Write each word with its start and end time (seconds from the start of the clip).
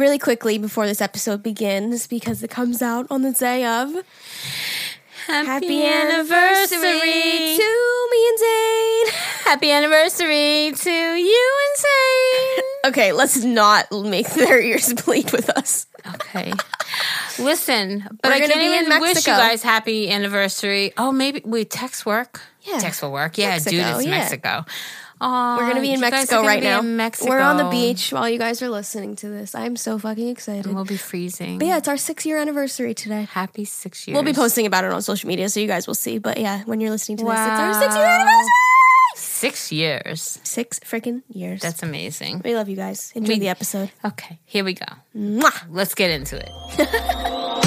really 0.00 0.18
quickly 0.18 0.58
before 0.58 0.86
this 0.86 1.00
episode 1.00 1.42
begins 1.42 2.06
because 2.06 2.42
it 2.42 2.50
comes 2.50 2.82
out 2.82 3.06
on 3.10 3.22
the 3.22 3.32
day 3.32 3.64
of. 3.64 3.92
Happy 5.26 5.84
anniversary 5.84 7.56
to 7.56 8.08
me 8.10 8.28
and 8.28 8.38
Zane. 8.38 9.14
Happy 9.44 9.70
anniversary 9.70 10.72
to 10.74 10.90
you 10.90 11.58
and 11.68 11.78
Zane. 11.78 12.64
Okay, 12.82 13.12
let's 13.12 13.44
not 13.44 13.92
make 13.92 14.30
their 14.30 14.58
ears 14.58 14.94
bleed 15.04 15.30
with 15.32 15.50
us. 15.50 15.86
Okay. 16.14 16.50
Listen, 17.38 18.08
but 18.22 18.30
We're 18.30 18.36
I 18.36 18.38
can't 18.40 18.54
be 18.54 18.74
in 18.74 18.84
even 18.86 19.00
wish 19.02 19.26
you 19.26 19.34
guys 19.34 19.62
happy 19.62 20.10
anniversary. 20.10 20.94
Oh, 20.96 21.12
maybe 21.12 21.42
we 21.44 21.66
text 21.66 22.06
work. 22.06 22.40
Yeah. 22.62 22.78
text 22.78 23.02
will 23.02 23.12
work. 23.12 23.36
Yeah, 23.36 23.58
dude, 23.58 23.74
Mexico, 23.74 23.96
it's 23.98 24.06
yeah. 24.06 24.10
Mexico. 24.10 24.64
Oh, 25.22 25.56
We're 25.58 25.68
gonna 25.68 25.80
be 25.82 25.90
uh, 25.90 25.94
in 25.94 26.00
guys 26.00 26.12
are 26.12 26.16
Mexico 26.16 26.42
right 26.46 26.62
now. 26.62 26.80
In 26.80 26.96
Mexico. 26.96 27.30
We're 27.30 27.40
on 27.40 27.56
the 27.58 27.64
beach 27.68 28.10
while 28.12 28.28
you 28.28 28.38
guys 28.38 28.62
are 28.62 28.70
listening 28.70 29.16
to 29.16 29.28
this. 29.28 29.54
I'm 29.54 29.76
so 29.76 29.98
fucking 29.98 30.28
excited. 30.28 30.66
And 30.66 30.74
we'll 30.74 30.84
be 30.84 30.96
freezing. 30.96 31.58
But 31.58 31.66
yeah, 31.68 31.76
it's 31.78 31.88
our 31.88 31.96
six 31.98 32.24
year 32.24 32.38
anniversary 32.38 32.94
today. 32.94 33.28
happy 33.30 33.64
six 33.64 34.06
years. 34.08 34.14
We'll 34.14 34.24
be 34.24 34.32
posting 34.32 34.66
about 34.66 34.84
it 34.84 34.92
on 34.92 35.02
social 35.02 35.28
media, 35.28 35.48
so 35.48 35.60
you 35.60 35.66
guys 35.66 35.86
will 35.86 35.94
see. 35.94 36.18
But 36.18 36.38
yeah, 36.38 36.62
when 36.64 36.80
you're 36.80 36.90
listening 36.90 37.18
to 37.18 37.24
this, 37.24 37.32
it's 37.32 37.38
our 37.38 37.74
six 37.74 37.94
year 37.96 38.06
anniversary. 38.06 38.48
six 39.16 39.72
years. 39.72 40.38
Six 40.42 40.80
freaking 40.80 41.22
years. 41.28 41.60
That's 41.60 41.82
amazing. 41.82 42.40
we 42.44 42.54
love 42.56 42.68
you 42.68 42.76
guys. 42.76 43.12
Enjoy 43.14 43.34
We- 43.34 43.40
the 43.40 43.48
episode. 43.48 43.90
Okay, 44.04 44.38
here 44.46 44.64
we 44.64 44.74
go. 44.74 44.86
Mwah. 45.14 45.64
Let's 45.70 45.94
get 45.94 46.10
into 46.10 46.36
it. 46.38 47.56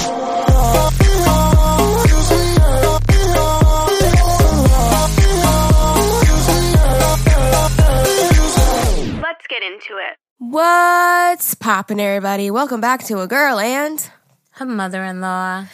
get 9.63 9.72
into 9.73 9.98
it. 9.98 10.17
What's 10.40 11.53
poppin', 11.55 11.99
everybody? 11.99 12.52
Welcome 12.52 12.81
back 12.81 13.03
to 13.05 13.20
a 13.22 13.27
girl 13.27 13.59
and 13.59 14.09
Her 14.52 14.66
mother-in-law. 14.66 15.66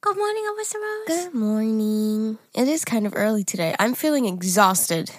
Good 0.00 0.16
morning, 0.16 0.44
Alyssa 0.50 0.74
Rose. 0.74 1.24
good 1.24 1.34
morning. 1.34 2.38
It 2.54 2.68
is 2.68 2.84
kind 2.84 3.06
of 3.06 3.14
early 3.16 3.42
today. 3.42 3.74
I'm 3.78 3.94
feeling 3.94 4.26
exhausted. 4.26 5.10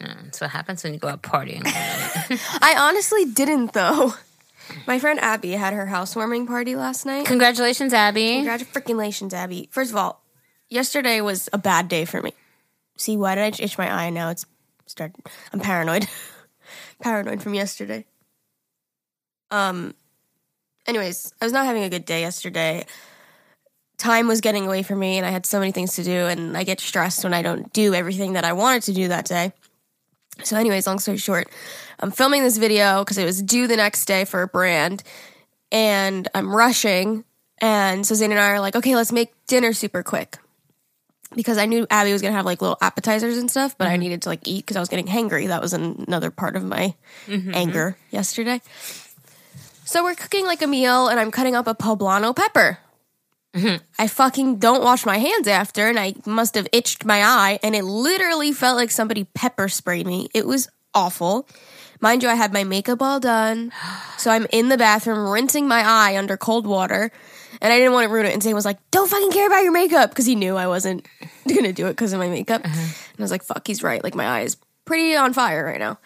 Mm, 0.00 0.24
That's 0.24 0.40
what 0.40 0.50
happens 0.50 0.82
when 0.82 0.92
you 0.92 0.98
go 0.98 1.08
out 1.08 1.22
partying. 1.22 1.62
I 1.66 2.74
honestly 2.76 3.24
didn't 3.24 3.72
though. 3.72 4.14
My 4.86 4.98
friend 4.98 5.18
Abby 5.20 5.52
had 5.52 5.74
her 5.74 5.86
housewarming 5.86 6.46
party 6.46 6.74
last 6.76 7.06
night. 7.06 7.26
Congratulations, 7.26 7.92
Abby. 7.92 8.34
Congratulations, 8.44 9.32
Abby. 9.34 9.68
First 9.70 9.90
of 9.90 9.96
all, 9.96 10.22
yesterday 10.68 11.20
was 11.20 11.48
a 11.52 11.58
bad 11.58 11.88
day 11.88 12.04
for 12.04 12.20
me. 12.22 12.32
See, 12.96 13.16
why 13.16 13.34
did 13.34 13.42
I 13.60 13.62
itch 13.64 13.78
my 13.78 13.90
eye? 13.92 14.10
Now 14.10 14.30
it's 14.30 14.44
started. 14.86 15.16
I'm 15.52 15.60
paranoid. 15.60 16.06
paranoid 17.02 17.42
from 17.42 17.54
yesterday. 17.54 18.06
Um. 19.50 19.94
Anyways, 20.86 21.32
I 21.40 21.44
was 21.44 21.52
not 21.52 21.66
having 21.66 21.84
a 21.84 21.90
good 21.90 22.04
day 22.04 22.22
yesterday. 22.22 22.86
Time 23.98 24.26
was 24.26 24.40
getting 24.40 24.66
away 24.66 24.82
from 24.82 24.98
me, 24.98 25.16
and 25.16 25.26
I 25.26 25.30
had 25.30 25.46
so 25.46 25.60
many 25.60 25.70
things 25.70 25.94
to 25.94 26.02
do, 26.02 26.26
and 26.26 26.56
I 26.56 26.64
get 26.64 26.80
stressed 26.80 27.22
when 27.22 27.34
I 27.34 27.42
don't 27.42 27.72
do 27.72 27.94
everything 27.94 28.32
that 28.32 28.44
I 28.44 28.52
wanted 28.52 28.82
to 28.84 28.92
do 28.92 29.08
that 29.08 29.26
day. 29.26 29.52
So, 30.42 30.56
anyways, 30.56 30.86
long 30.86 30.98
story 30.98 31.18
short, 31.18 31.48
I'm 32.00 32.10
filming 32.10 32.42
this 32.42 32.56
video 32.56 33.04
because 33.04 33.18
it 33.18 33.24
was 33.24 33.42
due 33.42 33.68
the 33.68 33.76
next 33.76 34.06
day 34.06 34.24
for 34.24 34.42
a 34.42 34.48
brand, 34.48 35.04
and 35.70 36.26
I'm 36.34 36.54
rushing. 36.54 37.24
And 37.60 38.04
so 38.04 38.16
Zane 38.16 38.32
and 38.32 38.40
I 38.40 38.48
are 38.50 38.60
like, 38.60 38.74
okay, 38.74 38.96
let's 38.96 39.12
make 39.12 39.32
dinner 39.46 39.72
super 39.72 40.02
quick. 40.02 40.38
Because 41.34 41.58
I 41.58 41.66
knew 41.66 41.86
Abby 41.90 42.12
was 42.12 42.22
gonna 42.22 42.34
have 42.34 42.44
like 42.44 42.60
little 42.60 42.78
appetizers 42.80 43.38
and 43.38 43.50
stuff, 43.50 43.76
but 43.78 43.88
I 43.88 43.92
mm-hmm. 43.92 44.00
needed 44.00 44.22
to 44.22 44.28
like 44.28 44.46
eat 44.46 44.64
because 44.64 44.76
I 44.76 44.80
was 44.80 44.88
getting 44.88 45.06
hangry. 45.06 45.48
That 45.48 45.62
was 45.62 45.72
another 45.72 46.30
part 46.30 46.56
of 46.56 46.64
my 46.64 46.94
mm-hmm. 47.26 47.54
anger 47.54 47.96
yesterday. 48.10 48.60
So 49.84 50.04
we're 50.04 50.14
cooking 50.14 50.46
like 50.46 50.62
a 50.62 50.66
meal, 50.66 51.08
and 51.08 51.20
I'm 51.20 51.30
cutting 51.30 51.54
up 51.54 51.66
a 51.66 51.74
poblano 51.74 52.34
pepper. 52.34 52.78
Mm-hmm. 53.54 53.84
I 53.98 54.06
fucking 54.06 54.56
don't 54.56 54.82
wash 54.82 55.04
my 55.04 55.18
hands 55.18 55.46
after, 55.46 55.88
and 55.88 55.98
I 55.98 56.14
must 56.24 56.54
have 56.54 56.66
itched 56.72 57.04
my 57.04 57.22
eye, 57.22 57.58
and 57.62 57.74
it 57.74 57.84
literally 57.84 58.52
felt 58.52 58.76
like 58.76 58.90
somebody 58.90 59.24
pepper 59.24 59.68
sprayed 59.68 60.06
me. 60.06 60.28
It 60.32 60.46
was 60.46 60.68
awful. 60.94 61.46
Mind 62.00 62.22
you, 62.22 62.28
I 62.28 62.34
had 62.34 62.52
my 62.52 62.64
makeup 62.64 63.02
all 63.02 63.20
done, 63.20 63.72
so 64.16 64.30
I'm 64.30 64.46
in 64.50 64.68
the 64.68 64.78
bathroom 64.78 65.28
rinsing 65.30 65.68
my 65.68 65.82
eye 65.84 66.16
under 66.16 66.36
cold 66.36 66.66
water, 66.66 67.12
and 67.62 67.72
I 67.72 67.78
didn't 67.78 67.92
want 67.92 68.08
to 68.08 68.12
ruin 68.12 68.26
it. 68.26 68.34
And 68.34 68.42
Zane 68.42 68.54
was 68.54 68.66
like, 68.66 68.78
"Don't 68.90 69.08
fucking 69.08 69.30
care 69.30 69.46
about 69.46 69.62
your 69.62 69.72
makeup," 69.72 70.10
because 70.10 70.26
he 70.26 70.34
knew 70.34 70.56
I 70.56 70.66
wasn't 70.66 71.06
gonna 71.48 71.72
do 71.72 71.86
it 71.86 71.92
because 71.92 72.12
of 72.12 72.18
my 72.18 72.28
makeup. 72.28 72.60
And 72.64 72.74
I 72.74 73.22
was 73.22 73.30
like, 73.30 73.44
"Fuck, 73.44 73.66
he's 73.66 73.82
right. 73.82 74.02
Like 74.04 74.14
my 74.14 74.26
eye 74.26 74.40
is 74.42 74.58
pretty 74.84 75.16
on 75.16 75.32
fire 75.32 75.64
right 75.64 75.78
now." 75.78 75.98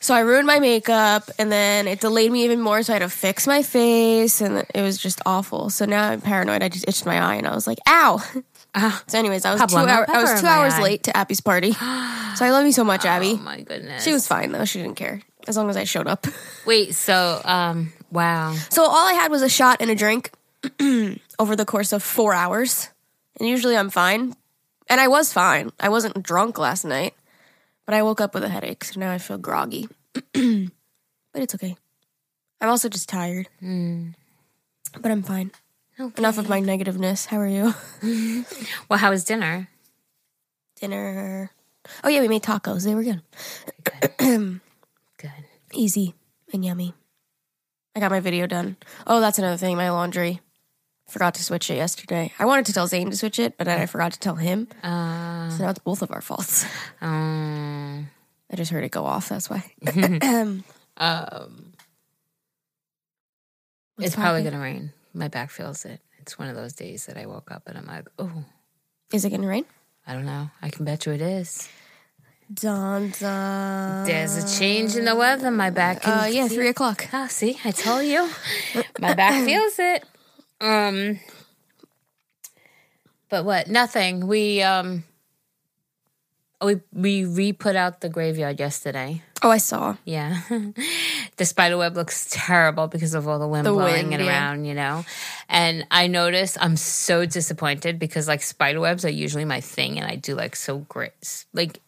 So 0.00 0.14
I 0.14 0.20
ruined 0.20 0.46
my 0.46 0.60
makeup, 0.60 1.30
and 1.38 1.50
then 1.50 1.88
it 1.88 1.98
delayed 1.98 2.30
me 2.30 2.44
even 2.44 2.60
more. 2.60 2.82
So 2.82 2.92
I 2.92 2.98
had 2.98 3.02
to 3.02 3.08
fix 3.08 3.46
my 3.46 3.62
face, 3.62 4.42
and 4.42 4.64
it 4.74 4.82
was 4.82 4.98
just 4.98 5.20
awful. 5.24 5.70
So 5.70 5.86
now 5.86 6.10
I'm 6.10 6.20
paranoid. 6.20 6.62
I 6.62 6.68
just 6.68 6.86
itched 6.86 7.06
my 7.06 7.18
eye, 7.18 7.36
and 7.36 7.46
I 7.46 7.54
was 7.54 7.66
like, 7.66 7.78
"Ow!" 7.88 8.22
So, 9.06 9.18
anyways, 9.18 9.44
I 9.44 9.52
was 9.52 9.60
two 9.60 9.68
Poblano 9.68 9.86
hour, 9.86 10.10
I 10.10 10.20
was 10.20 10.40
two 10.40 10.48
hours 10.48 10.74
eye. 10.74 10.82
late 10.82 11.04
to 11.04 11.16
Abby's 11.16 11.40
party. 11.40 11.72
so 12.34 12.44
I 12.44 12.50
love 12.50 12.66
you 12.66 12.72
so 12.72 12.82
much, 12.82 13.04
Abby. 13.04 13.36
Oh 13.38 13.42
my 13.42 13.60
goodness. 13.60 14.02
She 14.02 14.12
was 14.12 14.26
fine 14.26 14.50
though. 14.50 14.64
She 14.64 14.82
didn't 14.82 14.96
care 14.96 15.22
as 15.46 15.56
long 15.56 15.70
as 15.70 15.76
I 15.76 15.84
showed 15.84 16.08
up. 16.08 16.26
Wait, 16.66 16.94
so 16.96 17.40
um 17.44 17.92
wow. 18.10 18.52
So 18.70 18.82
all 18.82 19.06
I 19.06 19.12
had 19.12 19.30
was 19.30 19.42
a 19.42 19.48
shot 19.48 19.76
and 19.78 19.92
a 19.92 19.94
drink 19.94 20.32
over 21.38 21.56
the 21.56 21.64
course 21.64 21.92
of 21.92 22.02
four 22.02 22.34
hours, 22.34 22.88
and 23.38 23.48
usually 23.48 23.76
I'm 23.76 23.90
fine, 23.90 24.34
and 24.88 25.00
I 25.00 25.08
was 25.08 25.32
fine. 25.32 25.72
I 25.80 25.88
wasn't 25.88 26.22
drunk 26.22 26.58
last 26.58 26.84
night, 26.84 27.14
but 27.86 27.94
I 27.94 28.02
woke 28.02 28.20
up 28.20 28.34
with 28.34 28.44
a 28.44 28.48
headache, 28.48 28.84
so 28.84 29.00
now 29.00 29.12
I 29.12 29.18
feel 29.18 29.38
groggy. 29.38 29.88
but 30.12 31.42
it's 31.42 31.54
okay. 31.54 31.76
I'm 32.60 32.68
also 32.68 32.88
just 32.88 33.08
tired, 33.08 33.48
hmm. 33.60 34.10
but 35.00 35.10
I'm 35.10 35.22
fine. 35.22 35.50
Enough 35.98 36.38
of 36.38 36.48
my 36.48 36.60
negativeness. 36.60 37.26
How 37.26 37.38
are 37.38 37.46
you? 37.46 37.74
Well, 38.88 38.98
how 38.98 39.10
was 39.10 39.24
dinner? 39.24 39.68
Dinner. 40.80 41.50
Oh 42.02 42.08
yeah, 42.08 42.20
we 42.20 42.28
made 42.28 42.42
tacos. 42.42 42.84
They 42.84 42.94
were 42.94 43.04
good. 43.04 43.22
Good. 43.84 44.60
Easy 45.72 46.14
and 46.52 46.64
yummy. 46.64 46.94
I 47.96 48.00
got 48.00 48.10
my 48.10 48.20
video 48.20 48.46
done. 48.46 48.76
Oh, 49.06 49.20
that's 49.20 49.38
another 49.38 49.56
thing. 49.56 49.76
My 49.76 49.90
laundry. 49.90 50.40
Forgot 51.08 51.34
to 51.34 51.42
switch 51.44 51.70
it 51.70 51.76
yesterday. 51.76 52.32
I 52.38 52.46
wanted 52.46 52.66
to 52.66 52.72
tell 52.72 52.86
Zane 52.86 53.10
to 53.10 53.16
switch 53.16 53.38
it, 53.38 53.56
but 53.58 53.64
then 53.64 53.80
I 53.80 53.86
forgot 53.86 54.12
to 54.12 54.18
tell 54.18 54.36
him. 54.36 54.68
Uh, 54.82 55.50
So 55.50 55.64
now 55.64 55.70
it's 55.70 55.78
both 55.78 56.02
of 56.02 56.10
our 56.10 56.22
faults. 56.22 56.64
um, 57.00 58.08
I 58.50 58.56
just 58.56 58.70
heard 58.70 58.84
it 58.84 58.90
go 58.90 59.04
off. 59.04 59.28
That's 59.28 59.48
why. 59.50 59.64
um 60.96 61.72
it's 63.98 64.16
probably 64.16 64.42
gonna 64.42 64.60
rain. 64.60 64.92
My 65.12 65.28
back 65.28 65.50
feels 65.50 65.84
it. 65.84 66.00
It's 66.18 66.38
one 66.38 66.48
of 66.48 66.56
those 66.56 66.72
days 66.72 67.06
that 67.06 67.16
I 67.16 67.26
woke 67.26 67.50
up 67.52 67.64
and 67.68 67.76
I'm 67.78 67.86
like, 67.86 68.08
oh, 68.18 68.44
Is 69.12 69.24
it 69.24 69.30
gonna 69.30 69.46
rain? 69.46 69.64
I 70.06 70.14
don't 70.14 70.26
know. 70.26 70.50
I 70.62 70.70
can 70.70 70.84
bet 70.84 71.06
you 71.06 71.12
it 71.12 71.20
is. 71.20 71.68
Dun 72.52 73.12
dun. 73.18 74.04
There's 74.06 74.36
a 74.36 74.58
change 74.58 74.96
in 74.96 75.04
the 75.04 75.14
weather. 75.14 75.50
My 75.50 75.70
back 75.70 76.02
can 76.02 76.18
Uh, 76.18 76.24
yeah, 76.26 76.48
three 76.48 76.68
o'clock. 76.68 77.08
Oh, 77.12 77.26
see, 77.28 77.58
I 77.64 77.70
told 77.70 78.04
you. 78.04 78.28
My 79.00 79.14
back 79.14 79.44
feels 79.44 79.78
it. 79.78 80.04
Um 80.60 81.20
But 83.28 83.44
what? 83.44 83.68
Nothing. 83.68 84.26
We 84.26 84.62
um 84.62 85.04
we 86.62 86.80
we 86.92 87.24
re-put 87.24 87.76
out 87.76 88.00
the 88.00 88.08
graveyard 88.08 88.58
yesterday. 88.60 89.22
Oh, 89.42 89.50
I 89.50 89.58
saw. 89.58 89.96
Yeah. 90.04 90.40
the 91.36 91.44
spider 91.44 91.76
web 91.76 91.96
looks 91.96 92.28
terrible 92.30 92.86
because 92.86 93.12
of 93.12 93.28
all 93.28 93.38
the 93.38 93.46
wind 93.48 93.66
The 93.66 93.72
blowing 93.72 94.08
wind, 94.10 94.22
it 94.22 94.24
yeah. 94.24 94.30
around, 94.30 94.64
you 94.64 94.72
know. 94.74 95.04
And 95.48 95.86
I 95.90 96.06
noticed 96.06 96.56
I'm 96.60 96.76
so 96.76 97.26
disappointed 97.26 97.98
because 97.98 98.26
like 98.26 98.40
spider 98.42 98.80
webs 98.80 99.04
are 99.04 99.10
usually 99.10 99.44
my 99.44 99.60
thing 99.60 99.98
and 99.98 100.10
I 100.10 100.16
do 100.16 100.34
like 100.34 100.56
so 100.56 100.78
great. 100.88 101.44
Like 101.52 101.80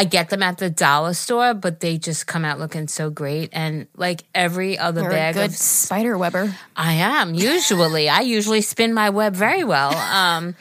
I 0.00 0.04
get 0.04 0.30
them 0.30 0.42
at 0.42 0.56
the 0.56 0.70
dollar 0.70 1.12
store, 1.12 1.52
but 1.52 1.80
they 1.80 1.98
just 1.98 2.26
come 2.26 2.42
out 2.42 2.58
looking 2.58 2.88
so 2.88 3.10
great. 3.10 3.50
And 3.52 3.86
like 3.96 4.24
every 4.34 4.78
other 4.78 5.02
You're 5.02 5.10
a 5.10 5.14
bag 5.14 5.34
good 5.34 5.50
of 5.50 5.56
spider 5.56 6.16
webber. 6.16 6.56
I 6.74 6.94
am 6.94 7.34
usually. 7.34 8.08
I 8.08 8.20
usually 8.20 8.62
spin 8.62 8.94
my 8.94 9.10
web 9.10 9.34
very 9.34 9.62
well. 9.62 9.92
Um, 10.20 10.54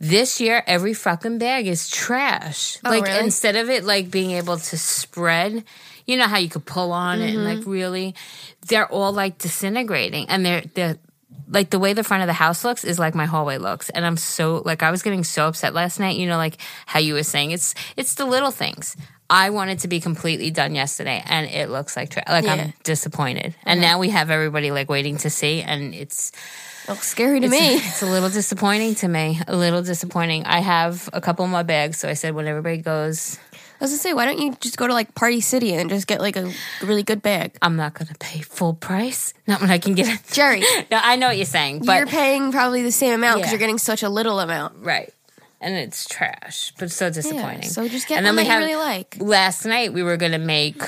this 0.00 0.40
year, 0.40 0.62
every 0.66 0.94
fucking 0.94 1.38
bag 1.38 1.66
is 1.66 1.88
trash. 1.90 2.78
Oh, 2.84 2.90
like 2.90 3.04
really? 3.04 3.18
instead 3.24 3.56
of 3.56 3.68
it 3.68 3.82
like 3.84 4.10
being 4.10 4.30
able 4.30 4.58
to 4.58 4.78
spread, 4.78 5.64
you 6.06 6.16
know 6.16 6.26
how 6.26 6.38
you 6.38 6.48
could 6.48 6.64
pull 6.64 6.92
on 6.92 7.20
it 7.20 7.34
and 7.34 7.38
Mm-hmm. 7.38 7.58
like 7.58 7.66
really, 7.66 8.14
they're 8.68 8.86
all 8.86 9.12
like 9.12 9.38
disintegrating, 9.38 10.28
and 10.28 10.46
they're 10.46 10.62
they're 10.74 10.98
like 11.48 11.70
the 11.70 11.78
way 11.78 11.92
the 11.92 12.04
front 12.04 12.22
of 12.22 12.26
the 12.26 12.32
house 12.32 12.64
looks 12.64 12.84
is 12.84 12.98
like 12.98 13.14
my 13.14 13.26
hallway 13.26 13.58
looks, 13.58 13.90
and 13.90 14.04
I'm 14.04 14.16
so 14.16 14.62
like 14.64 14.82
I 14.82 14.90
was 14.90 15.02
getting 15.02 15.24
so 15.24 15.46
upset 15.48 15.74
last 15.74 16.00
night. 16.00 16.16
You 16.16 16.26
know, 16.26 16.36
like 16.36 16.56
how 16.86 17.00
you 17.00 17.14
were 17.14 17.22
saying 17.22 17.50
it's 17.50 17.74
it's 17.96 18.14
the 18.14 18.24
little 18.24 18.50
things. 18.50 18.96
I 19.30 19.50
wanted 19.50 19.78
to 19.80 19.88
be 19.88 20.00
completely 20.00 20.50
done 20.50 20.74
yesterday, 20.74 21.22
and 21.26 21.46
it 21.48 21.70
looks 21.70 21.96
like 21.96 22.10
tra- 22.10 22.24
like 22.28 22.44
Yeah. 22.44 22.52
I'm 22.54 22.72
disappointed. 22.82 23.54
And 23.64 23.80
now 23.80 23.98
we 23.98 24.10
have 24.10 24.30
everybody 24.30 24.70
like 24.70 24.90
waiting 24.90 25.16
to 25.18 25.30
see, 25.30 25.62
and 25.62 25.94
it's 25.94 26.32
Looks 26.88 27.06
scary 27.08 27.40
to 27.40 27.46
it's, 27.46 27.50
me. 27.50 27.74
it's 27.76 28.02
a 28.02 28.06
little 28.06 28.28
disappointing 28.28 28.94
to 28.96 29.08
me. 29.08 29.40
A 29.48 29.56
little 29.56 29.82
disappointing. 29.82 30.44
I 30.44 30.60
have 30.60 31.08
a 31.12 31.20
couple 31.20 31.46
more 31.46 31.64
bags, 31.64 31.96
so 31.98 32.08
I 32.08 32.14
said 32.14 32.34
when 32.34 32.46
everybody 32.46 32.78
goes, 32.78 33.38
was 33.84 33.92
gonna 33.92 33.98
say, 33.98 34.12
why 34.14 34.24
don't 34.26 34.38
you 34.38 34.54
just 34.60 34.76
go 34.76 34.86
to 34.86 34.92
like 34.92 35.14
Party 35.14 35.40
City 35.40 35.72
and 35.74 35.88
just 35.90 36.06
get 36.06 36.20
like 36.20 36.36
a 36.36 36.52
really 36.82 37.02
good 37.02 37.22
bag? 37.22 37.56
I'm 37.62 37.76
not 37.76 37.94
gonna 37.94 38.14
pay 38.18 38.40
full 38.40 38.74
price. 38.74 39.32
Not 39.46 39.60
when 39.60 39.70
I 39.70 39.78
can 39.78 39.94
get 39.94 40.08
it. 40.08 40.20
Geri, 40.32 40.60
No, 40.90 40.98
I 41.02 41.16
know 41.16 41.28
what 41.28 41.36
you're 41.36 41.46
saying, 41.46 41.84
but 41.84 41.96
you're 41.98 42.06
paying 42.06 42.50
probably 42.52 42.82
the 42.82 42.92
same 42.92 43.14
amount 43.14 43.36
because 43.38 43.48
Yeah. 43.48 43.52
you're 43.52 43.58
getting 43.60 43.78
such 43.78 44.02
a 44.02 44.08
little 44.08 44.40
amount. 44.40 44.84
right. 44.84 45.12
And 45.60 45.74
it's 45.76 46.06
trash, 46.06 46.72
but 46.78 46.90
so 46.90 47.08
disappointing. 47.08 47.62
so 47.70 47.88
just 47.88 48.06
get 48.06 48.18
and 48.18 48.26
one 48.26 48.36
then 48.36 48.44
we 48.44 48.46
you 48.48 48.50
have 48.52 48.60
really 48.62 48.76
like. 48.76 49.16
last 49.18 49.64
night 49.64 49.94
we 49.94 50.02
were 50.02 50.18
gonna 50.18 50.38
make 50.38 50.82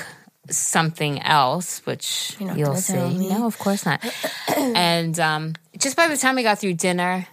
something 0.51 1.19
else, 1.23 1.81
which 1.85 2.35
not 2.39 2.57
you'll 2.59 2.75
see. 2.75 2.93
No, 3.29 3.47
of 3.47 3.57
course 3.57 3.85
not. 3.87 4.05
and 4.55 5.19
um, 5.19 5.53
just 5.79 5.97
by 5.97 6.07
the 6.07 6.15
time 6.15 6.35
we 6.35 6.43
got 6.43 6.59
through 6.59 6.75
dinner, 6.75 7.27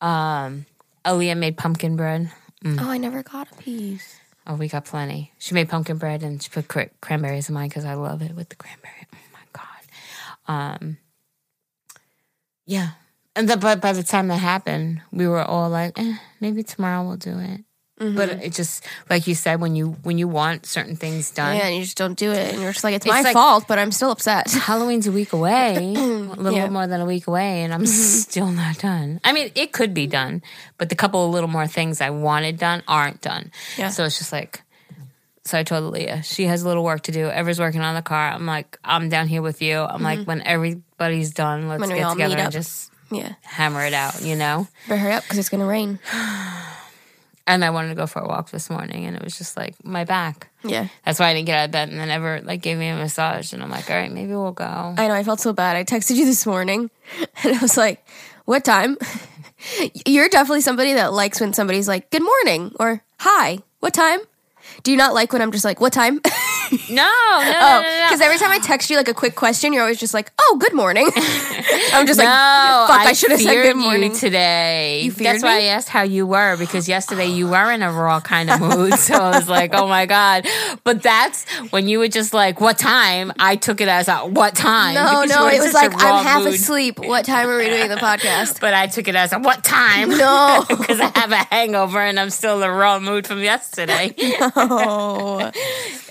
um, 0.00 0.64
Aaliyah 1.04 1.36
made 1.36 1.56
pumpkin 1.58 1.96
bread. 1.96 2.30
Oh, 2.66 2.88
I 2.90 2.96
never 2.96 3.22
got 3.22 3.48
a 3.52 3.54
piece. 3.56 4.18
Oh, 4.46 4.56
we 4.56 4.68
got 4.68 4.84
plenty. 4.84 5.32
She 5.38 5.54
made 5.54 5.68
pumpkin 5.68 5.96
bread 5.96 6.22
and 6.22 6.42
she 6.42 6.50
put 6.50 6.68
cra- 6.68 6.90
cranberries 7.00 7.48
in 7.48 7.54
mine 7.54 7.68
because 7.68 7.84
I 7.84 7.94
love 7.94 8.20
it 8.22 8.34
with 8.34 8.50
the 8.50 8.56
cranberry. 8.56 9.06
Oh 9.12 9.18
my 9.32 9.40
god. 9.52 10.80
Um, 10.82 10.98
yeah, 12.66 12.90
and 13.36 13.48
the, 13.48 13.56
but 13.56 13.80
by 13.80 13.92
the 13.92 14.02
time 14.02 14.28
that 14.28 14.36
happened, 14.38 15.00
we 15.10 15.26
were 15.26 15.42
all 15.42 15.70
like, 15.70 15.98
eh, 15.98 16.16
maybe 16.40 16.62
tomorrow 16.62 17.06
we'll 17.06 17.16
do 17.16 17.38
it. 17.38 17.64
Mm-hmm. 18.04 18.16
But 18.16 18.28
it 18.44 18.52
just 18.52 18.84
like 19.08 19.26
you 19.26 19.34
said, 19.34 19.60
when 19.60 19.74
you 19.76 19.96
when 20.02 20.18
you 20.18 20.28
want 20.28 20.66
certain 20.66 20.96
things 20.96 21.30
done, 21.30 21.56
Yeah, 21.56 21.66
and 21.66 21.76
you 21.76 21.82
just 21.82 21.96
don't 21.96 22.18
do 22.18 22.32
it, 22.32 22.52
and 22.52 22.62
you're 22.62 22.72
just 22.72 22.84
like, 22.84 22.94
it's, 22.94 23.06
It's 23.06 23.12
my 23.14 23.22
like- 23.22 23.32
fault, 23.32 23.64
but 23.66 23.78
I'm 23.78 23.92
still 23.92 24.10
upset. 24.10 24.50
Halloween's 24.70 25.06
a 25.06 25.12
week 25.12 25.32
away, 25.32 25.76
a 25.96 25.98
little 25.98 26.52
Yeah. 26.52 26.64
bit 26.66 26.72
more 26.72 26.86
than 26.86 27.00
a 27.00 27.06
week 27.06 27.26
away, 27.26 27.62
and 27.62 27.72
I'm 27.72 27.86
still 27.86 28.50
not 28.50 28.78
done. 28.78 29.20
I 29.24 29.32
mean, 29.32 29.50
it 29.54 29.72
could 29.72 29.94
be 29.94 30.06
done, 30.06 30.42
but 30.78 30.88
the 30.88 30.94
couple 30.96 31.24
of 31.26 31.32
little 31.32 31.48
more 31.48 31.66
things 31.66 32.00
I 32.00 32.10
wanted 32.10 32.58
done 32.58 32.82
aren't 32.86 33.20
done. 33.20 33.50
Yeah. 33.78 33.88
So 33.88 34.04
it's 34.04 34.18
just 34.18 34.32
like, 34.32 34.62
so 35.44 35.58
I 35.58 35.62
told 35.62 35.92
Leah, 35.92 36.22
she 36.22 36.44
has 36.46 36.62
a 36.62 36.68
little 36.68 36.84
work 36.84 37.02
to 37.02 37.12
do. 37.12 37.28
Ever's 37.28 37.58
working 37.60 37.82
on 37.82 37.94
the 37.94 38.02
car. 38.02 38.30
I'm 38.32 38.46
like, 38.46 38.78
I'm 38.84 39.08
down 39.10 39.28
here 39.28 39.42
with 39.42 39.60
you. 39.60 39.78
I'm 39.78 40.02
like, 40.02 40.26
when 40.26 40.40
everybody's 40.42 41.32
done, 41.32 41.68
let's 41.68 41.82
Mm-hmm. 41.82 41.90
When 41.90 41.98
get 42.00 42.10
together 42.12 42.36
and 42.38 42.52
just 42.52 42.90
yeah, 43.10 43.34
hammer 43.42 43.84
it 43.84 43.92
out, 43.92 44.22
you 44.22 44.36
know? 44.36 44.66
better 44.88 44.98
hurry 45.00 45.12
up 45.12 45.22
because 45.22 45.38
it's 45.38 45.50
gonna 45.50 45.66
rain. 45.66 45.98
And 47.46 47.62
I 47.62 47.70
wanted 47.70 47.90
to 47.90 47.94
go 47.94 48.06
for 48.06 48.20
a 48.20 48.26
walk 48.26 48.50
this 48.50 48.70
morning, 48.70 49.04
and 49.04 49.14
it 49.14 49.22
was 49.22 49.36
just 49.36 49.54
like 49.54 49.74
my 49.84 50.04
back. 50.04 50.48
Yeah, 50.64 50.88
That's 51.04 51.20
why 51.20 51.28
I 51.28 51.34
didn't 51.34 51.44
get 51.46 51.58
out 51.58 51.64
of 51.66 51.70
bed. 51.72 51.90
And 51.90 51.98
then 51.98 52.08
Ever 52.08 52.40
like 52.42 52.62
gave 52.62 52.78
me 52.78 52.88
a 52.88 52.96
massage, 52.96 53.52
and 53.52 53.62
I'm 53.62 53.70
like, 53.70 53.90
all 53.90 53.96
right, 53.96 54.10
maybe 54.10 54.30
we'll 54.32 54.52
go. 54.52 54.94
I 54.96 55.08
know. 55.08 55.14
I 55.14 55.24
felt 55.24 55.40
so 55.40 55.52
bad. 55.52 55.76
I 55.76 55.84
texted 55.84 56.16
you 56.16 56.24
this 56.24 56.46
morning, 56.46 56.90
and 57.44 57.54
I 57.54 57.58
was 57.60 57.76
like, 57.76 58.04
"What 58.46 58.64
time?" 58.64 58.96
You're 60.06 60.28
definitely 60.28 60.62
somebody 60.62 60.94
that 60.94 61.12
likes 61.12 61.40
when 61.40 61.52
somebody's 61.52 61.86
like, 61.88 62.10
"Good 62.10 62.22
morning" 62.22 62.72
or 62.80 63.02
"Hi." 63.20 63.58
What 63.80 63.92
time? 63.92 64.20
Do 64.82 64.90
you 64.90 64.96
not 64.96 65.12
like 65.12 65.32
when 65.32 65.42
I'm 65.42 65.52
just 65.52 65.64
like, 65.66 65.80
"What 65.80 65.92
time?" 65.92 66.20
No, 66.70 66.76
no, 66.78 66.80
no, 66.90 67.04
Oh, 67.04 67.80
no, 67.82 67.82
no. 67.82 68.06
because 68.08 68.20
every 68.20 68.38
time 68.38 68.50
I 68.50 68.58
text 68.58 68.90
you 68.90 68.96
like 68.96 69.08
a 69.08 69.14
quick 69.14 69.34
question, 69.34 69.72
you're 69.72 69.82
always 69.82 69.98
just 69.98 70.14
like, 70.14 70.32
"Oh, 70.40 70.56
good 70.60 70.72
morning." 70.74 71.06
I'm 71.92 72.06
just 72.06 72.18
like, 72.18 72.28
"Fuck, 72.28 73.00
I, 73.00 73.12
should 73.12 73.30
have 73.30 73.40
said 73.40 73.62
good 73.62 73.76
morning." 73.76 74.12
Today. 74.14 75.10
That's 75.16 75.42
why? 75.42 75.58
I 75.58 75.62
asked 75.64 75.88
how 75.88 76.02
you 76.02 76.26
were 76.26 76.56
because 76.56 76.88
yesterday 76.88 77.26
you 77.26 77.48
were 77.48 77.70
in 77.72 77.82
a 77.82 77.90
raw 77.92 78.20
kind 78.20 78.50
of 78.50 78.60
mood. 78.60 78.94
so 78.98 79.14
I 79.14 79.36
was 79.36 79.48
like, 79.48 79.74
oh 79.74 79.86
my 79.88 80.06
god. 80.06 80.46
But 80.84 81.02
that's 81.02 81.48
when 81.70 81.88
you 81.88 81.98
were 81.98 82.08
just 82.08 82.34
like, 82.34 82.60
what 82.60 82.78
time? 82.78 83.32
I 83.38 83.56
took 83.56 83.80
it 83.80 83.88
as 83.88 84.08
a 84.08 84.16
what 84.18 84.54
time? 84.54 84.94
no, 84.94 85.24
no, 85.24 85.46
it 85.48 85.60
was 85.60 85.72
like 85.74 85.92
I'm 85.94 86.24
half 86.24 86.44
mood. 86.44 86.54
asleep. 86.54 86.98
What 86.98 87.24
time 87.24 87.48
are 87.48 87.58
we 87.58 87.66
doing 87.66 87.88
the 87.88 87.96
podcast? 87.96 88.60
But 88.60 88.74
I 88.74 88.86
took 88.86 89.08
it 89.08 89.14
as 89.14 89.32
a 89.32 89.38
what 89.38 89.64
time? 89.64 90.10
No. 90.10 90.64
because 90.68 91.00
I 91.00 91.10
have 91.18 91.32
a 91.32 91.36
hangover 91.54 92.00
and 92.00 92.18
I'm 92.18 92.30
still 92.30 92.62
in 92.62 92.68
a 92.68 92.72
raw 92.72 92.98
mood 92.98 93.26
from 93.26 93.40
yesterday. 93.42 94.14
Oh. 94.56 95.38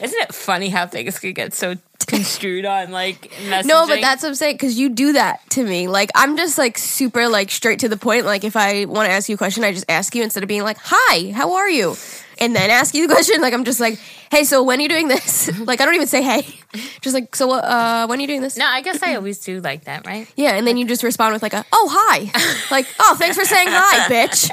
Isn't 0.02 0.20
it 0.22 0.34
funny 0.44 0.70
how 0.70 0.88
things 0.88 1.20
could 1.20 1.36
get 1.36 1.54
so 1.54 1.76
construed 2.06 2.66
on 2.66 2.92
like 2.92 3.32
messaging? 3.48 3.66
No, 3.74 3.88
but 3.88 4.02
that's 4.02 4.24
what 4.24 4.30
I'm 4.30 4.36
saying 4.36 4.56
because 4.56 4.78
you 4.78 4.90
do 4.90 5.14
that 5.14 5.48
to 5.52 5.64
me. 5.64 5.88
Like 5.88 6.12
I'm 6.16 6.38
just 6.38 6.58
like 6.58 6.78
super 6.78 7.28
like 7.28 7.50
straight 7.50 7.80
to 7.80 7.90
the 7.90 7.98
point. 7.98 8.26
Like 8.26 8.44
if 8.44 8.56
I 8.56 8.86
want 8.86 9.08
to 9.08 9.12
ask 9.12 9.30
you 9.30 9.36
a 9.36 9.38
question, 9.38 9.64
I 9.64 9.72
just 9.72 9.86
ask 9.90 10.14
you 10.16 10.24
instead 10.24 10.44
of 10.44 10.48
being 10.50 10.64
like, 10.64 10.78
"Hi, 10.82 11.32
how 11.32 11.54
are 11.56 11.70
you?" 11.70 11.96
and 12.40 12.56
then 12.56 12.70
ask 12.70 12.96
you 12.96 13.08
the 13.08 13.14
question. 13.14 13.42
Like 13.42 13.54
I'm 13.54 13.64
just 13.64 13.80
like, 13.80 14.00
"Hey, 14.32 14.44
so 14.44 14.64
when 14.64 14.80
are 14.80 14.82
you 14.82 14.90
doing 14.90 15.08
this?" 15.08 15.58
like 15.68 15.82
I 15.82 15.86
don't 15.86 15.96
even 15.96 16.08
say 16.08 16.22
"Hey," 16.22 16.46
just 17.02 17.14
like, 17.14 17.36
"So 17.36 17.52
uh, 17.52 18.06
when 18.08 18.20
are 18.20 18.22
you 18.22 18.28
doing 18.28 18.42
this?" 18.42 18.58
no, 18.58 18.66
I 18.66 18.82
guess 18.82 19.02
I 19.02 19.16
always 19.16 19.40
do 19.40 19.62
like 19.62 19.86
that, 19.86 20.06
right? 20.06 20.28
Yeah, 20.36 20.56
and 20.56 20.68
then 20.68 20.78
you 20.78 20.86
just 20.86 21.04
respond 21.04 21.34
with 21.34 21.42
like 21.42 21.54
a, 21.54 21.66
"Oh, 21.72 21.90
hi," 21.92 22.32
like, 22.72 22.88
"Oh, 23.00 23.16
thanks 23.18 23.38
for 23.38 23.46
saying 23.46 23.68
hi, 23.70 24.10
bitch." 24.10 24.50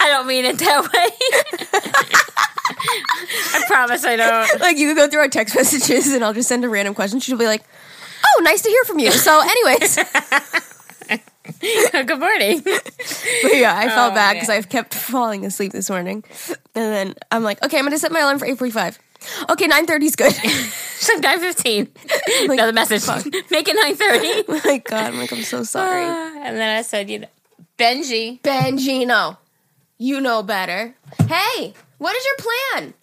I 0.00 0.08
don't 0.08 0.26
mean 0.26 0.44
it 0.44 0.58
that 0.58 0.82
way. 2.42 2.52
I 2.68 3.62
promise 3.66 4.04
I 4.04 4.16
don't. 4.16 4.60
like 4.60 4.76
you 4.78 4.88
can 4.88 4.96
go 4.96 5.08
through 5.08 5.20
our 5.20 5.28
text 5.28 5.54
messages, 5.54 6.12
and 6.12 6.24
I'll 6.24 6.32
just 6.34 6.48
send 6.48 6.64
a 6.64 6.68
random 6.68 6.94
question. 6.94 7.20
She'll 7.20 7.38
be 7.38 7.46
like, 7.46 7.62
"Oh, 8.24 8.42
nice 8.42 8.62
to 8.62 8.68
hear 8.68 8.84
from 8.84 8.98
you." 8.98 9.10
So, 9.12 9.40
anyways. 9.40 9.98
Good 11.60 12.18
morning. 12.18 12.60
But 12.64 13.54
yeah, 13.56 13.74
I 13.76 13.88
felt 13.88 14.12
Oh, 14.12 14.14
bad 14.14 14.34
because. 14.34 14.48
I've 14.50 14.68
kept 14.68 14.92
falling 14.94 15.46
asleep 15.46 15.72
this 15.72 15.88
morning. 15.88 16.24
And 16.74 16.92
then 16.92 17.14
I'm 17.30 17.42
like, 17.44 17.62
okay, 17.64 17.78
I'm 17.78 17.84
gonna 17.84 17.98
set 17.98 18.10
my 18.12 18.20
alarm 18.20 18.38
for 18.38 18.46
8:45. 18.46 18.98
Okay, 19.50 19.68
9:30 19.68 20.02
is 20.04 20.16
good. 20.16 20.34
Like 21.08 21.22
nine 21.22 21.40
fifteen. 21.40 21.88
Another 22.50 22.72
message. 22.72 23.06
Make 23.50 23.68
it 23.68 23.76
nine 23.76 23.94
thirty. 23.96 24.44
oh 24.48 24.60
my 24.64 24.78
god, 24.78 25.12
I'm 25.12 25.18
like, 25.18 25.30
I'm 25.30 25.42
so 25.42 25.62
sorry. 25.62 26.04
Ah, 26.04 26.32
and 26.42 26.56
then 26.56 26.74
I 26.76 26.80
said, 26.82 27.10
you 27.10 27.18
know, 27.20 27.28
Benji. 27.78 28.40
Bengino, 28.40 29.36
you 29.98 30.20
know 30.22 30.42
better. 30.42 30.94
Hey, 31.28 31.74
what 31.98 32.16
is 32.16 32.24
your 32.24 32.36
plan? 32.36 32.94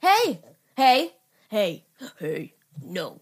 Hey, 0.00 0.40
hey, 0.76 1.12
hey, 1.48 1.84
hey, 2.18 2.54
no. 2.82 3.20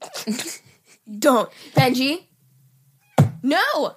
Don't. 1.18 1.50
Benji. 1.74 2.24
No. 3.42 3.96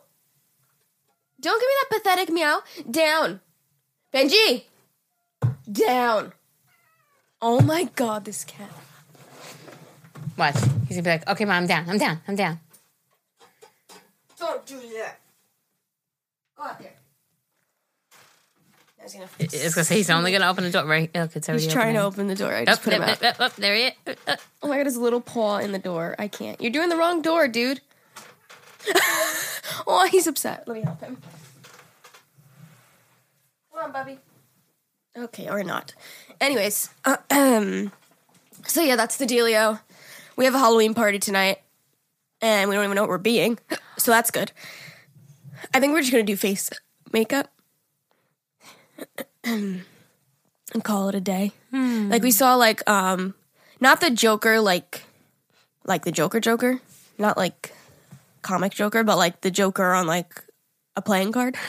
Don't 1.39 1.61
give 1.61 1.67
me 1.67 1.73
that 1.81 1.89
pathetic 1.91 2.29
meow. 2.29 2.61
Down. 2.89 3.41
Benji. 4.13 4.63
Down. 5.71 6.33
Oh 7.41 7.61
my 7.61 7.85
god, 7.95 8.25
this 8.25 8.43
cat. 8.43 8.71
What? 10.35 10.55
He's 10.87 10.97
gonna 10.97 11.03
be 11.03 11.09
like, 11.09 11.27
okay, 11.29 11.45
mom, 11.45 11.63
I'm 11.63 11.67
down. 11.67 11.89
I'm 11.89 11.97
down. 11.97 12.21
I'm 12.27 12.35
down. 12.35 12.59
Don't 14.39 14.65
do 14.65 14.79
that. 14.97 15.19
Go 16.57 16.63
out 16.63 16.79
there. 16.79 16.94
It's 19.39 19.75
gonna 19.75 19.85
say 19.85 19.95
he's 19.95 20.09
only 20.09 20.31
gonna 20.31 20.49
open 20.49 20.63
the 20.63 20.71
door. 20.71 20.85
Right? 20.85 21.13
Look, 21.13 21.35
it's 21.35 21.47
already 21.49 21.63
He's 21.63 21.73
trying 21.73 21.93
to 21.95 22.01
open 22.01 22.27
the 22.27 22.35
door. 22.35 22.53
I 22.53 22.61
Up, 22.61 22.67
just 22.67 22.83
put 22.83 22.93
him 22.93 23.01
up, 23.01 23.23
up, 23.23 23.39
up, 23.39 23.55
there 23.55 23.75
he 23.75 23.83
is. 23.83 23.93
Uh, 24.07 24.13
uh. 24.27 24.35
Oh 24.63 24.67
my 24.67 24.77
god, 24.77 24.85
his 24.85 24.97
little 24.97 25.21
paw 25.21 25.57
in 25.57 25.71
the 25.71 25.79
door. 25.79 26.15
I 26.19 26.27
can't. 26.27 26.59
You're 26.61 26.71
doing 26.71 26.89
the 26.89 26.97
wrong 26.97 27.21
door, 27.21 27.47
dude. 27.47 27.81
oh, 29.87 30.07
he's 30.11 30.27
upset. 30.27 30.67
Let 30.67 30.77
me 30.77 30.83
help 30.83 31.01
him. 31.01 31.17
Come 33.73 33.85
on, 33.85 33.91
Bubby. 33.91 34.19
Okay, 35.17 35.49
or 35.49 35.63
not. 35.63 35.93
Anyways, 36.41 36.89
uh, 37.05 37.17
um, 37.31 37.91
so 38.67 38.81
yeah, 38.81 38.95
that's 38.95 39.17
the 39.17 39.25
dealio. 39.25 39.79
We 40.35 40.45
have 40.45 40.55
a 40.55 40.59
Halloween 40.59 40.93
party 40.93 41.19
tonight, 41.19 41.59
and 42.41 42.69
we 42.69 42.75
don't 42.75 42.83
even 42.83 42.95
know 42.95 43.03
what 43.03 43.09
we're 43.09 43.17
being, 43.17 43.57
so 43.97 44.11
that's 44.11 44.31
good. 44.31 44.51
I 45.73 45.79
think 45.79 45.93
we're 45.93 46.01
just 46.01 46.11
gonna 46.11 46.23
do 46.23 46.35
face 46.35 46.69
makeup 47.13 47.49
and 49.43 49.83
call 50.83 51.09
it 51.09 51.15
a 51.15 51.21
day. 51.21 51.51
Like 51.71 52.23
we 52.23 52.31
saw, 52.31 52.55
like 52.55 52.87
um, 52.89 53.33
not 53.79 53.99
the 54.01 54.09
Joker, 54.09 54.59
like 54.61 55.03
like 55.85 56.03
the 56.05 56.11
Joker 56.11 56.39
Joker, 56.39 56.79
not 57.17 57.37
like 57.37 57.73
comic 58.41 58.73
Joker, 58.73 59.03
but 59.03 59.17
like 59.17 59.41
the 59.41 59.51
Joker 59.51 59.93
on 59.93 60.07
like 60.07 60.43
a 60.95 61.01
playing 61.01 61.31
card. 61.31 61.55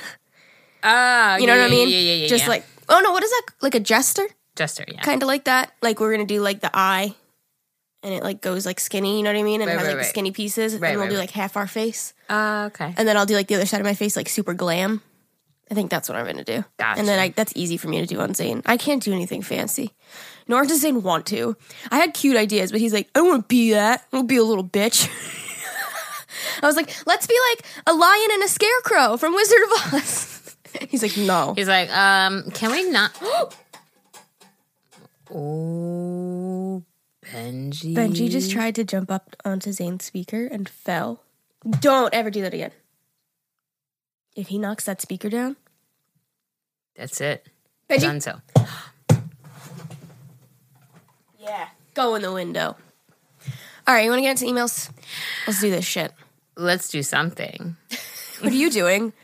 Ah, 0.88 1.36
You 1.38 1.46
know 1.48 1.54
yeah, 1.54 1.62
what 1.62 1.66
I 1.66 1.70
mean? 1.70 1.88
Yeah, 1.88 1.98
yeah, 1.98 2.12
yeah. 2.12 2.26
Just 2.28 2.44
yeah. 2.44 2.50
like 2.50 2.64
oh 2.88 3.00
no, 3.02 3.10
what 3.10 3.24
is 3.24 3.30
that? 3.30 3.42
Like 3.60 3.74
a 3.74 3.80
jester, 3.80 4.22
Jester. 4.54 4.84
Yeah. 4.86 5.00
kind 5.00 5.20
of 5.20 5.26
like 5.26 5.44
that. 5.44 5.72
Like 5.82 5.98
we're 5.98 6.12
gonna 6.12 6.26
do 6.26 6.40
like 6.40 6.60
the 6.60 6.70
eye, 6.72 7.14
and 8.04 8.14
it 8.14 8.22
like 8.22 8.40
goes 8.40 8.64
like 8.64 8.78
skinny. 8.78 9.16
You 9.16 9.24
know 9.24 9.32
what 9.32 9.38
I 9.40 9.42
mean? 9.42 9.62
And 9.62 9.68
Right, 9.68 9.74
it 9.74 9.78
has 9.78 9.86
right, 9.88 9.92
like 9.94 10.02
right. 10.04 10.06
skinny 10.10 10.30
pieces, 10.30 10.76
Right, 10.76 10.90
and 10.90 11.00
we'll 11.00 11.08
do 11.10 11.16
like 11.16 11.32
half 11.32 11.56
our 11.56 11.66
face, 11.66 12.14
Ah, 12.30 12.66
okay. 12.66 12.94
and 12.96 13.08
then 13.08 13.16
I'll 13.16 13.26
do 13.26 13.34
like 13.34 13.48
the 13.48 13.56
other 13.56 13.66
side 13.66 13.80
of 13.80 13.86
my 13.86 13.94
face 13.94 14.14
like 14.16 14.28
super 14.28 14.54
glam. 14.54 15.02
I 15.70 15.74
think 15.74 15.90
that's 15.90 16.08
what 16.08 16.16
I'm 16.16 16.26
gonna 16.26 16.44
do. 16.44 16.64
Gotcha. 16.78 17.00
And 17.00 17.08
then 17.08 17.18
I, 17.18 17.30
that's 17.30 17.52
easy 17.56 17.76
for 17.76 17.88
me 17.88 18.00
to 18.00 18.06
do 18.06 18.20
on 18.20 18.34
Zane. 18.34 18.62
I 18.66 18.76
can't 18.76 19.02
do 19.02 19.12
anything 19.12 19.42
fancy. 19.42 19.92
Nor 20.46 20.64
does 20.64 20.80
Zane 20.80 21.02
want 21.02 21.26
to. 21.26 21.56
I 21.90 21.98
had 21.98 22.14
cute 22.14 22.36
ideas, 22.36 22.70
but 22.70 22.80
he's 22.80 22.92
like, 22.92 23.08
I 23.14 23.18
don't 23.18 23.28
want 23.28 23.42
to 23.44 23.48
be 23.48 23.72
that. 23.72 24.04
I 24.12 24.16
want 24.16 24.28
to 24.28 24.32
be 24.32 24.36
a 24.36 24.44
little 24.44 24.64
bitch. 24.64 25.08
I 26.62 26.66
was 26.66 26.76
like, 26.76 26.94
let's 27.06 27.26
be 27.26 27.36
like 27.50 27.66
a 27.86 27.94
lion 27.94 28.28
and 28.32 28.44
a 28.44 28.48
scarecrow 28.48 29.16
from 29.16 29.34
Wizard 29.34 29.58
of 29.62 29.94
Oz. 29.94 30.56
he's 30.88 31.02
like, 31.02 31.16
no. 31.16 31.54
He's 31.54 31.68
like, 31.68 31.90
um, 31.90 32.50
can 32.52 32.70
we 32.70 32.88
not? 32.90 33.10
oh, 35.32 36.84
Benji. 37.24 37.94
Benji 37.94 38.30
just 38.30 38.50
tried 38.52 38.76
to 38.76 38.84
jump 38.84 39.10
up 39.10 39.34
onto 39.44 39.72
Zane's 39.72 40.04
speaker 40.04 40.46
and 40.46 40.68
fell. 40.68 41.22
Don't 41.80 42.14
ever 42.14 42.30
do 42.30 42.42
that 42.42 42.54
again. 42.54 42.70
If 44.36 44.48
he 44.48 44.58
knocks 44.58 44.84
that 44.84 45.00
speaker 45.00 45.28
down, 45.30 45.56
That's 46.94 47.20
it. 47.20 47.46
Benji, 47.88 48.00
Done 48.02 48.20
so. 48.20 48.40
Yeah. 51.38 51.68
Go 51.94 52.14
in 52.14 52.22
the 52.22 52.32
window. 52.32 52.76
All 53.86 53.94
right, 53.94 54.04
you 54.04 54.10
want 54.10 54.18
to 54.18 54.22
get 54.22 54.42
into 54.42 54.52
emails? 54.52 54.90
Let's 55.46 55.60
do 55.60 55.70
this 55.70 55.84
shit. 55.84 56.12
Let's 56.56 56.88
do 56.88 57.02
something. 57.02 57.76
What 58.40 58.52
are 58.52 58.56
you 58.56 58.68
doing? 58.70 59.14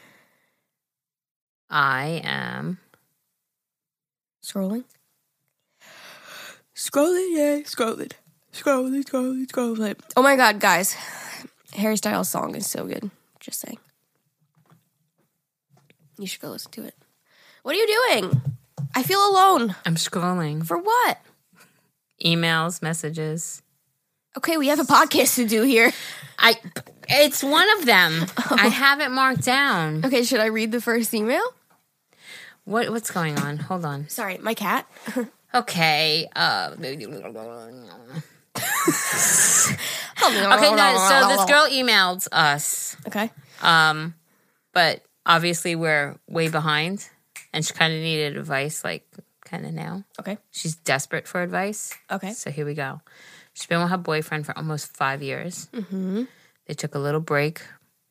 I 1.68 2.22
am. 2.24 2.78
Scrolling. 4.42 4.84
Scrolling, 6.74 7.28
yeah, 7.36 7.58
scrolling. 7.64 8.12
Scrolling, 8.54 9.04
scrolling, 9.04 9.46
scrolling. 9.46 10.00
Oh 10.16 10.22
my 10.22 10.36
god, 10.36 10.60
guys. 10.60 10.96
Harry 11.74 11.98
Styles' 11.98 12.30
song 12.30 12.54
is 12.54 12.66
so 12.66 12.86
good. 12.86 13.10
Just 13.38 13.60
saying. 13.60 13.78
You 16.18 16.26
should 16.26 16.40
go 16.40 16.48
listen 16.50 16.70
to 16.72 16.84
it. 16.84 16.94
What 17.62 17.74
are 17.74 17.78
you 17.78 17.86
doing? 18.10 18.42
I 18.94 19.02
feel 19.02 19.18
alone. 19.28 19.74
I'm 19.86 19.96
scrolling. 19.96 20.64
For 20.66 20.76
what? 20.78 21.20
Emails, 22.24 22.82
messages. 22.82 23.62
Okay, 24.36 24.56
we 24.56 24.68
have 24.68 24.80
a 24.80 24.84
podcast 24.84 25.36
to 25.36 25.46
do 25.46 25.62
here. 25.62 25.92
I. 26.38 26.56
It's 27.08 27.42
one 27.42 27.68
of 27.78 27.86
them. 27.86 28.26
I 28.50 28.68
have 28.68 29.00
it 29.00 29.10
marked 29.10 29.44
down. 29.44 30.04
Okay, 30.04 30.22
should 30.22 30.40
I 30.40 30.46
read 30.46 30.72
the 30.72 30.80
first 30.80 31.12
email? 31.12 31.42
What 32.64 32.90
What's 32.90 33.10
going 33.10 33.38
on? 33.38 33.58
Hold 33.58 33.84
on. 33.84 34.08
Sorry, 34.08 34.38
my 34.38 34.54
cat. 34.54 34.86
Okay. 35.54 36.26
Uh, 36.34 36.70
okay, 36.78 36.94
okay, 37.06 37.20
guys. 40.76 41.08
So 41.08 41.28
this 41.28 41.44
girl 41.44 41.66
emailed 41.70 42.26
us, 42.32 42.96
Okay. 43.06 43.30
um, 43.60 44.14
but 44.72 45.02
obviously 45.26 45.74
we're 45.76 46.16
way 46.28 46.48
behind, 46.48 47.08
and 47.52 47.64
she 47.64 47.72
kind 47.72 47.92
of 47.92 48.00
needed 48.00 48.36
advice, 48.36 48.84
like 48.84 49.06
kind 49.44 49.66
of 49.66 49.72
now. 49.72 50.04
Okay. 50.18 50.38
She's 50.50 50.74
desperate 50.74 51.28
for 51.28 51.42
advice. 51.42 51.94
Okay. 52.10 52.32
So 52.32 52.50
here 52.50 52.66
we 52.66 52.74
go. 52.74 53.00
She's 53.52 53.66
been 53.66 53.80
with 53.80 53.90
her 53.90 53.98
boyfriend 53.98 54.46
for 54.46 54.56
almost 54.56 54.96
five 54.96 55.22
years. 55.22 55.68
Mm-hmm. 55.72 56.24
They 56.66 56.74
took 56.74 56.94
a 56.94 56.98
little 56.98 57.20
break, 57.20 57.62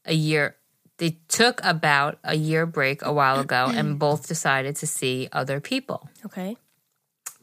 a 0.06 0.14
year. 0.14 0.56
They 0.98 1.18
took 1.28 1.60
about 1.64 2.20
a 2.24 2.36
year 2.36 2.66
break 2.68 3.02
a 3.02 3.12
while 3.12 3.40
ago, 3.40 3.66
and 3.74 3.98
both 3.98 4.28
decided 4.28 4.76
to 4.78 4.88
see 4.88 5.30
other 5.32 5.60
people. 5.60 6.10
Okay. 6.26 6.58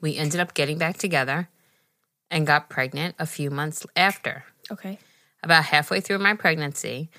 We 0.01 0.17
ended 0.17 0.39
up 0.39 0.55
getting 0.55 0.79
back 0.79 0.97
together 0.97 1.49
and 2.31 2.47
got 2.47 2.69
pregnant 2.69 3.17
a 3.19 3.27
few 3.27 3.51
months 3.51 3.85
after. 3.97 4.45
Okay. 4.71 4.99
About 5.43 5.65
halfway 5.65 6.01
through 6.01 6.19
my 6.19 6.35
pregnancy, 6.35 7.11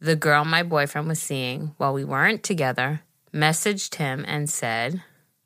the 0.00 0.16
girl 0.16 0.44
my 0.44 0.62
boyfriend 0.62 1.08
was 1.08 1.20
seeing 1.20 1.74
while 1.76 1.92
we 1.92 2.04
weren't 2.04 2.42
together 2.42 3.02
messaged 3.32 3.94
him 3.96 4.24
and 4.26 4.48
said 4.50 5.02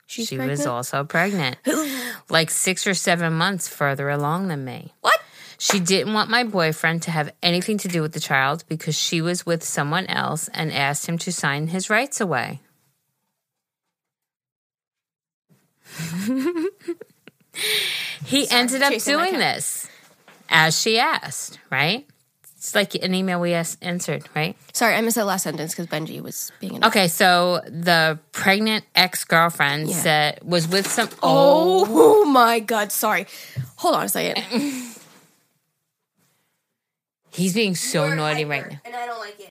She's 0.06 0.28
she 0.28 0.36
pregnant? 0.36 0.58
was 0.58 0.66
also 0.66 1.04
pregnant, 1.04 1.56
like 2.28 2.50
six 2.50 2.86
or 2.86 2.94
seven 2.94 3.32
months 3.32 3.68
further 3.68 4.08
along 4.10 4.48
than 4.48 4.64
me. 4.64 4.92
What? 5.00 5.18
She 5.58 5.80
didn't 5.80 6.12
want 6.12 6.30
my 6.30 6.44
boyfriend 6.44 7.02
to 7.02 7.10
have 7.10 7.32
anything 7.42 7.78
to 7.78 7.88
do 7.88 8.02
with 8.02 8.12
the 8.12 8.20
child 8.20 8.64
because 8.68 8.94
she 8.96 9.20
was 9.22 9.46
with 9.46 9.64
someone 9.64 10.06
else 10.06 10.48
and 10.52 10.72
asked 10.72 11.06
him 11.06 11.16
to 11.18 11.32
sign 11.32 11.68
his 11.68 11.88
rights 11.88 12.20
away. 12.20 12.60
he 18.24 18.48
ended 18.50 18.82
up 18.82 18.92
doing 19.02 19.38
this 19.38 19.88
as 20.48 20.78
she 20.78 20.98
asked, 20.98 21.58
right? 21.70 22.06
It's 22.64 22.74
like 22.74 22.94
an 22.94 23.12
email 23.14 23.42
we 23.42 23.52
asked, 23.52 23.76
answered, 23.82 24.24
right? 24.34 24.56
Sorry, 24.72 24.94
I 24.94 25.02
missed 25.02 25.16
that 25.16 25.26
last 25.26 25.42
sentence 25.42 25.72
because 25.74 25.86
Benji 25.86 26.22
was 26.22 26.50
being 26.60 26.76
an 26.76 26.84
Okay, 26.84 27.08
so 27.08 27.60
the 27.66 28.18
pregnant 28.32 28.86
ex 28.94 29.22
girlfriend 29.24 29.90
Yeah. 29.90 29.94
said 29.96 30.38
was 30.42 30.66
with 30.66 30.86
some. 30.90 31.10
Oh 31.22 31.84
Oh 31.86 32.24
my 32.30 32.60
god, 32.60 32.90
sorry. 32.90 33.26
Hold 33.76 33.96
on 33.96 34.04
a 34.06 34.08
second. 34.08 34.42
he's 37.32 37.52
being 37.52 37.74
so 37.74 38.14
naughty 38.14 38.46
right 38.46 38.70
now. 38.70 38.78
And 38.86 38.96
I 38.96 39.04
don't 39.04 39.20
like 39.20 39.38
it. 39.40 39.50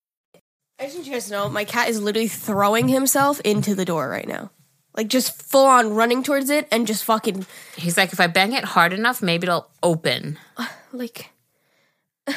I 0.81 0.85
just 0.85 0.95
want 0.95 1.05
you 1.05 1.13
guys 1.13 1.25
to 1.25 1.31
know 1.33 1.47
my 1.47 1.63
cat 1.63 1.89
is 1.89 2.01
literally 2.01 2.27
throwing 2.27 2.87
himself 2.87 3.39
into 3.41 3.75
the 3.75 3.85
door 3.85 4.09
right 4.09 4.27
now. 4.27 4.49
Like 4.97 5.09
just 5.09 5.39
full 5.39 5.67
on 5.67 5.93
running 5.93 6.23
towards 6.23 6.49
it 6.49 6.67
and 6.71 6.87
just 6.87 7.03
fucking 7.03 7.45
He's 7.77 7.97
like, 7.97 8.11
if 8.13 8.19
I 8.19 8.25
bang 8.25 8.53
it 8.53 8.63
hard 8.63 8.91
enough, 8.91 9.21
maybe 9.21 9.45
it'll 9.45 9.69
open. 9.83 10.39
Uh, 10.57 10.65
like 10.91 11.29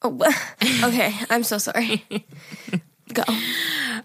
Oh, 0.00 0.18
okay, 0.84 1.12
I'm 1.28 1.42
so 1.42 1.58
sorry. 1.58 2.06
Go. 3.14 3.22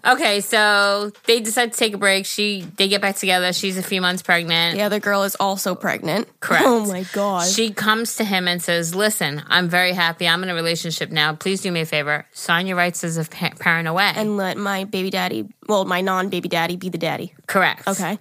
Okay, 0.06 0.40
so 0.40 1.12
they 1.24 1.40
decide 1.40 1.72
to 1.72 1.78
take 1.78 1.94
a 1.94 1.98
break. 1.98 2.26
She 2.26 2.62
they 2.76 2.88
get 2.88 3.00
back 3.00 3.16
together. 3.16 3.52
She's 3.52 3.78
a 3.78 3.82
few 3.82 4.00
months 4.00 4.22
pregnant. 4.22 4.76
The 4.76 4.82
other 4.82 5.00
girl 5.00 5.22
is 5.22 5.34
also 5.36 5.74
pregnant. 5.74 6.28
Correct. 6.40 6.64
Oh 6.66 6.84
my 6.86 7.04
god. 7.12 7.46
She 7.48 7.70
comes 7.72 8.16
to 8.16 8.24
him 8.24 8.46
and 8.46 8.62
says, 8.62 8.94
"Listen, 8.94 9.42
I'm 9.48 9.68
very 9.68 9.92
happy. 9.92 10.28
I'm 10.28 10.42
in 10.42 10.50
a 10.50 10.54
relationship 10.54 11.10
now. 11.10 11.34
Please 11.34 11.62
do 11.62 11.72
me 11.72 11.80
a 11.80 11.86
favor. 11.86 12.26
Sign 12.32 12.66
your 12.66 12.76
rights 12.76 13.02
as 13.04 13.16
a 13.16 13.24
pa- 13.24 13.52
parent 13.58 13.88
away." 13.88 14.12
and 14.14 14.36
let 14.36 14.56
my 14.58 14.84
baby 14.84 15.10
daddy, 15.10 15.48
well, 15.68 15.84
my 15.84 16.00
non 16.02 16.28
baby 16.28 16.48
daddy, 16.48 16.76
be 16.76 16.88
the 16.90 16.98
daddy. 16.98 17.32
Correct. 17.46 17.88
Okay. 17.88 18.18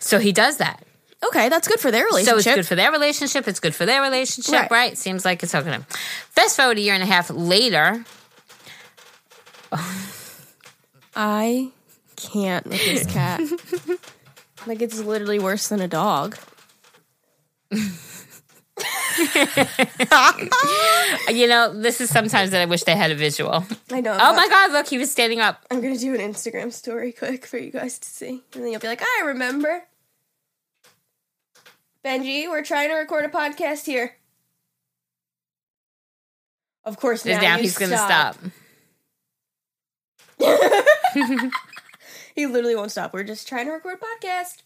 So 0.00 0.18
he 0.18 0.32
does 0.32 0.58
that. 0.58 0.82
Okay, 1.24 1.48
that's 1.48 1.66
good 1.66 1.80
for 1.80 1.90
their 1.90 2.04
relationship. 2.04 2.42
So 2.42 2.50
it's 2.50 2.56
good 2.56 2.66
for 2.66 2.74
their 2.74 2.92
relationship. 2.92 3.48
It's 3.48 3.58
good 3.58 3.74
for 3.74 3.86
their 3.86 4.02
relationship, 4.02 4.52
Right. 4.52 4.70
right? 4.70 4.98
Seems 4.98 5.24
like 5.24 5.42
it's 5.42 5.54
okay. 5.54 5.78
Fast 6.30 6.56
forward 6.56 6.76
a 6.76 6.80
year 6.80 6.92
and 6.94 7.02
a 7.02 7.06
half 7.06 7.30
later. 7.30 8.04
I 11.14 11.70
can't 12.16 12.66
with 12.66 12.84
this 12.84 13.06
cat. 13.06 13.40
like 14.66 14.82
it's 14.82 14.98
literally 15.00 15.38
worse 15.38 15.68
than 15.68 15.80
a 15.80 15.88
dog. 15.88 16.36
You 21.30 21.46
know, 21.48 21.72
this 21.74 22.00
is 22.00 22.10
sometimes 22.10 22.50
that 22.50 22.60
I 22.60 22.66
wish 22.66 22.84
they 22.84 22.94
had 22.96 23.10
a 23.10 23.14
visual. 23.14 23.64
I 23.90 24.00
know. 24.00 24.16
Oh 24.18 24.34
my 24.34 24.46
God! 24.48 24.72
Look, 24.72 24.86
he 24.88 24.98
was 24.98 25.10
standing 25.10 25.40
up. 25.40 25.64
I'm 25.70 25.80
gonna 25.80 25.98
do 25.98 26.14
an 26.14 26.20
Instagram 26.20 26.72
story 26.72 27.12
quick 27.12 27.46
for 27.46 27.58
you 27.58 27.70
guys 27.70 27.98
to 27.98 28.08
see, 28.08 28.42
and 28.54 28.62
then 28.62 28.70
you'll 28.70 28.80
be 28.80 28.86
like, 28.86 29.02
"I 29.02 29.22
remember." 29.26 29.84
Benji, 32.04 32.48
we're 32.48 32.62
trying 32.62 32.88
to 32.90 32.94
record 32.94 33.24
a 33.24 33.28
podcast 33.28 33.84
here. 33.86 34.16
Of 36.84 36.98
course, 36.98 37.24
now, 37.24 37.40
Now 37.40 37.58
he's 37.58 37.76
going 37.76 37.90
to 37.90 37.98
stop. 37.98 38.36
Stop. 40.40 41.52
He 42.34 42.46
literally 42.46 42.76
won't 42.76 42.90
stop. 42.90 43.14
We're 43.14 43.24
just 43.24 43.48
trying 43.48 43.64
to 43.66 43.72
record 43.72 43.98
a 43.98 44.04
podcast, 44.26 44.62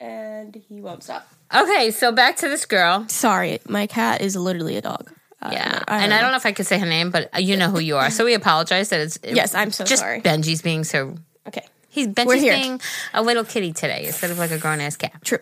and 0.00 0.54
he 0.68 0.80
won't 0.80 1.02
stop. 1.02 1.28
Okay, 1.54 1.90
so 1.90 2.10
back 2.10 2.36
to 2.36 2.48
this 2.48 2.64
girl. 2.64 3.06
Sorry, 3.08 3.60
my 3.68 3.86
cat 3.86 4.22
is 4.22 4.34
literally 4.34 4.76
a 4.76 4.80
dog. 4.80 5.12
Uh, 5.42 5.50
Yeah, 5.52 5.82
and 5.88 6.14
I 6.14 6.20
don't 6.22 6.30
know 6.30 6.36
if 6.38 6.46
I 6.46 6.52
could 6.52 6.66
say 6.66 6.78
her 6.78 6.86
name, 6.86 7.10
but 7.10 7.28
you 7.42 7.56
know 7.58 7.68
who 7.68 7.80
you 7.80 7.96
are. 7.96 8.10
So 8.10 8.24
we 8.24 8.32
apologize 8.34 8.88
that 8.90 9.00
it's 9.00 9.16
it- 9.22 9.34
Yes, 9.36 9.54
I'm 9.54 9.70
so 9.72 9.84
just 9.84 10.00
sorry. 10.00 10.20
Benji's 10.22 10.62
being 10.62 10.84
so 10.84 11.16
Okay, 11.46 11.66
he's 11.90 12.06
Benji's 12.08 12.42
being 12.42 12.80
a 13.12 13.22
little 13.22 13.44
kitty 13.44 13.72
today 13.74 14.04
instead 14.06 14.30
of 14.30 14.38
like 14.38 14.50
a 14.52 14.58
grown 14.58 14.80
ass 14.80 14.96
cat. 14.96 15.12
true. 15.24 15.40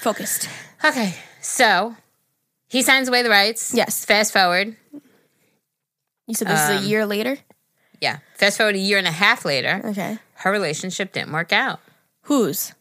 Focused. 0.00 0.48
Okay, 0.84 1.14
so 1.42 1.94
he 2.68 2.80
signs 2.80 3.08
away 3.08 3.22
the 3.22 3.28
rights. 3.30 3.74
Yes. 3.74 4.04
Fast 4.06 4.32
forward, 4.32 4.74
You 6.26 6.34
said 6.34 6.48
this 6.48 6.60
Um, 6.70 6.76
is 6.76 6.84
a 6.84 6.88
year 6.88 7.04
later. 7.04 7.36
Yeah. 8.00 8.18
Fast 8.34 8.56
forward 8.58 8.74
a 8.74 8.78
year 8.78 8.98
and 8.98 9.06
a 9.06 9.12
half 9.12 9.44
later, 9.44 9.80
Okay. 9.84 10.18
her 10.34 10.50
relationship 10.50 11.12
didn't 11.12 11.32
work 11.32 11.52
out. 11.52 11.80
Whose? 12.22 12.72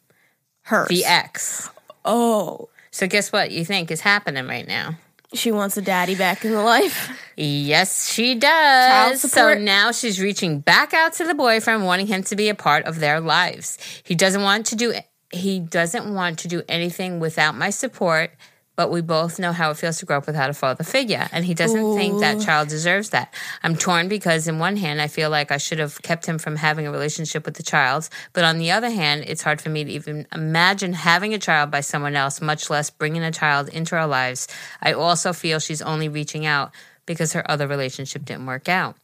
Hers. 0.64 0.88
The 0.90 1.06
ex. 1.06 1.70
Oh, 2.06 2.70
So 2.92 3.08
guess 3.08 3.32
what 3.32 3.52
you 3.52 3.66
think 3.66 3.92
is 3.92 4.02
happening 4.02 4.48
right 4.48 4.68
now? 4.68 4.96
she 5.36 5.52
wants 5.52 5.78
a 5.78 5.82
daddy 5.84 6.16
back 6.16 6.44
in 6.44 6.52
the 6.52 6.62
life. 6.62 7.12
Yes, 7.38 8.12
she 8.12 8.34
does. 8.34 9.22
So 9.22 9.28
support. 9.28 9.62
now 9.62 9.92
she's 9.92 10.20
reaching 10.20 10.60
back 10.60 10.92
out 10.92 11.14
to 11.14 11.24
the 11.26 11.36
boyfriend, 11.36 11.86
wanting 11.86 12.08
him 12.08 12.24
to 12.24 12.36
be 12.36 12.50
a 12.50 12.56
part 12.56 12.86
of 12.86 13.00
their 13.00 13.20
lives. 13.20 13.78
He 14.04 14.16
doesn't 14.16 14.42
want 14.42 14.66
to 14.68 14.76
do 14.76 14.96
he 15.32 15.60
doesn't 15.60 16.12
want 16.12 16.40
to 16.40 16.48
do 16.48 16.64
anything 16.68 17.20
without 17.20 17.54
my 17.56 17.70
support, 17.70 18.32
but 18.80 18.92
we 18.92 19.02
both 19.02 19.40
know 19.40 19.52
how 19.52 19.72
it 19.72 19.76
feels 19.76 19.98
to 19.98 20.06
grow 20.06 20.20
up 20.20 20.26
without 20.26 20.50
a 20.50 20.54
father 20.54 20.86
figure. 20.86 21.28
And 21.34 21.44
he 21.44 21.54
doesn't 21.54 21.98
think 21.98 22.22
that 22.22 22.40
child 22.40 22.70
deserves 22.70 23.10
that. 23.10 23.34
I'm 23.62 23.76
torn 23.76 24.08
because, 24.08 24.48
in 24.48 24.58
one 24.58 24.78
hand, 24.78 25.02
I 25.02 25.10
feel 25.10 25.30
like 25.30 25.52
I 25.52 25.58
should 25.58 25.80
have 25.80 26.02
kept 26.02 26.26
him 26.26 26.38
from 26.38 26.56
having 26.56 26.88
a 26.88 26.92
relationship 26.92 27.46
with 27.46 27.56
the 27.56 27.62
child. 27.62 28.08
But 28.32 28.46
on 28.46 28.58
the 28.58 28.72
other 28.72 28.90
hand, 28.90 29.26
it's 29.28 29.42
hard 29.42 29.60
for 29.60 29.68
me 29.68 29.84
to 29.84 29.92
even 29.92 30.28
imagine 30.34 30.94
having 30.94 31.34
a 31.34 31.38
child 31.38 31.72
by 31.72 31.82
someone 31.82 32.16
else, 32.16 32.40
much 32.40 32.70
less 32.70 32.90
bringing 32.90 33.22
a 33.22 33.34
child 33.34 33.68
into 33.68 33.98
our 33.98 34.08
lives. 34.08 34.48
I 34.82 34.94
also 34.94 35.34
feel 35.34 35.60
she's 35.60 35.82
only 35.82 36.08
reaching 36.08 36.46
out 36.46 36.72
because 37.06 37.34
her 37.34 37.44
other 37.52 37.68
relationship 37.68 38.24
didn't 38.24 38.46
work 38.46 38.70
out. 38.70 38.96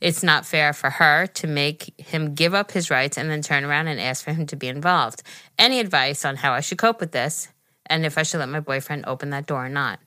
It's 0.00 0.22
not 0.22 0.46
fair 0.46 0.72
for 0.72 0.90
her 0.90 1.26
to 1.26 1.48
make 1.48 1.98
him 1.98 2.36
give 2.36 2.54
up 2.54 2.70
his 2.70 2.92
rights 2.92 3.18
and 3.18 3.28
then 3.28 3.42
turn 3.42 3.64
around 3.64 3.88
and 3.88 3.98
ask 3.98 4.22
for 4.22 4.32
him 4.32 4.46
to 4.46 4.54
be 4.54 4.68
involved. 4.68 5.24
Any 5.58 5.80
advice 5.80 6.24
on 6.24 6.36
how 6.36 6.52
I 6.52 6.60
should 6.60 6.78
cope 6.78 7.00
with 7.00 7.10
this? 7.10 7.48
And 7.88 8.04
if 8.06 8.18
I 8.18 8.22
should 8.22 8.38
let 8.40 8.48
my 8.48 8.60
boyfriend 8.60 9.04
open 9.06 9.30
that 9.30 9.46
door 9.46 9.66
or 9.66 9.68
not? 9.68 9.98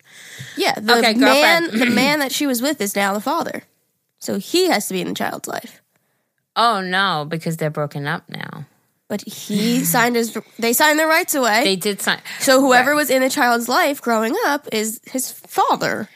Yeah, 0.58 0.74
the 0.80 0.98
Okay, 0.98 1.14
man, 1.14 1.78
the 1.78 1.86
man 1.90 2.20
that 2.20 2.32
she 2.32 2.46
was 2.48 2.62
with 2.62 2.80
is 2.82 2.96
now 2.96 3.14
the 3.14 3.22
father, 3.22 3.64
so 4.20 4.38
he 4.38 4.68
has 4.70 4.88
to 4.88 4.94
be 4.94 5.02
in 5.02 5.08
the 5.10 5.14
child's 5.16 5.48
life. 5.48 5.82
Oh 6.56 6.82
no, 6.82 7.26
because 7.28 7.58
they're 7.58 7.70
broken 7.70 8.06
up 8.08 8.28
now. 8.30 8.66
But 9.08 9.22
he 9.28 9.84
signed 9.86 10.16
his. 10.16 10.38
They 10.60 10.74
signed 10.74 11.00
their 11.00 11.08
rights 11.08 11.34
away. 11.36 11.64
They 11.64 11.76
did 11.76 12.02
sign. 12.02 12.20
so 12.40 12.60
whoever 12.62 12.92
Right. 12.92 12.96
was 12.98 13.10
in 13.10 13.22
the 13.22 13.30
child's 13.30 13.68
life 13.70 14.02
growing 14.02 14.36
up 14.46 14.68
is 14.72 15.00
his 15.12 15.32
father. 15.32 16.10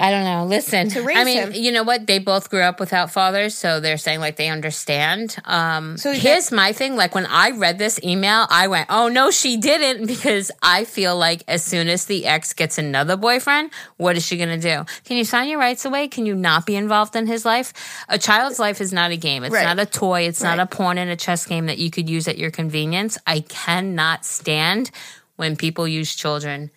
I 0.00 0.10
don't 0.10 0.24
know. 0.24 0.44
Listen, 0.46 0.88
To 0.90 1.02
raise 1.02 1.16
I 1.18 1.24
mean, 1.24 1.38
him. 1.38 1.52
you 1.54 1.72
know 1.72 1.82
what? 1.82 2.06
They 2.06 2.18
both 2.20 2.50
grew 2.50 2.60
up 2.60 2.78
without 2.78 3.10
fathers, 3.10 3.54
so 3.56 3.80
they're 3.80 3.98
saying 3.98 4.20
like 4.20 4.36
they 4.36 4.48
understand. 4.48 5.36
Um, 5.44 5.96
So 5.98 6.12
here's 6.12 6.52
my 6.52 6.72
thing: 6.72 6.94
like 6.94 7.14
when 7.14 7.26
I 7.26 7.50
read 7.50 7.78
this 7.78 7.98
email, 8.04 8.46
I 8.48 8.68
went, 8.68 8.86
"Oh 8.90 9.08
no, 9.08 9.30
she 9.30 9.56
didn't," 9.56 10.06
because 10.14 10.50
I 10.62 10.84
feel 10.84 11.16
like 11.18 11.42
as 11.48 11.64
soon 11.64 11.88
as 11.88 12.06
the 12.06 12.26
ex 12.26 12.52
gets 12.52 12.78
another 12.78 13.16
boyfriend, 13.16 13.70
what 13.96 14.16
is 14.16 14.24
she 14.24 14.36
going 14.36 14.48
to 14.50 14.56
do? 14.58 14.84
Can 15.04 15.16
you 15.16 15.24
sign 15.24 15.48
your 15.48 15.58
rights 15.58 15.84
away? 15.84 16.06
Can 16.08 16.24
you 16.26 16.34
not 16.36 16.64
be 16.64 16.76
involved 16.76 17.16
in 17.16 17.26
his 17.26 17.44
life? 17.44 17.72
A 18.08 18.18
child's 18.18 18.58
life 18.60 18.80
is 18.80 18.92
not 18.92 19.10
a 19.10 19.16
game. 19.16 19.42
It's 19.42 19.52
Right. 19.54 19.64
not 19.64 19.80
a 19.80 19.86
toy. 19.86 20.22
It's 20.22 20.42
not 20.42 20.58
a 20.60 20.66
pawn 20.66 20.96
in 20.98 21.08
a 21.08 21.16
chess 21.16 21.44
game 21.44 21.66
that 21.66 21.78
you 21.78 21.90
could 21.90 22.08
use 22.08 22.28
at 22.28 22.38
your 22.38 22.50
convenience. 22.52 23.18
I 23.26 23.40
cannot 23.40 24.24
stand 24.24 24.90
when 25.36 25.56
people 25.56 25.88
use 25.88 26.14
children 26.14 26.70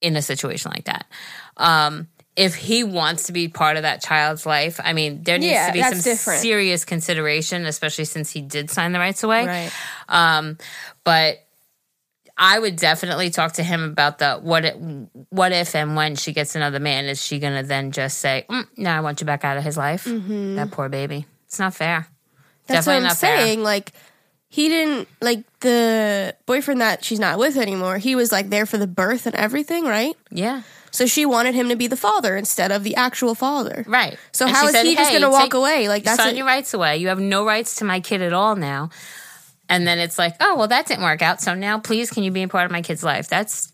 in 0.00 0.16
a 0.16 0.22
situation 0.22 0.72
like 0.74 0.84
that. 0.86 1.06
Um, 1.56 2.08
if 2.36 2.54
he 2.54 2.82
wants 2.82 3.24
to 3.24 3.32
be 3.32 3.48
part 3.48 3.76
of 3.76 3.82
that 3.82 4.00
child's 4.02 4.46
life, 4.46 4.80
I 4.82 4.92
mean, 4.94 5.22
there 5.22 5.38
needs 5.38 5.52
Yeah, 5.52 5.66
to 5.66 5.72
be 5.72 5.82
some 5.82 6.00
different. 6.00 6.40
serious 6.40 6.84
consideration, 6.84 7.66
especially 7.66 8.04
since 8.06 8.30
he 8.30 8.40
did 8.40 8.70
sign 8.70 8.92
the 8.92 8.98
rights 8.98 9.22
away. 9.22 9.46
Right. 9.46 9.72
Um, 10.08 10.56
but 11.04 11.38
I 12.38 12.58
would 12.58 12.76
definitely 12.76 13.28
talk 13.30 13.52
to 13.54 13.62
him 13.62 13.82
about 13.84 14.18
the 14.18 14.36
what 14.36 14.64
it, 14.64 14.76
what 15.28 15.52
if 15.52 15.74
and 15.76 15.94
when 15.94 16.16
she 16.16 16.32
gets 16.32 16.54
another 16.54 16.80
man, 16.80 17.04
is 17.04 17.22
she 17.22 17.38
gonna 17.38 17.62
then 17.62 17.92
just 17.92 18.18
say, 18.18 18.46
mm, 18.48 18.66
"No, 18.78 18.90
I 18.90 19.00
want 19.00 19.20
you 19.20 19.26
back 19.26 19.44
out 19.44 19.58
of 19.58 19.62
his 19.64 19.76
life"? 19.76 20.04
That 20.06 20.70
poor 20.70 20.88
baby. 20.88 21.26
It's 21.46 21.58
not 21.58 21.74
fair. 21.74 22.00
Mm-hmm. 22.00 22.08
That's 22.68 22.86
Definitely 22.86 22.92
what 22.94 22.96
I'm 22.96 23.02
not 23.08 23.18
fair. 23.18 23.36
saying. 23.38 23.62
Like 23.62 23.92
he 24.48 24.68
didn't 24.70 25.08
like 25.20 25.44
the 25.60 26.34
boyfriend 26.46 26.80
that 26.80 27.04
she's 27.04 27.20
not 27.20 27.38
with 27.38 27.58
anymore. 27.58 27.98
He 27.98 28.14
was 28.16 28.32
like 28.32 28.48
there 28.48 28.64
for 28.64 28.78
the 28.78 28.86
birth 28.86 29.26
and 29.26 29.34
everything, 29.36 29.84
right? 29.84 30.14
Yeah, 30.30 30.62
So 30.92 31.06
she 31.06 31.26
wanted 31.26 31.54
him 31.54 31.70
to 31.70 31.76
be 31.76 31.86
the 31.88 31.96
father 31.96 32.36
instead 32.36 32.70
of 32.70 32.84
the 32.84 32.94
actual 32.96 33.34
father. 33.34 33.84
right. 33.88 34.16
So 34.32 34.46
And 34.46 34.54
how 34.54 34.66
is 34.66 34.72
said, 34.72 34.84
he 34.84 34.94
just 34.94 35.10
"Hey, 35.10 35.18
going 35.18 35.30
to 35.30 35.36
walk 35.36 35.54
away? 35.54 35.88
Like 35.88 36.04
that's 36.04 36.22
sign 36.22 36.36
your 36.36 36.46
rights 36.46 36.74
away. 36.74 36.98
You 36.98 37.08
have 37.08 37.18
no 37.18 37.44
rights 37.44 37.76
to 37.76 37.84
my 37.84 38.00
kid 38.00 38.22
at 38.22 38.32
all 38.32 38.56
now. 38.56 38.90
And 39.68 39.86
then 39.86 39.98
it's 39.98 40.18
like, 40.18 40.36
oh 40.40 40.56
well, 40.56 40.68
that 40.68 40.86
didn't 40.86 41.02
work 41.02 41.22
out. 41.22 41.40
So 41.40 41.54
now, 41.54 41.78
please, 41.78 42.10
can 42.10 42.22
you 42.22 42.30
be 42.30 42.42
a 42.42 42.48
part 42.48 42.66
of 42.66 42.70
my 42.70 42.82
kid's 42.82 43.02
life? 43.02 43.28
That's 43.28 43.72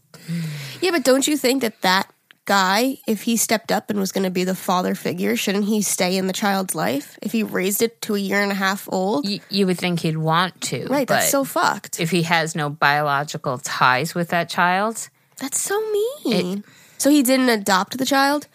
yeah. 0.80 0.92
But 0.92 1.02
don't 1.02 1.26
you 1.26 1.36
think 1.36 1.62
that 1.62 1.82
that 1.82 2.08
guy, 2.44 2.98
if 3.06 3.22
he 3.22 3.36
stepped 3.36 3.72
up 3.72 3.90
and 3.90 3.98
was 3.98 4.12
going 4.12 4.24
to 4.24 4.30
be 4.30 4.44
the 4.44 4.54
father 4.54 4.94
figure, 4.94 5.36
shouldn't 5.36 5.64
he 5.64 5.82
stay 5.82 6.16
in 6.16 6.28
the 6.28 6.32
child's 6.32 6.74
life 6.74 7.18
if 7.20 7.32
he 7.32 7.42
raised 7.42 7.82
it 7.82 8.00
to 8.02 8.14
a 8.14 8.18
year 8.18 8.40
and 8.40 8.52
a 8.52 8.54
half 8.54 8.88
old? 8.92 9.28
you, 9.28 9.40
you 9.50 9.66
would 9.66 9.76
think 9.78 10.00
he'd 10.00 10.16
want 10.16 10.60
to, 10.62 10.86
right. 10.86 11.06
That's 11.06 11.30
so 11.30 11.44
fucked. 11.44 12.00
if 12.00 12.10
he 12.10 12.22
has 12.22 12.54
no 12.54 12.70
biological 12.70 13.58
ties 13.58 14.14
with 14.14 14.28
that 14.28 14.48
child, 14.48 15.08
That's 15.38 15.60
so 15.60 15.78
mean. 16.24 16.64
So 16.98 17.10
he 17.10 17.22
didn't 17.22 17.48
adopt 17.48 17.96
the 17.98 18.04
child. 18.06 18.46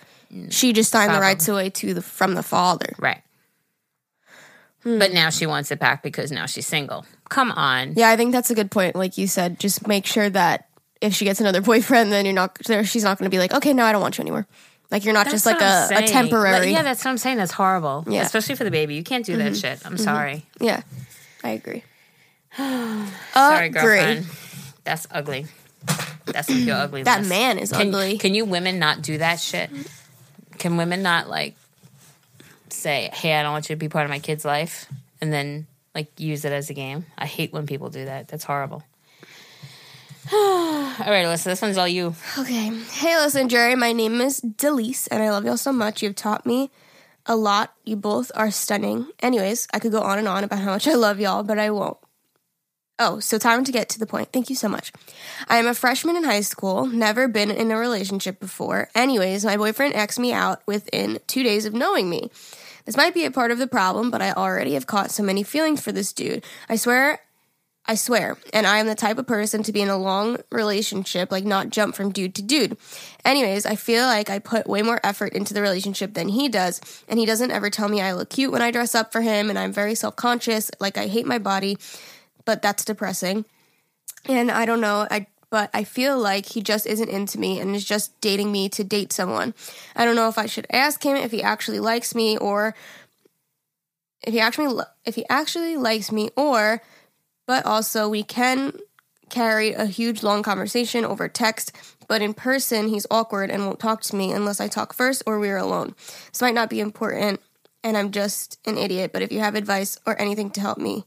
She 0.49 0.73
just 0.73 0.91
signed 0.91 1.13
the 1.13 1.19
rights 1.19 1.47
away 1.47 1.69
to 1.71 1.93
the 1.93 2.01
from 2.01 2.33
the 2.35 2.43
father. 2.43 2.93
right? 2.99 3.21
Hmm. 4.83 4.99
But 4.99 5.13
now 5.13 5.29
she 5.29 5.45
wants 5.45 5.71
it 5.71 5.79
back 5.79 6.03
because 6.03 6.31
now 6.31 6.45
she's 6.45 6.67
single. 6.67 7.05
Come 7.29 7.51
on. 7.51 7.93
Yeah, 7.95 8.09
I 8.09 8.17
think 8.17 8.31
that's 8.33 8.49
a 8.49 8.55
good 8.55 8.69
point. 8.71 8.95
Like 8.95 9.17
you 9.17 9.27
said, 9.27 9.59
just 9.59 9.87
make 9.87 10.05
sure 10.05 10.29
that 10.29 10.67
if 11.01 11.13
she 11.13 11.25
gets 11.25 11.39
another 11.39 11.61
boyfriend, 11.61 12.11
then 12.11 12.25
you're 12.25 12.33
not 12.33 12.57
there. 12.65 12.83
She's 12.83 13.03
not 13.03 13.17
going 13.17 13.29
to 13.29 13.33
be 13.33 13.39
like, 13.39 13.53
okay, 13.53 13.73
no, 13.73 13.85
I 13.85 13.91
don't 13.91 14.01
want 14.01 14.17
you 14.17 14.23
anymore. 14.23 14.45
Like 14.91 15.05
you're 15.05 15.13
not 15.13 15.29
just 15.29 15.45
like 15.45 15.61
a, 15.61 15.63
what 15.63 15.63
I'm 15.65 15.83
a 16.03 16.07
saying. 16.07 16.09
temporary. 16.09 16.59
Like, 16.59 16.69
yeah, 16.69 16.83
that's 16.83 17.03
what 17.03 17.11
I'm 17.11 17.17
saying. 17.17 17.37
That's 17.37 17.51
horrible. 17.53 18.03
Yeah. 18.07 18.13
Mm-hmm. 18.19 18.25
Especially 18.25 18.55
for 18.55 18.63
the 18.63 18.71
baby. 18.71 18.95
You 18.95 19.03
can't 19.03 19.25
do 19.25 19.37
that 19.37 19.55
shit. 19.55 19.79
I'm 19.85 19.97
sorry. 19.97 20.45
yeah, 20.59 20.81
I 21.43 21.51
agree. 21.51 21.83
Sorry, 22.57 23.07
Agree. 23.67 23.69
girlfriend. 23.69 24.25
That's 24.83 25.07
ugly. 25.09 25.47
That's 26.25 26.47
some 26.47 26.63
pure 26.63 26.75
ugly. 26.75 27.03
That 27.03 27.25
man 27.25 27.57
is 27.57 27.71
can, 27.71 27.89
ugly. 27.89 28.17
Can 28.17 28.33
you 28.33 28.45
women 28.45 28.79
not 28.79 29.01
do 29.01 29.17
that 29.17 29.39
shit? 29.39 29.69
Can 30.57 30.77
women 30.77 31.01
not 31.01 31.29
like 31.29 31.55
say, 32.69 33.09
"Hey, 33.13 33.33
I 33.33 33.43
don't 33.43 33.51
want 33.51 33.69
you 33.69 33.75
to 33.75 33.79
be 33.79 33.89
part 33.89 34.05
of 34.05 34.09
my 34.09 34.19
kid's 34.19 34.45
life," 34.45 34.87
and 35.21 35.31
then 35.31 35.67
like 35.93 36.11
use 36.19 36.45
it 36.45 36.51
as 36.51 36.69
a 36.69 36.73
game? 36.73 37.05
I 37.17 37.25
hate 37.25 37.53
when 37.53 37.65
people 37.65 37.89
do 37.89 38.05
that. 38.05 38.27
That's 38.27 38.43
horrible. 38.43 38.83
all 40.31 40.93
right, 40.99 41.25
Alyssa, 41.25 41.45
this 41.45 41.61
one's 41.61 41.77
all 41.77 41.87
you. 41.87 42.15
Okay. 42.37 42.69
Hey, 42.91 43.17
listen, 43.17 43.47
Geri. 43.49 43.75
My 43.75 43.91
name 43.91 44.21
is 44.21 44.39
Delise, 44.39 45.07
and 45.11 45.21
I 45.21 45.29
love 45.31 45.43
y'all 45.45 45.57
so 45.57 45.73
much. 45.73 46.01
You've 46.01 46.15
taught 46.15 46.45
me 46.45 46.71
a 47.25 47.35
lot. 47.35 47.73
You 47.83 47.95
both 47.95 48.31
are 48.35 48.49
stunning. 48.49 49.07
Anyways, 49.19 49.67
I 49.73 49.79
could 49.79 49.91
go 49.91 50.01
on 50.01 50.19
and 50.19 50.27
on 50.27 50.43
about 50.43 50.59
how 50.59 50.71
much 50.71 50.87
I 50.87 50.93
love 50.93 51.19
y'all, 51.19 51.43
but 51.43 51.59
I 51.59 51.71
won't. 51.71 51.97
Oh, 52.99 53.19
so 53.19 53.37
time 53.37 53.63
to 53.63 53.71
get 53.71 53.89
to 53.89 53.99
the 53.99 54.05
point. 54.05 54.31
Thank 54.31 54.49
you 54.49 54.55
so 54.55 54.69
much. 54.69 54.93
I 55.47 55.57
am 55.57 55.65
a 55.65 55.73
freshman 55.73 56.15
in 56.15 56.23
high 56.23 56.41
school, 56.41 56.85
never 56.85 57.27
been 57.27 57.49
in 57.49 57.71
a 57.71 57.77
relationship 57.77 58.39
before. 58.39 58.89
Anyways, 58.93 59.43
my 59.43 59.57
boyfriend 59.57 59.95
asked 59.95 60.19
me 60.19 60.31
out 60.31 60.61
within 60.67 61.19
two 61.25 61.43
days 61.43 61.65
of 61.65 61.73
knowing 61.73 62.09
me. 62.09 62.29
This 62.85 62.97
might 62.97 63.13
be 63.13 63.25
a 63.25 63.31
part 63.31 63.51
of 63.51 63.57
the 63.57 63.67
problem, 63.67 64.11
but 64.11 64.21
I 64.21 64.33
already 64.33 64.73
have 64.73 64.87
caught 64.87 65.09
so 65.09 65.23
many 65.23 65.41
feelings 65.41 65.81
for 65.81 65.91
this 65.91 66.13
dude. 66.13 66.43
I 66.69 66.75
swear 66.75 67.19
I 67.85 67.95
swear. 67.95 68.37
And 68.53 68.65
I 68.65 68.77
am 68.77 68.87
the 68.87 68.95
type 68.95 69.17
of 69.17 69.27
person 69.27 69.61
to 69.63 69.73
be 69.73 69.81
in 69.81 69.89
a 69.89 69.97
long 69.97 70.37
relationship, 70.51 71.31
like 71.31 71.43
not 71.43 71.69
jump 71.69 71.95
from 71.95 72.11
dude 72.11 72.35
to 72.35 72.41
dude. 72.41 72.77
Anyways, 73.25 73.65
I 73.65 73.75
feel 73.75 74.05
like 74.05 74.29
I 74.29 74.39
put 74.39 74.67
way 74.67 74.81
more 74.81 75.01
effort 75.03 75.33
into 75.33 75.53
the 75.53 75.61
relationship 75.61 76.13
than 76.13 76.29
he 76.29 76.47
does. 76.47 76.79
And 77.09 77.19
he 77.19 77.25
doesn't 77.25 77.51
ever 77.51 77.69
tell 77.69 77.89
me 77.89 77.99
I 77.99 78.13
look 78.13 78.29
cute 78.29 78.53
when 78.53 78.61
I 78.61 78.71
dress 78.71 78.95
up 78.95 79.11
for 79.11 79.19
him. 79.19 79.49
And 79.49 79.59
I'm 79.59 79.73
very 79.73 79.95
self 79.95 80.15
conscious. 80.15 80.71
Like 80.79 80.97
I 80.97 81.07
hate 81.07 81.25
my 81.25 81.39
body, 81.39 81.77
but 82.45 82.61
that's 82.61 82.85
depressing. 82.85 83.45
And 84.27 84.49
I 84.51 84.65
don't 84.65 84.81
know. 84.81 85.07
I 85.09 85.27
but 85.53 85.69
I 85.71 85.83
feel 85.83 86.17
like 86.17 86.47
he 86.47 86.63
just 86.63 86.87
isn't 86.87 87.09
into 87.09 87.39
me 87.39 87.59
and 87.59 87.75
is 87.75 87.85
just 87.85 88.19
dating 88.21 88.51
me 88.51 88.69
to 88.69 88.83
date 88.83 89.13
someone. 89.13 89.53
I 89.95 90.03
don't 90.03 90.15
know 90.15 90.27
if 90.27 90.39
I 90.39 90.47
should 90.47 90.65
ask 90.71 91.03
him 91.05 91.15
if 91.15 91.29
he 91.29 91.43
actually 91.43 91.79
likes 91.79 92.15
me 92.15 92.37
or 92.39 92.73
if 94.23 94.33
he 94.33 94.39
actually 94.39 94.83
if 95.05 95.15
he 95.15 95.25
actually 95.29 95.77
likes 95.77 96.11
me 96.11 96.29
or 96.35 96.81
but 97.45 97.65
also 97.65 98.09
we 98.09 98.23
can 98.23 98.73
carry 99.29 99.73
a 99.73 99.85
huge 99.85 100.23
long 100.23 100.43
conversation 100.43 101.05
over 101.05 101.27
text 101.27 101.71
but 102.07 102.21
in 102.21 102.33
person 102.33 102.87
he's 102.87 103.07
awkward 103.11 103.49
and 103.51 103.65
won't 103.65 103.79
talk 103.79 104.01
to 104.01 104.15
me 104.15 104.31
unless 104.31 104.59
i 104.59 104.67
talk 104.67 104.93
first 104.93 105.23
or 105.25 105.39
we're 105.39 105.57
alone 105.57 105.95
this 106.31 106.41
might 106.41 106.53
not 106.53 106.69
be 106.69 106.79
important 106.79 107.39
and 107.83 107.97
i'm 107.97 108.11
just 108.11 108.59
an 108.65 108.77
idiot 108.77 109.11
but 109.11 109.21
if 109.21 109.31
you 109.31 109.39
have 109.39 109.55
advice 109.55 109.97
or 110.05 110.19
anything 110.21 110.49
to 110.49 110.61
help 110.61 110.77
me 110.77 111.03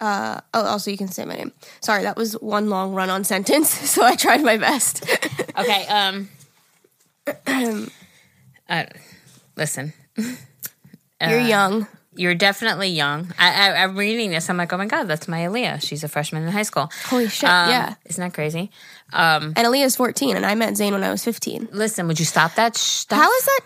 uh 0.00 0.40
oh 0.54 0.64
also 0.64 0.90
you 0.90 0.96
can 0.96 1.08
say 1.08 1.24
my 1.24 1.34
name 1.34 1.52
sorry 1.80 2.02
that 2.04 2.16
was 2.16 2.32
one 2.40 2.68
long 2.70 2.94
run-on 2.94 3.22
sentence 3.24 3.68
so 3.90 4.02
i 4.02 4.16
tried 4.16 4.42
my 4.42 4.56
best 4.56 5.04
Okay. 5.58 5.86
Um. 5.88 6.28
uh, 8.68 8.84
listen. 9.56 9.92
you're 11.20 11.40
young 11.40 11.86
You're 12.14 12.34
definitely 12.34 12.88
young. 12.88 13.32
I, 13.38 13.68
I, 13.70 13.82
I'm 13.82 13.96
reading 13.96 14.30
this. 14.30 14.48
I'm 14.48 14.56
like, 14.56 14.72
oh 14.72 14.78
my 14.78 14.86
god, 14.86 15.04
that's 15.04 15.28
my 15.28 15.40
Aaliyah. 15.40 15.82
She's 15.86 16.02
a 16.02 16.08
freshman 16.08 16.42
in 16.44 16.50
high 16.52 16.62
school. 16.62 16.90
holy 17.06 17.28
shit 17.28 17.48
Um, 17.48 17.68
yeah 17.70 17.94
isn't 18.06 18.22
that 18.22 18.32
crazy? 18.32 18.70
Um, 19.12 19.52
and 19.56 19.66
Aaliyah's 19.66 19.96
14 19.96 20.36
and 20.36 20.46
i 20.46 20.54
met 20.54 20.76
zane 20.76 20.92
when 20.94 21.02
i 21.04 21.10
was 21.10 21.24
15 21.24 21.68
listen, 21.72 22.06
would 22.06 22.18
you 22.18 22.24
stop 22.24 22.54
that? 22.54 22.76
How 23.10 23.30
is 23.30 23.44
that 23.44 23.60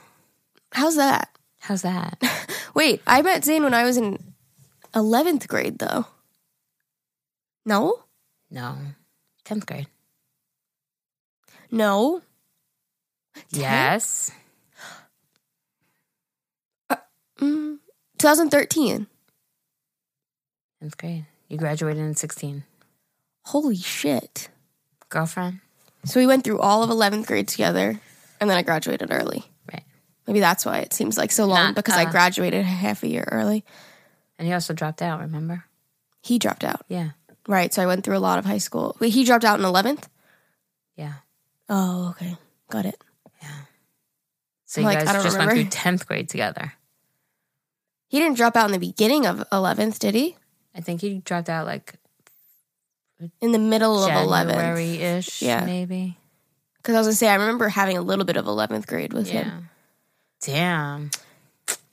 how's 0.73 0.97
that 0.97 1.29
How's 1.61 1.83
that? 1.83 2.21
Wait, 2.75 3.01
I 3.07 3.23
met 3.23 3.43
Zane 3.45 3.63
when 3.63 3.73
I 3.73 3.85
was 3.85 3.97
in 3.97 4.19
11th 4.95 5.49
grade, 5.49 5.79
though. 5.79 6.05
No? 7.65 8.01
No, 8.51 8.77
tenth 9.45 9.67
grade. 9.67 9.87
No? 11.71 12.23
Yes. 13.51 14.31
Mm, 17.41 17.79
2013. 18.19 19.07
Tenth 20.81 20.97
grade. 20.97 21.27
You 21.49 21.59
graduated 21.59 22.03
in 22.03 22.15
sixteen. 22.15 22.65
Holy 23.47 23.77
shit. 23.77 24.49
Girlfriend. 25.09 25.61
So 26.05 26.21
we 26.21 26.27
went 26.27 26.45
through 26.45 26.61
all 26.61 26.83
of 26.83 26.91
11th 26.91 27.27
grade 27.27 27.49
together, 27.49 27.99
and 28.41 28.51
then 28.51 28.57
I 28.57 28.63
graduated 28.63 29.09
early. 29.11 29.45
Right. 29.73 29.83
Maybe 30.27 30.41
that's 30.41 30.65
why 30.67 30.79
it 30.79 30.93
seems 30.93 31.17
like 31.19 31.33
so 31.33 31.47
long 31.47 31.67
Not, 31.69 31.75
because 31.75 31.95
I 31.97 32.05
uh, 32.05 32.11
graduated 32.11 32.65
half 32.65 33.03
a 33.03 33.09
year 33.09 33.27
early. 33.31 33.65
And 34.39 34.47
he 34.47 34.53
also 34.55 34.75
dropped 34.75 35.01
out, 35.03 35.21
remember? 35.21 35.65
He 36.23 36.39
dropped 36.39 36.65
out. 36.65 36.85
Yeah. 36.89 37.11
Right. 37.47 37.73
So 37.75 37.83
I 37.83 37.87
went 37.87 38.05
through 38.05 38.17
a 38.17 38.19
lot 38.19 38.39
of 38.39 38.45
high 38.45 38.59
school. 38.59 38.97
Wait, 39.01 39.13
he 39.13 39.25
dropped 39.25 39.45
out 39.45 39.59
in 39.59 39.65
11th? 39.67 40.05
Yeah. 40.97 41.15
Oh, 41.69 42.11
okay. 42.11 42.37
Got 42.71 42.87
it. 42.87 43.03
Yeah. 43.43 43.49
So 44.65 44.81
you 44.81 44.87
Like, 44.87 44.99
I 44.99 45.05
guys 45.05 45.23
just 45.23 45.37
remember. 45.37 45.55
went 45.55 45.73
through 45.75 45.81
10th 45.93 46.07
grade 46.07 46.29
together. 46.29 46.73
He 48.09 48.19
didn't 48.21 48.37
drop 48.37 48.57
out 48.57 48.67
in 48.67 48.73
the 48.73 48.79
beginning 48.79 49.27
of 49.27 49.39
11th, 49.51 49.99
did 49.99 50.15
he? 50.15 50.37
I 50.75 50.81
think 50.81 51.01
he 51.01 51.19
dropped 51.21 51.49
out 51.49 51.67
like 51.67 51.95
In 53.41 53.53
the 53.53 53.59
middle 53.59 54.03
of 54.05 54.11
11th. 54.11 54.53
January 54.55 54.97
ish, 55.03 55.43
Yeah. 55.43 55.65
maybe. 55.65 56.17
Because 56.77 56.95
I 56.95 56.99
was 56.99 57.07
going 57.07 57.13
to 57.13 57.17
say, 57.19 57.29
I 57.29 57.35
remember 57.37 57.69
having 57.69 57.97
a 57.97 58.03
little 58.03 58.25
bit 58.25 58.37
of 58.37 58.45
11th 58.47 58.87
grade 58.87 59.13
with 59.13 59.29
Yeah. 59.33 59.45
him. 59.45 59.71
Damn. 60.43 61.11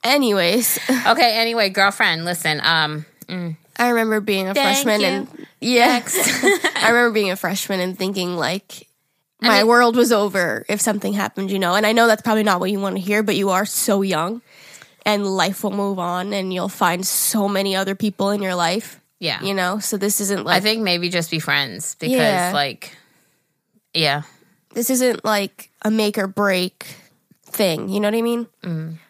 Anyways, 0.04 0.78
Okay, 1.06 1.36
anyway, 1.38 1.70
girlfriend, 1.70 2.24
listen. 2.24 2.60
Um, 2.62 3.06
mm, 3.28 3.56
I 3.78 3.88
remember 3.88 4.20
being 4.20 4.48
a 4.48 4.54
Thank 4.54 4.84
freshman 4.84 5.00
you. 5.00 5.06
and 5.06 5.46
yeah, 5.60 6.02
I 6.76 6.88
remember 6.88 7.12
being 7.12 7.30
a 7.30 7.36
freshman 7.36 7.80
and 7.80 7.96
thinking 7.98 8.36
like 8.36 8.86
my 9.40 9.58
mean- 9.58 9.66
world 9.66 9.96
was 9.96 10.12
over 10.12 10.64
if 10.68 10.80
something 10.80 11.12
happened, 11.14 11.50
you 11.50 11.58
know. 11.58 11.74
And 11.74 11.86
I 11.86 11.92
know 11.92 12.06
that's 12.06 12.22
probably 12.22 12.42
not 12.44 12.60
what 12.60 12.70
you 12.70 12.80
want 12.80 12.96
to 12.96 13.02
hear, 13.02 13.22
but 13.22 13.34
you 13.36 13.50
are 13.50 13.64
so 13.66 14.02
young, 14.02 14.42
and 15.06 15.26
life 15.26 15.64
will 15.64 15.72
move 15.72 15.98
on, 15.98 16.32
and 16.32 16.52
you'll 16.52 16.68
find 16.68 17.06
so 17.06 17.48
many 17.48 17.74
other 17.74 17.94
people 17.94 18.30
in 18.30 18.42
your 18.42 18.54
life, 18.54 19.00
yeah. 19.18 19.42
you 19.42 19.54
know. 19.54 19.78
So 19.78 19.96
this 19.96 20.20
isn't 20.20 20.44
like 20.44 20.56
I 20.58 20.60
think 20.60 20.82
maybe 20.82 21.08
just 21.08 21.30
be 21.30 21.38
friends 21.40 21.96
because, 21.96 22.16
Yeah. 22.16 22.52
like, 22.54 22.94
yeah. 23.94 24.22
this 24.74 24.90
isn't 24.90 25.24
like 25.24 25.70
a 25.82 25.90
make 25.90 26.18
or 26.18 26.26
break 26.26 26.86
thing. 27.52 27.88
You 27.88 28.00
know 28.00 28.08
what 28.08 28.16
I 28.18 28.22
mean? 28.22 28.46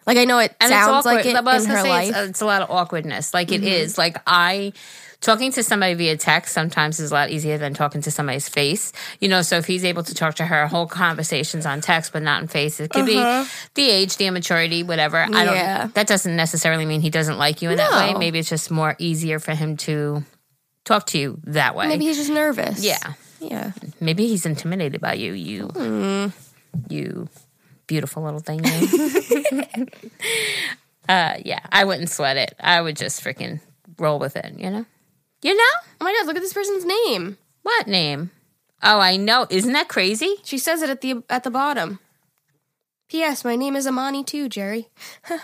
Like 0.05 0.17
I 0.17 0.25
know 0.25 0.39
it 0.39 0.51
Mm. 0.51 0.55
And 0.61 0.69
sounds 0.69 1.05
like 1.05 1.25
it 1.25 1.29
in 1.29 1.35
her 1.35 1.83
life. 1.83 2.13
Mm-hmm. 2.13 2.19
It's, 2.21 2.29
it's 2.29 2.41
a 2.41 2.45
lot 2.45 2.61
of 2.61 2.69
awkwardness. 2.71 3.33
Like 3.33 3.51
it 3.51 3.63
is. 3.63 3.97
Like 3.97 4.17
I 4.27 4.73
talking 5.21 5.53
to 5.53 5.63
somebody 5.63 5.93
via 5.93 6.17
text 6.17 6.53
sometimes 6.53 6.99
is 6.99 7.11
a 7.11 7.13
lot 7.13 7.29
easier 7.29 7.57
than 7.57 7.73
talking 7.73 8.01
to 8.01 8.11
somebody's 8.11 8.49
face. 8.49 8.91
You 9.21 9.29
know, 9.29 9.41
so 9.41 9.55
if 9.57 9.65
he's 9.65 9.85
able 9.85 10.03
to 10.03 10.13
talk 10.13 10.35
to 10.35 10.45
her 10.45 10.67
whole 10.67 10.85
conversations 10.85 11.65
on 11.65 11.79
text 11.79 12.11
but 12.11 12.21
not 12.23 12.41
in 12.41 12.47
face, 12.49 12.79
it 12.81 12.89
could 12.91 13.05
be 13.05 13.15
the 13.15 13.89
age, 13.89 14.17
the 14.17 14.25
immaturity, 14.27 14.83
whatever. 14.83 15.17
I 15.17 15.23
Uh-huh. 15.25 15.77
Don't 15.79 15.93
that 15.95 16.07
doesn't 16.07 16.35
necessarily 16.35 16.85
mean 16.85 16.99
he 17.01 17.09
doesn't 17.09 17.37
like 17.37 17.61
you 17.61 17.69
in 17.69 17.77
that 17.77 17.91
way. 17.91 18.13
Maybe 18.19 18.39
it's 18.39 18.49
just 18.49 18.69
more 18.69 18.95
easier 18.99 19.39
for 19.39 19.55
him 19.55 19.77
to 19.77 20.23
talk 20.83 21.05
to 21.07 21.17
you 21.17 21.39
that 21.45 21.75
way. 21.75 21.87
Maybe 21.87 22.05
he's 22.05 22.17
just 22.17 22.29
nervous. 22.29 22.83
yeah. 22.83 23.13
yeah. 23.39 23.71
Maybe 24.01 24.27
he's 24.27 24.45
intimidated 24.45 24.99
by 24.99 25.13
you. 25.13 25.31
You 25.31 25.67
Hmm. 25.67 26.27
you 26.89 27.29
beautiful 27.87 28.23
little 28.23 28.39
thing. 28.39 28.61
Uh 31.09 31.35
yeah, 31.43 31.59
I 31.69 31.83
wouldn't 31.83 32.09
sweat 32.09 32.37
it. 32.37 32.55
I 32.61 32.79
would 32.79 32.95
just 32.95 33.21
freaking 33.21 33.59
roll 33.99 34.19
with 34.19 34.37
it, 34.37 34.57
you 34.57 34.69
know? 34.69 34.85
You 35.41 35.53
know? 35.53 35.73
Oh 35.99 36.05
my 36.05 36.13
god! 36.13 36.27
Look 36.27 36.37
at 36.37 36.41
this 36.41 36.53
person's 36.53 36.85
name. 36.85 37.37
What 37.63 37.87
name? 37.87 38.31
Oh, 38.81 38.99
I 38.99 39.17
know. 39.17 39.45
Isn't 39.49 39.73
that 39.73 39.89
crazy? 39.89 40.37
She 40.43 40.57
says 40.57 40.81
it 40.81 40.89
at 40.89 41.01
the 41.01 41.21
at 41.29 41.43
the 41.43 41.51
bottom. 41.51 41.99
P.S. 43.09 43.45
My 43.45 43.55
name 43.55 43.75
is 43.75 43.85
Amani 43.85 44.23
too, 44.23 44.49
Geri. 44.49 44.89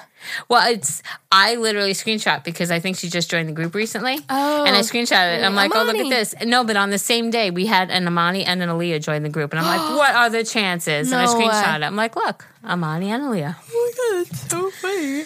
Well, 0.49 0.69
it's 0.69 1.01
I 1.31 1.55
literally 1.55 1.93
screenshot 1.93 2.43
because 2.43 2.71
I 2.71 2.79
think 2.81 2.97
she 2.97 3.07
just 3.07 3.31
joined 3.31 3.47
the 3.47 3.53
group 3.53 3.73
recently. 3.73 4.19
Oh. 4.29 4.65
and 4.65 4.75
I 4.75 4.81
screenshot 4.81 5.37
it. 5.37 5.45
I'm 5.45 5.55
like, 5.55 5.71
oh, 5.73 5.83
look 5.83 5.95
at 5.95 6.09
this. 6.09 6.35
No, 6.43 6.65
but 6.65 6.75
on 6.75 6.89
the 6.89 6.97
same 6.97 7.29
day, 7.29 7.51
we 7.51 7.65
had 7.67 7.89
an 7.89 8.05
Amani 8.05 8.43
and 8.43 8.61
an 8.61 8.67
Aaliyah 8.67 9.01
join 9.01 9.23
the 9.23 9.29
group, 9.29 9.53
and 9.53 9.61
I'm 9.61 9.65
like, 9.65 9.97
what 9.97 10.13
are 10.13 10.29
the 10.29 10.43
chances? 10.43 11.09
and 11.11 11.21
I 11.21 11.25
screenshot 11.25 11.79
way. 11.79 11.85
it. 11.85 11.87
I'm 11.87 11.95
like, 11.95 12.17
look, 12.17 12.45
Amani 12.65 13.11
and 13.11 13.23
Aaliyah. 13.23 13.55
Oh 13.73 13.93
my 14.11 14.19
god, 14.19 14.27
it's 14.29 14.49
so 14.49 14.69
funny. 14.71 15.23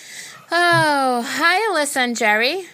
Oh, 0.52 1.26
hi, 1.28 1.74
Alyssa 1.74 1.98
and 1.98 2.16
Geri. 2.16 2.66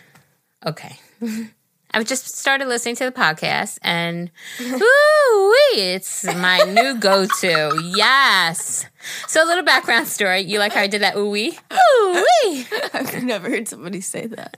Okay. 0.66 1.00
I've 2.00 2.08
just 2.08 2.38
started 2.38 2.70
listening 2.70 2.96
to 2.96 3.04
the 3.04 3.12
podcast 3.12 3.78
and 3.82 4.32
ooh, 4.62 5.54
it's 5.76 6.24
my 6.24 6.60
new 6.60 6.98
go 6.98 7.28
to. 7.42 7.92
Yes. 7.94 8.86
So, 9.28 9.44
a 9.44 9.46
little 9.46 9.66
background 9.66 10.08
story. 10.08 10.40
You 10.40 10.60
like 10.60 10.72
how 10.72 10.80
I 10.80 10.88
did 10.88 11.02
that 11.02 11.18
ooh 11.18 11.30
wee? 11.30 11.60
Ooh 11.74 12.26
wee. 12.46 12.66
I've 12.94 13.22
never 13.22 13.50
heard 13.50 13.68
somebody 13.68 14.00
say 14.00 14.28
that. 14.28 14.56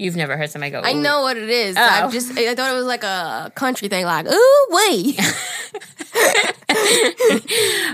You've 0.00 0.16
never 0.16 0.36
heard 0.36 0.50
somebody 0.50 0.70
go, 0.70 0.80
I 0.80 0.92
ooh-wee. 0.92 1.00
know 1.02 1.20
what 1.20 1.36
it 1.36 1.50
is. 1.50 1.76
Oh. 1.76 1.80
I 1.82 2.08
just 2.10 2.36
I 2.38 2.54
thought 2.54 2.72
it 2.72 2.76
was 2.76 2.86
like 2.86 3.04
a 3.04 3.52
country 3.54 3.88
thing, 3.88 4.04
like 4.06 4.26
ooh 4.26 4.66
wait. 4.70 5.20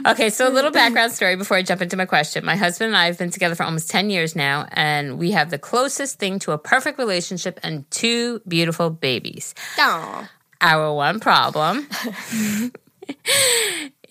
Okay, 0.06 0.30
so 0.30 0.48
a 0.48 0.52
little 0.52 0.70
background 0.70 1.12
story 1.12 1.34
before 1.34 1.56
I 1.56 1.62
jump 1.62 1.82
into 1.82 1.96
my 1.96 2.04
question. 2.06 2.44
My 2.44 2.54
husband 2.54 2.88
and 2.88 2.96
I 2.96 3.06
have 3.06 3.18
been 3.18 3.30
together 3.30 3.54
for 3.56 3.64
almost 3.64 3.90
10 3.90 4.08
years 4.10 4.36
now, 4.36 4.68
and 4.72 5.18
we 5.18 5.32
have 5.32 5.50
the 5.50 5.58
closest 5.58 6.18
thing 6.20 6.38
to 6.40 6.52
a 6.52 6.58
perfect 6.58 6.98
relationship 6.98 7.58
and 7.64 7.90
two 7.90 8.40
beautiful 8.46 8.90
babies. 8.90 9.54
Aw. 9.78 10.30
Our 10.60 10.94
one 10.94 11.18
problem 11.18 11.88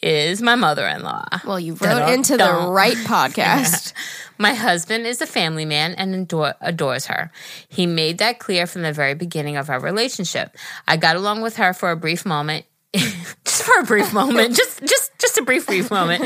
is 0.02 0.42
my 0.42 0.56
mother 0.56 0.86
in 0.88 1.02
law. 1.04 1.26
Well, 1.46 1.60
you 1.60 1.76
wrote 1.76 2.12
into 2.12 2.36
the 2.38 2.68
right 2.70 2.98
podcast. 3.06 3.94
My 4.38 4.54
husband 4.54 5.06
is 5.06 5.22
a 5.22 5.28
family 5.28 5.66
man 5.66 5.94
and 5.96 6.14
adore, 6.14 6.56
adores 6.62 7.08
her. 7.08 7.32
He 7.68 7.86
made 7.86 8.18
that 8.18 8.40
clear 8.40 8.68
from 8.68 8.82
the 8.82 8.94
very 8.94 9.14
beginning 9.14 9.58
of 9.58 9.70
our 9.70 9.80
relationship. 9.80 10.56
I 10.88 10.98
got 10.98 11.16
along 11.16 11.42
with 11.42 11.58
her 11.58 11.74
for 11.74 11.92
a 11.92 11.96
brief 11.96 12.26
moment. 12.26 12.66
just 12.96 13.64
for 13.64 13.78
a 13.80 13.84
brief 13.84 14.14
moment, 14.14 14.56
just 14.56 14.80
just 14.80 15.12
just 15.20 15.38
a 15.38 15.42
brief 15.42 15.68
brief 15.68 15.92
moment. 15.92 16.24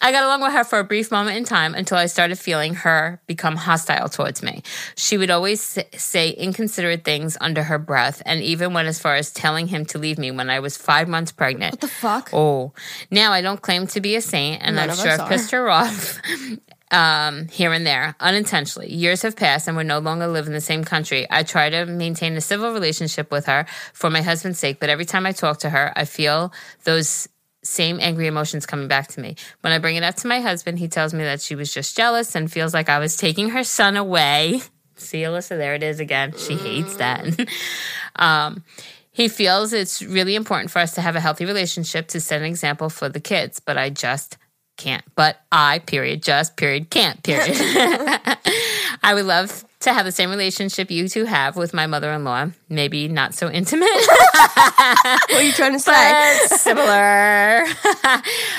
I 0.00 0.10
got 0.10 0.24
along 0.24 0.40
with 0.40 0.52
her 0.52 0.64
for 0.64 0.78
a 0.78 0.84
brief 0.84 1.10
moment 1.10 1.36
in 1.36 1.44
time 1.44 1.74
until 1.74 1.98
I 1.98 2.06
started 2.06 2.38
feeling 2.38 2.74
her 2.76 3.20
become 3.26 3.56
hostile 3.56 4.08
towards 4.08 4.42
me. 4.42 4.62
She 4.96 5.18
would 5.18 5.30
always 5.30 5.78
say 5.96 6.30
inconsiderate 6.30 7.04
things 7.04 7.36
under 7.42 7.64
her 7.64 7.78
breath, 7.78 8.22
and 8.24 8.42
even 8.42 8.72
went 8.72 8.88
as 8.88 8.98
far 8.98 9.16
as 9.16 9.30
telling 9.30 9.66
him 9.66 9.84
to 9.86 9.98
leave 9.98 10.18
me 10.18 10.30
when 10.30 10.48
I 10.48 10.60
was 10.60 10.78
five 10.78 11.08
months 11.08 11.30
pregnant. 11.30 11.74
What 11.74 11.80
the 11.80 11.88
fuck? 11.88 12.30
Oh, 12.32 12.72
now 13.10 13.32
I 13.32 13.42
don't 13.42 13.60
claim 13.60 13.86
to 13.88 14.00
be 14.00 14.16
a 14.16 14.22
saint, 14.22 14.62
and 14.62 14.76
None 14.76 14.88
I'm 14.88 14.96
sure 14.96 15.10
I've 15.10 15.28
pissed 15.28 15.50
her 15.50 15.68
off 15.68 16.18
um, 16.90 17.48
here 17.48 17.72
and 17.72 17.86
there, 17.86 18.14
unintentionally. 18.20 18.92
Years 18.92 19.22
have 19.22 19.36
passed, 19.36 19.68
and 19.68 19.76
we 19.76 19.84
no 19.84 19.98
longer 19.98 20.26
live 20.26 20.46
in 20.46 20.52
the 20.52 20.60
same 20.60 20.84
country. 20.84 21.26
I 21.30 21.42
try 21.42 21.70
to 21.70 21.86
maintain 21.86 22.36
a 22.36 22.40
civil 22.40 22.72
relationship 22.72 23.30
with 23.30 23.46
her 23.46 23.66
for 23.92 24.10
my 24.10 24.22
husband's 24.22 24.58
sake, 24.58 24.80
but 24.80 24.88
every 24.88 25.04
time 25.04 25.26
I 25.26 25.32
talk 25.32 25.58
to 25.60 25.70
her, 25.70 25.92
I 25.96 26.04
feel 26.04 26.52
those 26.84 27.28
same 27.62 27.98
angry 28.00 28.26
emotions 28.26 28.66
coming 28.66 28.88
back 28.88 29.08
to 29.08 29.20
me. 29.20 29.36
When 29.60 29.72
I 29.72 29.78
bring 29.78 29.96
it 29.96 30.02
up 30.02 30.16
to 30.16 30.28
my 30.28 30.40
husband, 30.40 30.78
he 30.78 30.88
tells 30.88 31.12
me 31.12 31.24
that 31.24 31.40
she 31.40 31.54
was 31.54 31.72
just 31.72 31.96
jealous 31.96 32.34
and 32.34 32.50
feels 32.50 32.72
like 32.72 32.88
I 32.88 32.98
was 32.98 33.16
taking 33.16 33.50
her 33.50 33.64
son 33.64 33.96
away. 33.96 34.62
See, 34.96 35.22
Alyssa, 35.22 35.50
there 35.50 35.74
it 35.74 35.82
is 35.82 36.00
again. 36.00 36.34
She 36.36 36.54
hates 36.54 36.96
that. 36.96 37.48
um, 38.16 38.64
he 39.12 39.28
feels 39.28 39.72
it's 39.72 40.02
really 40.02 40.34
important 40.34 40.70
for 40.70 40.78
us 40.78 40.94
to 40.94 41.00
have 41.00 41.16
a 41.16 41.20
healthy 41.20 41.44
relationship 41.44 42.08
to 42.08 42.20
set 42.20 42.40
an 42.40 42.46
example 42.46 42.88
for 42.88 43.08
the 43.08 43.20
kids, 43.20 43.60
but 43.60 43.76
I 43.76 43.90
just 43.90 44.38
can't. 44.78 45.04
But 45.14 45.38
I, 45.52 45.80
period, 45.80 46.22
just, 46.22 46.56
period, 46.56 46.88
can't, 46.88 47.22
period. 47.22 47.56
I 49.02 49.12
would 49.12 49.26
love 49.26 49.64
to 49.80 49.92
have 49.92 50.06
the 50.06 50.12
same 50.12 50.30
relationship 50.30 50.90
you 50.90 51.08
two 51.08 51.24
have 51.24 51.56
with 51.56 51.72
my 51.74 51.86
mother 51.86 52.10
in 52.12 52.24
law. 52.24 52.48
Maybe 52.68 53.06
not 53.08 53.34
so 53.34 53.50
intimate, 53.50 53.88
What 53.92 55.32
are 55.32 55.42
you 55.42 55.52
trying 55.52 55.74
to 55.74 55.78
say? 55.78 56.36
similar. 56.46 57.64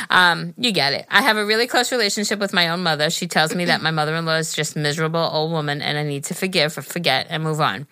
um, 0.09 0.53
you 0.57 0.71
get 0.71 0.93
it. 0.93 1.05
I 1.09 1.21
have 1.21 1.37
a 1.37 1.45
really 1.45 1.67
close 1.67 1.91
relationship 1.91 2.39
with 2.39 2.53
my 2.53 2.69
own 2.69 2.83
mother. 2.83 3.09
She 3.09 3.27
tells 3.27 3.53
me 3.53 3.65
that 3.65 3.81
my 3.81 3.91
mother 3.91 4.15
in 4.15 4.25
law 4.25 4.35
is 4.35 4.53
just 4.53 4.75
miserable 4.75 5.19
old 5.19 5.51
woman 5.51 5.81
and 5.81 5.97
I 5.97 6.03
need 6.03 6.25
to 6.25 6.33
forgive, 6.33 6.73
forget, 6.73 7.27
and 7.29 7.43
move 7.43 7.59
on 7.59 7.87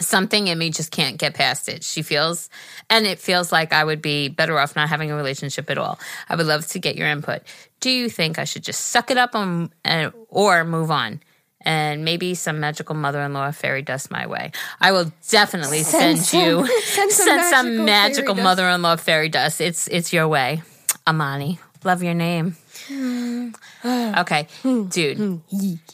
something 0.00 0.48
in 0.48 0.58
me 0.58 0.70
just 0.70 0.90
can't 0.90 1.16
get 1.18 1.34
past 1.34 1.68
it. 1.68 1.84
She 1.84 2.02
feels, 2.02 2.50
and 2.90 3.06
it 3.06 3.18
feels 3.18 3.52
like 3.52 3.72
I 3.72 3.84
would 3.84 4.02
be 4.02 4.28
better 4.28 4.58
off 4.58 4.74
not 4.76 4.88
having 4.88 5.10
a 5.10 5.16
relationship 5.16 5.70
at 5.70 5.78
all. 5.78 5.98
I 6.28 6.36
would 6.36 6.46
love 6.46 6.66
to 6.68 6.78
get 6.78 6.96
your 6.96 7.06
input. 7.08 7.42
Do 7.80 7.90
you 7.90 8.08
think 8.08 8.38
I 8.38 8.44
should 8.44 8.64
just 8.64 8.86
suck 8.86 9.10
it 9.10 9.18
up 9.18 9.34
and, 9.34 9.70
and 9.84 10.12
or 10.28 10.64
move 10.64 10.90
on? 10.90 11.20
And 11.66 12.04
maybe 12.04 12.34
some 12.34 12.60
magical 12.60 12.94
mother-in-law 12.94 13.52
fairy 13.52 13.80
dust 13.80 14.10
my 14.10 14.26
way. 14.26 14.52
I 14.82 14.92
will 14.92 15.10
definitely 15.30 15.82
send, 15.82 16.18
Send 16.18 16.44
you 16.44 16.66
some- 16.66 16.80
send 16.82 17.10
some 17.12 17.26
send 17.26 17.44
some 17.44 17.66
magical 17.66 17.84
magical 17.84 18.34
fairy 18.34 18.44
mother-in-law 18.44 18.96
fairy 18.96 19.28
dust. 19.30 19.60
It's 19.62 19.88
it's 19.88 20.12
your 20.12 20.28
way, 20.28 20.62
Amani. 21.06 21.58
Love 21.82 22.02
your 22.02 22.12
name. 22.14 22.56
Hmm. 22.88 23.50
okay, 23.82 24.46
hmm. 24.62 24.84
dude. 24.88 25.16
Hmm. 25.16 25.36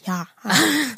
Yeah. 0.05 0.25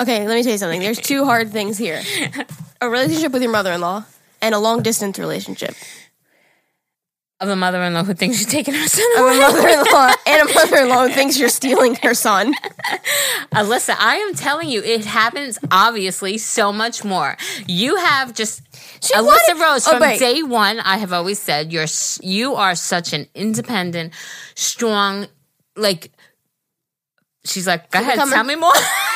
okay, 0.01 0.27
let 0.27 0.35
me 0.35 0.41
tell 0.43 0.53
you 0.53 0.57
something. 0.57 0.79
There's 0.79 0.99
two 0.99 1.23
hard 1.25 1.51
things 1.51 1.77
here: 1.77 2.01
a 2.85 2.89
relationship 2.89 3.31
with 3.31 3.41
your 3.41 3.51
mother-in-law 3.51 4.05
and 4.41 4.55
a 4.55 4.59
long-distance 4.59 5.17
relationship. 5.19 5.73
of 7.39 7.49
a 7.49 7.55
mother-in-law 7.55 8.03
who 8.03 8.13
thinks 8.13 8.39
you're 8.39 8.49
taking 8.49 8.73
her 8.73 8.87
son 8.87 9.05
away. 9.17 9.35
a 9.35 9.39
mother-in-law 9.41 10.11
and 10.27 10.49
a 10.49 10.53
mother-in-law 10.53 11.07
who 11.07 11.13
thinks 11.13 11.37
you're 11.37 11.49
stealing 11.49 11.95
her 11.95 12.13
son. 12.13 12.53
Alyssa, 13.51 13.95
I 13.99 14.15
am 14.17 14.33
telling 14.33 14.69
you, 14.69 14.81
it 14.81 15.03
happens 15.05 15.59
obviously 15.71 16.37
so 16.37 16.71
much 16.71 17.03
more. 17.03 17.35
You 17.67 17.97
have 17.97 18.33
just 18.33 18.61
She 19.03 19.13
Alyssa 19.13 19.25
wanted- 19.25 19.59
Rose 19.61 19.87
Oh, 19.87 19.91
from 19.91 20.01
wait. 20.01 20.19
day 20.19 20.41
one. 20.43 20.79
I 20.79 20.97
have 20.97 21.11
always 21.11 21.37
said 21.39 21.73
you're 21.73 21.87
you 22.21 22.55
are 22.55 22.75
such 22.75 23.11
an 23.13 23.27
independent, 23.35 24.13
strong, 24.55 25.27
like. 25.75 26.11
She's 27.45 27.67
like, 27.67 27.91
go 27.91 27.99
ahead, 27.99 28.15
tell 28.19 28.43
me 28.45 28.55
more. 28.55 28.71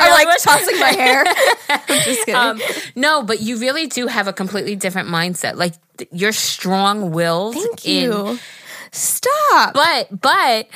I 0.00 0.06
really 0.06 0.24
like 0.24 0.26
wish- 0.28 0.42
tossing 0.42 0.78
my 0.80 0.92
hair. 0.92 1.24
I'm 1.68 2.00
just 2.02 2.20
kidding. 2.26 2.34
Um, 2.34 2.60
no, 2.94 3.22
but 3.22 3.40
you 3.40 3.58
really 3.58 3.86
do 3.86 4.06
have 4.06 4.28
a 4.28 4.32
completely 4.32 4.76
different 4.76 5.08
mindset. 5.08 5.56
Like 5.56 5.74
th- 5.98 6.10
you're 6.12 6.32
strong-willed. 6.32 7.54
Thank 7.54 7.86
in- 7.86 8.04
you. 8.10 8.38
Stop. 8.92 9.74
But, 9.74 10.20
but 10.20 10.68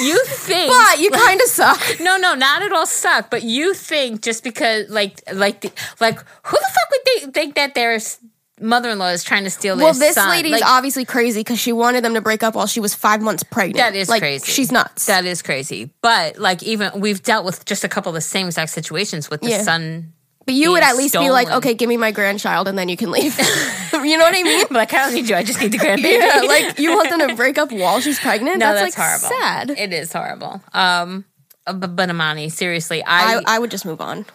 you 0.00 0.24
think 0.26 0.70
but 0.72 0.98
you 1.00 1.10
kind 1.10 1.40
of 1.40 1.46
suck. 1.48 1.80
No, 2.00 2.16
no, 2.16 2.34
not 2.34 2.62
at 2.62 2.72
all 2.72 2.86
suck. 2.86 3.30
But 3.30 3.42
you 3.42 3.74
think 3.74 4.22
just 4.22 4.44
because, 4.44 4.88
like, 4.90 5.20
like, 5.32 5.60
the, 5.62 5.72
like, 6.00 6.18
who 6.18 6.56
the 6.56 6.70
fuck 6.74 6.90
would 6.90 7.00
they 7.26 7.32
think 7.32 7.54
that 7.56 7.74
their 7.74 7.92
s- 7.92 8.18
mother-in-law 8.60 9.08
is 9.08 9.24
trying 9.24 9.44
to 9.44 9.50
steal 9.50 9.76
their 9.76 9.84
Well, 9.84 9.94
this 9.94 10.14
son? 10.14 10.28
lady's 10.28 10.52
Like, 10.52 10.64
obviously 10.64 11.04
crazy 11.04 11.40
because 11.40 11.58
she 11.58 11.72
wanted 11.72 12.04
them 12.04 12.14
to 12.14 12.20
break 12.20 12.42
up 12.42 12.54
while 12.54 12.66
she 12.66 12.80
was 12.80 12.94
five 12.94 13.20
months 13.22 13.42
pregnant. 13.42 13.78
That 13.78 13.94
is 13.94 14.08
like, 14.08 14.20
crazy. 14.22 14.50
She's 14.50 14.70
nuts. 14.70 15.06
That 15.06 15.24
is 15.24 15.42
crazy. 15.42 15.90
But 16.02 16.38
like, 16.38 16.62
even 16.62 17.00
we've 17.00 17.22
dealt 17.22 17.44
with 17.44 17.64
just 17.64 17.82
a 17.84 17.88
couple 17.88 18.10
of 18.10 18.14
the 18.14 18.20
same 18.20 18.46
exact 18.46 18.70
situations 18.70 19.30
with 19.30 19.40
the 19.40 19.50
Yeah. 19.50 19.62
son. 19.62 20.12
but 20.44 20.54
you 20.54 20.72
would 20.72 20.82
at 20.82 20.96
least 20.96 21.14
be 21.14 21.30
like, 21.30 21.50
okay, 21.50 21.74
give 21.74 21.88
me 21.88 21.96
my 21.96 22.10
grandchild 22.10 22.68
and 22.68 22.76
then 22.76 22.88
you 22.88 22.96
can 22.96 23.10
leave. 23.10 23.36
you 23.92 24.16
know 24.18 24.24
what 24.24 24.34
I 24.36 24.42
mean? 24.42 24.66
Like, 24.70 24.92
I 24.92 25.04
don't 25.04 25.14
need 25.14 25.28
you. 25.28 25.36
I 25.36 25.44
just 25.44 25.60
need 25.60 25.72
the 25.72 25.78
grandbaby. 25.84 26.18
Yeah, 26.18 26.42
like 26.46 26.78
you 26.78 26.94
want 26.94 27.10
them 27.10 27.28
to 27.28 27.34
break 27.36 27.58
up 27.58 27.70
while 27.72 28.00
she's 28.00 28.18
pregnant? 28.20 28.58
no, 28.58 28.74
that's, 28.74 28.96
that's, 28.96 28.98
like 28.98 29.30
horrible. 29.30 29.38
sad. 29.40 29.70
It 29.70 29.92
is 29.92 30.12
horrible. 30.12 30.60
Um, 30.72 31.24
but, 31.64 31.94
but 31.96 32.10
Amani, 32.10 32.48
seriously, 32.48 33.04
I, 33.04 33.36
I, 33.36 33.42
I 33.46 33.58
would 33.60 33.70
just 33.70 33.84
move 33.86 34.00
on. 34.00 34.26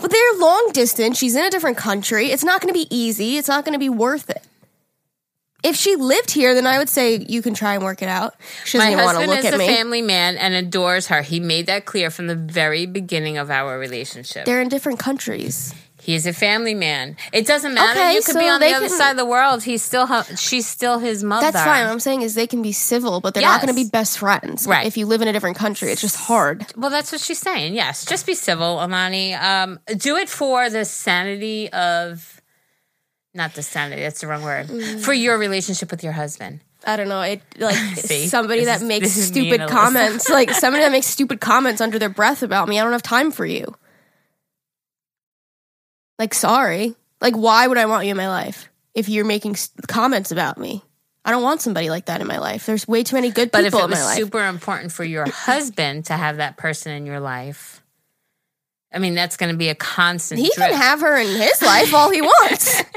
But 0.00 0.10
they're 0.10 0.38
long 0.38 0.70
distance. 0.72 1.18
She's 1.18 1.34
in 1.36 1.44
a 1.44 1.50
different 1.50 1.76
country. 1.76 2.30
It's 2.30 2.44
not 2.44 2.60
going 2.60 2.72
to 2.72 2.78
be 2.78 2.86
easy. 2.94 3.36
It's 3.36 3.48
not 3.48 3.64
going 3.64 3.72
to 3.74 3.78
be 3.78 3.88
worth 3.88 4.30
it. 4.30 4.42
If 5.62 5.76
she 5.76 5.96
lived 5.96 6.30
here, 6.30 6.54
then 6.54 6.66
I 6.66 6.76
would 6.76 6.90
say 6.90 7.16
you 7.26 7.40
can 7.40 7.54
try 7.54 7.74
and 7.74 7.82
work 7.82 8.02
it 8.02 8.08
out. 8.08 8.34
She 8.66 8.76
doesn't 8.76 8.90
My 8.90 8.92
even 8.92 9.04
want 9.04 9.14
to 9.16 9.20
husband 9.20 9.30
look 9.30 9.38
is 9.40 9.44
at 9.46 9.54
a 9.54 9.58
me. 9.58 9.66
family 9.66 10.02
man 10.02 10.36
and 10.36 10.52
adores 10.52 11.06
her. 11.06 11.22
He 11.22 11.40
made 11.40 11.66
that 11.66 11.86
clear 11.86 12.10
from 12.10 12.26
the 12.26 12.34
very 12.34 12.84
beginning 12.84 13.38
of 13.38 13.50
our 13.50 13.78
relationship. 13.78 14.44
They're 14.44 14.60
in 14.60 14.68
different 14.68 14.98
countries. 14.98 15.72
He 16.04 16.14
is 16.14 16.26
a 16.26 16.34
family 16.34 16.74
man. 16.74 17.16
It 17.32 17.46
doesn't 17.46 17.72
matter. 17.72 17.98
Okay, 17.98 18.14
you 18.14 18.22
could 18.22 18.34
so 18.34 18.38
be 18.40 18.46
on 18.48 18.60
the 18.60 18.72
other 18.72 18.88
can- 18.88 18.96
side 18.98 19.12
of 19.12 19.16
the 19.16 19.24
world. 19.24 19.62
He's 19.62 19.82
still 19.82 20.06
she's 20.36 20.66
still 20.66 20.98
his 20.98 21.24
mother. 21.24 21.50
That's 21.50 21.64
fine. 21.64 21.84
What 21.86 21.92
I'm 21.92 21.98
saying 22.00 22.20
is 22.20 22.34
they 22.34 22.46
can 22.46 22.60
be 22.60 22.72
civil, 22.72 23.20
but 23.22 23.32
they're 23.32 23.42
not 23.42 23.62
going 23.62 23.74
to 23.74 23.82
be 23.84 23.88
best 23.88 24.18
friends. 24.18 24.66
Right. 24.66 24.86
If 24.86 24.98
you 24.98 25.06
live 25.06 25.22
in 25.22 25.28
a 25.28 25.32
different 25.32 25.56
country, 25.56 25.90
it's 25.92 26.02
just 26.02 26.16
hard. 26.16 26.66
Well, 26.76 26.90
that's 26.90 27.10
what 27.10 27.22
she's 27.22 27.38
saying. 27.38 27.74
Yes, 27.74 28.04
just 28.04 28.26
be 28.26 28.34
civil, 28.34 28.78
Amani. 28.78 29.32
Um, 29.32 29.80
do 29.96 30.16
it 30.16 30.28
for 30.28 30.68
the 30.68 30.84
sanity 30.84 31.72
of, 31.72 32.42
not 33.32 33.54
the 33.54 33.62
sanity. 33.62 34.02
That's 34.02 34.20
the 34.20 34.26
wrong 34.26 34.42
word. 34.42 34.66
Mm. 34.68 35.00
For 35.00 35.14
your 35.14 35.38
relationship 35.38 35.90
with 35.90 36.04
your 36.04 36.12
husband. 36.12 36.60
I 36.86 36.96
don't 36.96 37.08
know. 37.08 37.22
It 37.22 37.40
like 37.58 37.76
See? 37.96 38.26
somebody 38.26 38.66
that 38.66 38.82
is- 38.82 38.86
makes 38.86 39.06
this 39.06 39.16
is 39.16 39.32
me 39.32 39.48
stupid 39.50 39.70
comments, 39.70 40.28
like 40.28 40.50
somebody 40.50 40.84
that 40.84 40.92
makes 40.98 41.06
stupid 41.06 41.40
comments 41.40 41.80
under 41.80 41.98
their 41.98 42.10
breath 42.10 42.42
about 42.42 42.68
me. 42.68 42.78
I 42.78 42.82
don't 42.82 42.92
have 42.92 43.02
time 43.02 43.30
for 43.30 43.46
you. 43.46 43.74
Like, 46.18 46.34
sorry. 46.34 46.94
Like, 47.20 47.34
why 47.34 47.66
would 47.66 47.78
I 47.78 47.86
want 47.86 48.06
you 48.06 48.10
in 48.12 48.16
my 48.16 48.28
life 48.28 48.68
if 48.94 49.08
you're 49.08 49.24
making 49.24 49.56
comments 49.88 50.30
about 50.30 50.58
me? 50.58 50.82
I 51.24 51.30
don't 51.30 51.42
want 51.42 51.62
somebody 51.62 51.88
like 51.88 52.06
that 52.06 52.20
in 52.20 52.26
my 52.26 52.38
life. 52.38 52.66
There's 52.66 52.86
way 52.86 53.02
too 53.02 53.16
many 53.16 53.30
good 53.30 53.50
people 53.50 53.70
But 53.70 53.76
if 53.76 53.84
it 53.84 53.90
was 53.90 54.14
super 54.14 54.46
important 54.46 54.92
for 54.92 55.04
your 55.04 55.28
husband 55.28 56.06
to 56.06 56.14
have 56.14 56.36
that 56.36 56.58
person 56.58 56.92
in 56.92 57.06
your 57.06 57.20
life, 57.20 57.82
I 58.94 58.98
mean, 58.98 59.14
that's 59.14 59.36
going 59.36 59.50
to 59.50 59.58
be 59.58 59.68
a 59.70 59.74
constant. 59.74 60.40
he 60.40 60.50
drip. 60.54 60.70
can 60.70 60.76
have 60.80 61.00
her 61.00 61.16
in 61.16 61.26
his 61.26 61.60
life 61.62 61.92
all 61.92 62.10
he 62.10 62.22
wants. 62.22 62.82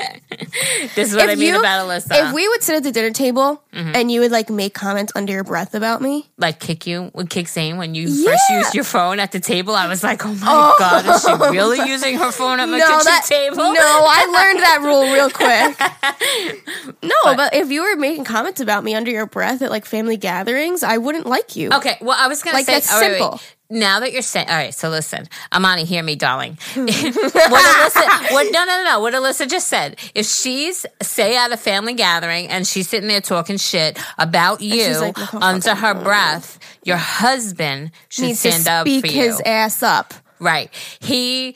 This 0.96 1.10
is 1.10 1.16
what 1.16 1.26
if 1.26 1.32
I 1.32 1.36
mean 1.36 1.54
you- 1.54 1.60
about 1.60 1.88
Alyssa. 1.88 2.08
Mm-hmm. 2.10 2.28
if 2.28 2.34
we 2.34 2.48
would 2.48 2.62
sit 2.64 2.76
at 2.76 2.84
the 2.84 2.92
dinner 2.92 3.12
table 3.12 3.62
and 3.74 4.12
you 4.12 4.22
would 4.22 4.32
like 4.32 4.50
make 4.50 4.74
comments 4.74 5.12
under 5.16 5.32
your 5.34 5.44
breath 5.44 5.74
about 5.76 6.02
me, 6.02 6.30
like 6.38 6.60
kick 6.60 6.88
you, 6.88 7.12
would 7.14 7.30
kick 7.30 7.48
Zane 7.48 7.78
when 7.78 7.94
you 7.96 8.08
Yeah. 8.08 8.32
first 8.32 8.50
used 8.52 8.76
your 8.76 8.84
phone 8.84 9.20
at 9.20 9.32
the 9.32 9.40
table. 9.40 9.76
I 9.76 9.88
was 9.88 10.04
like, 10.04 10.26
oh 10.26 10.34
my 10.34 10.74
god, 10.80 11.06
is 11.08 11.22
she 11.24 11.32
really 11.32 11.90
using 11.90 12.18
her 12.18 12.32
phone 12.32 12.60
at 12.60 12.68
my 12.70 12.78
no, 12.78 12.86
kitchen 12.88 13.02
that 13.06 13.26
table? 13.28 13.58
no, 13.58 13.74
I 13.74 14.26
learned 14.26 14.60
that 14.64 14.80
rule 14.82 15.12
real 15.14 15.30
quick. 15.30 16.94
no, 17.04 17.36
but, 17.36 17.54
if 17.54 17.70
you 17.72 17.82
were 17.84 17.96
making 17.96 18.24
comments 18.24 18.60
about 18.62 18.84
me 18.84 18.96
under 18.96 19.12
your 19.12 19.26
breath 19.26 19.62
at 19.62 19.70
like 19.70 19.86
family 19.86 20.18
gatherings, 20.18 20.84
I 20.84 20.98
wouldn't 20.98 21.26
like 21.28 21.56
you. 21.56 21.70
Okay, 21.72 21.98
well, 22.02 22.18
I 22.20 22.28
was 22.28 22.42
gonna 22.44 22.58
Like, 22.58 22.66
say 22.66 22.74
that's 22.74 22.92
all 22.94 23.02
right, 23.02 23.12
wait. 23.12 23.18
simple. 23.20 23.40
Now 23.70 24.00
that 24.00 24.14
you're 24.14 24.22
saying, 24.22 24.48
all 24.50 24.56
right, 24.56 24.74
so 24.74 24.90
listen, 24.90 25.28
Amani, 25.52 25.84
hear 25.84 26.02
me, 26.02 26.16
darling. 26.16 26.58
what 26.76 26.88
Alyssa, 26.90 28.32
what, 28.32 28.48
no, 28.52 28.64
no, 28.64 28.66
no, 28.66 28.84
no. 28.86 29.00
What 29.02 29.14
Alyssa 29.14 29.50
just 29.50 29.68
said. 29.68 30.00
If 30.16 30.26
she's 30.26 30.86
say 31.02 31.36
at 31.36 31.52
a 31.52 31.58
family 31.58 31.94
gathering 31.94 32.48
and 32.48 32.66
she's 32.66 32.88
sitting 32.88 33.10
there 33.10 33.20
talking 33.20 33.58
shit 33.58 34.00
about 34.18 34.62
you 34.62 34.98
like, 35.00 35.34
under 35.34 35.76
her 35.76 35.94
breath, 35.94 36.60
your 36.86 36.96
husband 36.98 37.92
should 38.08 38.24
Needs 38.26 38.42
to 38.44 38.52
stand 38.54 38.68
up 38.70 38.88
speak 38.88 39.02
for 39.06 39.12
you. 39.12 39.22
his 39.24 39.42
ass 39.46 39.84
up. 39.84 40.14
Right. 40.40 40.74
He 41.02 41.56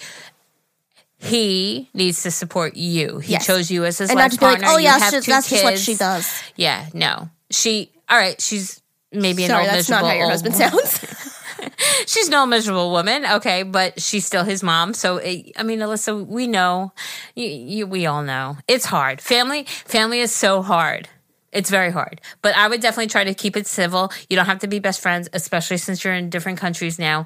he 1.18 1.88
needs 1.94 2.24
to 2.24 2.32
support 2.32 2.76
you. 2.76 3.20
He 3.20 3.34
Yes. 3.34 3.46
chose 3.46 3.70
you 3.70 3.86
as 3.86 4.00
his 4.00 4.10
And 4.10 4.18
life 4.20 4.32
not 4.34 4.40
be 4.40 4.46
like, 4.46 4.56
partner. 4.62 4.68
oh 4.72 4.78
yeah, 4.78 4.98
have 4.98 5.12
that's 5.14 5.26
two 5.26 5.32
just, 5.32 5.64
what 5.64 5.78
she 5.80 5.96
does. 5.96 6.28
Yeah, 6.56 6.88
no. 6.94 7.30
She 7.52 7.90
all 8.10 8.18
right, 8.18 8.42
she's 8.42 8.82
maybe 9.14 9.44
an 9.44 9.50
Sorry, 9.50 9.64
old 9.66 9.70
that's 9.74 9.90
not 9.90 10.04
miserable 10.04 10.10
how 10.10 10.16
your 10.16 10.30
husband 10.30 10.56
sounds. 10.56 11.00
She's 12.06 12.30
no 12.30 12.46
miserable 12.46 12.92
woman, 12.92 13.26
okay, 13.26 13.64
but 13.64 14.02
she's 14.02 14.26
still 14.26 14.44
his 14.44 14.64
mom. 14.64 14.94
So 14.94 15.18
eh, 15.18 15.44
I 15.58 15.64
mean, 15.64 15.80
Alyssa, 15.80 16.26
we 16.26 16.48
know, 16.48 16.94
you, 17.36 17.48
you, 17.48 17.88
we 17.88 18.06
all 18.06 18.24
know 18.24 18.58
it's 18.68 18.86
hard. 18.86 19.22
Family, 19.22 19.64
family 19.86 20.20
is 20.20 20.32
so 20.32 20.62
hard. 20.62 21.08
It's 21.52 21.70
very 21.70 21.92
hard, 21.92 22.22
but 22.42 22.56
I 22.56 22.70
would 22.70 22.80
definitely 22.80 23.08
try 23.08 23.26
to 23.26 23.34
keep 23.34 23.58
it 23.58 23.68
civil. 23.68 24.12
You 24.30 24.38
don't 24.38 24.46
have 24.46 24.60
to 24.60 24.68
be 24.68 24.80
best 24.80 25.02
friends, 25.02 25.28
especially 25.34 25.78
since 25.78 26.02
you're 26.04 26.14
in 26.14 26.30
different 26.30 26.60
countries 26.60 26.98
now. 26.98 27.26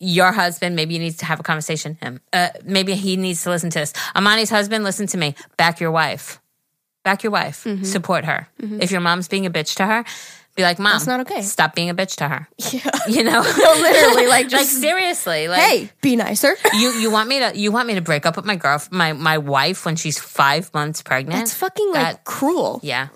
Your 0.00 0.32
husband, 0.32 0.74
maybe 0.74 0.94
you 0.94 1.00
need 1.00 1.16
to 1.18 1.26
have 1.26 1.38
a 1.38 1.44
conversation. 1.44 1.96
Him, 2.02 2.20
uh, 2.32 2.48
maybe 2.64 2.94
he 2.94 3.16
needs 3.16 3.44
to 3.44 3.50
listen 3.50 3.70
to 3.70 3.78
this. 3.78 3.92
Amani's 4.16 4.50
husband, 4.50 4.82
listen 4.82 5.06
to 5.08 5.16
me. 5.16 5.36
Back 5.56 5.78
your 5.78 5.92
wife. 5.92 6.40
Back 7.04 7.22
your 7.22 7.30
wife. 7.30 7.62
Mm-hmm. 7.62 7.84
Support 7.84 8.24
her. 8.24 8.48
If 8.80 8.90
your 8.90 9.00
mom's 9.00 9.28
being 9.28 9.46
a 9.46 9.50
bitch 9.50 9.76
to 9.76 9.86
her, 9.86 10.04
be 10.54 10.62
like, 10.62 10.78
"Mom, 10.78 10.92
That's 10.92 11.06
not 11.06 11.20
okay." 11.20 11.42
Stop 11.42 11.74
being 11.74 11.90
a 11.90 11.94
bitch 11.94 12.16
to 12.16 12.28
her." 12.28 12.48
yeah. 12.72 12.90
You 13.08 13.24
know, 13.24 13.40
literally, 13.56 14.26
like, 14.26 14.50
like 14.52 14.66
seriously, 14.66 15.48
like 15.48 15.60
hey, 15.60 15.90
be 16.00 16.16
nicer. 16.16 16.54
you 16.74 16.90
you 16.92 17.10
want 17.10 17.28
me 17.28 17.38
to 17.40 17.52
you 17.58 17.72
want 17.72 17.88
me 17.88 17.94
to 17.94 18.00
break 18.00 18.26
up 18.26 18.36
with 18.36 18.44
my 18.44 18.56
girl 18.56 18.82
my 18.90 19.12
my 19.12 19.38
wife 19.38 19.84
when 19.84 19.96
she's 19.96 20.18
five 20.18 20.72
months 20.74 21.02
pregnant? 21.02 21.38
That's 21.38 21.54
fucking 21.54 21.92
like 21.92 22.24
cruel. 22.24 22.80
yeah. 22.82 23.08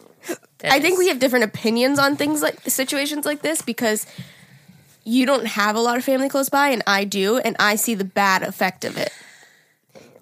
That 0.59 0.72
I 0.72 0.81
think 0.81 0.99
we 0.99 1.09
have 1.09 1.18
different 1.18 1.44
opinions 1.44 1.99
on 1.99 2.16
things 2.16 2.40
like 2.40 2.61
situations 2.62 3.27
like 3.27 3.42
this 3.42 3.61
because 3.61 4.07
you 5.05 5.27
don't 5.27 5.46
have 5.46 5.77
a 5.77 5.81
lot 5.81 5.99
of 5.99 6.05
family 6.05 6.29
close 6.31 6.49
by 6.49 6.70
and 6.70 6.83
I 6.87 7.05
do 7.05 7.37
and 7.37 7.55
I 7.59 7.77
see 7.77 7.94
the 7.94 8.05
bad 8.07 8.42
effect 8.42 8.85
of 8.87 8.96
it. 8.96 9.12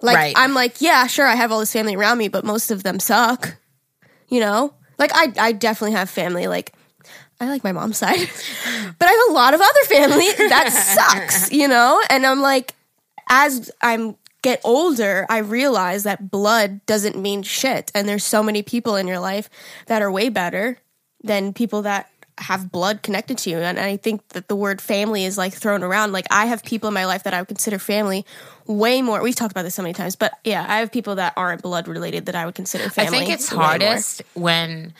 Like 0.01 0.17
Right. 0.17 0.33
I'm 0.37 0.53
like, 0.53 0.81
yeah, 0.81 1.07
sure, 1.07 1.25
I 1.25 1.35
have 1.35 1.51
all 1.53 1.59
this 1.59 1.71
family 1.71 1.95
around 1.95 2.17
me, 2.17 2.27
but 2.27 2.43
most 2.43 2.69
of 2.69 2.83
them 2.83 2.99
suck. 2.99 3.55
You 4.27 4.41
know? 4.41 4.73
Like 4.99 5.11
I 5.13 5.31
I 5.39 5.51
definitely 5.53 5.93
have 5.95 6.09
family 6.09 6.47
like 6.47 6.73
I 7.39 7.49
like 7.49 7.63
my 7.63 7.71
mom's 7.71 7.97
side. 7.97 8.19
but 8.99 9.07
I 9.07 9.11
have 9.11 9.29
a 9.29 9.33
lot 9.33 9.53
of 9.53 9.61
other 9.61 9.83
family 9.87 10.27
that 10.49 10.69
sucks, 10.69 11.51
you 11.51 11.67
know? 11.67 12.01
And 12.09 12.25
I'm 12.25 12.41
like 12.41 12.73
as 13.29 13.71
I'm 13.81 14.15
get 14.41 14.61
older, 14.63 15.25
I 15.27 15.39
realize 15.39 16.03
that 16.03 16.29
blood 16.29 16.85
doesn't 16.85 17.17
mean 17.17 17.41
shit. 17.41 17.91
And 17.95 18.07
there's 18.07 18.23
so 18.23 18.43
many 18.43 18.61
people 18.61 18.95
in 18.95 19.07
your 19.07 19.19
life 19.19 19.49
that 19.87 20.03
are 20.03 20.11
way 20.11 20.29
better 20.29 20.77
than 21.23 21.51
people 21.51 21.81
that 21.81 22.09
have 22.37 22.71
blood 22.71 23.01
connected 23.01 23.37
to 23.39 23.49
you. 23.49 23.57
And 23.57 23.79
I 23.79 23.97
think 23.97 24.27
that 24.29 24.47
the 24.47 24.55
word 24.55 24.81
family 24.81 25.25
is 25.25 25.37
like 25.37 25.53
thrown 25.53 25.83
around. 25.83 26.11
Like 26.11 26.25
I 26.29 26.45
have 26.45 26.63
people 26.63 26.87
in 26.89 26.93
my 26.93 27.05
life 27.05 27.23
that 27.23 27.33
I 27.33 27.41
would 27.41 27.47
consider 27.47 27.79
family 27.79 28.25
way 28.67 29.01
more. 29.01 29.21
We've 29.23 29.35
talked 29.35 29.51
about 29.51 29.63
this 29.63 29.73
so 29.73 29.81
many 29.81 29.93
times, 29.93 30.15
but 30.15 30.33
yeah, 30.43 30.65
I 30.67 30.79
have 30.79 30.91
people 30.91 31.15
that 31.15 31.33
aren't 31.37 31.61
blood 31.61 31.87
related 31.87 32.27
that 32.27 32.35
I 32.35 32.45
would 32.45 32.55
consider 32.55 32.89
family. 32.89 33.17
I 33.17 33.19
think 33.21 33.31
it's 33.31 33.51
way 33.51 33.57
more. 33.57 33.65
hardest 33.65 34.21
when 34.33 34.93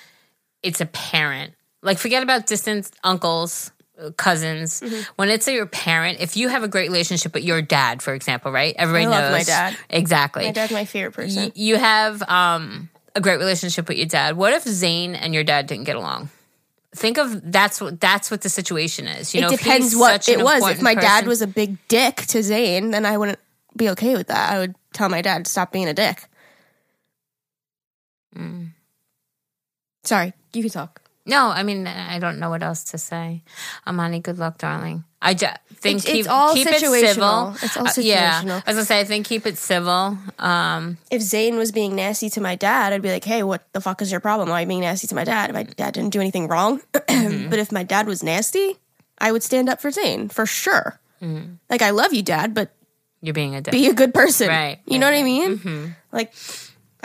it's 0.64 0.82
a 0.82 0.86
parent. 0.88 1.54
Like 1.86 2.00
forget 2.00 2.24
about 2.24 2.48
distant 2.48 2.92
uncles, 3.04 3.72
cousins. 4.18 4.82
Mm-hmm. 4.82 5.02
When 5.16 5.30
it's 5.30 5.48
your 5.48 5.66
parent, 5.66 6.20
if 6.20 6.36
you 6.36 6.50
have 6.50 6.64
a 6.64 6.68
great 6.68 6.90
relationship 6.90 7.34
with 7.34 7.44
your 7.44 7.62
dad, 7.62 8.02
for 8.02 8.14
example, 8.14 8.52
right? 8.52 8.76
Everybody 8.78 9.06
I 9.06 9.10
love 9.10 9.32
knows 9.32 9.40
my 9.40 9.44
dad. 9.44 9.78
exactly. 9.90 10.46
My 10.46 10.52
dad's 10.52 10.72
my 10.72 10.86
favorite 10.86 11.14
person. 11.14 11.44
Y- 11.44 11.52
you 11.56 11.78
have 11.78 12.22
um, 12.24 12.90
a 13.16 13.22
great 13.22 13.38
relationship 13.38 13.88
with 13.88 13.98
your 13.98 14.08
dad. 14.08 14.36
What 14.36 14.54
if 14.54 14.64
Zane 14.64 15.16
and 15.16 15.34
your 15.34 15.44
dad 15.44 15.68
didn't 15.68 15.86
get 15.86 15.96
along? 15.96 16.30
Think 16.96 17.18
of 17.18 17.52
that's 17.52 17.82
what 17.82 18.00
that's 18.00 18.32
what 18.32 18.42
the 18.42 18.50
situation 18.50 19.08
is. 19.08 19.36
You 19.36 19.42
know, 19.42 19.48
it 19.48 19.52
he's 19.52 19.60
depends 19.60 19.96
what 19.96 20.30
it 20.30 20.42
was. 20.42 20.68
If 20.70 20.82
my 20.82 20.96
dad 20.96 21.28
was 21.28 21.42
a 21.42 21.48
big 21.48 21.78
dick 21.90 22.16
to 22.28 22.42
Zane, 22.42 22.92
then 22.92 23.06
I 23.06 23.18
wouldn't 23.18 23.40
be 23.76 23.90
okay 23.90 24.16
with 24.16 24.28
that. 24.28 24.54
I 24.54 24.60
would 24.60 24.76
tell 24.94 25.10
my 25.10 25.22
dad 25.22 25.46
to 25.46 25.52
stop 25.52 25.74
being 25.74 25.90
a 25.90 25.94
dick. 25.94 26.30
Sorry, 30.06 30.34
you 30.54 30.62
can 30.62 30.72
talk. 30.72 31.02
No, 31.26 31.48
I 31.50 31.64
mean 31.64 31.88
I 31.88 32.20
don't 32.20 32.38
know 32.40 32.50
what 32.50 32.62
else 32.64 32.84
to 32.86 32.98
say. 32.98 33.42
Amani, 33.88 34.20
good 34.20 34.38
luck, 34.38 34.58
darling. 34.60 35.04
I 35.22 35.34
just 35.34 35.58
think 35.82 35.98
It's- 36.00 36.06
keep 36.14 36.20
it's 36.22 36.28
all 36.28 36.54
keep 36.54 36.68
it 36.68 36.80
civil. 36.80 37.56
It's 37.62 37.78
all 37.78 37.88
Uh, 37.88 37.92
yeah, 37.98 38.42
situational. 38.44 38.64
I 38.68 38.84
say 38.84 39.00
I 39.00 39.04
think 39.06 39.26
keep 39.26 39.46
it 39.48 39.58
civil. 39.58 40.18
Um, 40.38 40.98
If 41.10 41.22
Zane 41.22 41.58
was 41.58 41.72
being 41.72 41.96
nasty 41.96 42.30
to 42.30 42.42
my 42.42 42.56
dad, 42.56 42.94
I'd 42.94 43.02
be 43.02 43.10
like, 43.12 43.26
"Hey, 43.26 43.42
what 43.42 43.66
the 43.74 43.82
fuck 43.82 44.02
is 44.04 44.12
your 44.12 44.20
problem? 44.20 44.50
Why 44.50 44.60
are 44.60 44.62
you 44.62 44.68
being 44.68 44.82
nasty 44.82 45.08
to 45.08 45.16
my 45.16 45.24
dad? 45.24 45.52
My 45.54 45.64
dad 45.64 45.94
didn't 45.96 46.12
do 46.14 46.22
anything 46.22 46.48
wrong." 46.48 46.82
Mm-hmm. 47.16 47.50
but 47.50 47.58
if 47.60 47.72
my 47.72 47.82
dad 47.84 48.06
was 48.08 48.22
nasty, 48.22 48.78
I 49.18 49.32
would 49.32 49.42
stand 49.42 49.68
up 49.70 49.82
for 49.82 49.90
Zane 49.90 50.30
for 50.30 50.46
sure. 50.46 51.00
Mm-hmm. 51.24 51.54
Like, 51.72 51.82
I 51.82 51.90
love 51.90 52.14
you, 52.14 52.22
dad, 52.22 52.54
but 52.54 52.70
you're 53.22 53.34
being 53.34 53.56
a 53.56 53.62
dick. 53.62 53.72
be 53.72 53.88
a 53.88 53.94
good 53.94 54.14
person, 54.14 54.48
Right, 54.50 54.78
You 54.86 55.00
know 55.00 55.08
right, 55.10 55.24
what 55.24 55.30
I 55.48 55.58
mean? 55.58 55.96
Like, 56.12 56.34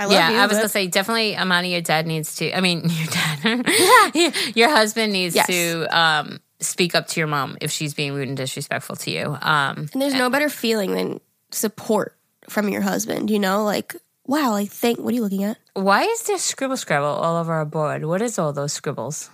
I 0.01 0.05
love 0.05 0.13
yeah, 0.13 0.31
you. 0.31 0.37
I 0.39 0.43
was 0.47 0.53
but- 0.53 0.57
gonna 0.61 0.69
say 0.71 0.87
definitely, 0.87 1.37
Amani, 1.37 1.73
your 1.73 1.83
dad 1.83 2.07
needs 2.07 2.37
to. 2.37 2.51
I 2.57 2.61
mean, 2.61 2.83
your 2.89 3.07
dad, 3.07 4.53
your 4.57 4.71
husband 4.71 5.13
needs 5.13 5.35
Yes. 5.37 5.47
to 5.47 5.87
um, 5.91 6.41
speak 6.61 6.95
up 6.95 7.07
to 7.09 7.21
your 7.21 7.27
mom 7.27 7.59
if 7.61 7.71
she's 7.71 7.93
being 7.95 8.15
rude 8.15 8.29
and 8.29 8.37
disrespectful 8.37 8.97
to 8.97 9.11
you. 9.11 9.37
Um, 9.41 9.89
And 9.93 10.01
there's 10.03 10.15
no 10.15 10.31
better 10.31 10.49
feeling 10.49 10.93
than 10.95 11.21
support 11.51 12.17
from 12.49 12.69
your 12.69 12.81
husband, 12.83 13.31
you 13.31 13.39
know? 13.39 13.65
Like, 13.65 13.95
wow, 14.27 14.55
I 14.55 14.65
think, 14.67 14.99
what 15.01 15.13
are 15.13 15.17
you 15.17 15.23
looking 15.23 15.45
at? 15.45 15.59
why 15.75 16.03
is 16.03 16.23
there 16.25 16.39
scribble 16.39 16.77
scrabble 16.77 17.07
all 17.07 17.37
over 17.37 17.53
our 17.55 17.65
board? 17.65 18.05
What 18.05 18.23
is 18.23 18.39
all 18.39 18.53
those 18.53 18.73
scribbles 18.73 19.31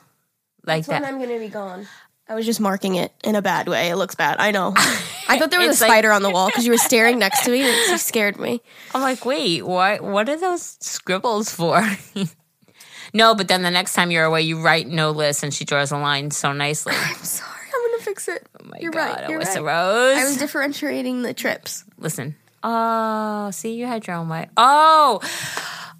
like 0.64 0.86
When 0.88 1.02
that? 1.02 1.08
I'm 1.08 1.18
going 1.18 1.30
to 1.30 1.38
be 1.38 1.48
gone. 1.48 1.86
I 2.28 2.34
was 2.34 2.44
just 2.44 2.60
marking 2.60 2.96
it 2.96 3.12
in 3.22 3.36
a 3.36 3.42
bad 3.42 3.68
way. 3.68 3.88
It 3.88 3.96
looks 3.96 4.16
bad. 4.16 4.36
I 4.40 4.50
know. 4.50 4.72
I 5.28 5.38
thought 5.38 5.50
there 5.50 5.60
was 5.60 5.80
a 5.80 5.84
like- 5.84 5.90
spider 5.90 6.12
on 6.12 6.22
the 6.22 6.30
wall 6.30 6.48
because 6.48 6.64
you 6.66 6.72
were 6.72 6.78
staring 6.78 7.18
next 7.18 7.44
to 7.44 7.50
me 7.50 7.60
and 7.62 7.90
you 7.90 7.98
scared 7.98 8.38
me. 8.38 8.60
I'm 8.94 9.00
like, 9.00 9.24
wait, 9.24 9.64
what? 9.64 10.00
What 10.02 10.28
are 10.28 10.36
those 10.36 10.76
scribbles 10.80 11.50
for? 11.50 11.82
no, 13.14 13.34
but 13.34 13.46
then 13.48 13.62
the 13.62 13.70
next 13.70 13.94
time 13.94 14.10
you're 14.10 14.24
away, 14.24 14.42
you 14.42 14.60
write 14.60 14.88
no 14.88 15.10
list, 15.10 15.42
and 15.42 15.54
she 15.54 15.64
draws 15.64 15.92
a 15.92 15.98
line 15.98 16.30
so 16.30 16.52
nicely. 16.52 16.94
I'm 16.96 17.14
sorry. 17.16 17.50
I'm 17.74 17.80
going 17.90 17.98
to 17.98 18.04
fix 18.04 18.28
it. 18.28 18.48
Oh 18.60 18.64
my 18.64 18.78
You're 18.80 18.90
god, 18.90 19.20
right. 19.20 19.30
You're 19.30 19.40
Alyssa 19.40 19.62
right. 19.62 19.84
Rose. 19.86 20.16
I 20.18 20.24
was 20.24 20.36
differentiating 20.36 21.22
the 21.22 21.34
trips. 21.34 21.84
Listen. 21.98 22.34
Oh, 22.62 23.50
see, 23.52 23.74
you 23.74 23.86
had 23.86 24.06
your 24.06 24.16
own 24.16 24.28
way. 24.28 24.48
Oh, 24.56 25.20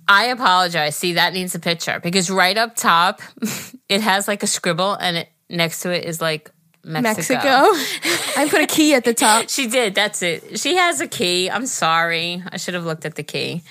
I 0.08 0.26
apologize. 0.26 0.96
See, 0.96 1.12
that 1.12 1.32
needs 1.32 1.54
a 1.54 1.60
picture 1.60 2.00
because 2.00 2.30
right 2.30 2.56
up 2.56 2.74
top, 2.74 3.20
it 3.88 4.00
has 4.00 4.26
like 4.26 4.42
a 4.42 4.46
scribble, 4.48 4.94
and 4.94 5.16
it 5.18 5.28
next 5.48 5.80
to 5.80 5.90
it 5.90 6.04
is 6.04 6.20
like 6.20 6.50
Mexico. 6.84 7.34
Mexico. 7.34 7.48
I 8.40 8.48
put 8.48 8.60
a 8.62 8.66
key 8.66 8.94
at 8.94 9.04
the 9.04 9.14
top. 9.14 9.48
She 9.48 9.66
did. 9.66 9.94
That's 9.94 10.22
it. 10.22 10.58
She 10.58 10.76
has 10.76 11.00
a 11.00 11.08
key. 11.08 11.50
I'm 11.50 11.66
sorry. 11.66 12.42
I 12.50 12.56
should 12.56 12.74
have 12.74 12.84
looked 12.84 13.04
at 13.04 13.16
the 13.16 13.22
key. 13.22 13.62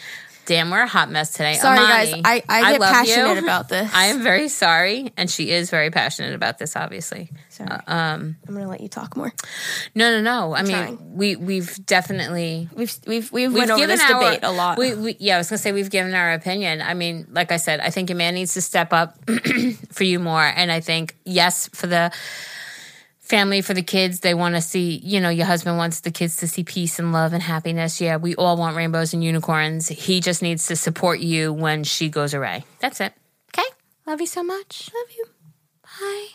Damn, 0.45 0.69
we're 0.69 0.83
a 0.83 0.87
hot 0.87 1.09
mess 1.09 1.31
today. 1.31 1.55
Sorry, 1.55 1.79
Amani, 1.79 2.11
guys. 2.11 2.21
I, 2.23 2.43
I 2.47 2.71
get 2.73 2.81
love 2.81 2.93
passionate 2.93 3.33
you. 3.33 3.43
about 3.43 3.67
this. 3.69 3.91
I 3.93 4.05
am 4.05 4.21
very 4.21 4.47
sorry, 4.47 5.11
and 5.17 5.29
she 5.29 5.49
is 5.49 5.69
very 5.69 5.89
passionate 5.89 6.35
about 6.35 6.59
this. 6.59 6.75
Obviously, 6.75 7.31
Sorry. 7.49 7.69
Uh, 7.69 7.81
um, 7.87 8.35
I'm 8.47 8.53
going 8.53 8.65
to 8.65 8.69
let 8.69 8.81
you 8.81 8.87
talk 8.87 9.17
more. 9.17 9.33
no, 9.95 10.11
no, 10.11 10.21
no. 10.21 10.55
I 10.55 10.61
mean, 10.61 10.71
trying. 10.71 11.15
we 11.15 11.35
we've 11.35 11.83
definitely 11.85 12.69
We've 12.73 12.95
we've 13.07 13.31
we've, 13.31 13.31
we've 13.31 13.53
went 13.53 13.71
over 13.71 13.79
given 13.79 13.97
this 13.97 14.09
our, 14.09 14.21
debate 14.21 14.39
a 14.43 14.51
lot. 14.51 14.77
We, 14.77 14.93
we, 14.93 15.15
yeah, 15.19 15.35
I 15.35 15.37
was 15.39 15.49
gonna 15.49 15.57
say 15.57 15.71
we've 15.71 15.89
given 15.89 16.13
our 16.13 16.33
opinion. 16.33 16.81
I 16.81 16.93
mean, 16.93 17.27
like 17.31 17.51
I 17.51 17.57
said, 17.57 17.79
I 17.79 17.89
think 17.89 18.09
a 18.09 18.15
man 18.15 18.35
needs 18.35 18.53
to 18.53 18.61
step 18.61 18.93
up 18.93 19.17
for 19.91 20.03
you 20.03 20.19
more, 20.19 20.43
and 20.43 20.71
I 20.71 20.79
think 20.79 21.15
yes, 21.25 21.69
for 21.73 21.87
the 21.87 22.11
family, 23.25 23.61
for 23.61 23.73
the 23.73 23.83
kids, 23.83 24.21
they 24.21 24.33
want 24.33 24.55
to 24.55 24.61
see. 24.61 24.97
You 25.03 25.19
know, 25.19 25.29
your 25.29 25.45
husband 25.45 25.77
wants 25.77 25.99
the 26.01 26.11
kids 26.11 26.37
to 26.37 26.47
see 26.47 26.63
peace 26.63 26.99
and 26.99 27.11
love 27.11 27.33
and 27.33 27.43
happiness. 27.43 27.99
Yeah, 27.99 28.17
we 28.17 28.35
all 28.35 28.57
want 28.57 28.77
rainbows 28.77 29.13
and 29.13 29.23
unicorns. 29.23 29.87
He 29.87 30.21
just 30.21 30.41
needs 30.41 30.67
to 30.67 30.75
support 30.75 31.19
you 31.19 31.51
when 31.51 31.83
she 31.83 32.09
goes 32.09 32.33
away. 32.33 32.63
That's 32.79 33.01
it. 33.01 33.13
Okay, 33.49 33.67
love 34.05 34.21
you 34.21 34.27
so 34.27 34.43
much. 34.43 34.89
Love 34.93 35.15
you. 35.15 35.25
Bye. 35.83 36.27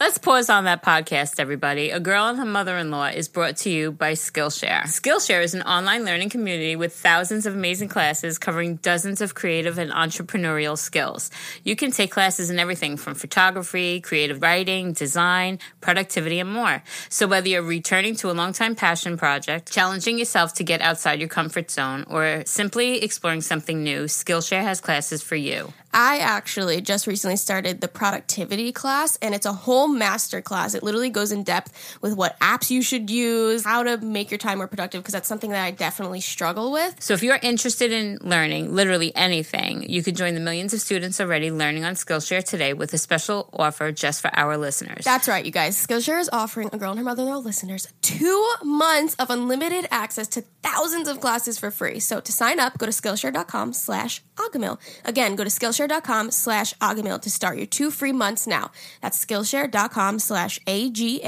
Let's 0.00 0.16
pause 0.16 0.48
on 0.48 0.62
that 0.62 0.84
podcast, 0.84 1.40
everybody. 1.40 1.90
A 1.90 1.98
Girl 1.98 2.28
and 2.28 2.38
Her 2.38 2.44
Mother 2.44 2.78
in 2.78 2.92
Law 2.92 3.06
is 3.06 3.26
brought 3.26 3.56
to 3.56 3.70
you 3.70 3.90
by 3.90 4.12
Skillshare. 4.12 4.82
Skillshare 4.84 5.42
is 5.42 5.54
an 5.54 5.62
online 5.62 6.04
learning 6.04 6.28
community 6.28 6.76
with 6.76 6.94
thousands 6.94 7.46
of 7.46 7.54
amazing 7.56 7.88
classes 7.88 8.38
covering 8.38 8.76
dozens 8.76 9.20
of 9.20 9.34
creative 9.34 9.76
and 9.76 9.90
entrepreneurial 9.90 10.78
skills. 10.78 11.32
You 11.64 11.74
can 11.74 11.90
take 11.90 12.12
classes 12.12 12.48
in 12.48 12.60
everything 12.60 12.96
from 12.96 13.16
photography, 13.16 14.00
creative 14.00 14.40
writing, 14.40 14.92
design, 14.92 15.58
productivity, 15.80 16.38
and 16.38 16.52
more. 16.52 16.80
So, 17.08 17.26
whether 17.26 17.48
you're 17.48 17.62
returning 17.62 18.14
to 18.18 18.30
a 18.30 18.38
longtime 18.38 18.76
passion 18.76 19.16
project, 19.16 19.72
challenging 19.72 20.16
yourself 20.16 20.54
to 20.54 20.62
get 20.62 20.80
outside 20.80 21.18
your 21.18 21.28
comfort 21.28 21.72
zone, 21.72 22.04
or 22.08 22.44
simply 22.46 23.02
exploring 23.02 23.40
something 23.40 23.82
new, 23.82 24.04
Skillshare 24.04 24.62
has 24.62 24.80
classes 24.80 25.24
for 25.24 25.34
you. 25.34 25.72
I 25.92 26.18
actually 26.18 26.80
just 26.80 27.06
recently 27.06 27.36
started 27.36 27.80
the 27.80 27.88
productivity 27.88 28.72
class, 28.72 29.16
and 29.22 29.34
it's 29.34 29.46
a 29.46 29.52
whole 29.52 29.88
master 29.88 30.40
class. 30.40 30.74
It 30.74 30.82
literally 30.82 31.10
goes 31.10 31.32
in 31.32 31.42
depth 31.42 31.98
with 32.02 32.14
what 32.14 32.38
apps 32.40 32.70
you 32.70 32.82
should 32.82 33.10
use, 33.10 33.64
how 33.64 33.82
to 33.82 33.96
make 33.98 34.30
your 34.30 34.38
time 34.38 34.58
more 34.58 34.68
productive, 34.68 35.02
because 35.02 35.12
that's 35.12 35.28
something 35.28 35.50
that 35.50 35.64
I 35.64 35.70
definitely 35.70 36.20
struggle 36.20 36.72
with. 36.72 37.02
So 37.02 37.14
if 37.14 37.22
you're 37.22 37.38
interested 37.42 37.90
in 37.92 38.18
learning 38.20 38.74
literally 38.74 39.14
anything, 39.16 39.88
you 39.88 40.02
can 40.02 40.14
join 40.14 40.34
the 40.34 40.40
millions 40.40 40.74
of 40.74 40.80
students 40.80 41.20
already 41.20 41.50
learning 41.50 41.84
on 41.84 41.94
Skillshare 41.94 42.44
today 42.44 42.74
with 42.74 42.92
a 42.92 42.98
special 42.98 43.48
offer 43.52 43.90
just 43.92 44.20
for 44.20 44.30
our 44.34 44.56
listeners. 44.56 45.04
That's 45.04 45.28
right, 45.28 45.44
you 45.44 45.52
guys. 45.52 45.76
Skillshare 45.86 46.20
is 46.20 46.28
offering 46.32 46.70
a 46.72 46.78
girl 46.78 46.90
and 46.90 46.98
her 46.98 47.04
mother-in-law 47.04 47.38
listeners 47.38 47.88
two 48.02 48.46
months 48.62 49.14
of 49.16 49.30
unlimited 49.30 49.86
access 49.90 50.28
to 50.28 50.42
thousands 50.62 51.08
of 51.08 51.20
classes 51.20 51.58
for 51.58 51.70
free. 51.70 52.00
So 52.00 52.20
to 52.20 52.32
sign 52.32 52.60
up, 52.60 52.78
go 52.78 52.86
to 52.86 52.92
Skillshare.com 52.92 53.72
slash 53.72 54.22
Agahmil. 54.38 54.78
Again, 55.04 55.36
go 55.36 55.44
to 55.44 55.50
Skillshare.com 55.50 56.30
slash 56.30 56.72
Agahmil 56.74 57.20
to 57.22 57.30
start 57.30 57.56
your 57.58 57.66
two 57.66 57.90
free 57.90 58.12
months 58.12 58.46
now. 58.46 58.70
That's 59.02 59.22
Skillshare.com 59.24 60.18
slash 60.18 60.58
A-G-A-H-M-I-L. 60.66 61.24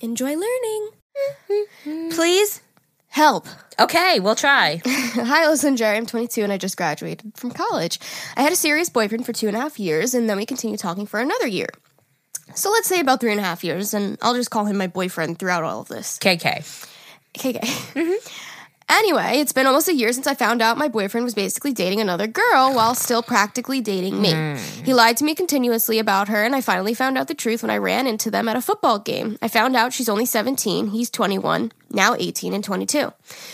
Enjoy 0.00 0.34
learning. 0.36 0.90
Please 2.10 2.60
help. 3.08 3.46
okay, 3.78 4.20
we'll 4.20 4.34
try. 4.34 4.80
Hi, 4.86 5.48
listen, 5.48 5.76
Geri. 5.76 5.96
I'm 5.96 6.06
22 6.06 6.42
and 6.42 6.52
I 6.52 6.56
just 6.58 6.76
graduated 6.76 7.32
from 7.36 7.50
college. 7.50 7.98
I 8.36 8.42
had 8.42 8.52
a 8.52 8.56
serious 8.56 8.88
boyfriend 8.88 9.26
for 9.26 9.32
two 9.32 9.48
and 9.48 9.56
a 9.56 9.60
half 9.60 9.78
years, 9.78 10.14
and 10.14 10.28
then 10.30 10.36
we 10.36 10.46
continued 10.46 10.80
talking 10.80 11.06
for 11.06 11.20
another 11.20 11.46
year. 11.46 11.68
So 12.54 12.70
let's 12.70 12.88
say 12.88 13.00
about 13.00 13.20
three 13.20 13.30
and 13.32 13.40
a 13.40 13.44
half 13.44 13.62
years, 13.62 13.94
and 13.94 14.18
I'll 14.22 14.34
just 14.34 14.50
call 14.50 14.64
him 14.64 14.76
my 14.76 14.86
boyfriend 14.86 15.38
throughout 15.38 15.62
all 15.64 15.80
of 15.82 15.88
this. 15.88 16.18
KK. 16.18 16.64
KK. 17.34 17.60
Anyway, 18.90 19.38
it's 19.38 19.52
been 19.52 19.68
almost 19.68 19.86
a 19.86 19.94
year 19.94 20.12
since 20.12 20.26
I 20.26 20.34
found 20.34 20.60
out 20.60 20.76
my 20.76 20.88
boyfriend 20.88 21.22
was 21.22 21.32
basically 21.32 21.72
dating 21.72 22.00
another 22.00 22.26
girl 22.26 22.74
while 22.74 22.96
still 22.96 23.22
practically 23.22 23.80
dating 23.80 24.20
me. 24.20 24.32
Hmm. 24.32 24.56
He 24.84 24.92
lied 24.92 25.16
to 25.18 25.24
me 25.24 25.36
continuously 25.36 26.00
about 26.00 26.26
her, 26.26 26.42
and 26.42 26.56
I 26.56 26.60
finally 26.60 26.92
found 26.92 27.16
out 27.16 27.28
the 27.28 27.34
truth 27.34 27.62
when 27.62 27.70
I 27.70 27.76
ran 27.76 28.08
into 28.08 28.32
them 28.32 28.48
at 28.48 28.56
a 28.56 28.60
football 28.60 28.98
game. 28.98 29.38
I 29.40 29.46
found 29.46 29.76
out 29.76 29.92
she's 29.92 30.08
only 30.08 30.26
17, 30.26 30.88
he's 30.88 31.08
21, 31.08 31.70
now 31.90 32.16
18 32.18 32.52
and 32.52 32.64
22. 32.64 33.12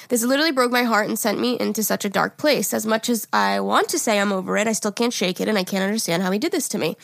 This 0.09 0.22
literally 0.22 0.53
broke 0.53 0.72
my 0.72 0.85
heart 0.85 1.07
and 1.07 1.18
sent 1.18 1.38
me 1.38 1.61
into 1.61 1.83
such 1.83 2.07
a 2.07 2.11
dark 2.11 2.38
place. 2.38 2.72
As 2.72 2.87
much 2.87 3.11
as 3.11 3.29
I 3.31 3.61
want 3.61 3.90
to 3.90 3.99
say 3.99 4.18
I'm 4.18 4.33
over 4.33 4.57
it, 4.57 4.66
I 4.66 4.72
still 4.72 4.92
can't 4.92 5.12
shake 5.12 5.38
it, 5.38 5.49
and 5.49 5.59
I 5.59 5.64
can't 5.64 5.85
understand 5.85 6.22
how 6.22 6.31
he 6.31 6.38
did 6.38 6.53
this 6.53 6.68
to 6.70 6.79
me. 6.79 6.96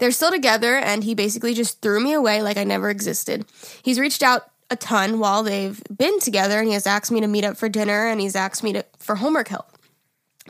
They're 0.00 0.10
still 0.10 0.32
together, 0.32 0.76
and 0.76 1.04
he 1.04 1.14
basically 1.14 1.54
just 1.54 1.80
threw 1.82 2.00
me 2.00 2.14
away 2.14 2.42
like 2.42 2.56
I 2.56 2.64
never 2.64 2.90
existed. 2.90 3.46
He's 3.84 4.00
reached 4.00 4.24
out 4.24 4.50
a 4.70 4.76
ton 4.76 5.18
while 5.18 5.42
they've 5.42 5.80
been 5.96 6.18
together 6.20 6.58
and 6.58 6.68
he 6.68 6.74
has 6.74 6.86
asked 6.86 7.12
me 7.12 7.20
to 7.20 7.26
meet 7.26 7.44
up 7.44 7.56
for 7.56 7.68
dinner 7.68 8.06
and 8.06 8.20
he's 8.20 8.36
asked 8.36 8.62
me 8.62 8.72
to 8.72 8.84
for 8.98 9.16
homework 9.16 9.48
help. 9.48 9.76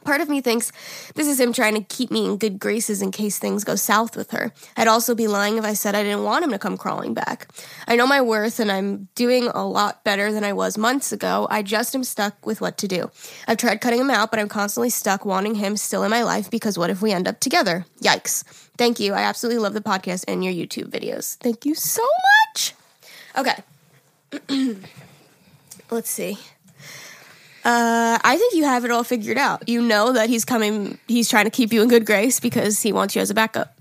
Part 0.05 0.21
of 0.21 0.29
me 0.29 0.41
thinks 0.41 0.73
this 1.15 1.27
is 1.27 1.41
him 1.41 1.53
trying 1.53 1.75
to 1.75 1.83
keep 1.83 2.11
me 2.11 2.27
in 2.27 2.37
good 2.37 2.59
graces 2.59 3.03
in 3.03 3.11
case 3.11 3.39
things 3.39 3.65
go 3.65 3.75
south 3.75 4.17
with 4.17 4.31
her. 4.31 4.53
I'd 4.77 4.89
also 4.89 5.15
be 5.15 5.27
lying 5.27 5.57
if 5.57 5.65
I 5.65 5.73
said 5.73 5.95
I 5.95 6.03
didn't 6.03 6.23
want 6.23 6.45
him 6.45 6.51
to 6.51 6.59
come 6.59 6.77
crawling 6.77 7.15
back. 7.15 7.49
I 7.89 7.97
know 7.97 8.07
my 8.07 8.21
worth 8.21 8.61
and 8.61 8.71
I'm 8.71 9.09
doing 9.15 9.49
a 9.49 9.67
lot 9.67 10.05
better 10.05 10.33
than 10.33 10.45
I 10.45 10.53
was 10.53 10.79
months 10.79 11.13
ago. 11.13 11.49
I 11.51 11.63
just 11.63 11.95
am 11.95 12.05
stuck 12.05 12.47
with 12.47 12.61
what 12.61 12.79
to 12.79 12.89
do. 12.89 13.11
I've 13.49 13.57
tried 13.57 13.81
cutting 13.81 14.01
him 14.01 14.11
out, 14.11 14.31
but 14.31 14.39
I'm 14.39 14.49
constantly 14.49 14.91
stuck 14.91 15.25
wanting 15.25 15.57
him 15.57 15.77
still 15.77 16.05
in 16.05 16.11
my 16.11 16.23
life 16.23 16.51
because 16.51 16.79
what 16.79 16.91
if 16.91 17.03
we 17.03 17.13
end 17.13 17.27
up 17.27 17.41
together? 17.41 17.87
Yikes. 18.01 18.45
Thank 18.77 19.01
you. 19.01 19.15
I 19.15 19.23
absolutely 19.23 19.61
love 19.61 19.75
the 19.75 19.81
podcast 19.81 20.25
and 20.29 20.45
your 20.45 20.53
YouTube 20.53 20.91
videos. 20.91 21.37
Thank 21.37 21.65
you 21.65 21.75
so 21.75 22.07
much. 22.55 22.75
Okay. 23.37 23.57
Let's 25.91 26.11
see. 26.11 26.39
Uh, 27.65 28.19
I 28.23 28.37
think 28.37 28.55
you 28.55 28.65
have 28.65 28.85
it 28.85 28.91
all 28.91 29.03
figured 29.03 29.39
out. 29.39 29.69
You 29.69 29.83
know 29.83 30.13
that 30.13 30.29
he's 30.29 30.45
coming. 30.45 30.99
He's 31.09 31.29
trying 31.29 31.47
to 31.47 31.51
keep 31.51 31.73
you 31.73 31.83
in 31.83 31.89
good 31.89 32.07
grace 32.07 32.39
because 32.39 32.81
he 32.81 32.93
wants 32.93 33.17
you 33.17 33.23
as 33.23 33.31
a 33.31 33.35
backup. 33.35 33.77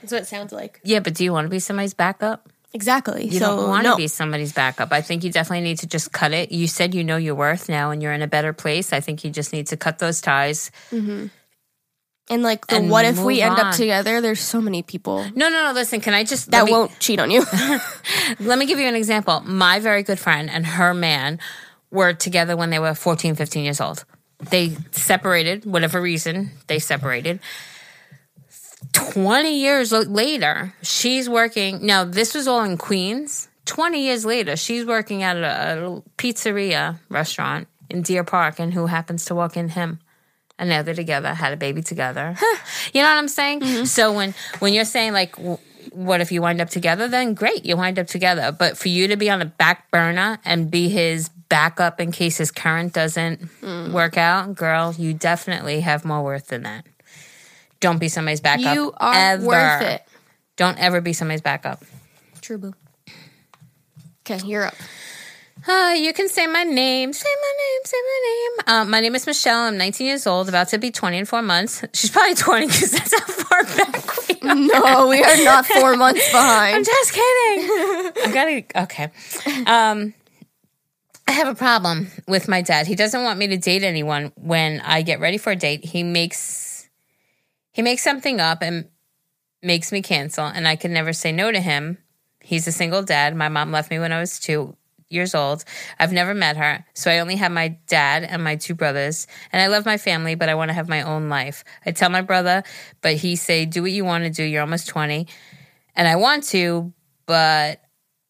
That's 0.00 0.12
what 0.12 0.22
it 0.22 0.26
sounds 0.26 0.52
like. 0.52 0.80
Yeah, 0.84 1.00
but 1.00 1.14
do 1.14 1.24
you 1.24 1.32
want 1.32 1.46
to 1.46 1.48
be 1.48 1.58
somebody's 1.58 1.94
backup? 1.94 2.48
Exactly. 2.72 3.24
You 3.24 3.38
so 3.38 3.56
don't 3.56 3.68
want 3.68 3.84
no. 3.84 3.92
to 3.92 3.96
be 3.96 4.06
somebody's 4.06 4.52
backup. 4.52 4.92
I 4.92 5.00
think 5.00 5.24
you 5.24 5.32
definitely 5.32 5.62
need 5.62 5.78
to 5.78 5.86
just 5.86 6.12
cut 6.12 6.32
it. 6.32 6.52
You 6.52 6.68
said 6.68 6.94
you 6.94 7.02
know 7.02 7.16
your 7.16 7.34
worth 7.34 7.68
now 7.68 7.90
and 7.90 8.02
you're 8.02 8.12
in 8.12 8.22
a 8.22 8.28
better 8.28 8.52
place. 8.52 8.92
I 8.92 9.00
think 9.00 9.24
you 9.24 9.30
just 9.30 9.52
need 9.52 9.68
to 9.68 9.76
cut 9.76 9.98
those 9.98 10.20
ties. 10.20 10.70
And 12.28 12.42
like 12.42 12.66
the 12.66 12.76
and 12.76 12.90
what 12.90 13.04
if 13.04 13.18
we 13.18 13.34
move 13.34 13.42
end 13.42 13.58
up 13.58 13.74
together? 13.74 14.20
There's 14.20 14.40
so 14.40 14.60
many 14.60 14.82
people 14.82 15.24
No, 15.34 15.48
no, 15.48 15.64
no. 15.64 15.72
Listen, 15.72 16.00
can 16.00 16.14
I 16.14 16.24
just 16.24 16.50
that 16.50 16.64
me- 16.64 16.72
won't 16.72 16.98
cheat 16.98 17.20
on 17.20 17.30
you. 17.30 17.44
Let 18.40 18.58
me 18.58 18.66
give 18.66 18.78
you 18.78 18.86
an 18.86 18.96
example. 18.96 19.40
My 19.40 19.78
very 19.80 20.02
good 20.02 20.18
friend 20.18 20.50
and 20.50 20.66
her 20.66 20.92
man 20.94 21.38
were 21.90 22.12
together 22.12 22.56
when 22.56 22.70
they 22.70 22.78
were 22.78 22.94
14, 22.94 23.34
15 23.36 23.64
years 23.64 23.80
old. 23.80 24.04
They 24.50 24.76
separated, 24.90 25.64
whatever 25.64 26.00
reason, 26.00 26.50
they 26.66 26.78
separated. 26.78 27.40
20 28.92 29.58
years 29.58 29.92
later, 29.92 30.74
she's 30.82 31.28
working. 31.28 31.84
Now, 31.86 32.04
this 32.04 32.34
was 32.34 32.46
all 32.46 32.62
in 32.62 32.76
Queens. 32.76 33.48
20 33.66 34.02
years 34.02 34.24
later, 34.24 34.56
she's 34.56 34.84
working 34.84 35.22
at 35.22 35.36
a, 35.36 35.86
a 35.86 36.02
pizzeria 36.18 36.98
restaurant 37.08 37.66
in 37.90 38.02
Deer 38.02 38.24
Park, 38.24 38.58
and 38.58 38.72
who 38.74 38.86
happens 38.86 39.24
to 39.26 39.34
walk 39.34 39.56
in 39.56 39.70
him? 39.70 40.00
And 40.58 40.70
now 40.70 40.82
they're 40.82 40.94
together, 40.94 41.34
had 41.34 41.52
a 41.52 41.56
baby 41.56 41.82
together. 41.82 42.34
you 42.94 43.02
know 43.02 43.08
what 43.08 43.18
I'm 43.18 43.28
saying? 43.28 43.60
Mm-hmm. 43.60 43.84
So 43.84 44.12
when 44.12 44.34
when 44.58 44.72
you're 44.72 44.86
saying 44.86 45.12
like, 45.12 45.36
w- 45.36 45.58
what 45.92 46.20
if 46.20 46.32
you 46.32 46.42
wind 46.42 46.60
up 46.60 46.70
together? 46.70 47.08
Then 47.08 47.34
great, 47.34 47.64
you 47.64 47.76
wind 47.76 47.98
up 47.98 48.06
together. 48.06 48.52
But 48.52 48.78
for 48.78 48.88
you 48.88 49.08
to 49.08 49.16
be 49.16 49.28
on 49.28 49.42
a 49.42 49.46
back 49.46 49.90
burner 49.90 50.38
and 50.44 50.70
be 50.70 50.88
his 50.88 51.28
backup 51.48 52.00
in 52.00 52.10
case 52.10 52.38
his 52.38 52.50
current 52.50 52.92
doesn't 52.92 53.42
mm. 53.60 53.92
work 53.92 54.16
out, 54.16 54.54
girl, 54.54 54.94
you 54.96 55.14
definitely 55.14 55.80
have 55.80 56.04
more 56.04 56.22
worth 56.22 56.48
than 56.48 56.62
that. 56.62 56.86
Don't 57.80 57.98
be 57.98 58.08
somebody's 58.08 58.40
backup. 58.40 58.74
You 58.74 58.92
are 58.96 59.14
ever. 59.14 59.46
worth 59.46 59.82
it. 59.82 60.02
Don't 60.56 60.78
ever 60.78 61.00
be 61.00 61.12
somebody's 61.12 61.42
backup. 61.42 61.84
True, 62.40 62.58
boo. 62.58 62.74
Okay, 64.22 64.44
you're 64.46 64.64
up. 64.64 64.74
Uh, 65.68 65.94
you 65.96 66.12
can 66.12 66.28
say 66.28 66.46
my 66.46 66.62
name. 66.62 67.12
Say 67.12 67.28
my 67.28 67.52
name. 67.58 67.80
Say 67.84 67.96
my 67.96 68.20
name. 68.24 68.74
Um, 68.74 68.90
my 68.90 69.00
name 69.00 69.14
is 69.16 69.26
Michelle. 69.26 69.62
I'm 69.62 69.76
19 69.76 70.06
years 70.06 70.26
old, 70.26 70.48
about 70.48 70.68
to 70.68 70.78
be 70.78 70.92
20 70.92 71.18
in 71.18 71.24
four 71.24 71.42
months. 71.42 71.84
She's 71.92 72.10
probably 72.10 72.34
20 72.36 72.66
because 72.66 72.92
that's 72.92 73.18
how 73.18 73.26
far 73.26 73.64
back 73.64 74.28
we 74.28 74.48
are. 74.48 74.54
No, 74.54 75.08
we 75.08 75.22
are 75.24 75.44
not 75.44 75.66
four 75.66 75.96
months 75.96 76.30
behind. 76.30 76.76
I'm 76.76 76.84
just 76.84 77.12
kidding. 77.12 77.70
I 78.24 78.30
gotta. 78.32 78.82
Okay. 78.82 79.10
Um, 79.66 80.14
I 81.26 81.32
have 81.32 81.48
a 81.48 81.54
problem 81.56 82.08
with 82.28 82.46
my 82.46 82.62
dad. 82.62 82.86
He 82.86 82.94
doesn't 82.94 83.24
want 83.24 83.38
me 83.38 83.48
to 83.48 83.56
date 83.56 83.82
anyone 83.82 84.32
when 84.36 84.80
I 84.80 85.02
get 85.02 85.18
ready 85.18 85.38
for 85.38 85.50
a 85.50 85.56
date. 85.56 85.84
He 85.84 86.04
makes 86.04 86.88
he 87.72 87.82
makes 87.82 88.02
something 88.02 88.40
up 88.40 88.62
and 88.62 88.88
makes 89.62 89.90
me 89.90 90.02
cancel, 90.02 90.46
and 90.46 90.68
I 90.68 90.76
can 90.76 90.92
never 90.92 91.12
say 91.12 91.32
no 91.32 91.50
to 91.50 91.60
him. 91.60 91.98
He's 92.40 92.68
a 92.68 92.72
single 92.72 93.02
dad. 93.02 93.34
My 93.34 93.48
mom 93.48 93.72
left 93.72 93.90
me 93.90 93.98
when 93.98 94.12
I 94.12 94.20
was 94.20 94.38
two 94.38 94.76
years 95.08 95.34
old. 95.34 95.64
I've 95.98 96.12
never 96.12 96.34
met 96.34 96.56
her, 96.56 96.84
so 96.94 97.10
I 97.10 97.18
only 97.18 97.36
have 97.36 97.52
my 97.52 97.78
dad 97.86 98.24
and 98.24 98.42
my 98.42 98.56
two 98.56 98.74
brothers. 98.74 99.26
And 99.52 99.62
I 99.62 99.66
love 99.68 99.86
my 99.86 99.98
family, 99.98 100.34
but 100.34 100.48
I 100.48 100.54
want 100.54 100.70
to 100.70 100.74
have 100.74 100.88
my 100.88 101.02
own 101.02 101.28
life. 101.28 101.64
I 101.84 101.92
tell 101.92 102.10
my 102.10 102.22
brother, 102.22 102.62
but 103.00 103.14
he 103.14 103.36
say, 103.36 103.66
"Do 103.66 103.82
what 103.82 103.92
you 103.92 104.04
want 104.04 104.24
to 104.24 104.30
do. 104.30 104.42
You're 104.42 104.62
almost 104.62 104.88
20." 104.88 105.28
And 105.94 106.06
I 106.08 106.16
want 106.16 106.44
to, 106.48 106.92
but 107.26 107.80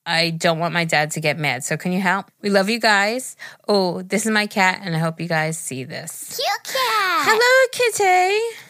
I 0.04 0.30
don't 0.30 0.60
want 0.60 0.72
my 0.72 0.84
dad 0.84 1.10
to 1.12 1.20
get 1.20 1.38
mad. 1.38 1.64
So 1.64 1.76
can 1.76 1.92
you 1.92 2.00
help? 2.00 2.30
We 2.40 2.50
love 2.50 2.70
you 2.70 2.78
guys. 2.78 3.36
Oh, 3.66 4.02
this 4.02 4.24
is 4.24 4.32
my 4.32 4.46
cat, 4.46 4.80
and 4.82 4.94
I 4.94 4.98
hope 4.98 5.20
you 5.20 5.28
guys 5.28 5.58
see 5.58 5.84
this. 5.84 6.36
Cute 6.36 6.74
cat. 6.74 7.26
Hello, 7.26 7.68
kitty. 7.72 8.65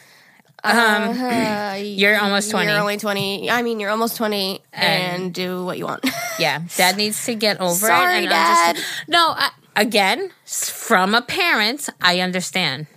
Um, 0.64 1.18
Uh, 1.20 1.74
You're 1.82 2.18
almost 2.18 2.50
20. 2.50 2.66
You're 2.70 2.80
only 2.80 2.96
20. 2.96 3.50
I 3.50 3.62
mean, 3.62 3.80
you're 3.80 3.90
almost 3.90 4.16
20 4.16 4.61
and, 4.72 5.32
do 5.32 5.64
what 5.64 5.78
you 5.78 5.84
want. 5.84 6.04
Yeah, 6.38 6.61
dad 6.76 6.98
needs 6.98 7.24
to 7.24 7.34
get 7.34 7.62
over 7.62 7.86
Sorry, 7.86 8.16
it. 8.16 8.18
And 8.24 8.28
Dad. 8.28 8.76
No, 9.09 9.18
I, 9.30 9.50
again, 9.74 10.30
from 10.44 11.14
a 11.14 11.22
parent, 11.22 11.88
I 12.02 12.20
understand. 12.20 12.88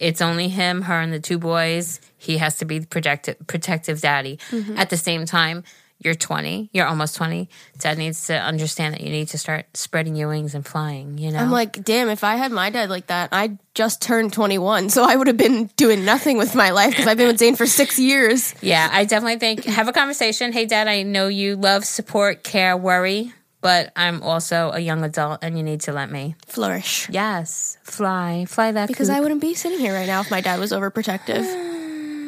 It's 0.00 0.22
only 0.22 0.48
him, 0.48 0.82
her, 0.82 0.98
and 0.98 1.12
the 1.12 1.20
two 1.20 1.36
boys. 1.38 2.00
He 2.16 2.38
has 2.38 2.56
to 2.58 2.64
be 2.64 2.78
the 2.78 2.86
protective, 2.86 3.36
protective 3.46 4.00
daddy. 4.00 4.38
Mm-hmm. 4.50 4.78
At 4.78 4.88
the 4.88 4.96
same 4.96 5.26
time, 5.26 5.62
you're 6.00 6.14
20. 6.14 6.70
You're 6.72 6.86
almost 6.86 7.14
20. 7.16 7.48
Dad 7.78 7.98
needs 7.98 8.26
to 8.26 8.34
understand 8.34 8.94
that 8.94 9.02
you 9.02 9.10
need 9.10 9.28
to 9.28 9.38
start 9.38 9.66
spreading 9.76 10.16
your 10.16 10.28
wings 10.28 10.54
and 10.54 10.66
flying. 10.66 11.18
You 11.18 11.30
know. 11.30 11.38
I'm 11.38 11.50
like, 11.50 11.84
damn, 11.84 12.08
if 12.08 12.24
I 12.24 12.36
had 12.36 12.52
my 12.52 12.70
dad 12.70 12.88
like 12.88 13.08
that, 13.08 13.28
I 13.32 13.58
just 13.74 14.00
turned 14.00 14.32
21. 14.32 14.88
So 14.88 15.04
I 15.04 15.14
would 15.14 15.26
have 15.26 15.36
been 15.36 15.66
doing 15.76 16.04
nothing 16.04 16.38
with 16.38 16.54
my 16.54 16.70
life 16.70 16.90
because 16.90 17.06
I've 17.06 17.18
been 17.18 17.28
with 17.28 17.38
Zane 17.38 17.54
for 17.54 17.66
six 17.66 17.98
years. 17.98 18.54
Yeah, 18.62 18.88
I 18.90 19.04
definitely 19.04 19.38
think 19.38 19.64
have 19.64 19.88
a 19.88 19.92
conversation. 19.92 20.52
Hey, 20.52 20.64
Dad, 20.64 20.88
I 20.88 21.02
know 21.02 21.28
you 21.28 21.56
love, 21.56 21.84
support, 21.84 22.42
care, 22.42 22.76
worry, 22.76 23.32
but 23.60 23.92
I'm 23.94 24.22
also 24.22 24.70
a 24.72 24.80
young 24.80 25.04
adult, 25.04 25.40
and 25.42 25.56
you 25.58 25.62
need 25.62 25.82
to 25.82 25.92
let 25.92 26.10
me. 26.10 26.34
Flourish. 26.46 27.10
Yes, 27.10 27.76
fly, 27.82 28.46
fly 28.46 28.72
that. 28.72 28.88
Because 28.88 29.08
coop. 29.08 29.16
I 29.18 29.20
wouldn't 29.20 29.42
be 29.42 29.54
sitting 29.54 29.78
here 29.78 29.92
right 29.92 30.06
now 30.06 30.20
if 30.20 30.30
my 30.30 30.40
dad 30.40 30.58
was 30.58 30.72
overprotective. 30.72 31.44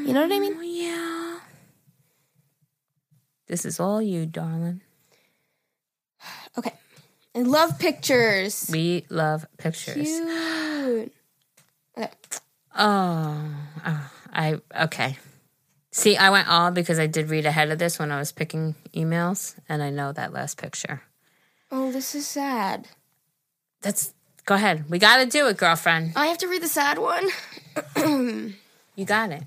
You 0.07 0.13
know 0.13 0.23
what 0.23 0.33
I 0.33 0.39
mean? 0.39 0.57
Oh, 0.59 0.63
yeah. 0.63 1.02
This 3.53 3.67
is 3.67 3.79
all 3.79 4.01
you, 4.01 4.25
darling. 4.25 4.81
Okay. 6.57 6.73
I 7.35 7.43
love 7.43 7.79
pictures. 7.79 8.67
We 8.73 9.05
love 9.11 9.45
pictures. 9.59 10.09
Cute. 10.09 11.13
Okay. 11.99 12.11
Oh, 12.75 13.55
oh, 13.87 14.11
I 14.33 14.59
okay. 14.85 15.19
See, 15.91 16.17
I 16.17 16.31
went 16.31 16.49
all 16.49 16.71
because 16.71 16.99
I 16.99 17.07
did 17.07 17.29
read 17.29 17.45
ahead 17.45 17.71
of 17.71 17.79
this 17.79 17.99
when 17.99 18.11
I 18.11 18.19
was 18.19 18.33
picking 18.33 18.75
emails, 18.95 19.55
and 19.69 19.83
I 19.83 19.91
know 19.91 20.13
that 20.13 20.33
last 20.33 20.57
picture. 20.57 21.03
Oh, 21.71 21.93
this 21.93 22.15
is 22.15 22.27
sad. 22.27 22.89
That's 23.83 24.15
go 24.47 24.55
ahead. 24.55 24.89
We 24.89 24.99
got 24.99 25.19
to 25.19 25.27
do 25.27 25.47
it, 25.49 25.59
girlfriend. 25.59 26.13
I 26.17 26.29
have 26.29 26.39
to 26.39 26.49
read 26.49 26.63
the 26.63 26.69
sad 26.69 26.97
one. 26.97 28.55
You 28.95 29.07
got 29.07 29.31
it. 29.31 29.43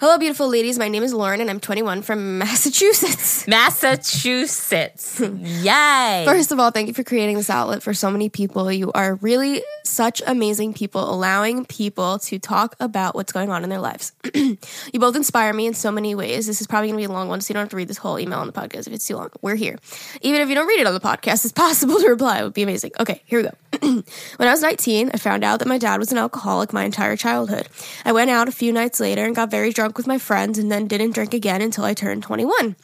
Hello, 0.00 0.18
beautiful 0.18 0.48
ladies. 0.48 0.76
My 0.76 0.88
name 0.88 1.04
is 1.04 1.14
Lauren, 1.14 1.40
and 1.40 1.48
I'm 1.48 1.60
21 1.60 2.02
from 2.02 2.38
Massachusetts. 2.38 3.46
Massachusetts. 3.46 5.20
Yay. 5.20 6.24
First 6.26 6.50
of 6.50 6.58
all, 6.58 6.72
thank 6.72 6.88
you 6.88 6.94
for 6.94 7.04
creating 7.04 7.36
this 7.36 7.48
outlet 7.48 7.80
for 7.80 7.94
so 7.94 8.10
many 8.10 8.28
people. 8.28 8.72
You 8.72 8.90
are 8.92 9.14
really 9.14 9.62
such 9.84 10.20
amazing 10.26 10.74
people, 10.74 11.08
allowing 11.08 11.64
people 11.64 12.18
to 12.18 12.40
talk 12.40 12.74
about 12.80 13.14
what's 13.14 13.32
going 13.32 13.50
on 13.50 13.62
in 13.62 13.70
their 13.70 13.78
lives. 13.78 14.12
you 14.34 14.58
both 14.94 15.14
inspire 15.14 15.52
me 15.52 15.66
in 15.66 15.74
so 15.74 15.92
many 15.92 16.16
ways. 16.16 16.48
This 16.48 16.60
is 16.60 16.66
probably 16.66 16.88
going 16.88 16.98
to 17.00 17.08
be 17.08 17.12
a 17.12 17.14
long 17.14 17.28
one, 17.28 17.40
so 17.40 17.52
you 17.52 17.54
don't 17.54 17.62
have 17.62 17.70
to 17.70 17.76
read 17.76 17.88
this 17.88 17.98
whole 17.98 18.18
email 18.18 18.40
on 18.40 18.48
the 18.48 18.52
podcast 18.52 18.88
if 18.88 18.94
it's 18.94 19.06
too 19.06 19.14
long. 19.14 19.30
We're 19.42 19.54
here. 19.54 19.78
Even 20.22 20.40
if 20.40 20.48
you 20.48 20.56
don't 20.56 20.66
read 20.66 20.80
it 20.80 20.88
on 20.88 20.94
the 20.94 21.00
podcast, 21.00 21.44
it's 21.44 21.52
possible 21.52 22.00
to 22.00 22.08
reply. 22.08 22.40
It 22.40 22.42
would 22.42 22.52
be 22.54 22.64
amazing. 22.64 22.90
Okay, 22.98 23.22
here 23.26 23.38
we 23.38 23.44
go. 23.44 23.73
when 24.36 24.48
I 24.48 24.52
was 24.52 24.62
19, 24.62 25.10
I 25.12 25.18
found 25.18 25.44
out 25.44 25.58
that 25.58 25.68
my 25.68 25.78
dad 25.78 25.98
was 25.98 26.10
an 26.10 26.18
alcoholic 26.18 26.72
my 26.72 26.84
entire 26.84 27.16
childhood. 27.16 27.68
I 28.04 28.12
went 28.12 28.30
out 28.30 28.48
a 28.48 28.52
few 28.52 28.72
nights 28.72 28.98
later 28.98 29.24
and 29.24 29.36
got 29.36 29.50
very 29.50 29.72
drunk 29.72 29.98
with 29.98 30.06
my 30.06 30.16
friends 30.16 30.58
and 30.58 30.72
then 30.72 30.86
didn't 30.86 31.12
drink 31.12 31.34
again 31.34 31.60
until 31.60 31.84
I 31.84 31.92
turned 31.92 32.22
21. 32.22 32.76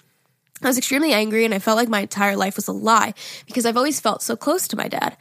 I 0.63 0.67
was 0.67 0.77
extremely 0.77 1.15
angry 1.15 1.47
and 1.47 1.55
I 1.55 1.59
felt 1.59 1.79
like 1.79 1.89
my 1.89 2.01
entire 2.01 2.37
life 2.37 2.57
was 2.57 2.69
a 2.69 2.73
lie 2.73 3.15
because 3.47 3.65
I've 3.65 3.79
always 3.79 3.99
felt 3.99 4.23
so 4.23 4.37
close 4.37 4.69
to 4.69 4.77
my 4.77 4.89
dad. 4.89 5.17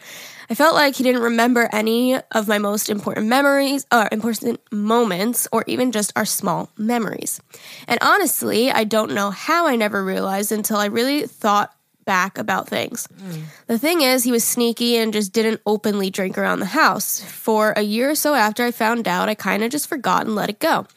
I 0.50 0.56
felt 0.56 0.76
like 0.76 0.96
he 0.96 1.04
didn't 1.04 1.22
remember 1.22 1.70
any 1.72 2.18
of 2.32 2.50
my 2.50 2.58
most 2.58 2.90
important 2.90 3.28
memories 3.28 3.86
or 3.90 4.10
important 4.12 4.60
moments 4.70 5.48
or 5.54 5.64
even 5.66 5.94
just 5.94 6.12
our 6.18 6.26
small 6.26 6.72
memories. 6.78 7.40
And 7.88 8.00
honestly, 8.02 8.70
I 8.70 8.84
don't 8.84 9.14
know 9.14 9.32
how 9.32 9.66
I 9.68 9.78
never 9.78 10.04
realized 10.04 10.52
until 10.52 10.78
I 10.78 10.88
really 10.88 11.26
thought 11.26 11.74
back 12.10 12.40
about 12.40 12.68
things. 12.68 13.08
Mm. 13.22 13.44
The 13.68 13.78
thing 13.78 14.02
is, 14.02 14.24
he 14.24 14.32
was 14.32 14.44
sneaky 14.44 14.98
and 14.98 15.14
just 15.14 15.32
didn't 15.32 15.62
openly 15.64 16.10
drink 16.10 16.40
around 16.40 16.60
the 16.60 16.74
house. 16.82 17.22
For 17.22 17.72
a 17.78 17.84
year 17.84 18.10
or 18.10 18.16
so 18.16 18.34
after 18.34 18.64
I 18.66 18.72
found 18.72 19.08
out, 19.08 19.30
I 19.30 19.36
kind 19.36 19.64
of 19.64 19.70
just 19.70 19.88
forgot 19.88 20.26
and 20.26 20.34
let 20.34 20.50
it 20.50 20.58
go. 20.58 20.88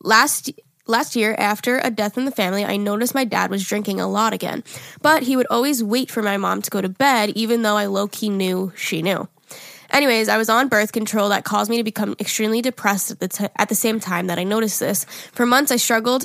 Last 0.00 0.50
last 0.86 1.14
year 1.14 1.34
after 1.36 1.78
a 1.84 1.90
death 1.90 2.16
in 2.16 2.24
the 2.24 2.30
family, 2.30 2.64
I 2.64 2.78
noticed 2.78 3.14
my 3.14 3.24
dad 3.24 3.50
was 3.50 3.68
drinking 3.68 4.00
a 4.00 4.08
lot 4.08 4.32
again. 4.32 4.64
But 5.02 5.24
he 5.24 5.36
would 5.36 5.46
always 5.50 5.84
wait 5.84 6.10
for 6.10 6.22
my 6.22 6.38
mom 6.38 6.62
to 6.62 6.70
go 6.70 6.80
to 6.80 6.88
bed 6.88 7.36
even 7.36 7.60
though 7.60 7.76
I 7.76 7.84
low-key 7.84 8.30
knew 8.30 8.72
she 8.76 9.02
knew. 9.02 9.28
Anyways, 9.90 10.30
I 10.30 10.38
was 10.38 10.48
on 10.48 10.68
birth 10.68 10.92
control 10.92 11.28
that 11.28 11.44
caused 11.44 11.68
me 11.68 11.76
to 11.76 11.84
become 11.84 12.16
extremely 12.18 12.62
depressed 12.62 13.10
at 13.10 13.20
the, 13.20 13.28
t- 13.28 13.54
at 13.56 13.68
the 13.68 13.74
same 13.74 14.00
time 14.00 14.28
that 14.28 14.38
I 14.38 14.44
noticed 14.44 14.80
this. 14.80 15.04
For 15.32 15.44
months, 15.44 15.70
I 15.70 15.76
struggled 15.76 16.24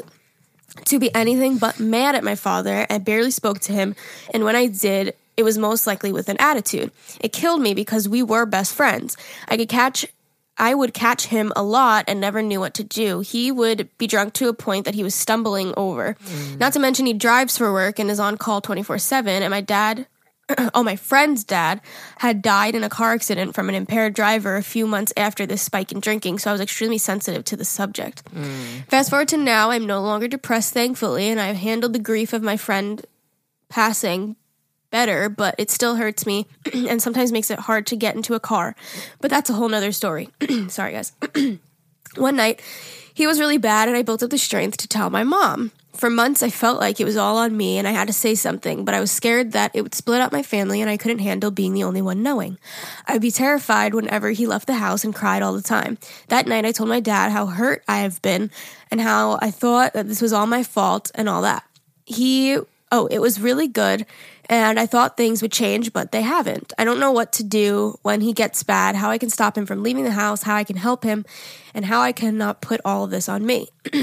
to 0.85 0.99
be 0.99 1.13
anything 1.13 1.57
but 1.57 1.79
mad 1.79 2.15
at 2.15 2.23
my 2.23 2.35
father 2.35 2.85
I 2.89 2.97
barely 2.97 3.31
spoke 3.31 3.59
to 3.61 3.73
him. 3.73 3.95
And 4.33 4.43
when 4.43 4.55
I 4.55 4.67
did, 4.67 5.15
it 5.37 5.43
was 5.43 5.57
most 5.57 5.87
likely 5.87 6.11
with 6.11 6.29
an 6.29 6.37
attitude. 6.39 6.91
It 7.19 7.33
killed 7.33 7.61
me 7.61 7.73
because 7.73 8.07
we 8.07 8.21
were 8.23 8.45
best 8.45 8.73
friends. 8.73 9.17
I 9.47 9.57
could 9.57 9.69
catch 9.69 10.05
I 10.57 10.75
would 10.75 10.93
catch 10.93 11.27
him 11.27 11.51
a 11.55 11.63
lot 11.63 12.05
and 12.07 12.19
never 12.19 12.41
knew 12.41 12.59
what 12.59 12.75
to 12.75 12.83
do. 12.83 13.21
He 13.21 13.51
would 13.51 13.89
be 13.97 14.05
drunk 14.05 14.33
to 14.33 14.49
a 14.49 14.53
point 14.53 14.85
that 14.85 14.93
he 14.93 15.01
was 15.01 15.15
stumbling 15.15 15.73
over. 15.75 16.15
Mm. 16.23 16.59
Not 16.59 16.73
to 16.73 16.79
mention 16.79 17.07
he 17.07 17.13
drives 17.13 17.57
for 17.57 17.73
work 17.73 17.97
and 17.97 18.11
is 18.11 18.19
on 18.19 18.37
call 18.37 18.61
24/7 18.61 19.41
and 19.41 19.49
my 19.49 19.61
dad 19.61 20.05
oh, 20.73 20.83
my 20.83 20.95
friend's 20.95 21.43
dad 21.43 21.81
had 22.17 22.41
died 22.41 22.75
in 22.75 22.83
a 22.83 22.89
car 22.89 23.13
accident 23.13 23.55
from 23.55 23.69
an 23.69 23.75
impaired 23.75 24.13
driver 24.13 24.55
a 24.55 24.63
few 24.63 24.87
months 24.87 25.13
after 25.17 25.45
this 25.45 25.61
spike 25.61 25.91
in 25.91 25.99
drinking, 25.99 26.39
so 26.39 26.49
I 26.49 26.53
was 26.53 26.61
extremely 26.61 26.97
sensitive 26.97 27.43
to 27.45 27.55
the 27.55 27.65
subject. 27.65 28.23
Mm. 28.33 28.85
Fast 28.87 29.09
forward 29.09 29.27
to 29.29 29.37
now, 29.37 29.71
I'm 29.71 29.85
no 29.85 30.01
longer 30.01 30.27
depressed, 30.27 30.73
thankfully, 30.73 31.29
and 31.29 31.39
I've 31.39 31.57
handled 31.57 31.93
the 31.93 31.99
grief 31.99 32.33
of 32.33 32.43
my 32.43 32.57
friend 32.57 33.05
passing 33.69 34.35
better, 34.91 35.29
but 35.29 35.55
it 35.57 35.71
still 35.71 35.95
hurts 35.95 36.25
me 36.25 36.47
and 36.73 37.01
sometimes 37.01 37.31
makes 37.31 37.49
it 37.49 37.59
hard 37.59 37.87
to 37.87 37.95
get 37.95 38.15
into 38.15 38.35
a 38.35 38.39
car. 38.39 38.75
But 39.19 39.31
that's 39.31 39.49
a 39.49 39.53
whole 39.53 39.69
nother 39.69 39.91
story. 39.91 40.29
Sorry, 40.67 40.93
guys. 40.93 41.13
One 42.15 42.35
night, 42.35 42.61
he 43.13 43.25
was 43.25 43.39
really 43.39 43.57
bad, 43.57 43.87
and 43.87 43.97
I 43.97 44.01
built 44.01 44.21
up 44.21 44.29
the 44.29 44.37
strength 44.37 44.77
to 44.77 44.87
tell 44.87 45.09
my 45.09 45.23
mom. 45.23 45.71
For 45.93 46.09
months, 46.09 46.41
I 46.41 46.49
felt 46.49 46.79
like 46.79 46.99
it 46.99 47.05
was 47.05 47.17
all 47.17 47.37
on 47.37 47.55
me 47.55 47.77
and 47.77 47.87
I 47.87 47.91
had 47.91 48.07
to 48.07 48.13
say 48.13 48.33
something, 48.33 48.85
but 48.85 48.95
I 48.95 49.01
was 49.01 49.11
scared 49.11 49.51
that 49.51 49.71
it 49.73 49.81
would 49.81 49.93
split 49.93 50.21
up 50.21 50.31
my 50.31 50.41
family 50.41 50.81
and 50.81 50.89
I 50.89 50.97
couldn't 50.97 51.19
handle 51.19 51.51
being 51.51 51.73
the 51.73 51.83
only 51.83 52.01
one 52.01 52.23
knowing. 52.23 52.57
I 53.07 53.13
would 53.13 53.21
be 53.21 53.31
terrified 53.31 53.93
whenever 53.93 54.31
he 54.31 54.47
left 54.47 54.67
the 54.67 54.75
house 54.75 55.03
and 55.03 55.13
cried 55.13 55.41
all 55.41 55.53
the 55.53 55.61
time. 55.61 55.97
That 56.29 56.47
night, 56.47 56.65
I 56.65 56.71
told 56.71 56.89
my 56.89 57.01
dad 57.01 57.31
how 57.31 57.45
hurt 57.45 57.83
I 57.87 57.99
have 57.99 58.21
been 58.21 58.51
and 58.89 59.01
how 59.01 59.37
I 59.41 59.51
thought 59.51 59.93
that 59.93 60.07
this 60.07 60.21
was 60.21 60.33
all 60.33 60.47
my 60.47 60.63
fault 60.63 61.11
and 61.13 61.27
all 61.27 61.41
that. 61.41 61.63
He, 62.05 62.57
oh, 62.91 63.07
it 63.07 63.19
was 63.19 63.41
really 63.41 63.67
good 63.67 64.05
and 64.51 64.77
I 64.77 64.85
thought 64.85 65.15
things 65.15 65.41
would 65.41 65.53
change, 65.53 65.93
but 65.93 66.11
they 66.11 66.21
haven't. 66.21 66.73
I 66.77 66.83
don't 66.83 66.99
know 66.99 67.13
what 67.13 67.31
to 67.33 67.43
do 67.43 67.97
when 68.01 68.19
he 68.19 68.33
gets 68.33 68.63
bad, 68.63 68.97
how 68.97 69.09
I 69.09 69.17
can 69.17 69.29
stop 69.29 69.57
him 69.57 69.65
from 69.65 69.81
leaving 69.81 70.03
the 70.03 70.11
house, 70.11 70.43
how 70.43 70.55
I 70.55 70.65
can 70.65 70.75
help 70.75 71.05
him, 71.05 71.23
and 71.73 71.85
how 71.85 72.01
I 72.01 72.11
cannot 72.11 72.59
put 72.59 72.81
all 72.83 73.05
of 73.05 73.11
this 73.11 73.29
on 73.29 73.45
me. 73.45 73.69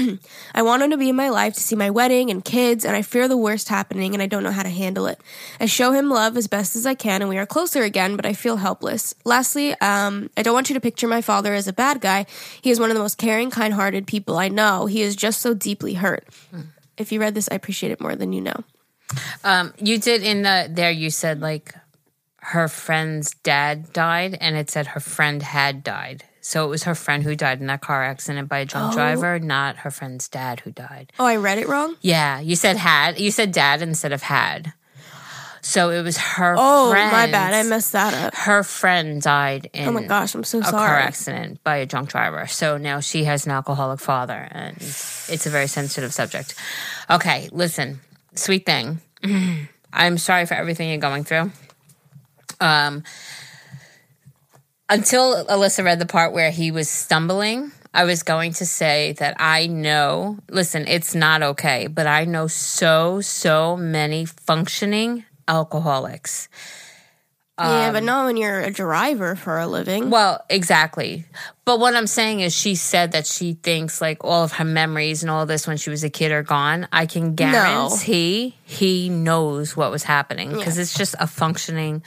I 0.55 0.63
want 0.63 0.81
him 0.81 0.89
to 0.89 0.97
be 0.97 1.09
in 1.09 1.15
my 1.15 1.29
life 1.29 1.53
to 1.53 1.59
see 1.59 1.75
my 1.75 1.91
wedding 1.91 2.31
and 2.31 2.43
kids, 2.43 2.83
and 2.83 2.95
I 2.95 3.03
fear 3.03 3.27
the 3.27 3.37
worst 3.37 3.69
happening 3.69 4.15
and 4.15 4.23
I 4.23 4.25
don't 4.25 4.41
know 4.41 4.49
how 4.49 4.63
to 4.63 4.69
handle 4.69 5.05
it. 5.05 5.21
I 5.59 5.67
show 5.67 5.91
him 5.91 6.09
love 6.09 6.35
as 6.35 6.47
best 6.47 6.75
as 6.75 6.87
I 6.87 6.95
can, 6.95 7.21
and 7.21 7.29
we 7.29 7.37
are 7.37 7.45
closer 7.45 7.83
again, 7.83 8.15
but 8.15 8.25
I 8.25 8.33
feel 8.33 8.57
helpless. 8.57 9.13
Lastly, 9.25 9.79
um, 9.81 10.31
I 10.35 10.41
don't 10.41 10.55
want 10.55 10.71
you 10.71 10.73
to 10.73 10.81
picture 10.81 11.07
my 11.07 11.21
father 11.21 11.53
as 11.53 11.67
a 11.67 11.73
bad 11.73 12.01
guy. 12.01 12.25
He 12.59 12.71
is 12.71 12.79
one 12.79 12.89
of 12.89 12.95
the 12.95 13.03
most 13.03 13.19
caring, 13.19 13.51
kind 13.51 13.75
hearted 13.75 14.07
people 14.07 14.37
I 14.37 14.47
know. 14.47 14.87
He 14.87 15.03
is 15.03 15.15
just 15.15 15.43
so 15.43 15.53
deeply 15.53 15.93
hurt. 15.93 16.27
If 16.97 17.11
you 17.11 17.19
read 17.19 17.35
this, 17.35 17.47
I 17.51 17.55
appreciate 17.55 17.91
it 17.91 18.01
more 18.01 18.15
than 18.15 18.33
you 18.33 18.41
know. 18.41 18.63
Um, 19.43 19.73
you 19.79 19.97
did 19.97 20.23
in 20.23 20.41
the 20.43 20.67
there. 20.69 20.91
You 20.91 21.09
said 21.09 21.41
like 21.41 21.73
her 22.37 22.67
friend's 22.67 23.31
dad 23.43 23.91
died, 23.93 24.37
and 24.39 24.55
it 24.55 24.69
said 24.69 24.87
her 24.87 24.99
friend 24.99 25.41
had 25.43 25.83
died. 25.83 26.23
So 26.41 26.65
it 26.65 26.69
was 26.69 26.83
her 26.83 26.95
friend 26.95 27.23
who 27.23 27.35
died 27.35 27.59
in 27.59 27.67
that 27.67 27.81
car 27.81 28.03
accident 28.03 28.47
by 28.49 28.59
a 28.59 28.65
drunk 28.65 28.93
Oh. 28.93 28.95
driver, 28.95 29.39
not 29.39 29.77
her 29.77 29.91
friend's 29.91 30.27
dad 30.27 30.61
who 30.61 30.71
died. 30.71 31.11
Oh, 31.19 31.25
I 31.25 31.35
read 31.35 31.57
it 31.59 31.67
wrong? 31.67 31.95
Yeah, 32.01 32.39
you 32.39 32.55
said 32.55 32.77
had. 32.77 33.19
You 33.19 33.29
said 33.29 33.51
dad 33.51 33.81
instead 33.81 34.11
of 34.13 34.23
had. 34.23 34.73
So 35.61 35.89
it 35.89 36.01
was 36.01 36.17
her. 36.17 36.55
Oh, 36.57 36.91
my 36.93 37.29
bad. 37.29 37.53
I 37.53 37.63
messed 37.63 37.91
that 37.91 38.13
up. 38.13 38.33
Her 38.33 38.63
friend 38.63 39.21
died 39.21 39.69
in 39.73 39.89
Oh 39.89 39.91
my 39.91 40.03
gosh, 40.03 40.33
I'm 40.33 40.45
so 40.45 40.59
a 40.59 40.63
car 40.63 40.95
accident 40.95 41.61
by 41.65 41.75
a 41.77 41.85
drunk 41.85 42.09
driver. 42.09 42.47
So 42.47 42.77
now 42.77 43.01
she 43.01 43.25
has 43.25 43.45
an 43.45 43.51
alcoholic 43.51 43.99
father, 43.99 44.47
and 44.51 44.77
it's 44.77 45.45
a 45.45 45.49
very 45.49 45.67
sensitive 45.67 46.13
subject. 46.13 46.55
Okay, 47.09 47.49
listen, 47.51 47.99
sweet 48.39 48.65
thing. 48.65 48.99
I'm 49.93 50.17
sorry 50.17 50.45
for 50.45 50.53
everything 50.53 50.89
you're 50.89 50.97
going 50.97 51.23
through. 51.23 51.51
Um, 52.61 53.03
until 54.89 55.45
Alyssa 55.45 55.83
read 55.83 55.99
the 55.99 56.05
part 56.05 56.33
where 56.33 56.51
he 56.51 56.71
was 56.71 56.89
stumbling, 56.89 57.71
I 57.93 58.03
was 58.03 58.23
going 58.23 58.53
to 58.53 58.65
say 58.65 59.13
that 59.13 59.35
I 59.39 59.67
know, 59.67 60.37
listen, 60.49 60.87
it's 60.87 61.15
not 61.15 61.41
okay, 61.41 61.87
but 61.87 62.07
I 62.07 62.25
know 62.25 62.47
so, 62.47 63.21
so 63.21 63.75
many 63.75 64.25
functioning 64.25 65.25
alcoholics. 65.47 66.49
Yeah, 67.59 67.91
but 67.91 68.03
not 68.03 68.25
when 68.25 68.37
you're 68.37 68.59
a 68.59 68.71
driver 68.71 69.35
for 69.35 69.59
a 69.59 69.67
living. 69.67 70.09
Well, 70.09 70.43
exactly. 70.49 71.25
But 71.65 71.79
what 71.79 71.95
I'm 71.95 72.07
saying 72.07 72.39
is, 72.39 72.55
she 72.55 72.75
said 72.75 73.11
that 73.11 73.27
she 73.27 73.53
thinks 73.53 74.01
like 74.01 74.23
all 74.23 74.43
of 74.43 74.53
her 74.53 74.65
memories 74.65 75.23
and 75.23 75.29
all 75.29 75.45
this 75.45 75.67
when 75.67 75.77
she 75.77 75.89
was 75.89 76.03
a 76.03 76.09
kid 76.09 76.31
are 76.31 76.43
gone. 76.43 76.87
I 76.91 77.05
can 77.05 77.35
guarantee 77.35 78.55
he 78.63 79.09
knows 79.09 79.75
what 79.77 79.91
was 79.91 80.03
happening 80.03 80.51
because 80.51 80.77
it's 80.77 80.97
just 80.97 81.15
a 81.19 81.27
functioning. 81.27 82.03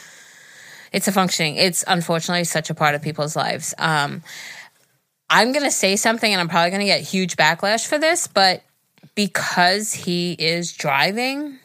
It's 0.92 1.08
a 1.08 1.12
functioning. 1.12 1.56
It's 1.56 1.84
unfortunately 1.86 2.44
such 2.44 2.70
a 2.70 2.74
part 2.74 2.94
of 2.94 3.02
people's 3.02 3.36
lives. 3.36 3.74
Um, 3.78 4.22
I'm 5.30 5.52
gonna 5.52 5.70
say 5.70 5.96
something, 5.96 6.30
and 6.30 6.40
I'm 6.40 6.48
probably 6.48 6.70
gonna 6.70 6.84
get 6.84 7.00
huge 7.00 7.36
backlash 7.36 7.86
for 7.86 7.98
this, 7.98 8.26
but 8.26 8.62
because 9.14 9.92
he 9.92 10.32
is 10.32 10.72
driving 10.72 11.58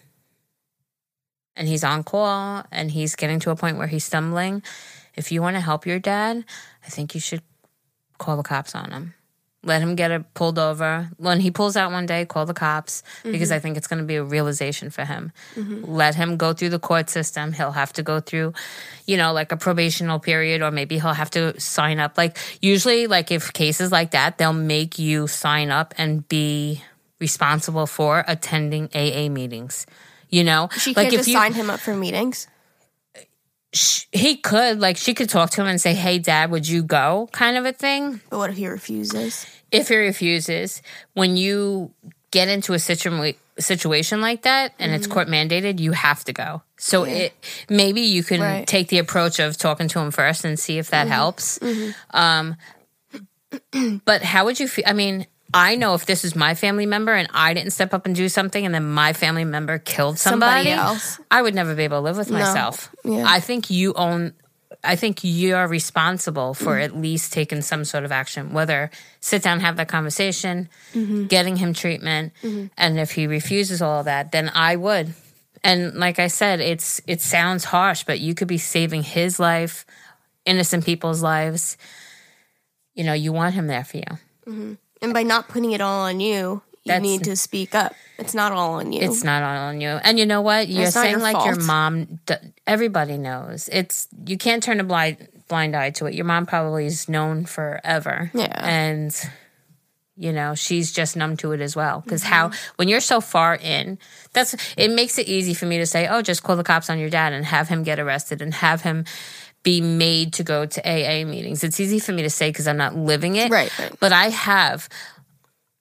and 1.57 1.67
he's 1.67 1.83
on 1.83 2.03
call 2.03 2.63
and 2.71 2.91
he's 2.91 3.15
getting 3.15 3.39
to 3.41 3.51
a 3.51 3.55
point 3.55 3.77
where 3.77 3.87
he's 3.87 4.05
stumbling, 4.05 4.63
if 5.15 5.31
you 5.31 5.41
want 5.41 5.55
to 5.55 5.61
help 5.61 5.85
your 5.85 5.99
dad, 5.99 6.45
I 6.85 6.89
think 6.89 7.15
you 7.15 7.19
should 7.19 7.41
call 8.17 8.37
the 8.37 8.43
cops 8.43 8.75
on 8.75 8.91
him. 8.91 9.13
Let 9.63 9.81
him 9.81 9.95
get 9.95 10.11
it 10.11 10.33
pulled 10.33 10.59
over. 10.59 11.09
When 11.17 11.39
he 11.41 11.51
pulls 11.51 11.75
out 11.75 11.91
one 11.91 12.05
day, 12.05 12.25
call 12.25 12.45
the 12.45 12.53
cops 12.53 13.01
mm-hmm. 13.19 13.31
because 13.31 13.51
I 13.51 13.59
think 13.59 13.75
it's 13.75 13.87
going 13.87 13.99
to 13.99 14.05
be 14.05 14.15
a 14.15 14.23
realization 14.23 14.91
for 14.91 15.03
him. 15.03 15.33
Mm-hmm. 15.55 15.83
Let 15.91 16.15
him 16.15 16.37
go 16.37 16.53
through 16.53 16.69
the 16.69 16.79
court 16.79 17.09
system. 17.09 17.51
He'll 17.51 17.71
have 17.71 17.91
to 17.93 18.03
go 18.03 18.21
through, 18.21 18.53
you 19.07 19.17
know, 19.17 19.33
like 19.33 19.51
a 19.51 19.57
probational 19.57 20.21
period, 20.21 20.61
or 20.61 20.71
maybe 20.71 20.99
he'll 20.99 21.13
have 21.13 21.31
to 21.31 21.59
sign 21.59 21.99
up. 21.99 22.17
Like, 22.17 22.37
usually, 22.61 23.07
like 23.07 23.31
if 23.31 23.51
cases 23.51 23.91
like 23.91 24.11
that, 24.11 24.37
they'll 24.37 24.53
make 24.53 24.99
you 24.99 25.27
sign 25.27 25.69
up 25.69 25.93
and 25.97 26.25
be 26.29 26.83
responsible 27.19 27.87
for 27.87 28.23
attending 28.27 28.89
AA 28.93 29.27
meetings. 29.27 29.85
You 30.29 30.43
know, 30.43 30.69
she 30.77 30.93
like 30.93 31.07
if 31.07 31.13
just 31.13 31.27
you, 31.27 31.33
sign 31.33 31.53
him 31.53 31.69
up 31.69 31.79
for 31.79 31.95
meetings. 31.95 32.47
sh- 33.73 34.05
he 34.11 34.37
could 34.37 34.79
like 34.79 34.97
she 34.97 35.13
could 35.13 35.29
talk 35.29 35.49
to 35.51 35.61
him 35.61 35.67
and 35.67 35.79
say 35.79 35.93
hey 35.93 36.19
dad 36.19 36.51
would 36.51 36.67
you 36.67 36.83
go? 36.83 37.29
kind 37.31 37.57
of 37.57 37.65
a 37.65 37.73
thing. 37.73 38.21
But 38.29 38.37
what 38.39 38.49
if 38.49 38.57
he 38.57 38.67
refuses? 38.67 39.45
if 39.71 39.89
he 39.89 39.95
refuses 39.97 40.81
when 41.13 41.35
you 41.35 41.91
get 42.31 42.47
into 42.47 42.73
a 42.73 42.79
situ- 42.79 43.33
situation 43.59 44.21
like 44.21 44.43
that 44.43 44.73
and 44.79 44.93
it's 44.93 45.07
mm. 45.07 45.11
court 45.11 45.27
mandated 45.27 45.79
you 45.79 45.91
have 45.91 46.23
to 46.25 46.33
go. 46.33 46.61
So 46.77 47.03
it 47.03 47.33
maybe 47.69 48.01
you 48.01 48.23
can 48.23 48.41
Right. 48.41 48.67
take 48.67 48.89
the 48.89 48.99
approach 48.99 49.39
of 49.39 49.57
talking 49.57 49.87
to 49.89 49.99
him 49.99 50.11
first 50.11 50.45
and 50.45 50.59
see 50.59 50.77
if 50.77 50.89
that 50.91 51.05
mm-hmm. 51.05 51.13
helps. 51.13 51.59
Mm-hmm. 51.59 51.91
Um 52.15 52.55
but 54.05 54.21
how 54.23 54.43
would 54.45 54.59
you 54.59 54.67
feel 54.67 54.83
i 54.87 54.93
mean 54.93 55.25
I 55.57 55.75
know 55.75 55.95
if 55.95 56.05
this 56.05 56.23
is 56.23 56.35
my 56.35 56.53
family 56.53 56.85
member 56.85 57.13
and 57.13 57.27
I 57.33 57.53
didn't 57.53 57.71
step 57.71 57.93
up 57.93 58.05
and 58.05 58.15
do 58.15 58.29
something 58.29 58.63
and 58.63 58.75
then 58.75 58.85
my 58.85 59.13
family 59.13 59.43
member 59.43 59.79
killed 59.79 60.19
somebody, 60.19 60.69
Somebody 60.69 60.69
else. 60.69 61.19
I 61.31 61.41
would 61.41 61.55
never 61.55 61.73
be 61.73 61.83
able 61.83 61.97
to 61.97 62.01
live 62.01 62.17
with 62.17 62.29
myself. 62.29 62.93
Yeah. 63.03 63.25
I 63.27 63.39
think 63.39 63.69
you 63.69 63.93
own 63.93 64.33
I 64.83 64.95
think 64.95 65.19
you're 65.23 65.67
responsible 65.67 66.53
for 66.53 66.77
at 66.77 66.95
least 66.95 67.33
taking 67.33 67.61
some 67.61 67.83
sort 67.83 68.05
of 68.05 68.11
action, 68.11 68.53
whether 68.53 68.91
sit 69.19 69.41
down, 69.41 69.61
have 69.61 69.77
that 69.77 69.87
conversation, 69.87 70.69
mm-hmm. 70.93 71.25
getting 71.25 71.55
him 71.55 71.73
treatment, 71.73 72.33
mm-hmm. 72.43 72.67
and 72.77 72.99
if 72.99 73.11
he 73.11 73.27
refuses 73.27 73.81
all 73.81 73.99
of 73.99 74.05
that, 74.05 74.31
then 74.31 74.51
I 74.53 74.75
would. 74.75 75.13
And 75.63 75.95
like 75.95 76.19
I 76.19 76.27
said, 76.27 76.59
it's 76.59 77.01
it 77.07 77.21
sounds 77.21 77.63
harsh, 77.63 78.03
but 78.03 78.19
you 78.19 78.35
could 78.35 78.47
be 78.47 78.59
saving 78.59 79.03
his 79.03 79.39
life, 79.39 79.85
innocent 80.45 80.85
people's 80.85 81.23
lives. 81.23 81.77
You 82.93 83.03
know, 83.03 83.13
you 83.13 83.33
want 83.33 83.55
him 83.55 83.67
there 83.67 83.83
for 83.83 83.97
you. 83.97 84.17
Mm-hmm. 84.45 84.73
And 85.07 85.13
by 85.13 85.23
not 85.23 85.47
putting 85.47 85.71
it 85.71 85.79
all 85.81 86.01
on 86.03 86.19
you, 86.19 86.61
you 86.83 86.93
That's- 86.93 87.01
need 87.01 87.23
to 87.25 87.35
speak 87.35 87.73
up. 87.73 87.93
It's 88.17 88.33
not 88.33 88.51
all 88.51 88.73
on 88.75 88.91
you. 88.91 89.01
It's 89.01 89.23
not 89.23 89.43
all 89.43 89.67
on 89.69 89.79
you. 89.79 89.89
And 89.89 90.17
you 90.19 90.25
know 90.25 90.41
what? 90.41 90.67
You're 90.67 90.89
saying 90.91 91.11
your 91.11 91.19
like 91.19 91.45
your 91.45 91.55
mom. 91.55 92.19
Everybody 92.65 93.17
knows 93.17 93.69
it's. 93.71 94.07
You 94.25 94.37
can't 94.37 94.63
turn 94.63 94.79
a 94.79 94.83
blind 94.83 95.27
blind 95.47 95.75
eye 95.75 95.91
to 95.91 96.07
it. 96.07 96.13
Your 96.15 96.25
mom 96.25 96.45
probably 96.45 96.87
is 96.87 97.07
known 97.07 97.45
forever. 97.45 98.31
Yeah. 98.33 98.59
and 98.65 99.15
you 100.19 100.33
know 100.33 100.55
she's 100.55 100.91
just 100.91 101.15
numb 101.15 101.37
to 101.37 101.51
it 101.51 101.61
as 101.61 101.75
well. 101.75 102.01
Because 102.01 102.23
Mm-hmm. 102.23 102.33
how 102.33 102.51
when 102.77 102.87
you're 102.87 103.01
so 103.01 103.21
far 103.21 103.55
in, 103.55 103.99
that's 104.33 104.55
it 104.75 104.89
makes 104.89 105.19
it 105.19 105.27
easy 105.27 105.53
for 105.53 105.67
me 105.67 105.77
to 105.77 105.85
say, 105.85 106.07
oh, 106.07 106.23
just 106.23 106.41
call 106.41 106.55
the 106.55 106.63
cops 106.63 106.89
on 106.89 106.97
your 106.97 107.11
dad 107.11 107.33
and 107.33 107.45
have 107.45 107.67
him 107.69 107.83
get 107.83 107.99
arrested 107.99 108.41
and 108.41 108.53
have 108.55 108.81
him. 108.81 109.05
Be 109.67 109.81
made 109.81 110.31
to 110.33 110.43
go 110.43 110.65
to 110.65 110.81
AA 110.81 111.25
meetings. 111.25 111.61
It's 111.61 111.77
easy 111.77 111.99
for 111.99 112.13
me 112.13 112.21
to 112.21 112.29
say 112.29 112.47
because 112.49 112.69
I'm 112.69 112.77
not 112.77 112.95
living 112.95 113.35
it. 113.35 113.51
Right, 113.51 113.77
right. 113.77 113.91
But 113.99 114.13
I 114.13 114.29
have 114.29 114.87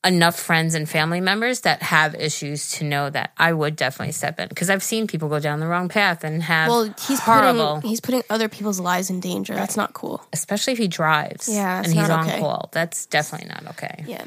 enough 0.05 0.39
friends 0.39 0.74
and 0.74 0.89
family 0.89 1.20
members 1.20 1.61
that 1.61 1.82
have 1.82 2.16
issues 2.16 2.70
to 2.72 2.84
know 2.84 3.11
that 3.11 3.32
I 3.37 3.53
would 3.53 3.76
definitely 3.76 4.11
step 4.12 4.41
in 4.41 4.49
because 4.49 4.70
I've 4.70 4.82
seen 4.82 5.07
people 5.07 5.28
go 5.28 5.39
down 5.39 5.61
the 5.61 5.68
wrong 5.68 5.89
path 5.89 6.24
and 6.24 6.43
have 6.43 6.68
well, 6.68 6.95
he's 7.07 7.20
horrible, 7.20 7.76
putting 7.76 7.91
he's 7.91 8.01
putting 8.01 8.22
other 8.28 8.49
people's 8.49 8.80
lives 8.80 9.09
in 9.09 9.20
danger. 9.20 9.55
That's 9.55 9.76
not 9.76 9.93
cool. 9.95 10.20
especially 10.32 10.72
if 10.72 10.78
he 10.80 10.89
drives. 10.89 11.49
Yeah, 11.49 11.78
and 11.78 11.93
he's 11.93 12.11
on 12.11 12.28
call. 12.41 12.70
That's 12.72 13.07
definitely 13.07 13.49
not 13.51 13.68
okay. 13.70 14.05
Yeah. 14.07 14.24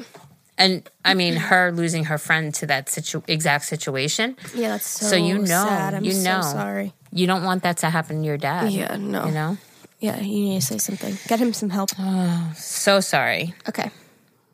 And 0.60 0.84
I 1.04 1.14
mean, 1.14 1.36
her 1.36 1.72
losing 1.72 2.04
her 2.04 2.18
friend 2.18 2.52
to 2.60 2.66
that 2.66 2.90
situ- 2.90 3.22
exact 3.26 3.64
situation, 3.64 4.36
Yeah, 4.54 4.68
that's 4.76 4.86
so, 4.86 5.06
So 5.06 5.16
you 5.16 5.38
know, 5.38 5.64
sad. 5.66 5.94
I'm 5.94 6.04
you 6.04 6.12
so 6.12 6.22
know. 6.36 6.42
sorry. 6.42 6.92
you 7.10 7.26
don't 7.26 7.42
want 7.44 7.62
that 7.64 7.78
to 7.78 7.88
happen 7.88 8.20
to 8.20 8.26
your 8.26 8.36
dad. 8.36 8.70
Yeah, 8.70 8.96
no. 8.96 9.24
you 9.26 9.32
know. 9.32 9.56
Yeah, 10.00 10.20
you 10.20 10.40
need 10.52 10.60
to 10.60 10.66
say 10.66 10.78
something. 10.78 11.16
Get 11.28 11.40
him 11.40 11.52
some 11.52 11.70
help. 11.70 11.90
Oh, 11.98 12.52
so 12.56 13.00
sorry. 13.00 13.54
Okay. 13.68 13.90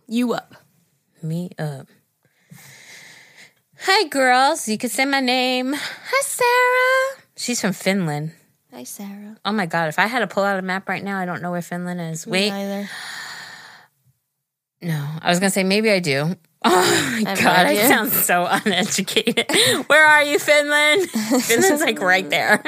You 0.07 0.32
up. 0.34 0.54
Me 1.22 1.50
up. 1.59 1.88
Hi, 3.82 4.09
girls. 4.09 4.68
You 4.68 4.78
can 4.78 4.90
say 4.90 5.04
my 5.04 5.20
name. 5.20 5.72
Hi, 5.74 6.20
Sarah. 6.22 7.22
She's 7.36 7.61
from 7.61 7.72
Finland. 7.72 8.32
Hi, 8.72 8.84
Sarah. 8.84 9.36
Oh 9.44 9.52
my 9.52 9.66
god, 9.66 9.88
if 9.88 9.98
I 9.98 10.07
had 10.07 10.20
to 10.20 10.26
pull 10.26 10.44
out 10.44 10.59
a 10.59 10.62
map 10.62 10.88
right 10.88 11.02
now, 11.02 11.18
I 11.18 11.24
don't 11.26 11.42
know 11.42 11.50
where 11.50 11.62
Finland 11.62 12.00
is. 12.00 12.26
Wait, 12.26 12.50
Neither. 12.50 12.88
No. 14.87 15.05
I 15.20 15.30
was 15.30 15.41
gonna 15.41 15.51
say 15.51 15.64
maybe 15.64 15.91
I 15.91 15.99
do. 15.99 16.37
Oh 16.68 17.20
my 17.22 17.34
god, 17.37 17.66
I 17.66 17.76
sound 17.87 18.11
so 18.11 18.45
uneducated. 18.51 19.47
Where 19.87 20.05
are 20.05 20.24
you, 20.24 20.37
Finland? 20.37 21.09
Finland's 21.43 21.80
like 21.80 22.01
right 22.01 22.28
there. 22.28 22.61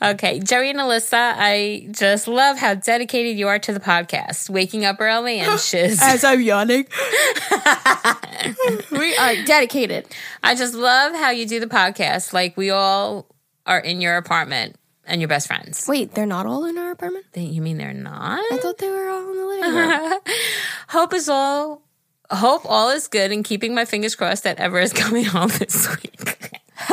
okay, 0.00 0.38
Geri 0.38 0.70
and 0.70 0.78
Alyssa, 0.78 1.34
I 1.36 1.88
just 1.90 2.28
love 2.28 2.58
how 2.58 2.74
dedicated 2.74 3.36
you 3.36 3.48
are 3.48 3.58
to 3.58 3.72
the 3.72 3.80
podcast. 3.80 4.50
Waking 4.50 4.84
up 4.84 4.98
early 5.00 5.40
and 5.40 5.58
shiz. 5.68 5.98
As 6.00 6.22
I'm 6.22 6.42
yawning. 6.42 6.86
we 8.92 9.16
are 9.16 9.34
dedicated. 9.46 10.06
I 10.44 10.54
just 10.54 10.74
love 10.74 11.12
how 11.14 11.30
you 11.30 11.44
do 11.44 11.58
the 11.58 11.66
podcast. 11.66 12.32
Like 12.32 12.56
we 12.56 12.70
all 12.70 13.26
are 13.66 13.80
in 13.80 14.00
your 14.00 14.16
apartment 14.16 14.76
and 15.06 15.20
your 15.20 15.28
best 15.28 15.46
friends. 15.46 15.86
Wait, 15.88 16.14
they're 16.14 16.26
not 16.26 16.46
all 16.46 16.64
in 16.64 16.78
our 16.78 16.90
apartment? 16.92 17.26
They- 17.32 17.42
You 17.42 17.60
mean 17.62 17.76
they're 17.78 17.92
not? 17.92 18.40
I 18.52 18.58
thought 18.58 18.78
they 18.78 18.88
were 18.90 19.08
all 19.08 19.30
in 19.30 19.36
the 19.36 19.44
living 19.46 19.74
room. 20.00 20.12
Hope 20.88 21.12
is 21.14 21.28
all. 21.28 21.82
Hope 22.30 22.62
all 22.64 22.88
is 22.90 23.08
good 23.08 23.30
and 23.30 23.44
keeping 23.44 23.74
my 23.74 23.84
fingers 23.84 24.14
crossed 24.14 24.44
that 24.44 24.58
Ever 24.58 24.80
is 24.80 24.92
coming 24.94 25.24
home 25.24 25.48
this 25.58 25.88
week. 26.02 26.48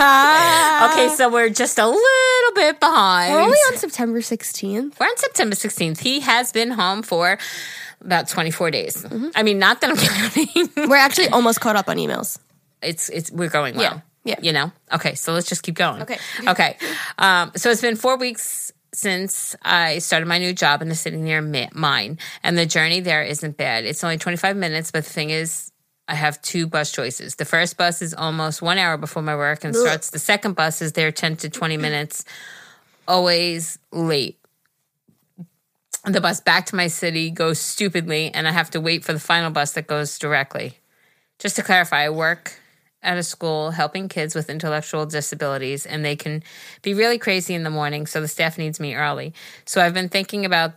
okay, 0.00 1.08
so 1.16 1.28
we're 1.30 1.50
just 1.50 1.78
a 1.78 1.86
little 1.86 2.52
bit 2.54 2.80
behind. 2.80 3.34
We're 3.34 3.40
only 3.42 3.58
on 3.70 3.76
September 3.76 4.20
16th. 4.20 4.98
We're 4.98 5.06
on 5.06 5.16
September 5.16 5.54
16th. 5.54 5.98
He 6.00 6.20
has 6.20 6.52
been 6.52 6.70
home 6.70 7.02
for 7.02 7.38
about 8.00 8.28
24 8.28 8.70
days. 8.70 9.04
Mm-hmm. 9.04 9.28
I 9.34 9.42
mean, 9.42 9.58
not 9.58 9.80
that 9.80 9.90
I'm 9.90 9.96
counting. 10.76 10.88
We're 10.88 10.96
actually 10.96 11.28
almost 11.28 11.60
caught 11.60 11.76
up 11.76 11.88
on 11.88 11.96
emails. 11.96 12.38
it's 12.82 13.08
it's 13.10 13.30
we're 13.30 13.48
going 13.50 13.74
well. 13.76 13.82
Yeah, 13.82 14.00
yeah. 14.28 14.36
You 14.42 14.52
know. 14.52 14.72
Okay, 14.92 15.14
so 15.14 15.32
let's 15.32 15.48
just 15.48 15.62
keep 15.62 15.74
going. 15.74 16.02
Okay. 16.02 16.18
Okay. 16.48 16.76
Um, 17.18 17.52
so 17.56 17.70
it's 17.70 17.80
been 17.80 17.96
four 17.96 18.16
weeks 18.16 18.72
since 18.92 19.56
I 19.62 19.98
started 19.98 20.26
my 20.26 20.38
new 20.38 20.52
job 20.52 20.82
in 20.82 20.88
the 20.88 20.94
city 20.94 21.16
near 21.16 21.40
mi- 21.42 21.68
mine, 21.72 22.18
and 22.42 22.56
the 22.56 22.66
journey 22.66 23.00
there 23.00 23.22
isn't 23.22 23.56
bad. 23.56 23.84
It's 23.84 24.04
only 24.04 24.18
twenty 24.18 24.36
five 24.36 24.56
minutes, 24.56 24.90
but 24.90 25.04
the 25.04 25.10
thing 25.10 25.30
is. 25.30 25.72
I 26.10 26.14
have 26.14 26.40
two 26.40 26.66
bus 26.66 26.90
choices. 26.90 27.34
The 27.36 27.44
first 27.44 27.76
bus 27.76 28.00
is 28.00 28.14
almost 28.14 28.62
one 28.62 28.78
hour 28.78 28.96
before 28.96 29.20
my 29.20 29.36
work 29.36 29.62
and 29.62 29.76
starts. 29.76 30.08
The 30.08 30.18
second 30.18 30.54
bus 30.56 30.80
is 30.80 30.92
there 30.94 31.12
10 31.12 31.36
to 31.36 31.50
20 31.50 31.76
minutes, 31.86 32.24
always 33.06 33.78
late. 33.92 34.38
The 36.06 36.22
bus 36.22 36.40
back 36.40 36.64
to 36.66 36.76
my 36.76 36.86
city 36.86 37.30
goes 37.30 37.58
stupidly, 37.58 38.30
and 38.32 38.48
I 38.48 38.52
have 38.52 38.70
to 38.70 38.80
wait 38.80 39.04
for 39.04 39.12
the 39.12 39.20
final 39.20 39.50
bus 39.50 39.72
that 39.72 39.86
goes 39.86 40.18
directly. 40.18 40.78
Just 41.38 41.56
to 41.56 41.62
clarify, 41.62 42.04
I 42.04 42.08
work 42.08 42.57
at 43.02 43.16
a 43.16 43.22
school 43.22 43.70
helping 43.70 44.08
kids 44.08 44.34
with 44.34 44.50
intellectual 44.50 45.06
disabilities, 45.06 45.86
and 45.86 46.04
they 46.04 46.16
can 46.16 46.42
be 46.82 46.94
really 46.94 47.18
crazy 47.18 47.54
in 47.54 47.62
the 47.62 47.70
morning, 47.70 48.06
so 48.06 48.20
the 48.20 48.28
staff 48.28 48.58
needs 48.58 48.80
me 48.80 48.94
early. 48.94 49.32
So 49.64 49.80
I've 49.80 49.94
been 49.94 50.08
thinking 50.08 50.44
about. 50.44 50.72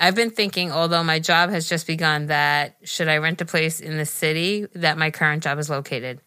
I've 0.00 0.14
been 0.14 0.30
thinking, 0.30 0.70
although 0.70 1.02
my 1.02 1.18
job 1.18 1.50
has 1.50 1.68
just 1.68 1.84
begun, 1.86 2.26
that 2.26 2.76
should 2.84 3.08
I 3.08 3.18
rent 3.18 3.40
a 3.40 3.44
place 3.44 3.80
in 3.80 3.96
the 3.96 4.06
city 4.06 4.66
that 4.74 4.96
my 4.96 5.10
current 5.10 5.42
job 5.42 5.58
is 5.58 5.68
located? 5.68 6.20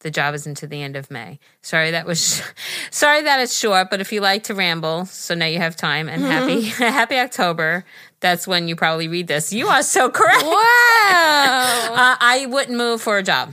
The 0.00 0.10
job 0.10 0.34
is 0.34 0.46
until 0.46 0.68
the 0.68 0.82
end 0.82 0.96
of 0.96 1.10
May. 1.10 1.38
Sorry 1.60 1.90
that 1.90 2.06
was, 2.06 2.42
sorry 2.90 3.22
that 3.22 3.40
it's 3.40 3.56
short, 3.56 3.90
but 3.90 4.00
if 4.00 4.12
you 4.12 4.20
like 4.20 4.44
to 4.44 4.54
ramble, 4.54 5.06
so 5.06 5.34
now 5.34 5.44
you 5.44 5.58
have 5.58 5.76
time 5.76 6.08
and 6.08 6.22
happy, 6.22 6.62
happy 6.68 7.18
October. 7.18 7.84
That's 8.20 8.46
when 8.46 8.66
you 8.68 8.76
probably 8.76 9.08
read 9.08 9.26
this. 9.26 9.52
You 9.52 9.66
are 9.66 9.82
so 9.82 10.08
correct. 10.10 10.44
Wow. 10.44 10.54
Uh, 10.54 12.16
I 12.20 12.46
wouldn't 12.48 12.78
move 12.78 13.02
for 13.02 13.18
a 13.18 13.22
job. 13.22 13.52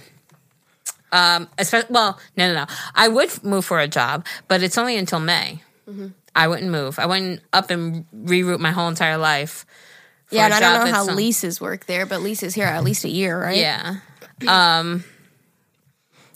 Um, 1.16 1.47
especially, 1.57 1.93
well, 1.93 2.20
no, 2.38 2.47
no, 2.47 2.66
no. 2.66 2.66
I 2.93 3.07
would 3.07 3.43
move 3.43 3.63
for 3.66 3.80
a 3.80 3.88
job, 3.88 4.26
but 4.47 4.61
it's 4.63 4.78
only 4.78 4.97
until 4.97 5.20
May. 5.20 5.61
Mm-hmm. 5.89 6.07
I 6.36 6.47
wouldn't 6.47 6.70
move. 6.72 6.99
I 6.99 7.05
wouldn't 7.05 7.41
up 7.53 7.70
and 7.70 8.05
reroute 8.13 8.59
my 8.59 8.72
whole 8.72 8.89
entire 8.89 9.18
life. 9.18 9.66
yeah, 10.32 10.45
and 10.45 10.53
I 10.53 10.59
don't 10.59 10.86
know 10.86 10.91
how 10.91 11.07
on- 11.07 11.16
leases 11.16 11.61
work 11.61 11.86
there, 11.86 12.05
but 12.05 12.22
leases 12.22 12.53
here 12.53 12.66
are 12.66 12.74
at 12.74 12.84
least 12.84 13.05
a 13.05 13.09
year, 13.09 13.39
right? 13.39 13.57
Yeah. 13.57 13.97
Um, 14.47 15.03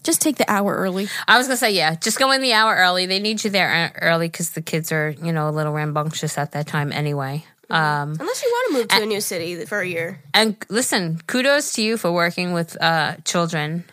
Just 0.03 0.21
take 0.21 0.38
the 0.38 0.49
hour 0.49 0.73
early. 0.73 1.07
I 1.27 1.38
was 1.38 1.47
gonna 1.47 1.57
say 1.57 1.71
yeah. 1.71 1.95
Just 1.95 2.17
go 2.17 2.32
in 2.32 2.41
the 2.41 2.53
hour 2.53 2.73
early. 2.75 3.05
They 3.05 3.19
need 3.19 3.43
you 3.43 3.49
there 3.49 3.91
uh, 3.93 3.99
early 4.01 4.30
because 4.30 4.51
the 4.51 4.61
kids 4.61 4.91
are 4.93 5.09
you 5.21 5.34
know 5.34 5.49
a 5.49 5.51
little 5.51 5.73
rambunctious 5.73 6.38
at 6.38 6.53
that 6.53 6.67
time 6.67 6.93
anyway. 6.93 7.43
Um, 7.69 8.15
Unless 8.19 8.41
you 8.41 8.49
want 8.49 8.67
to 8.71 8.77
move 8.80 8.88
to 8.88 9.03
a 9.03 9.05
new 9.05 9.21
city 9.21 9.65
for 9.65 9.80
a 9.82 9.88
year. 9.88 10.21
and 10.34 10.55
listen, 10.69 11.19
kudos 11.27 11.73
to 11.73 11.82
you 11.84 11.97
for 11.97 12.11
working 12.11 12.53
with 12.53 12.82
uh, 12.82 13.15
children 13.25 13.84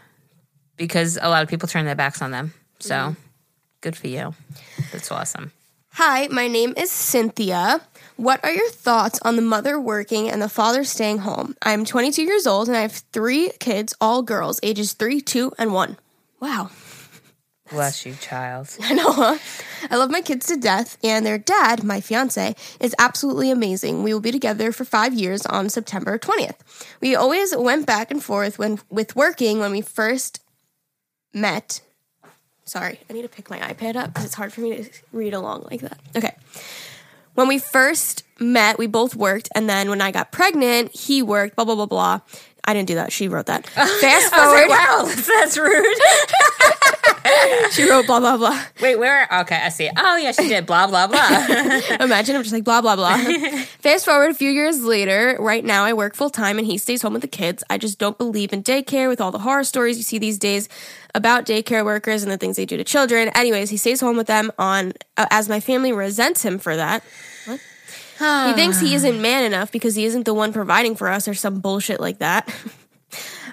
because 0.76 1.18
a 1.20 1.28
lot 1.28 1.42
of 1.42 1.48
people 1.48 1.68
turn 1.68 1.84
their 1.84 1.94
backs 1.94 2.22
on 2.22 2.30
them. 2.30 2.52
So 2.78 2.94
mm-hmm. 2.94 3.20
good 3.80 3.96
for 3.96 4.08
you. 4.08 4.34
That's 4.92 5.10
awesome. 5.10 5.52
Hi, 5.92 6.28
my 6.28 6.46
name 6.46 6.74
is 6.76 6.90
Cynthia. 6.90 7.80
What 8.16 8.44
are 8.44 8.52
your 8.52 8.68
thoughts 8.68 9.18
on 9.22 9.36
the 9.36 9.42
mother 9.42 9.80
working 9.80 10.28
and 10.28 10.42
the 10.42 10.48
father 10.48 10.84
staying 10.84 11.18
home? 11.18 11.56
I'm 11.62 11.86
22 11.86 12.22
years 12.22 12.46
old 12.46 12.68
and 12.68 12.76
I 12.76 12.82
have 12.82 12.92
three 13.12 13.50
kids, 13.60 13.94
all 14.00 14.22
girls, 14.22 14.60
ages 14.62 14.92
three, 14.92 15.22
two, 15.22 15.52
and 15.58 15.72
one. 15.72 15.96
Wow. 16.38 16.70
Bless 17.70 18.06
you, 18.06 18.14
child. 18.14 18.76
I 18.82 18.94
know, 18.94 19.10
huh? 19.10 19.38
I 19.90 19.96
love 19.96 20.10
my 20.10 20.20
kids 20.20 20.46
to 20.46 20.56
death, 20.56 20.98
and 21.02 21.26
their 21.26 21.38
dad, 21.38 21.82
my 21.82 22.00
fiance, 22.00 22.54
is 22.78 22.94
absolutely 22.98 23.50
amazing. 23.50 24.02
We 24.02 24.12
will 24.14 24.20
be 24.20 24.30
together 24.30 24.72
for 24.72 24.84
five 24.84 25.14
years 25.14 25.44
on 25.46 25.68
September 25.68 26.18
20th. 26.18 26.56
We 27.00 27.16
always 27.16 27.56
went 27.56 27.86
back 27.86 28.10
and 28.10 28.22
forth 28.22 28.58
when 28.58 28.78
with 28.88 29.16
working 29.16 29.58
when 29.58 29.72
we 29.72 29.80
first 29.80 30.40
met. 31.32 31.80
Sorry, 32.64 32.98
I 33.08 33.12
need 33.12 33.22
to 33.22 33.28
pick 33.28 33.48
my 33.48 33.58
iPad 33.58 33.96
up 33.96 34.08
because 34.08 34.24
it's 34.24 34.34
hard 34.34 34.52
for 34.52 34.60
me 34.60 34.76
to 34.76 34.90
read 35.12 35.34
along 35.34 35.66
like 35.70 35.80
that. 35.82 35.98
Okay. 36.16 36.34
When 37.34 37.48
we 37.48 37.58
first 37.58 38.24
met, 38.40 38.78
we 38.78 38.86
both 38.86 39.14
worked, 39.14 39.48
and 39.54 39.68
then 39.68 39.90
when 39.90 40.00
I 40.00 40.10
got 40.10 40.32
pregnant, 40.32 40.96
he 40.96 41.22
worked, 41.22 41.54
blah, 41.54 41.64
blah, 41.64 41.74
blah, 41.74 41.86
blah. 41.86 42.20
I 42.64 42.74
didn't 42.74 42.88
do 42.88 42.94
that. 42.96 43.12
She 43.12 43.28
wrote 43.28 43.46
that. 43.46 43.66
Fast 44.00 44.34
forward, 44.34 44.68
wow, 44.68 45.04
that's 45.14 45.56
rude. 45.56 45.98
she 47.70 47.88
wrote 47.88 48.06
blah, 48.06 48.20
blah, 48.20 48.36
blah. 48.36 48.62
Wait, 48.80 48.96
where? 48.96 49.28
Okay, 49.40 49.56
I 49.56 49.68
see. 49.68 49.90
Oh 49.96 50.16
yeah, 50.16 50.32
she 50.32 50.48
did. 50.48 50.66
Blah 50.66 50.86
blah 50.86 51.06
blah. 51.06 51.18
Imagine 52.00 52.36
I'm 52.36 52.42
just 52.42 52.52
like 52.52 52.64
blah 52.64 52.80
blah 52.80 52.96
blah. 52.96 53.16
Fast 53.80 54.04
forward 54.04 54.30
a 54.30 54.34
few 54.34 54.50
years 54.50 54.82
later, 54.82 55.36
right 55.40 55.64
now 55.64 55.84
I 55.84 55.92
work 55.92 56.14
full 56.14 56.30
time 56.30 56.58
and 56.58 56.66
he 56.66 56.78
stays 56.78 57.02
home 57.02 57.12
with 57.12 57.22
the 57.22 57.28
kids. 57.28 57.62
I 57.70 57.78
just 57.78 57.98
don't 57.98 58.18
believe 58.18 58.52
in 58.52 58.62
daycare 58.62 59.08
with 59.08 59.20
all 59.20 59.30
the 59.30 59.38
horror 59.38 59.64
stories 59.64 59.96
you 59.96 60.02
see 60.02 60.18
these 60.18 60.38
days 60.38 60.68
about 61.14 61.46
daycare 61.46 61.84
workers 61.84 62.22
and 62.22 62.30
the 62.30 62.38
things 62.38 62.56
they 62.56 62.66
do 62.66 62.76
to 62.76 62.84
children. 62.84 63.30
Anyways, 63.34 63.70
he 63.70 63.76
stays 63.76 64.00
home 64.00 64.16
with 64.16 64.26
them 64.26 64.52
on 64.58 64.92
uh, 65.16 65.26
as 65.30 65.48
my 65.48 65.60
family 65.60 65.92
resents 65.92 66.42
him 66.42 66.58
for 66.58 66.76
that. 66.76 67.02
What? 67.46 67.60
he 68.18 68.52
thinks 68.54 68.80
he 68.80 68.94
isn't 68.98 69.20
man 69.20 69.44
enough 69.44 69.72
because 69.72 69.94
he 69.94 70.04
isn't 70.04 70.24
the 70.24 70.34
one 70.34 70.52
providing 70.52 70.96
for 70.96 71.08
us 71.08 71.28
or 71.28 71.34
some 71.34 71.60
bullshit 71.60 72.00
like 72.00 72.18
that. 72.18 72.48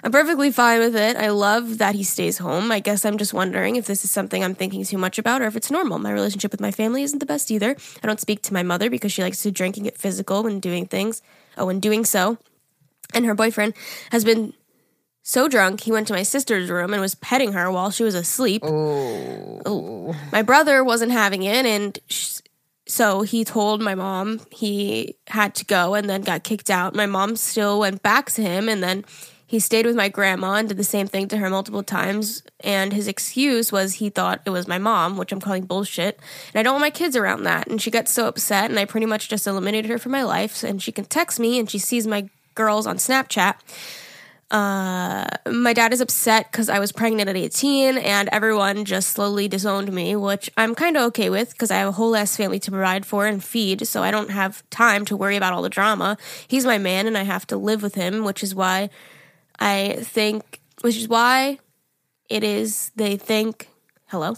I'm 0.04 0.12
perfectly 0.12 0.50
fine 0.50 0.80
with 0.80 0.94
it. 0.94 1.16
I 1.16 1.30
love 1.30 1.78
that 1.78 1.94
he 1.94 2.04
stays 2.04 2.36
home. 2.36 2.70
I 2.70 2.78
guess 2.80 3.06
I'm 3.06 3.16
just 3.16 3.32
wondering 3.32 3.76
if 3.76 3.86
this 3.86 4.04
is 4.04 4.10
something 4.10 4.44
I'm 4.44 4.54
thinking 4.54 4.84
too 4.84 4.98
much 4.98 5.18
about 5.18 5.40
or 5.40 5.46
if 5.46 5.56
it's 5.56 5.70
normal. 5.70 5.98
My 5.98 6.12
relationship 6.12 6.52
with 6.52 6.60
my 6.60 6.70
family 6.70 7.02
isn't 7.02 7.20
the 7.20 7.26
best 7.26 7.50
either. 7.50 7.74
I 8.02 8.06
don't 8.06 8.20
speak 8.20 8.42
to 8.42 8.52
my 8.52 8.62
mother 8.62 8.90
because 8.90 9.12
she 9.12 9.22
likes 9.22 9.42
to 9.42 9.50
drink 9.50 9.78
and 9.78 9.84
get 9.84 9.96
physical 9.96 10.42
when 10.42 10.60
doing 10.60 10.84
things. 10.84 11.22
Oh, 11.56 11.64
when 11.64 11.80
doing 11.80 12.04
so. 12.04 12.36
And 13.14 13.24
her 13.24 13.34
boyfriend 13.34 13.72
has 14.10 14.24
been 14.26 14.52
so 15.26 15.48
drunk, 15.48 15.80
he 15.80 15.90
went 15.90 16.06
to 16.08 16.12
my 16.12 16.22
sister's 16.22 16.68
room 16.68 16.92
and 16.92 17.00
was 17.00 17.14
petting 17.14 17.54
her 17.54 17.70
while 17.72 17.90
she 17.90 18.04
was 18.04 18.14
asleep. 18.14 18.62
Oh. 18.62 19.62
oh 19.64 20.16
my 20.30 20.42
brother 20.42 20.84
wasn't 20.84 21.12
having 21.12 21.42
it, 21.44 21.64
and 21.64 21.98
sh- 22.08 22.40
so 22.86 23.22
he 23.22 23.42
told 23.42 23.80
my 23.80 23.94
mom 23.94 24.42
he 24.50 25.16
had 25.28 25.54
to 25.54 25.64
go 25.64 25.94
and 25.94 26.10
then 26.10 26.20
got 26.20 26.44
kicked 26.44 26.68
out. 26.68 26.94
My 26.94 27.06
mom 27.06 27.36
still 27.36 27.80
went 27.80 28.02
back 28.02 28.30
to 28.32 28.42
him, 28.42 28.68
and 28.68 28.82
then 28.82 29.06
he 29.54 29.60
stayed 29.60 29.86
with 29.86 29.94
my 29.94 30.08
grandma 30.08 30.54
and 30.54 30.66
did 30.66 30.78
the 30.78 30.82
same 30.82 31.06
thing 31.06 31.28
to 31.28 31.36
her 31.36 31.48
multiple 31.48 31.84
times. 31.84 32.42
And 32.58 32.92
his 32.92 33.06
excuse 33.06 33.70
was 33.70 33.94
he 33.94 34.10
thought 34.10 34.42
it 34.44 34.50
was 34.50 34.66
my 34.66 34.78
mom, 34.78 35.16
which 35.16 35.30
I'm 35.30 35.40
calling 35.40 35.64
bullshit. 35.64 36.18
And 36.52 36.58
I 36.58 36.64
don't 36.64 36.72
want 36.72 36.80
my 36.80 36.90
kids 36.90 37.14
around 37.14 37.44
that. 37.44 37.68
And 37.68 37.80
she 37.80 37.88
got 37.88 38.08
so 38.08 38.26
upset, 38.26 38.68
and 38.68 38.80
I 38.80 38.84
pretty 38.84 39.06
much 39.06 39.28
just 39.28 39.46
eliminated 39.46 39.92
her 39.92 39.98
from 39.98 40.10
my 40.10 40.24
life. 40.24 40.64
And 40.64 40.82
she 40.82 40.90
can 40.90 41.04
text 41.04 41.38
me, 41.38 41.60
and 41.60 41.70
she 41.70 41.78
sees 41.78 42.04
my 42.04 42.28
girls 42.56 42.84
on 42.84 42.96
Snapchat. 42.96 43.54
Uh, 44.50 45.24
my 45.48 45.72
dad 45.72 45.92
is 45.92 46.00
upset 46.00 46.50
because 46.50 46.68
I 46.68 46.80
was 46.80 46.90
pregnant 46.90 47.28
at 47.28 47.36
18 47.36 47.96
and 47.96 48.28
everyone 48.30 48.84
just 48.84 49.10
slowly 49.10 49.46
disowned 49.46 49.92
me, 49.92 50.16
which 50.16 50.50
I'm 50.56 50.74
kind 50.74 50.96
of 50.96 51.04
okay 51.04 51.30
with 51.30 51.52
because 51.52 51.70
I 51.70 51.76
have 51.76 51.88
a 51.88 51.92
whole 51.92 52.14
ass 52.14 52.36
family 52.36 52.58
to 52.60 52.70
provide 52.72 53.06
for 53.06 53.26
and 53.26 53.42
feed, 53.42 53.86
so 53.86 54.02
I 54.02 54.10
don't 54.10 54.30
have 54.30 54.68
time 54.70 55.04
to 55.06 55.16
worry 55.16 55.36
about 55.36 55.52
all 55.52 55.62
the 55.62 55.70
drama. 55.70 56.18
He's 56.46 56.66
my 56.66 56.78
man 56.78 57.06
and 57.06 57.16
I 57.16 57.22
have 57.22 57.46
to 57.48 57.56
live 57.56 57.82
with 57.82 57.94
him, 57.94 58.24
which 58.24 58.42
is 58.42 58.54
why 58.54 58.90
I 59.58 59.98
think, 60.00 60.60
which 60.82 60.96
is 60.96 61.08
why 61.08 61.58
it 62.28 62.44
is 62.44 62.90
they 62.96 63.16
think, 63.16 63.68
hello? 64.06 64.34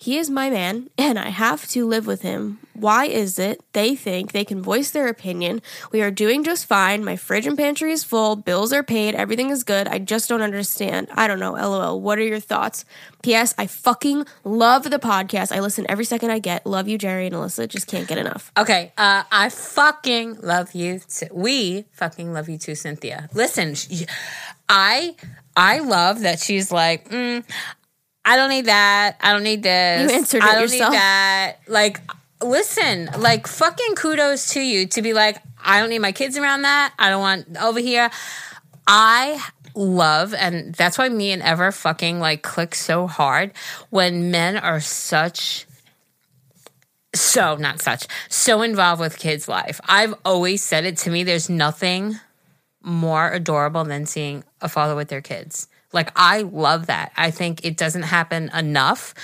He 0.00 0.16
is 0.16 0.30
my 0.30 0.48
man, 0.48 0.90
and 0.96 1.18
I 1.18 1.30
have 1.30 1.66
to 1.70 1.84
live 1.84 2.06
with 2.06 2.22
him. 2.22 2.60
Why 2.74 3.06
is 3.06 3.36
it 3.36 3.60
they 3.72 3.96
think 3.96 4.30
they 4.30 4.44
can 4.44 4.62
voice 4.62 4.92
their 4.92 5.08
opinion? 5.08 5.60
We 5.90 6.02
are 6.02 6.12
doing 6.12 6.44
just 6.44 6.66
fine. 6.66 7.04
My 7.04 7.16
fridge 7.16 7.48
and 7.48 7.58
pantry 7.58 7.90
is 7.90 8.04
full. 8.04 8.36
Bills 8.36 8.72
are 8.72 8.84
paid. 8.84 9.16
Everything 9.16 9.50
is 9.50 9.64
good. 9.64 9.88
I 9.88 9.98
just 9.98 10.28
don't 10.28 10.40
understand. 10.40 11.08
I 11.10 11.26
don't 11.26 11.40
know. 11.40 11.54
LOL. 11.54 12.00
What 12.00 12.20
are 12.20 12.22
your 12.22 12.38
thoughts? 12.38 12.84
P.S. 13.24 13.56
I 13.58 13.66
fucking 13.66 14.24
love 14.44 14.84
the 14.84 15.00
podcast. 15.00 15.50
I 15.50 15.58
listen 15.58 15.84
every 15.88 16.04
second 16.04 16.30
I 16.30 16.38
get. 16.38 16.64
Love 16.64 16.86
you, 16.86 16.96
Geri 16.96 17.26
and 17.26 17.34
Alyssa. 17.34 17.66
Just 17.66 17.88
can't 17.88 18.06
get 18.06 18.18
enough. 18.18 18.52
Okay, 18.56 18.92
uh, 18.96 19.24
I 19.32 19.48
fucking 19.48 20.38
love 20.42 20.76
you. 20.76 21.00
We 21.32 21.86
fucking 21.90 22.32
love 22.32 22.48
you 22.48 22.58
too, 22.58 22.76
Cynthia. 22.76 23.28
Listen, 23.34 23.74
I 24.68 25.16
I 25.56 25.80
love 25.80 26.20
that 26.20 26.38
she's 26.38 26.70
like, 26.70 27.08
mm, 27.08 27.42
I 28.28 28.36
don't 28.36 28.50
need 28.50 28.66
that. 28.66 29.16
I 29.20 29.32
don't 29.32 29.42
need 29.42 29.62
this. 29.62 30.10
You 30.10 30.16
answered 30.18 30.42
I 30.42 30.52
don't 30.52 30.62
yourself. 30.62 30.92
need 30.92 30.98
that. 30.98 31.56
Like, 31.66 32.00
listen, 32.42 33.08
like 33.18 33.46
fucking 33.46 33.94
kudos 33.94 34.52
to 34.52 34.60
you 34.60 34.86
to 34.88 35.00
be 35.00 35.14
like, 35.14 35.38
I 35.64 35.80
don't 35.80 35.88
need 35.88 36.00
my 36.00 36.12
kids 36.12 36.36
around 36.36 36.62
that. 36.62 36.92
I 36.98 37.08
don't 37.08 37.20
want 37.20 37.56
over 37.56 37.80
here. 37.80 38.10
I 38.86 39.42
love 39.74 40.34
and 40.34 40.74
that's 40.74 40.98
why 40.98 41.08
me 41.08 41.30
and 41.30 41.40
Ever 41.40 41.72
fucking 41.72 42.20
like 42.20 42.42
click 42.42 42.74
so 42.74 43.06
hard 43.06 43.52
when 43.90 44.30
men 44.30 44.56
are 44.56 44.80
such 44.80 45.66
so 47.14 47.54
not 47.56 47.80
such 47.80 48.06
so 48.28 48.62
involved 48.62 49.00
with 49.00 49.18
kids 49.18 49.46
life 49.48 49.80
i've 49.88 50.14
always 50.24 50.62
said 50.62 50.84
it 50.84 50.96
to 50.96 51.10
me 51.10 51.22
there's 51.22 51.48
nothing 51.48 52.18
more 52.82 53.30
adorable 53.30 53.84
than 53.84 54.04
seeing 54.04 54.42
a 54.60 54.68
father 54.68 54.96
with 54.96 55.08
their 55.08 55.22
kids 55.22 55.68
like 55.92 56.10
i 56.16 56.42
love 56.42 56.86
that. 56.86 57.12
I 57.16 57.30
think 57.30 57.64
it 57.64 57.76
doesn't 57.76 58.02
happen 58.02 58.50
enough. 58.54 59.14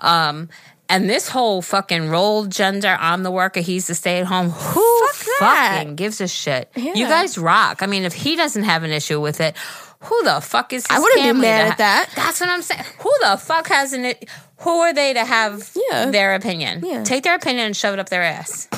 Um 0.00 0.48
and 0.88 1.08
this 1.08 1.28
whole 1.28 1.62
fucking 1.62 2.10
role 2.10 2.44
gender 2.46 2.96
i'm 3.00 3.22
the 3.22 3.30
worker 3.30 3.60
he's 3.60 3.86
the 3.86 3.94
stay-at-home 3.94 4.50
who 4.50 5.08
Fuck 5.08 5.26
that. 5.40 5.76
fucking 5.78 5.96
gives 5.96 6.20
a 6.20 6.28
shit? 6.28 6.70
You 6.76 7.06
guys 7.08 7.38
rock. 7.38 7.82
I 7.82 7.86
mean 7.86 8.04
if 8.04 8.12
he 8.14 8.36
doesn't 8.36 8.64
have 8.64 8.82
an 8.82 8.90
issue 8.90 9.20
with 9.20 9.40
it 9.40 9.56
who 10.00 10.22
the 10.24 10.40
fuck 10.42 10.72
is 10.74 10.84
I 10.90 10.98
wouldn't 10.98 11.22
be 11.22 11.32
mad 11.40 11.72
at 11.72 11.78
that. 11.78 12.10
that's 12.14 12.38
what 12.40 12.50
i'm 12.50 12.60
saying. 12.62 12.84
Who 13.00 13.12
the 13.22 13.36
fuck 13.38 13.68
has 13.68 13.92
an 13.94 14.04
it 14.04 14.28
who 14.58 14.70
are 14.80 14.92
they 14.94 15.12
to 15.14 15.24
have 15.24 15.70
Yeah. 15.90 16.10
their 16.10 16.34
opinion? 16.34 16.82
Yeah. 16.84 17.02
take 17.04 17.24
their 17.24 17.34
opinion 17.34 17.66
and 17.66 17.76
shove 17.76 17.94
it 17.94 17.98
up 18.00 18.08
their 18.10 18.22
ass 18.22 18.68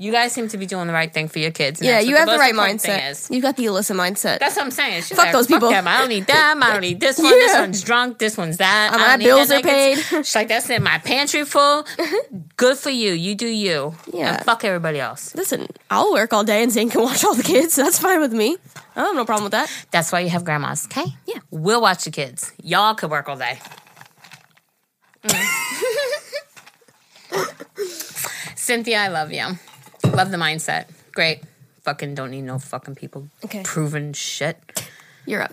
you 0.00 0.10
guys 0.12 0.32
seem 0.32 0.48
to 0.48 0.56
be 0.56 0.64
doing 0.64 0.86
the 0.86 0.94
right 0.94 1.12
thing 1.12 1.28
for 1.28 1.38
your 1.40 1.50
kids 1.50 1.82
Yeah, 1.82 2.00
you 2.00 2.16
have 2.16 2.24
the 2.26 2.32
most 2.32 2.40
right 2.40 2.54
mindset. 2.54 3.10
is. 3.10 3.30
You 3.30 3.42
got 3.42 3.56
the 3.56 3.66
Alyssa 3.66 3.94
mindset. 3.94 4.38
That's 4.38 4.56
what 4.56 4.64
I'm 4.64 4.70
saying. 4.70 5.02
She's 5.02 5.16
Fuck 5.16 5.26
like, 5.26 5.32
those 5.34 5.46
people. 5.46 5.68
them. 5.68 5.86
I 5.86 5.98
don't 5.98 6.08
need 6.08 6.26
them. 6.26 6.62
I 6.62 6.72
don't 6.72 6.80
need 6.80 7.00
this 7.00 7.18
one. 7.22 7.30
This 7.30 7.54
one's 7.54 7.82
drunk. 7.82 8.18
This 8.18 8.38
one's 8.38 8.56
that. 8.56 8.94
Uh, 8.94 8.98
my 8.98 9.16
bills 9.18 9.50
are 9.50 9.60
paid. 9.60 9.98
She's 10.24 10.34
like, 10.34 10.48
that's 10.48 10.70
it. 10.70 10.80
My 10.80 10.96
pantry 10.98 11.44
full. 11.44 11.84
Good 12.56 12.78
for 12.78 12.88
you. 12.88 13.12
You 13.12 13.34
do 13.34 13.46
you. 13.46 13.94
Yeah. 14.12 14.36
And 14.36 14.44
fuck 14.46 14.64
everybody 14.64 14.98
else. 15.00 15.34
Listen, 15.34 15.68
I'll 15.90 16.12
work 16.12 16.32
all 16.32 16.44
day 16.44 16.62
and 16.62 16.72
Zane 16.72 16.88
can 16.88 17.02
watch 17.02 17.22
all 17.22 17.34
the 17.34 17.42
kids. 17.42 17.76
That's 17.76 17.98
fine 17.98 18.20
with 18.20 18.32
me. 18.32 18.56
I 18.96 19.00
have 19.04 19.14
no 19.14 19.26
problem 19.26 19.44
with 19.44 19.52
that. 19.52 19.70
That's 19.90 20.10
why 20.12 20.20
you 20.20 20.30
have 20.30 20.44
grandmas. 20.46 20.86
Okay. 20.86 21.04
Yeah. 21.26 21.40
We'll 21.50 21.82
watch 21.82 22.04
the 22.04 22.10
kids. 22.10 22.52
Y'all 22.62 22.94
could 22.94 23.10
work 23.10 23.28
all 23.28 23.36
day. 23.36 23.58
Mm. 25.24 25.46
Cynthia, 28.56 28.98
I 29.00 29.08
love 29.08 29.32
you. 29.32 29.46
Love 30.04 30.30
the 30.30 30.36
mindset. 30.36 30.86
Great. 31.12 31.42
Fucking 31.82 32.14
don't 32.14 32.30
need 32.30 32.42
no 32.42 32.58
fucking 32.58 32.94
people 32.94 33.28
Okay. 33.44 33.62
proving 33.64 34.12
shit. 34.12 34.88
You're 35.26 35.42
up. 35.42 35.52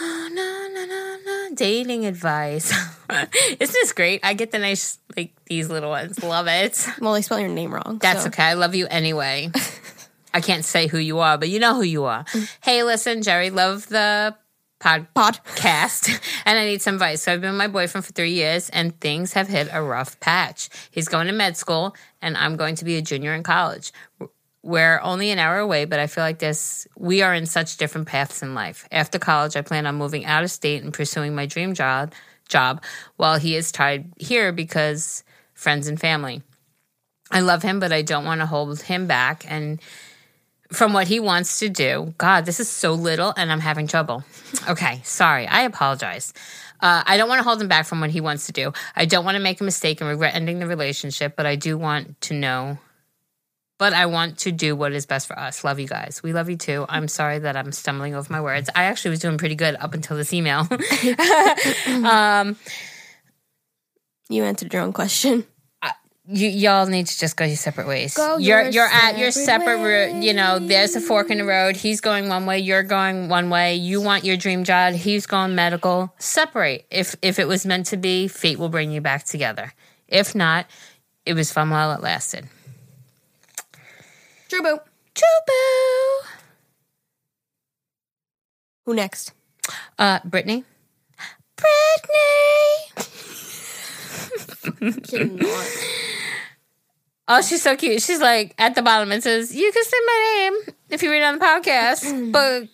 Oh, 0.00 0.28
no, 0.32 0.68
no, 0.72 0.84
no, 0.86 1.16
no. 1.24 1.54
Dating 1.54 2.06
advice. 2.06 2.72
Isn't 3.10 3.58
this 3.58 3.92
great? 3.92 4.20
I 4.24 4.34
get 4.34 4.50
the 4.50 4.58
nice, 4.58 4.98
like, 5.16 5.32
these 5.46 5.68
little 5.68 5.90
ones. 5.90 6.22
Love 6.22 6.46
it. 6.48 6.86
Well, 7.00 7.14
they 7.14 7.22
spelled 7.22 7.40
your 7.40 7.50
name 7.50 7.72
wrong. 7.72 7.98
That's 8.00 8.22
so. 8.22 8.28
okay. 8.28 8.42
I 8.42 8.52
love 8.54 8.74
you 8.74 8.86
anyway. 8.88 9.50
I 10.34 10.40
can't 10.40 10.64
say 10.64 10.86
who 10.86 10.98
you 10.98 11.18
are, 11.20 11.38
but 11.38 11.48
you 11.48 11.58
know 11.58 11.74
who 11.74 11.82
you 11.82 12.04
are. 12.04 12.24
Mm. 12.24 12.56
hey, 12.62 12.82
listen, 12.82 13.22
Geri, 13.22 13.50
love 13.50 13.88
the 13.88 14.34
pod 14.78 15.06
podcast 15.14 16.08
and 16.44 16.58
I 16.58 16.64
need 16.64 16.82
some 16.82 16.94
advice. 16.94 17.22
So 17.22 17.32
I've 17.32 17.40
been 17.40 17.50
with 17.50 17.58
my 17.58 17.68
boyfriend 17.68 18.04
for 18.04 18.12
three 18.12 18.32
years, 18.32 18.68
and 18.70 18.98
things 19.00 19.32
have 19.34 19.48
hit 19.48 19.68
a 19.72 19.82
rough 19.82 20.18
patch. 20.20 20.68
He's 20.90 21.08
going 21.08 21.26
to 21.26 21.32
med 21.32 21.56
school, 21.56 21.94
and 22.20 22.36
I'm 22.36 22.56
going 22.56 22.76
to 22.76 22.84
be 22.84 22.96
a 22.96 23.02
junior 23.02 23.34
in 23.34 23.42
college. 23.42 23.92
We're 24.62 25.00
only 25.00 25.30
an 25.30 25.38
hour 25.38 25.58
away, 25.58 25.84
but 25.84 26.00
I 26.00 26.08
feel 26.08 26.24
like 26.24 26.40
this. 26.40 26.88
We 26.96 27.22
are 27.22 27.34
in 27.34 27.46
such 27.46 27.76
different 27.76 28.08
paths 28.08 28.42
in 28.42 28.54
life. 28.54 28.88
After 28.90 29.18
college, 29.18 29.56
I 29.56 29.62
plan 29.62 29.86
on 29.86 29.94
moving 29.94 30.24
out 30.24 30.42
of 30.42 30.50
state 30.50 30.82
and 30.82 30.92
pursuing 30.92 31.34
my 31.34 31.46
dream 31.46 31.74
job. 31.74 32.12
Job, 32.48 32.84
while 33.16 33.38
he 33.38 33.56
is 33.56 33.72
tied 33.72 34.12
here 34.18 34.52
because 34.52 35.24
friends 35.54 35.88
and 35.88 35.98
family. 35.98 36.42
I 37.30 37.40
love 37.40 37.62
him, 37.62 37.80
but 37.80 37.92
I 37.92 38.02
don't 38.02 38.24
want 38.24 38.40
to 38.40 38.46
hold 38.46 38.80
him 38.82 39.06
back. 39.06 39.44
And 39.48 39.80
from 40.72 40.92
what 40.92 41.08
he 41.08 41.20
wants 41.20 41.58
to 41.60 41.68
do, 41.68 42.14
God, 42.18 42.46
this 42.46 42.60
is 42.60 42.68
so 42.68 42.92
little 42.94 43.32
and 43.36 43.50
I'm 43.52 43.60
having 43.60 43.86
trouble. 43.86 44.24
Okay, 44.68 45.00
sorry. 45.04 45.46
I 45.46 45.62
apologize. 45.62 46.32
Uh, 46.80 47.02
I 47.06 47.16
don't 47.16 47.28
want 47.28 47.38
to 47.38 47.44
hold 47.44 47.60
him 47.60 47.68
back 47.68 47.86
from 47.86 48.00
what 48.00 48.10
he 48.10 48.20
wants 48.20 48.46
to 48.46 48.52
do. 48.52 48.72
I 48.94 49.06
don't 49.06 49.24
want 49.24 49.36
to 49.36 49.42
make 49.42 49.60
a 49.60 49.64
mistake 49.64 50.00
and 50.00 50.10
regret 50.10 50.34
ending 50.34 50.58
the 50.58 50.66
relationship, 50.66 51.34
but 51.36 51.46
I 51.46 51.56
do 51.56 51.78
want 51.78 52.20
to 52.22 52.34
know. 52.34 52.78
But 53.78 53.92
I 53.92 54.06
want 54.06 54.38
to 54.38 54.52
do 54.52 54.74
what 54.74 54.92
is 54.92 55.04
best 55.04 55.26
for 55.26 55.38
us. 55.38 55.62
Love 55.62 55.78
you 55.78 55.86
guys. 55.86 56.22
We 56.22 56.32
love 56.32 56.48
you 56.48 56.56
too. 56.56 56.86
I'm 56.88 57.08
sorry 57.08 57.40
that 57.40 57.56
I'm 57.56 57.72
stumbling 57.72 58.14
over 58.14 58.30
my 58.32 58.40
words. 58.40 58.70
I 58.74 58.84
actually 58.84 59.10
was 59.10 59.20
doing 59.20 59.36
pretty 59.36 59.54
good 59.54 59.76
up 59.78 59.92
until 59.92 60.16
this 60.16 60.32
email. 60.32 60.66
um, 62.06 62.56
You 64.30 64.44
answered 64.44 64.72
your 64.72 64.82
own 64.82 64.94
question. 64.94 65.44
You 66.28 66.48
y'all 66.48 66.86
need 66.86 67.06
to 67.06 67.18
just 67.18 67.36
go 67.36 67.44
your 67.44 67.56
separate 67.56 67.86
ways. 67.86 68.14
Go 68.14 68.36
you're 68.38 68.62
your 68.62 68.70
you're 68.70 68.86
at 68.86 69.16
your 69.18 69.30
separate 69.30 69.78
route. 69.78 70.22
You 70.22 70.32
know, 70.34 70.58
there's 70.58 70.96
a 70.96 71.00
fork 71.00 71.30
in 71.30 71.38
the 71.38 71.44
road. 71.44 71.76
He's 71.76 72.00
going 72.00 72.28
one 72.28 72.46
way. 72.46 72.58
You're 72.58 72.82
going 72.82 73.28
one 73.28 73.48
way. 73.50 73.76
You 73.76 74.00
want 74.00 74.24
your 74.24 74.36
dream 74.36 74.64
job. 74.64 74.94
He's 74.94 75.26
going 75.26 75.54
medical. 75.54 76.12
Separate. 76.18 76.86
If 76.90 77.14
if 77.22 77.38
it 77.38 77.46
was 77.46 77.64
meant 77.64 77.86
to 77.86 77.96
be, 77.96 78.26
fate 78.28 78.58
will 78.58 78.68
bring 78.68 78.90
you 78.90 79.00
back 79.00 79.24
together. 79.24 79.72
If 80.08 80.34
not, 80.34 80.66
it 81.24 81.34
was 81.34 81.52
fun 81.52 81.70
while 81.70 81.92
it 81.92 82.00
lasted. 82.00 82.48
True 84.48 84.62
boo. 84.62 84.78
Choo 85.14 85.24
Who 88.84 88.94
next? 88.94 89.32
Uh, 89.98 90.20
Brittany. 90.24 90.64
Brittany. 91.56 91.86
Oh, 97.28 97.42
she's 97.42 97.62
so 97.62 97.76
cute. 97.76 98.02
She's 98.02 98.20
like 98.20 98.54
at 98.58 98.74
the 98.74 98.82
bottom. 98.82 99.10
It 99.12 99.22
says, 99.22 99.54
"You 99.54 99.70
can 99.72 99.84
say 99.84 99.96
my 100.06 100.34
name 100.36 100.74
if 100.90 101.02
you 101.02 101.10
read 101.10 101.22
it 101.22 101.24
on 101.24 101.38
the 101.38 101.44
podcast." 101.44 102.32
but 102.32 102.68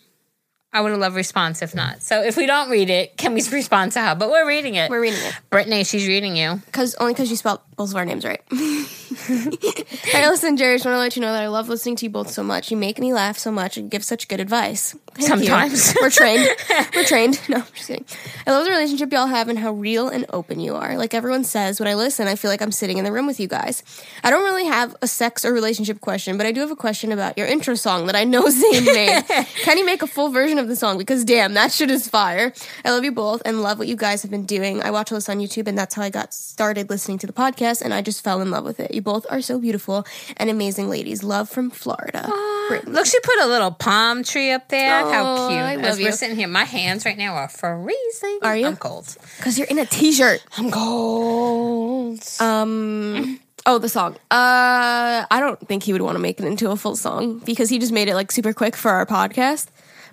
I 0.75 0.81
would 0.81 0.93
love 0.99 1.15
response 1.15 1.63
if 1.63 1.75
not. 1.75 2.03
So 2.03 2.23
if 2.23 2.37
we 2.37 2.47
don't 2.47 2.71
read 2.71 2.89
it, 2.91 3.17
can 3.17 3.35
we 3.35 3.43
respond 3.53 3.93
to 3.93 4.01
her? 4.01 4.15
But 4.15 4.31
we're 4.31 4.47
reading 4.47 4.75
it. 4.75 4.91
We're 4.91 5.01
reading 5.03 5.21
it. 5.21 5.35
Brittany, 5.51 5.85
she's 5.85 6.07
reading 6.07 6.37
you. 6.37 6.63
Cause 6.73 6.95
only 6.97 7.13
because 7.13 7.31
you 7.31 7.37
spelled 7.37 7.61
both 7.83 7.91
of 7.91 7.97
our 7.97 8.05
names 8.05 8.25
right. 8.25 8.41
hey, 8.53 10.29
listen, 10.29 10.55
Geri. 10.55 10.75
I 10.75 10.77
just 10.77 10.85
want 10.85 10.95
to 10.95 11.01
let 11.01 11.17
you 11.17 11.23
know 11.23 11.33
that 11.33 11.43
I 11.43 11.49
love 11.49 11.69
listening 11.69 11.97
to 11.97 12.07
you 12.07 12.11
both 12.11 12.31
so 12.31 12.45
much. 12.45 12.71
You 12.71 12.77
make 12.77 13.01
me 13.01 13.13
laugh 13.13 13.37
so 13.37 13.51
much 13.51 13.77
and 13.77 13.91
give 13.91 14.05
such 14.05 14.29
good 14.29 14.39
advice. 14.39 14.95
Thank 15.15 15.41
you. 15.41 15.47
Sometimes. 15.47 15.95
we're 16.01 16.11
trained. 16.11 16.49
We're 16.95 17.05
trained. 17.05 17.41
No, 17.49 17.57
I'm 17.57 17.65
just 17.75 17.89
kidding. 17.89 18.05
I 18.47 18.53
love 18.53 18.65
the 18.65 18.71
relationship 18.71 19.13
y'all 19.13 19.27
have 19.27 19.49
and 19.49 19.59
how 19.59 19.73
real 19.73 20.09
and 20.09 20.27
open 20.33 20.61
you 20.61 20.75
are. 20.75 20.97
Like 20.97 21.13
everyone 21.13 21.45
says, 21.45 21.81
when 21.81 21.89
I 21.89 21.95
listen, 21.95 22.29
I 22.29 22.37
feel 22.37 22.51
like 22.51 22.63
I'm 22.63 22.73
sitting 22.73 22.99
in 22.99 23.05
the 23.05 23.13
room 23.13 23.27
with 23.27 23.41
you 23.41 23.49
guys. 23.49 23.83
I 24.23 24.31
don't 24.31 24.45
really 24.45 24.67
have 24.67 24.95
a 25.03 25.09
sex 25.09 25.45
or 25.45 25.53
relationship 25.53 26.01
question, 26.01 26.37
but 26.37 26.47
I 26.47 26.53
do 26.53 26.61
have 26.61 26.71
a 26.71 26.77
question 26.77 27.13
about 27.13 27.37
your 27.37 27.47
intro 27.47 27.75
song 27.75 28.07
that 28.07 28.15
I 28.17 28.25
know 28.25 28.49
Zane 28.49 28.85
made. 28.85 29.25
Can 29.63 29.77
you 29.77 29.85
make 29.85 30.03
a 30.03 30.07
full 30.07 30.31
version 30.31 30.59
of 30.59 30.69
the 30.69 30.77
song? 30.77 30.99
Because 30.99 31.25
damn, 31.25 31.55
that 31.55 31.73
shit 31.73 31.91
is 31.91 32.09
fire. 32.09 32.53
I 32.85 32.91
love 32.91 33.05
you 33.05 33.13
both 33.13 33.43
and 33.45 33.63
love 33.63 33.79
what 33.79 33.89
you 33.89 33.97
guys 33.97 34.23
have 34.23 34.31
been 34.31 34.47
doing. 34.47 34.83
I 34.83 34.91
watch 34.93 35.11
all 35.11 35.17
this 35.17 35.29
on 35.29 35.39
YouTube, 35.39 35.67
and 35.67 35.77
that's 35.77 35.95
how 35.95 36.03
I 36.03 36.11
got 36.11 36.33
started 36.33 36.89
listening 36.89 37.19
to 37.19 37.27
the 37.27 37.33
podcast, 37.33 37.72
and 37.81 37.95
I 37.95 38.03
just 38.03 38.23
fell 38.23 38.41
in 38.43 38.51
love 38.51 38.65
with 38.65 38.81
it. 38.81 38.93
You 38.93 39.01
both 39.01 39.25
are 39.31 39.41
so 39.41 39.59
beautiful 39.59 40.05
and 40.37 40.51
amazing 40.51 40.91
ladies. 40.91 41.23
Love 41.23 41.49
from 41.49 41.71
Florida. 41.71 42.29
Brittany. 42.69 42.93
Look, 42.93 43.07
she 43.07 43.19
put 43.21 43.39
a 43.41 43.47
little 43.47 43.71
palm 43.71 44.23
tree 44.25 44.51
up 44.51 44.69
there. 44.69 45.01
How 45.11 45.23
Oh, 45.37 45.49
cute! 45.49 45.61
I 45.61 45.77
love 45.77 45.85
As 45.87 45.97
we're 45.99 46.07
you. 46.07 46.13
sitting 46.13 46.37
here, 46.37 46.49
my 46.49 46.65
hands 46.65 47.05
right 47.07 47.17
now 47.17 47.35
are 47.35 47.49
freezing. 47.49 48.39
Are 48.43 48.57
you? 48.57 48.67
I'm 48.67 48.77
cold. 48.77 49.17
Because 49.39 49.57
you're 49.59 49.69
in 49.69 49.79
a 49.79 49.87
t 49.87 50.13
shirt. 50.13 50.45
I'm 50.59 50.71
cold. 50.71 52.21
Um. 52.41 53.39
Oh, 53.65 53.79
the 53.79 53.89
song. 53.89 54.15
Uh, 54.31 55.25
I 55.31 55.39
don't 55.39 55.59
think 55.69 55.85
he 55.85 55.93
would 55.93 56.03
want 56.03 56.17
to 56.17 56.19
make 56.21 56.41
it 56.41 56.45
into 56.47 56.71
a 56.71 56.77
full 56.77 56.97
song 56.97 57.39
because 57.45 57.71
he 57.71 57.79
just 57.79 57.93
made 57.93 58.09
it 58.09 58.15
like 58.17 58.33
super 58.33 58.53
quick 58.53 58.75
for 58.75 58.91
our 58.91 59.07
podcast. 59.07 59.69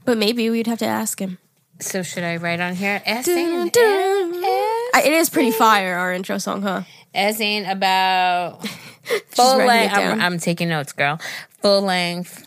But 0.05 0.17
maybe 0.19 0.49
we'd 0.51 0.67
have 0.67 0.79
to 0.79 0.85
ask 0.85 1.19
him. 1.19 1.39
so 1.81 2.03
should 2.03 2.23
I 2.23 2.35
write 2.37 2.59
on 2.59 2.75
here? 2.75 3.01
Dun, 3.05 3.17
Asking, 3.17 3.69
dun. 3.69 4.33
I- 4.93 5.01
It 5.05 5.13
is 5.13 5.29
pretty 5.29 5.51
fire, 5.51 5.95
our 5.95 6.13
intro 6.13 6.37
song, 6.37 6.61
huh? 6.61 6.83
Asking 7.13 7.65
about 7.65 8.65
full 9.29 9.57
length. 9.57 9.93
I'm, 9.95 10.21
I'm 10.21 10.37
taking 10.39 10.69
notes, 10.69 10.93
girl. 10.93 11.19
Full 11.61 11.81
length. 11.81 12.45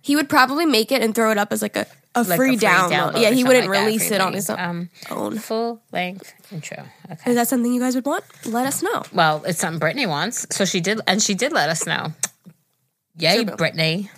He 0.00 0.16
would 0.16 0.28
probably 0.28 0.64
make 0.66 0.90
it 0.92 1.02
and 1.02 1.14
throw 1.14 1.30
it 1.30 1.38
up 1.38 1.52
as 1.52 1.60
like 1.62 1.76
a 1.76 1.86
A 2.14 2.22
like 2.22 2.36
free 2.36 2.56
download. 2.56 3.20
Yeah, 3.20 3.30
he 3.30 3.44
wouldn't 3.44 3.68
like 3.68 3.80
release 3.80 4.08
free 4.08 4.16
it 4.16 4.20
on 4.22 4.32
his 4.32 4.48
own. 4.48 4.58
um, 4.58 4.88
own. 5.10 5.38
full 5.38 5.82
length 5.92 6.32
intro. 6.50 6.84
Okay. 7.12 7.30
Is 7.30 7.36
that 7.36 7.48
something 7.48 7.72
you 7.72 7.80
guys 7.80 7.94
would 7.94 8.06
want? 8.06 8.24
Let 8.46 8.66
us 8.66 8.82
know. 8.82 9.02
Well, 9.12 9.42
it's 9.46 9.58
something 9.58 9.78
Brittany 9.78 10.06
wants, 10.06 10.46
so 10.50 10.64
she 10.64 10.80
did, 10.80 11.00
and 11.06 11.20
she 11.22 11.34
did 11.34 11.52
let 11.52 11.68
us 11.68 11.86
know. 11.86 12.12
Yay, 13.18 13.44
Sure. 13.44 13.56
Brittany! 13.56 14.10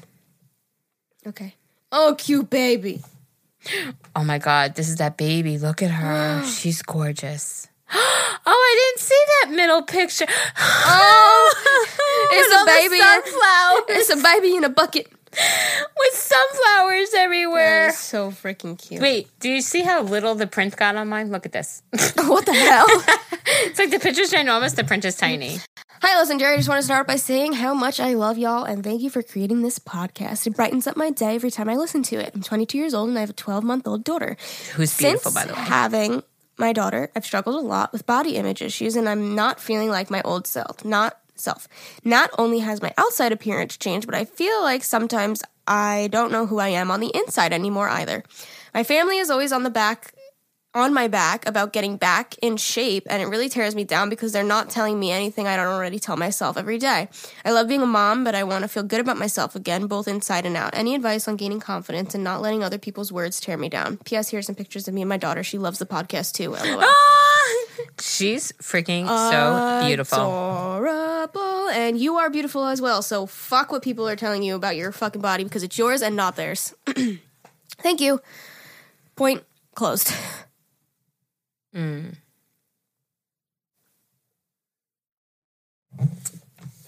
Okay. 1.26 1.54
Oh, 1.90 2.14
cute 2.18 2.50
baby. 2.50 3.02
Oh 4.16 4.24
my 4.24 4.38
God, 4.38 4.74
this 4.74 4.88
is 4.88 4.96
that 4.96 5.16
baby. 5.16 5.56
Look 5.58 5.82
at 5.82 5.90
her. 5.90 6.42
She's 6.46 6.82
gorgeous. 6.82 7.68
Oh, 7.92 8.46
I 8.46 8.92
didn't 8.94 9.00
see 9.00 9.22
that 9.42 9.54
middle 9.54 9.82
picture. 9.82 10.26
Oh, 10.58 11.54
it's 12.32 12.62
a 12.62 12.64
baby. 12.66 13.98
It's 13.98 14.10
a 14.10 14.16
baby 14.22 14.56
in 14.56 14.64
a 14.64 14.68
bucket. 14.68 15.12
with 15.32 16.14
sunflowers 16.14 17.14
everywhere. 17.14 17.86
That 17.86 17.94
is 17.94 17.98
so 17.98 18.30
freaking 18.30 18.76
cute. 18.76 19.00
Wait, 19.00 19.28
do 19.38 19.48
you 19.48 19.60
see 19.60 19.82
how 19.82 20.02
little 20.02 20.34
the 20.34 20.46
print 20.46 20.76
got 20.76 20.96
on 20.96 21.08
mine? 21.08 21.30
Look 21.30 21.46
at 21.46 21.52
this. 21.52 21.82
what 22.16 22.46
the 22.46 22.54
hell? 22.54 22.86
it's 23.46 23.78
like 23.78 23.90
the 23.90 24.00
picture's 24.00 24.32
ginormous, 24.32 24.74
the 24.74 24.84
print 24.84 25.04
is 25.04 25.16
tiny. 25.16 25.58
Hi, 26.02 26.18
listen, 26.18 26.38
Geri. 26.38 26.54
I 26.54 26.56
just 26.56 26.68
want 26.68 26.78
to 26.80 26.84
start 26.84 27.06
by 27.06 27.16
saying 27.16 27.52
how 27.52 27.74
much 27.74 28.00
I 28.00 28.14
love 28.14 28.38
y'all 28.38 28.64
and 28.64 28.82
thank 28.82 29.02
you 29.02 29.10
for 29.10 29.22
creating 29.22 29.60
this 29.62 29.78
podcast. 29.78 30.46
It 30.46 30.56
brightens 30.56 30.86
up 30.86 30.96
my 30.96 31.10
day 31.10 31.34
every 31.34 31.50
time 31.50 31.68
I 31.68 31.76
listen 31.76 32.02
to 32.04 32.16
it. 32.16 32.32
I'm 32.34 32.42
22 32.42 32.78
years 32.78 32.94
old 32.94 33.10
and 33.10 33.18
I 33.18 33.20
have 33.20 33.30
a 33.30 33.34
12 33.34 33.62
month 33.62 33.86
old 33.86 34.02
daughter. 34.02 34.36
Who's 34.74 34.96
beautiful, 34.96 35.30
Since 35.30 35.34
by 35.34 35.44
the 35.46 35.54
way. 35.54 35.60
having 35.60 36.22
my 36.60 36.72
daughter, 36.72 37.10
I've 37.16 37.26
struggled 37.26 37.56
a 37.56 37.66
lot 37.66 37.92
with 37.92 38.06
body 38.06 38.36
image 38.36 38.62
issues 38.62 38.94
and 38.94 39.08
I'm 39.08 39.34
not 39.34 39.58
feeling 39.58 39.88
like 39.88 40.10
my 40.10 40.22
old 40.22 40.46
self. 40.46 40.84
Not 40.84 41.18
self. 41.34 41.66
Not 42.04 42.30
only 42.38 42.60
has 42.60 42.82
my 42.82 42.92
outside 42.98 43.32
appearance 43.32 43.76
changed, 43.76 44.06
but 44.06 44.14
I 44.14 44.24
feel 44.24 44.62
like 44.62 44.84
sometimes 44.84 45.42
I 45.66 46.08
don't 46.12 46.32
know 46.32 46.46
who 46.46 46.58
I 46.58 46.68
am 46.68 46.90
on 46.90 47.00
the 47.00 47.10
inside 47.14 47.52
anymore 47.52 47.88
either. 47.88 48.22
My 48.74 48.84
family 48.84 49.18
is 49.18 49.30
always 49.30 49.52
on 49.52 49.62
the 49.62 49.70
back 49.70 50.12
on 50.74 50.94
my 50.94 51.08
back 51.08 51.46
about 51.48 51.72
getting 51.72 51.96
back 51.96 52.36
in 52.40 52.56
shape 52.56 53.06
and 53.10 53.20
it 53.20 53.26
really 53.26 53.48
tears 53.48 53.74
me 53.74 53.82
down 53.82 54.08
because 54.08 54.32
they're 54.32 54.44
not 54.44 54.70
telling 54.70 54.98
me 55.00 55.10
anything 55.10 55.46
I 55.46 55.56
don't 55.56 55.66
already 55.66 55.98
tell 55.98 56.16
myself 56.16 56.56
every 56.56 56.78
day. 56.78 57.08
I 57.44 57.50
love 57.50 57.66
being 57.66 57.82
a 57.82 57.86
mom, 57.86 58.22
but 58.22 58.34
I 58.34 58.44
want 58.44 58.62
to 58.62 58.68
feel 58.68 58.84
good 58.84 59.00
about 59.00 59.16
myself 59.18 59.56
again, 59.56 59.86
both 59.86 60.06
inside 60.06 60.46
and 60.46 60.56
out. 60.56 60.70
Any 60.74 60.94
advice 60.94 61.26
on 61.26 61.36
gaining 61.36 61.60
confidence 61.60 62.14
and 62.14 62.22
not 62.22 62.40
letting 62.40 62.62
other 62.62 62.78
people's 62.78 63.10
words 63.10 63.40
tear 63.40 63.56
me 63.56 63.68
down? 63.68 63.96
P.S. 64.04 64.30
Here's 64.30 64.46
some 64.46 64.54
pictures 64.54 64.86
of 64.86 64.94
me 64.94 65.02
and 65.02 65.08
my 65.08 65.16
daughter. 65.16 65.42
She 65.42 65.58
loves 65.58 65.78
the 65.80 65.86
podcast 65.86 66.34
too. 66.34 66.50
LOL. 66.50 66.84
Ah! 66.84 67.66
She's 68.00 68.52
freaking 68.52 69.06
so 69.06 69.86
beautiful. 69.86 70.18
Adorable. 70.18 71.68
And 71.70 71.98
you 71.98 72.16
are 72.16 72.30
beautiful 72.30 72.66
as 72.66 72.80
well. 72.80 73.02
So 73.02 73.26
fuck 73.26 73.72
what 73.72 73.82
people 73.82 74.08
are 74.08 74.16
telling 74.16 74.42
you 74.42 74.54
about 74.54 74.76
your 74.76 74.92
fucking 74.92 75.22
body 75.22 75.44
because 75.44 75.62
it's 75.62 75.76
yours 75.78 76.02
and 76.02 76.14
not 76.16 76.36
theirs. 76.36 76.74
Thank 77.78 78.00
you. 78.00 78.20
Point 79.16 79.44
closed. 79.74 80.12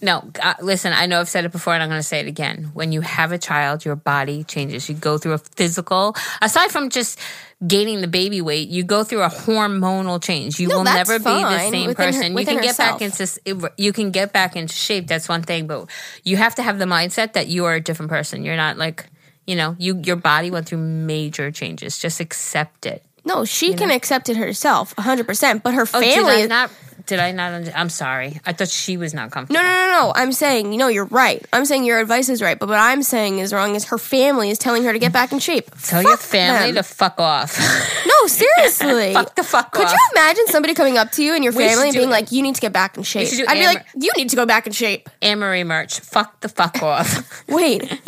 No, 0.05 0.29
uh, 0.43 0.55
listen, 0.61 0.93
I 0.93 1.07
know 1.07 1.21
I've 1.21 1.29
said 1.29 1.45
it 1.45 1.53
before 1.53 1.75
and 1.75 1.83
I'm 1.83 1.89
going 1.89 2.01
to 2.01 2.03
say 2.07 2.19
it 2.19 2.27
again. 2.27 2.71
When 2.75 2.91
you 2.91 3.03
have 3.03 3.31
a 3.31 3.39
child, 3.39 3.85
your 3.85 3.95
body 3.95 4.43
changes. 4.43 4.89
You 4.89 4.97
go 4.97 5.17
through 5.17 5.35
a 5.35 5.39
physical, 5.39 6.17
aside 6.41 6.73
from 6.73 6.91
just 6.91 7.21
gaining 7.65 8.01
the 8.01 8.09
baby 8.09 8.41
weight, 8.41 8.69
you 8.69 8.83
go 8.83 9.05
through 9.05 9.23
a 9.23 9.29
hormonal 9.29 10.21
change. 10.21 10.59
You 10.59 10.67
No, 10.67 10.79
will 10.79 10.85
never 10.85 11.21
be 11.21 11.25
the 11.25 11.59
same 11.71 11.87
within 11.87 12.07
her- 12.07 12.13
person. 12.13 12.33
you 12.33 12.35
within 12.35 12.57
can 12.57 12.65
get 12.65 12.77
back 12.77 13.01
into 13.01 13.71
you 13.79 13.93
can 13.93 14.11
get 14.11 14.33
back 14.33 14.57
into 14.57 14.75
shape. 14.75 15.07
That's 15.07 15.29
one 15.29 15.43
thing, 15.45 15.69
but 15.69 15.89
you 16.25 16.37
have 16.37 16.57
to 16.57 16.65
have 16.65 16.81
the 16.81 16.85
mindset 16.87 17.35
that 17.35 17.47
you 17.47 17.65
are 17.67 17.75
a 17.75 17.81
different 17.81 18.11
person. 18.11 18.45
You're 18.45 18.57
not 18.57 18.79
like, 18.79 19.07
you 19.47 19.55
know, 19.55 19.77
you 19.79 20.01
your 20.05 20.17
body 20.17 20.51
went 20.51 20.67
through 20.67 20.79
major 20.79 21.53
changes. 21.53 21.97
Just 21.97 22.19
accept 22.19 22.87
it. 22.87 23.05
No, 23.25 23.45
she 23.45 23.75
can 23.75 23.91
accept 23.91 24.29
it 24.29 24.37
herself, 24.37 24.95
100%. 24.97 25.63
But 25.63 25.75
her 25.75 25.83
Oh, 25.83 25.85
family. 25.87 26.13
did 26.15 26.25
I 26.27 26.47
not? 26.47 26.71
Did 27.07 27.19
I 27.19 27.33
not? 27.33 27.53
Under, 27.53 27.73
I'm 27.75 27.89
sorry. 27.89 28.41
I 28.47 28.53
thought 28.53 28.69
she 28.69 28.97
was 28.97 29.13
not 29.13 29.33
comfortable. 29.33 29.61
no, 29.61 29.67
no, 29.69 29.69
no, 29.69 30.03
no. 30.07 30.13
I'm 30.15 30.31
saying, 30.33 30.71
you 30.73 30.79
know, 30.79 30.87
you're 30.87 31.07
right. 31.07 31.45
I'm 31.53 31.65
saying 31.65 31.85
your 31.85 31.99
advice 31.99 32.29
is 32.29 32.41
right. 32.41 32.57
But 32.57 32.69
what 32.69 32.79
I'm 32.79 33.03
saying 33.03 33.41
is 33.41 33.53
wrong 33.53 33.75
is 33.75 33.87
her 33.87 33.99
family 33.99 34.51
is 34.51 34.59
telling 34.59 34.85
her 34.85 34.93
to 34.93 35.01
get 35.01 35.13
back 35.13 35.33
in 35.33 35.41
shape. 35.41 35.69
Tell 35.83 36.01
your 36.03 36.17
family 36.17 36.73
them. 36.73 36.77
to 36.77 36.89
fuck 36.89 37.19
off. 37.21 37.59
No, 38.23 38.29
seriously. 38.29 39.13
Fuck 39.15 39.35
the 39.35 39.43
fuck 39.43 39.73
Could 39.73 39.87
off. 39.87 39.93
you 39.93 39.99
imagine 40.13 40.47
somebody 40.47 40.75
coming 40.75 40.97
up 40.97 41.11
to 41.13 41.25
you 41.25 41.35
and 41.35 41.43
your 41.43 41.53
We 41.53 41.67
family 41.67 41.89
and 41.89 41.95
being 41.97 42.09
it. 42.09 42.13
like, 42.13 42.31
you 42.31 42.41
need 42.41 42.55
to 42.55 42.61
get 42.61 42.73
back 42.73 42.97
in 42.97 43.03
shape? 43.03 43.27
I'd 43.49 43.55
be 43.55 43.67
like, 43.67 43.85
you 43.97 44.13
need 44.17 44.29
to 44.31 44.37
go 44.37 44.47
back 44.47 44.67
in 44.69 44.73
shape. 44.73 45.09
Marie 45.21 45.65
merch. 45.65 45.99
Fuck 45.99 46.41
the 46.41 46.49
fuck 46.49 46.81
off. 46.85 47.43
Wait. 47.49 48.01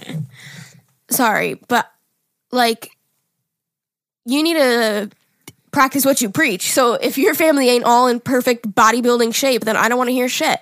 Sorry, 1.10 1.54
but 1.68 1.90
like, 2.52 2.90
you 4.24 4.42
need 4.42 4.54
to 4.54 5.10
practice 5.70 6.04
what 6.04 6.22
you 6.22 6.30
preach. 6.30 6.70
So 6.72 6.94
if 6.94 7.18
your 7.18 7.34
family 7.34 7.68
ain't 7.68 7.84
all 7.84 8.06
in 8.06 8.20
perfect 8.20 8.70
bodybuilding 8.70 9.34
shape, 9.34 9.64
then 9.64 9.76
I 9.76 9.88
don't 9.88 9.98
want 9.98 10.08
to 10.08 10.14
hear 10.14 10.28
shit. 10.28 10.60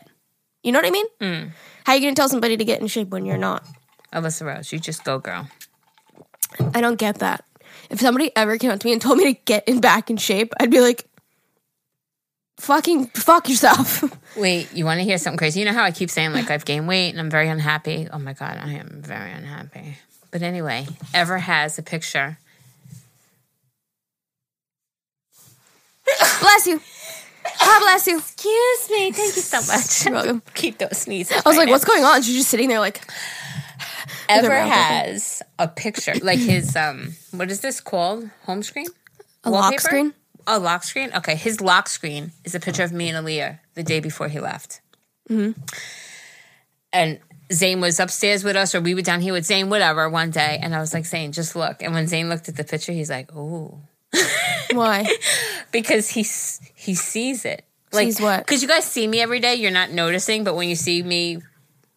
You 0.63 0.73
know 0.73 0.79
what 0.79 0.87
I 0.87 0.91
mean? 0.91 1.07
Hmm. 1.21 1.49
How 1.85 1.95
you 1.95 2.01
gonna 2.01 2.15
tell 2.15 2.29
somebody 2.29 2.57
to 2.57 2.65
get 2.65 2.81
in 2.81 2.87
shape 2.87 3.09
when 3.09 3.27
you're 3.27 3.37
not? 3.37 3.67
Alyssa 4.13 4.47
Rose, 4.47 4.73
you 4.73 4.79
just 4.79 5.05
go, 5.05 5.19
girl. 5.19 5.49
I 6.75 6.81
don't 6.81 6.99
get 6.99 7.19
that. 7.19 7.45
If 7.91 8.01
somebody 8.01 8.31
ever 8.37 8.57
came 8.59 8.71
up 8.71 8.81
to 8.81 8.87
me 8.87 8.93
and 8.93 9.03
told 9.03 9.19
me 9.19 9.35
to 9.35 9.41
get 9.45 9.67
in 9.69 9.81
back 9.81 10.11
in 10.11 10.17
shape, 10.17 10.53
I'd 10.61 10.71
be 10.71 10.81
like, 10.81 11.05
fucking 12.59 13.07
fuck 13.09 13.49
yourself. 13.49 14.05
Wait, 14.37 14.73
you 14.73 14.85
want 14.85 14.99
to 14.99 15.05
hear 15.05 15.19
something 15.19 15.39
crazy? 15.39 15.61
You 15.61 15.67
know 15.67 15.73
how 15.73 15.83
I 15.83 15.91
keep 15.91 16.11
saying 16.11 16.33
like 16.33 16.51
I've 16.51 16.65
gained 16.65 16.87
weight 16.89 17.11
and 17.11 17.21
I'm 17.21 17.31
very 17.31 17.49
unhappy. 17.49 18.09
Oh 18.11 18.19
my 18.19 18.33
god, 18.33 18.59
I 18.63 18.73
am 18.75 19.03
very 19.05 19.33
unhappy. 19.33 19.97
But 20.31 20.43
anyway, 20.43 20.87
Ever 21.13 21.39
has 21.39 21.79
a 21.79 21.83
picture. 21.83 22.39
Bless 26.41 26.67
you. 26.67 26.81
God 27.61 27.81
bless 27.81 28.07
you. 28.07 28.19
Excuse 28.19 28.91
me. 28.91 29.13
Thank 29.13 29.37
you 29.37 29.43
so 29.43 29.59
much. 29.73 30.05
You're 30.05 30.15
welcome. 30.15 30.43
Keep 30.55 30.79
those 30.79 30.99
sneezes. 30.99 31.43
I 31.45 31.49
was 31.49 31.57
like, 31.57 31.69
what's 31.69 31.85
going 31.85 32.05
on? 32.05 32.23
She's 32.23 32.37
just 32.37 32.49
sitting 32.49 32.69
there 32.69 32.81
like, 32.81 33.01
Ever 34.29 34.49
mouth 34.49 34.59
open. 34.67 34.71
has 34.71 35.43
a 35.59 35.69
picture 35.69 36.15
like 36.23 36.39
his 36.39 36.77
um. 36.77 37.15
What 37.33 37.51
is 37.51 37.61
this 37.61 37.81
called? 37.81 38.29
Home 38.45 38.63
screen. 38.63 38.87
a 39.45 39.51
lock 39.51 39.79
screen? 39.81 40.15
A 40.47 40.59
lock 40.59 40.85
screen? 40.85 41.11
Okay, 41.15 41.35
his 41.35 41.61
lock 41.61 41.89
screen 41.89 42.33
is 42.45 42.55
a 42.55 42.61
picture 42.61 42.83
of 42.85 42.93
me 42.93 43.09
and 43.09 43.27
Aaliyah 43.27 43.59
the 43.75 43.83
day 43.83 44.01
before 44.01 44.29
he 44.29 44.41
left. 44.41 44.81
Mm-hmm. 45.31 45.61
And 46.93 47.21
Zane 47.53 47.81
was 47.81 48.01
upstairs 48.01 48.45
with 48.45 48.57
us, 48.57 48.75
or 48.75 48.81
we 48.81 48.95
were 48.95 49.03
down 49.03 49.21
here 49.21 49.33
with 49.33 49.45
Zane, 49.45 49.71
whatever, 49.71 50.09
one 50.09 50.31
day. 50.31 50.59
And 50.63 50.75
I 50.75 50.81
was 50.81 50.93
like, 50.95 51.07
Zane, 51.07 51.33
just 51.33 51.55
look. 51.55 51.83
And 51.83 51.95
when 51.95 52.07
Zane 52.07 52.29
looked 52.29 52.49
at 52.49 52.57
the 52.57 52.65
picture, 52.65 52.93
he's 52.93 53.11
like, 53.11 53.35
ooh. 53.35 53.79
Why? 54.73 55.07
Because 55.71 56.09
he, 56.09 56.21
he 56.75 56.95
sees 56.95 57.45
it. 57.45 57.65
Like, 57.93 58.07
Sees 58.07 58.21
what? 58.21 58.39
Because 58.41 58.63
you 58.63 58.69
guys 58.69 58.85
see 58.85 59.07
me 59.07 59.21
every 59.21 59.41
day, 59.41 59.55
you're 59.57 59.71
not 59.71 59.91
noticing. 59.91 60.45
But 60.45 60.55
when 60.57 60.69
you 60.69 60.77
see 60.77 61.03
me 61.03 61.39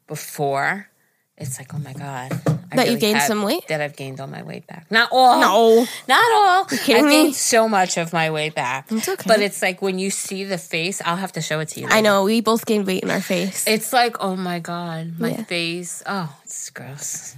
before, 0.07 0.89
it's 1.38 1.57
like, 1.59 1.74
oh 1.74 1.80
my 1.80 1.93
God. 1.93 2.32
I 2.72 2.76
That 2.78 2.89
you 2.89 2.97
gained 2.97 3.22
some 3.22 3.43
weight? 3.43 3.68
That 3.70 3.80
I've 3.80 3.95
gained 3.95 4.20
all 4.20 4.28
my 4.28 4.43
weight 4.43 4.68
back. 4.68 4.88
Not 4.91 5.09
all. 5.11 5.39
No. 5.39 5.86
Not 6.07 6.32
all. 6.34 6.68
You 6.72 6.78
kidding 6.78 7.05
I 7.05 7.07
me? 7.07 7.24
gained 7.24 7.36
so 7.36 7.70
much 7.70 7.97
of 7.97 8.11
my 8.11 8.32
way 8.32 8.49
back. 8.49 8.91
It's 8.91 9.07
okay. 9.07 9.24
But 9.28 9.41
it's 9.41 9.61
like 9.61 9.82
when 9.82 9.99
you 9.99 10.09
see 10.09 10.43
the 10.43 10.57
face, 10.57 11.01
I'll 11.05 11.16
have 11.16 11.32
to 11.34 11.41
show 11.41 11.59
it 11.61 11.70
to 11.70 11.82
you. 11.82 11.88
I 11.89 12.01
know, 12.01 12.24
we 12.26 12.41
both 12.41 12.66
gained 12.66 12.88
weight 12.88 13.03
in 13.03 13.11
our 13.11 13.22
face. 13.22 13.66
It's 13.68 13.93
like, 13.93 14.18
oh 14.20 14.36
my 14.36 14.59
God, 14.59 15.20
my 15.20 15.30
Yeah. 15.30 15.43
face. 15.43 16.03
Oh, 16.05 16.36
it's 16.43 16.70
gross. 16.72 17.36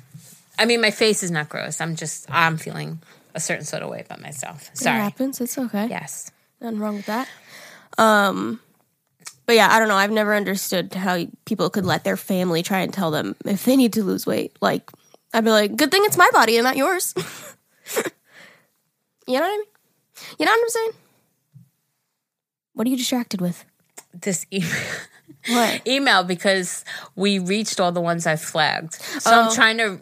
I 0.57 0.65
mean, 0.65 0.82
my 0.82 0.91
face 0.91 1.21
is 1.21 1.30
not 1.30 1.49
gross. 1.49 1.80
I'm 1.82 1.95
just, 1.95 2.25
I'm 2.32 2.57
feeling 2.57 2.99
a 3.38 3.40
certain 3.40 3.66
sort 3.66 3.84
of 3.84 3.90
way 3.90 4.02
about 4.02 4.20
myself. 4.22 4.70
Sorry. 4.74 4.98
It 4.98 5.02
happens. 5.04 5.40
It's 5.40 5.58
okay. 5.58 5.88
Yes. 5.90 6.30
Nothing 6.60 6.80
wrong 6.80 6.96
with 6.98 7.06
that. 7.06 7.30
Um, 7.98 8.60
but 9.46 9.56
yeah, 9.56 9.70
I 9.72 9.80
don't 9.80 9.88
know. 9.88 9.96
I've 9.96 10.12
never 10.12 10.36
understood 10.36 10.94
how 10.94 11.26
people 11.46 11.70
could 11.70 11.86
let 11.86 12.04
their 12.04 12.18
family 12.18 12.64
try 12.64 12.80
and 12.80 12.94
tell 12.94 13.12
them 13.12 13.36
if 13.46 13.64
they 13.66 13.76
need 13.78 13.94
to 13.94 14.04
lose 14.04 14.26
weight. 14.26 14.58
Like, 14.62 14.92
I'd 15.34 15.44
be 15.46 15.52
like, 15.52 15.76
good 15.76 15.92
thing 15.92 16.02
it's 16.06 16.18
my 16.18 16.30
body 16.34 16.58
and 16.58 16.64
not 16.66 16.76
yours. 16.78 17.14
you 17.16 17.24
know 19.36 19.40
what 19.40 19.44
I 19.44 19.50
mean? 19.58 19.62
You 20.40 20.46
know 20.46 20.52
what 20.52 20.62
I'm 20.62 20.70
saying? 20.70 20.92
What 22.74 22.88
are 22.88 22.90
you 22.90 22.98
distracted 22.98 23.40
with? 23.42 23.64
This 24.14 24.46
email. 24.52 24.70
What? 25.50 25.88
email 25.88 26.24
because 26.26 26.84
we 27.16 27.40
reached 27.40 27.80
all 27.80 27.94
the 27.94 28.02
ones 28.02 28.28
I've 28.28 28.42
flagged. 28.42 28.96
So 28.96 29.32
Oh. 29.32 29.42
I'm 29.44 29.56
trying 29.56 29.78
to 29.78 29.98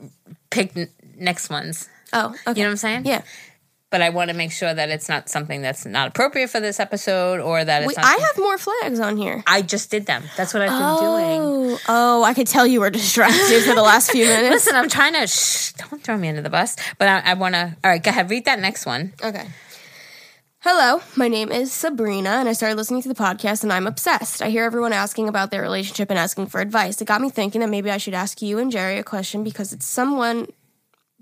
pick 0.50 0.76
n- 0.76 0.90
next 1.18 1.52
ones. 1.52 1.88
Oh, 2.16 2.28
okay. 2.47 2.59
You 2.59 2.63
know 2.63 2.70
what 2.70 2.72
I'm 2.72 2.78
saying? 2.78 3.05
Yeah. 3.05 3.22
But 3.91 4.01
I 4.01 4.09
want 4.09 4.30
to 4.30 4.36
make 4.36 4.51
sure 4.51 4.74
that 4.74 4.89
it's 4.89 5.07
not 5.07 5.30
something 5.30 5.61
that's 5.61 5.86
not 5.86 6.07
appropriate 6.07 6.49
for 6.49 6.59
this 6.59 6.80
episode 6.80 7.39
or 7.39 7.63
that 7.63 7.84
it's. 7.84 7.97
I 7.97 8.18
have 8.18 8.38
more 8.38 8.57
flags 8.57 8.99
on 8.99 9.16
here. 9.16 9.43
I 9.45 9.61
just 9.61 9.91
did 9.91 10.05
them. 10.05 10.24
That's 10.36 10.53
what 10.53 10.63
I've 10.63 10.70
been 10.70 10.82
oh. 10.82 10.99
doing. 10.99 11.41
Oh, 11.41 11.80
oh, 11.88 12.24
I 12.24 12.34
could 12.34 12.47
tell 12.47 12.66
you 12.66 12.80
were 12.80 12.89
distracted 12.89 13.63
for 13.63 13.76
the 13.76 13.84
last 13.84 14.11
few 14.11 14.26
minutes. 14.28 14.51
Listen, 14.51 14.76
I'm 14.76 14.89
trying 14.89 15.13
to. 15.13 15.28
Shh, 15.28 15.74
don't 15.74 16.01
throw 16.01 16.18
me 16.18 16.30
under 16.30 16.41
the 16.41 16.49
bus. 16.49 16.76
But 16.97 17.07
I, 17.07 17.32
I 17.32 17.34
want 17.36 17.55
to. 17.55 17.78
All 17.84 17.91
right, 17.91 18.01
go 18.01 18.09
ahead. 18.09 18.30
Read 18.30 18.45
that 18.45 18.59
next 18.59 18.86
one. 18.86 19.13
Okay. 19.24 19.47
Hello, 20.59 20.99
my 21.16 21.28
name 21.28 21.51
is 21.51 21.72
Sabrina, 21.72 22.32
and 22.32 22.49
I 22.49 22.53
started 22.53 22.76
listening 22.76 23.03
to 23.03 23.07
the 23.07 23.13
podcast, 23.13 23.61
and 23.61 23.72
I'm 23.72 23.86
obsessed. 23.86 24.41
I 24.41 24.49
hear 24.49 24.63
everyone 24.63 24.93
asking 24.93 25.30
about 25.30 25.51
their 25.51 25.61
relationship 25.61 26.09
and 26.09 26.18
asking 26.18 26.47
for 26.47 26.59
advice. 26.59 26.99
It 26.99 27.05
got 27.05 27.22
me 27.22 27.30
thinking 27.30 27.61
that 27.61 27.70
maybe 27.70 27.91
I 27.91 27.97
should 27.97 28.16
ask 28.16 28.41
you 28.41 28.57
and 28.57 28.72
Geri 28.72 28.97
a 28.97 29.03
question 29.03 29.43
because 29.43 29.72
it's 29.74 29.86
someone 29.86 30.47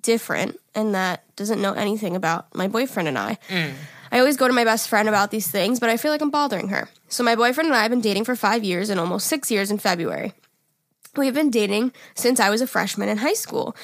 different 0.03 0.59
and 0.75 0.93
that 0.95 1.23
doesn't 1.35 1.61
know 1.61 1.73
anything 1.73 2.15
about 2.15 2.53
my 2.55 2.67
boyfriend 2.67 3.07
and 3.07 3.17
I. 3.17 3.37
Mm. 3.49 3.73
I 4.11 4.19
always 4.19 4.37
go 4.37 4.47
to 4.47 4.53
my 4.53 4.63
best 4.63 4.89
friend 4.89 5.09
about 5.09 5.31
these 5.31 5.49
things, 5.49 5.79
but 5.79 5.89
I 5.89 5.97
feel 5.97 6.11
like 6.11 6.21
I'm 6.21 6.29
bothering 6.29 6.67
her. 6.67 6.87
So 7.09 7.23
my 7.23 7.35
boyfriend 7.35 7.67
and 7.67 7.75
I 7.75 7.81
have 7.81 7.89
been 7.89 8.01
dating 8.01 8.25
for 8.25 8.35
five 8.35 8.63
years 8.63 8.89
and 8.89 8.99
almost 8.99 9.27
six 9.27 9.49
years 9.49 9.71
in 9.71 9.79
February. 9.79 10.33
We've 11.15 11.33
been 11.33 11.49
dating 11.49 11.93
since 12.13 12.39
I 12.39 12.49
was 12.49 12.61
a 12.61 12.67
freshman 12.67 13.09
in 13.09 13.17
high 13.17 13.33
school. 13.33 13.75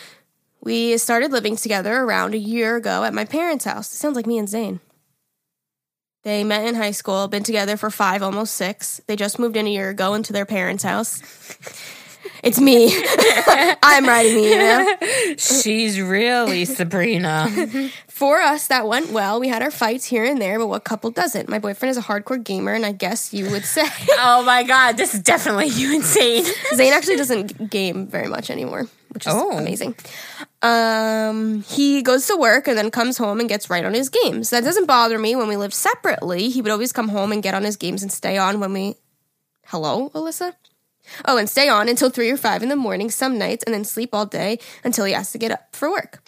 We 0.61 0.97
started 0.97 1.31
living 1.31 1.55
together 1.55 1.95
around 1.95 2.33
a 2.33 2.37
year 2.37 2.75
ago 2.75 3.03
at 3.03 3.13
my 3.13 3.25
parents' 3.25 3.65
house. 3.65 3.91
It 3.93 3.97
sounds 3.97 4.15
like 4.15 4.27
me 4.27 4.37
and 4.37 4.49
Zane. 4.49 4.79
They 6.23 6.43
met 6.43 6.67
in 6.67 6.75
high 6.75 6.91
school, 6.91 7.27
been 7.27 7.43
together 7.43 7.77
for 7.77 7.89
five, 7.89 8.21
almost 8.21 8.53
six. 8.55 8.99
They 9.07 9.15
just 9.15 9.39
moved 9.39 9.55
in 9.55 9.67
a 9.67 9.71
year 9.71 9.89
ago 9.89 10.13
into 10.13 10.33
their 10.33 10.45
parents' 10.45 10.83
house. 10.83 11.21
It's 12.43 12.59
me. 12.59 12.87
I'm 13.83 14.05
writing 14.05 14.35
the 14.35 14.53
email. 14.53 15.35
She's 15.37 15.99
really 15.99 16.65
Sabrina. 16.65 17.47
For 18.07 18.39
us, 18.41 18.67
that 18.67 18.87
went 18.87 19.11
well. 19.11 19.39
We 19.39 19.47
had 19.47 19.61
our 19.61 19.71
fights 19.71 20.05
here 20.05 20.23
and 20.23 20.41
there, 20.41 20.57
but 20.59 20.67
what 20.67 20.83
couple 20.83 21.11
doesn't? 21.11 21.49
My 21.49 21.59
boyfriend 21.59 21.91
is 21.91 21.97
a 21.97 22.01
hardcore 22.01 22.43
gamer, 22.43 22.73
and 22.73 22.85
I 22.85 22.91
guess 22.91 23.33
you 23.33 23.49
would 23.51 23.65
say 23.65 23.83
oh 24.19 24.43
my 24.43 24.63
god, 24.63 24.97
this 24.97 25.13
is 25.13 25.21
definitely 25.21 25.67
you 25.67 25.93
insane. 25.95 26.45
Zane 26.75 26.93
actually 26.93 27.15
doesn't 27.17 27.69
game 27.69 28.07
very 28.07 28.27
much 28.27 28.49
anymore, 28.49 28.87
which 29.09 29.25
is 29.27 29.33
Oh. 29.35 29.57
amazing. 29.57 29.95
Um, 30.61 31.61
he 31.63 32.01
goes 32.01 32.27
to 32.27 32.35
work 32.37 32.67
and 32.67 32.77
then 32.77 32.91
comes 32.91 33.17
home 33.17 33.39
and 33.39 33.47
gets 33.47 33.69
right 33.69 33.85
on 33.85 33.93
his 33.93 34.09
games. 34.09 34.49
That 34.49 34.63
doesn't 34.65 34.85
bother 34.85 35.17
me. 35.17 35.35
When 35.35 35.47
we 35.47 35.55
lived 35.57 35.73
separately, 35.73 36.49
he 36.49 36.61
would 36.61 36.71
always 36.71 36.91
come 36.91 37.07
home 37.09 37.31
and 37.31 37.41
get 37.41 37.53
on 37.53 37.63
his 37.63 37.77
games 37.77 38.01
and 38.03 38.11
stay 38.11 38.37
on 38.37 38.59
when 38.59 38.73
we. 38.73 38.95
Hello, 39.67 40.09
Alyssa. 40.09 40.53
Oh, 41.25 41.37
and 41.37 41.49
stay 41.49 41.69
on 41.69 41.89
until 41.89 42.09
three 42.09 42.29
or 42.29 42.37
five 42.37 42.63
in 42.63 42.69
the 42.69 42.75
morning 42.75 43.09
some 43.09 43.37
nights, 43.37 43.63
and 43.63 43.73
then 43.73 43.83
sleep 43.83 44.09
all 44.13 44.25
day 44.25 44.59
until 44.83 45.05
he 45.05 45.13
has 45.13 45.31
to 45.31 45.37
get 45.37 45.51
up 45.51 45.75
for 45.75 45.89
work. 45.89 46.21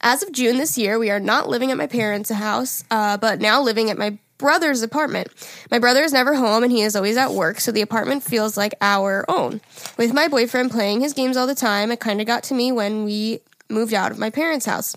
As 0.00 0.22
of 0.22 0.32
June 0.32 0.56
this 0.56 0.78
year, 0.78 0.98
we 0.98 1.10
are 1.10 1.20
not 1.20 1.48
living 1.48 1.70
at 1.70 1.76
my 1.76 1.86
parents' 1.86 2.30
house, 2.30 2.84
uh, 2.90 3.18
but 3.18 3.40
now 3.40 3.60
living 3.60 3.90
at 3.90 3.98
my 3.98 4.18
brother's 4.38 4.82
apartment. 4.82 5.28
My 5.70 5.78
brother 5.78 6.02
is 6.02 6.14
never 6.14 6.34
home 6.34 6.62
and 6.64 6.72
he 6.72 6.80
is 6.80 6.96
always 6.96 7.18
at 7.18 7.32
work, 7.32 7.60
so 7.60 7.70
the 7.70 7.82
apartment 7.82 8.22
feels 8.22 8.56
like 8.56 8.74
our 8.80 9.26
own. 9.28 9.60
With 9.98 10.14
my 10.14 10.28
boyfriend 10.28 10.70
playing 10.70 11.02
his 11.02 11.12
games 11.12 11.36
all 11.36 11.46
the 11.46 11.54
time, 11.54 11.92
it 11.92 12.00
kind 12.00 12.20
of 12.20 12.26
got 12.26 12.42
to 12.44 12.54
me 12.54 12.72
when 12.72 13.04
we 13.04 13.40
moved 13.68 13.92
out 13.92 14.10
of 14.10 14.18
my 14.18 14.30
parents' 14.30 14.64
house. 14.64 14.96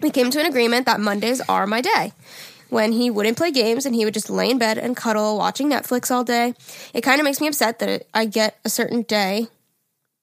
We 0.00 0.10
came 0.10 0.30
to 0.30 0.40
an 0.40 0.46
agreement 0.46 0.86
that 0.86 1.00
Mondays 1.00 1.40
are 1.48 1.66
my 1.66 1.80
day. 1.80 2.12
When 2.70 2.92
he 2.92 3.10
wouldn't 3.10 3.38
play 3.38 3.50
games 3.50 3.86
and 3.86 3.94
he 3.94 4.04
would 4.04 4.14
just 4.14 4.28
lay 4.28 4.50
in 4.50 4.58
bed 4.58 4.78
and 4.78 4.96
cuddle, 4.96 5.38
watching 5.38 5.70
Netflix 5.70 6.10
all 6.10 6.24
day. 6.24 6.54
It 6.92 7.00
kind 7.00 7.20
of 7.20 7.24
makes 7.24 7.40
me 7.40 7.48
upset 7.48 7.78
that 7.78 8.06
I 8.12 8.26
get 8.26 8.58
a 8.64 8.68
certain 8.68 9.02
day 9.02 9.48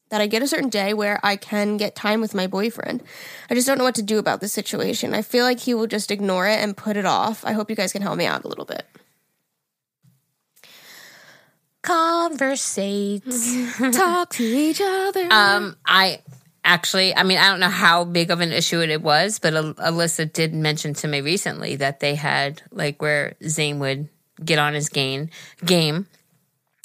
that 0.09 0.21
I 0.21 0.27
get 0.27 0.43
a 0.43 0.47
certain 0.47 0.69
day 0.69 0.93
where 0.93 1.19
I 1.23 1.35
can 1.35 1.77
get 1.77 1.95
time 1.95 2.21
with 2.21 2.35
my 2.35 2.47
boyfriend. 2.47 3.03
I 3.49 3.55
just 3.55 3.65
don't 3.67 3.77
know 3.77 3.83
what 3.83 3.95
to 3.95 4.03
do 4.03 4.19
about 4.19 4.39
this 4.39 4.53
situation. 4.53 5.13
I 5.13 5.21
feel 5.21 5.43
like 5.43 5.59
he 5.59 5.73
will 5.73 5.87
just 5.87 6.11
ignore 6.11 6.47
it 6.47 6.59
and 6.59 6.77
put 6.77 6.95
it 6.95 7.05
off. 7.05 7.43
I 7.43 7.53
hope 7.53 7.69
you 7.69 7.75
guys 7.75 7.91
can 7.91 8.01
help 8.01 8.17
me 8.17 8.25
out 8.25 8.43
a 8.43 8.47
little 8.47 8.65
bit. 8.65 8.85
Conversate. 11.81 13.23
Talk 13.91 14.29
to 14.31 14.43
each 14.43 14.81
other. 14.81 15.27
Um, 15.31 15.75
I 15.85 16.21
actually, 16.65 17.15
I 17.15 17.23
mean, 17.23 17.37
I 17.37 17.49
don't 17.49 17.59
know 17.61 17.69
how 17.69 18.03
big 18.03 18.31
of 18.31 18.41
an 18.41 18.51
issue 18.51 18.81
it 18.81 19.01
was, 19.01 19.39
but 19.39 19.53
Alyssa 19.53 20.31
did 20.31 20.53
mention 20.53 20.93
to 20.95 21.07
me 21.07 21.21
recently 21.21 21.77
that 21.77 21.99
they 22.01 22.15
had 22.15 22.61
like 22.71 23.01
where 23.01 23.35
Zane 23.47 23.79
would 23.79 24.09
get 24.43 24.59
on 24.59 24.73
his 24.73 24.89
game, 24.89 25.29
game, 25.63 26.07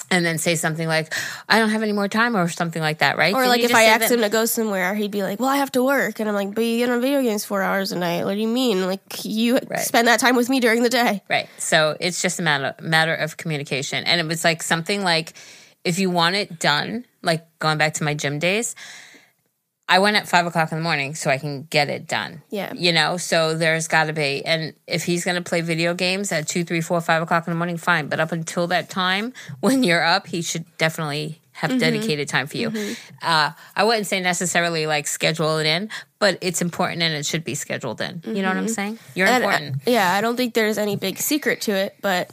and 0.09 0.25
then 0.25 0.37
say 0.37 0.55
something 0.55 0.87
like, 0.87 1.13
"I 1.49 1.59
don't 1.59 1.69
have 1.69 1.83
any 1.83 1.91
more 1.93 2.07
time" 2.07 2.35
or 2.37 2.47
something 2.49 2.81
like 2.81 2.99
that, 2.99 3.17
right? 3.17 3.33
or 3.33 3.39
Didn't 3.41 3.49
like 3.49 3.61
if 3.61 3.73
I 3.75 3.83
asked 3.85 4.09
that- 4.09 4.11
him 4.11 4.21
to 4.21 4.29
go 4.29 4.45
somewhere, 4.45 4.93
he'd 4.93 5.11
be 5.11 5.23
like, 5.23 5.39
"Well, 5.39 5.49
I 5.49 5.57
have 5.57 5.71
to 5.73 5.83
work," 5.83 6.19
and 6.19 6.29
I'm 6.29 6.35
like, 6.35 6.53
"But 6.53 6.63
you 6.63 6.77
get 6.77 6.89
on 6.89 7.01
video 7.01 7.21
games 7.21 7.43
four 7.45 7.61
hours 7.61 7.91
a 7.91 7.97
night. 7.97 8.23
What 8.25 8.33
do 8.35 8.39
you 8.39 8.47
mean? 8.47 8.85
Like 8.85 9.01
you 9.23 9.57
Right. 9.67 9.79
spend 9.79 10.07
that 10.07 10.19
time 10.19 10.35
with 10.35 10.49
me 10.49 10.59
during 10.59 10.83
the 10.83 10.89
day." 10.89 11.23
Right. 11.29 11.47
So 11.57 11.97
it's 11.99 12.21
just 12.21 12.39
a 12.39 12.43
matter 12.43 12.75
matter 12.81 13.13
of 13.15 13.37
communication. 13.37 14.03
And 14.03 14.19
it 14.21 14.27
was 14.27 14.43
like 14.43 14.61
something 14.63 15.03
like 15.03 15.33
if 15.83 15.97
you 15.97 16.09
want 16.09 16.35
it 16.35 16.59
done, 16.59 17.05
like 17.23 17.43
going 17.59 17.77
back 17.77 17.95
to 17.95 18.03
my 18.03 18.13
gym 18.13 18.37
days, 18.37 18.75
I 19.91 19.99
went 19.99 20.15
at 20.15 20.25
five 20.25 20.45
o'clock 20.45 20.71
in 20.71 20.77
the 20.77 20.83
morning 20.83 21.15
so 21.15 21.29
I 21.29 21.37
can 21.37 21.63
get 21.63 21.89
it 21.89 22.07
done. 22.07 22.43
Yeah. 22.49 22.71
You 22.73 22.93
know, 22.93 23.17
so 23.17 23.55
there's 23.55 23.89
gotta 23.89 24.13
be 24.13 24.41
and 24.45 24.73
if 24.87 25.03
he's 25.03 25.25
gonna 25.25 25.41
play 25.41 25.59
video 25.59 25.93
games 25.93 26.31
at 26.31 26.47
two, 26.47 26.63
three, 26.63 26.79
four, 26.79 27.01
five 27.01 27.21
o'clock 27.21 27.45
in 27.45 27.51
the 27.51 27.57
morning, 27.57 27.75
fine. 27.75 28.07
But 28.07 28.21
up 28.21 28.31
until 28.31 28.67
that 28.67 28.89
time, 28.89 29.33
when 29.59 29.83
you're 29.83 30.03
up, 30.03 30.27
he 30.27 30.41
should 30.41 30.65
definitely 30.77 31.41
have 31.51 31.71
mm-hmm. 31.71 31.79
dedicated 31.79 32.29
time 32.29 32.47
for 32.47 32.55
you. 32.55 32.69
Mm-hmm. 32.71 32.93
Uh, 33.21 33.51
I 33.75 33.83
wouldn't 33.83 34.07
say 34.07 34.21
necessarily 34.21 34.87
like 34.87 35.07
schedule 35.07 35.57
it 35.57 35.65
in, 35.65 35.89
but 36.19 36.37
it's 36.39 36.61
important 36.61 37.01
and 37.01 37.13
it 37.13 37.25
should 37.25 37.43
be 37.43 37.53
scheduled 37.53 37.99
in. 37.99 38.21
You 38.25 38.41
know 38.41 38.47
what 38.47 38.55
I'm 38.55 38.67
mm-hmm. 38.67 38.73
saying? 38.73 38.99
You're 39.13 39.27
And, 39.27 39.43
important. 39.43 39.81
yeah, 39.85 40.13
I 40.13 40.21
don't 40.21 40.37
think 40.37 40.53
there's 40.53 40.77
any 40.77 40.95
big 40.95 41.17
secret 41.17 41.59
to 41.61 41.73
it, 41.73 41.97
but 42.01 42.31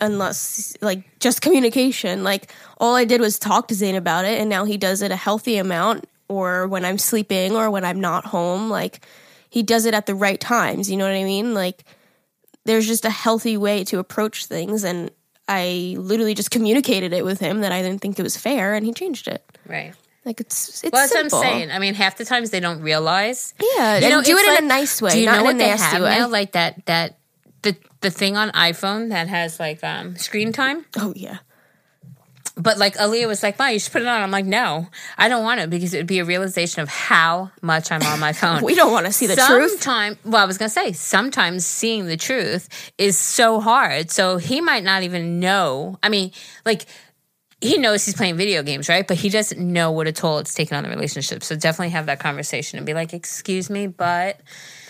unless 0.00 0.76
like 0.80 1.04
just 1.20 1.42
communication. 1.42 2.24
Like 2.24 2.52
all 2.78 2.94
I 2.94 3.04
did 3.04 3.20
was 3.20 3.38
talk 3.38 3.68
to 3.68 3.74
Zane 3.74 3.94
about 3.94 4.24
it, 4.24 4.40
and 4.40 4.50
now 4.50 4.64
he 4.64 4.76
does 4.76 5.02
it 5.02 5.10
a 5.10 5.16
healthy 5.16 5.58
amount, 5.58 6.08
or 6.28 6.66
when 6.68 6.84
I'm 6.84 6.98
sleeping, 6.98 7.56
or 7.56 7.70
when 7.70 7.84
I'm 7.84 8.00
not 8.00 8.24
home. 8.26 8.70
Like 8.70 9.04
he 9.50 9.62
does 9.62 9.86
it 9.86 9.94
at 9.94 10.06
the 10.06 10.14
right 10.14 10.38
times. 10.40 10.90
You 10.90 10.96
know 10.96 11.04
what 11.06 11.14
I 11.14 11.24
mean? 11.24 11.54
Like 11.54 11.84
there's 12.64 12.86
just 12.86 13.04
a 13.04 13.10
healthy 13.10 13.56
way 13.56 13.84
to 13.84 13.98
approach 13.98 14.46
things, 14.46 14.84
and 14.84 15.10
I 15.48 15.96
literally 15.98 16.34
just 16.34 16.50
communicated 16.50 17.12
it 17.12 17.24
with 17.24 17.40
him 17.40 17.60
that 17.62 17.72
I 17.72 17.80
didn't 17.82 18.00
think 18.02 18.18
it 18.18 18.22
was 18.22 18.36
fair, 18.36 18.74
and 18.74 18.84
he 18.84 18.92
changed 18.92 19.28
it. 19.28 19.42
Right. 19.66 19.94
Like 20.24 20.40
it's 20.40 20.82
it's 20.84 20.92
Well, 20.92 21.00
that's 21.02 21.12
simple. 21.12 21.38
what 21.38 21.46
I'm 21.46 21.52
saying. 21.54 21.70
I 21.70 21.78
mean, 21.78 21.94
half 21.94 22.18
the 22.18 22.24
times 22.26 22.50
they 22.50 22.60
don't 22.60 22.82
realize. 22.82 23.54
Yeah, 23.76 23.94
and 23.94 24.24
do 24.24 24.36
it's 24.36 24.42
it 24.42 24.58
in 24.58 24.64
a 24.64 24.68
nice 24.68 25.00
way, 25.00 25.12
Do 25.12 25.20
you 25.20 25.26
not 25.26 25.38
know 25.38 25.44
what 25.44 25.56
they 25.56 25.68
have 25.68 26.02
way. 26.02 26.18
now? 26.18 26.28
Like 26.28 26.52
that 26.52 26.84
that 26.84 27.18
the 27.62 27.74
the 28.02 28.10
thing 28.10 28.36
on 28.36 28.50
iPhone 28.50 29.08
that 29.08 29.28
has 29.28 29.58
like 29.58 29.82
um 29.82 30.16
screen 30.16 30.52
time. 30.52 30.84
Oh 30.98 31.14
yeah. 31.16 31.38
But 32.58 32.78
like 32.78 32.96
Aaliyah 32.96 33.26
was 33.28 33.42
like, 33.42 33.58
"Ma, 33.58 33.68
you 33.68 33.78
should 33.78 33.92
put 33.92 34.02
it 34.02 34.08
on." 34.08 34.20
I'm 34.20 34.30
like, 34.30 34.44
"No, 34.44 34.88
I 35.16 35.28
don't 35.28 35.44
want 35.44 35.60
it 35.60 35.70
because 35.70 35.94
it 35.94 35.98
would 35.98 36.06
be 36.06 36.18
a 36.18 36.24
realization 36.24 36.82
of 36.82 36.88
how 36.88 37.50
much 37.62 37.92
I'm 37.92 38.02
on 38.02 38.18
my 38.18 38.32
phone." 38.40 38.62
We 38.64 38.74
don't 38.74 38.92
want 38.92 39.06
to 39.06 39.12
see 39.12 39.26
the 39.26 39.36
truth. 39.36 39.70
Sometime, 39.80 40.18
well, 40.24 40.42
I 40.42 40.46
was 40.46 40.58
gonna 40.58 40.68
say, 40.68 40.92
sometimes 40.92 41.64
seeing 41.64 42.06
the 42.06 42.16
truth 42.16 42.68
is 42.98 43.16
so 43.16 43.60
hard. 43.60 44.10
So 44.10 44.36
he 44.38 44.60
might 44.60 44.84
not 44.84 45.02
even 45.04 45.40
know. 45.40 45.98
I 46.02 46.08
mean, 46.08 46.32
like 46.66 46.86
he 47.60 47.78
knows 47.78 48.04
he's 48.04 48.14
playing 48.14 48.36
video 48.36 48.62
games, 48.62 48.88
right? 48.88 49.06
But 49.06 49.16
he 49.16 49.28
doesn't 49.28 49.60
know 49.60 49.90
what 49.90 50.06
a 50.06 50.12
toll 50.12 50.38
it's 50.38 50.54
taken 50.54 50.76
on 50.76 50.84
the 50.84 50.90
relationship. 50.90 51.42
So 51.42 51.56
definitely 51.56 51.90
have 51.90 52.06
that 52.06 52.20
conversation 52.20 52.78
and 52.78 52.86
be 52.86 52.94
like, 52.94 53.12
"Excuse 53.12 53.70
me, 53.70 53.86
but 53.86 54.40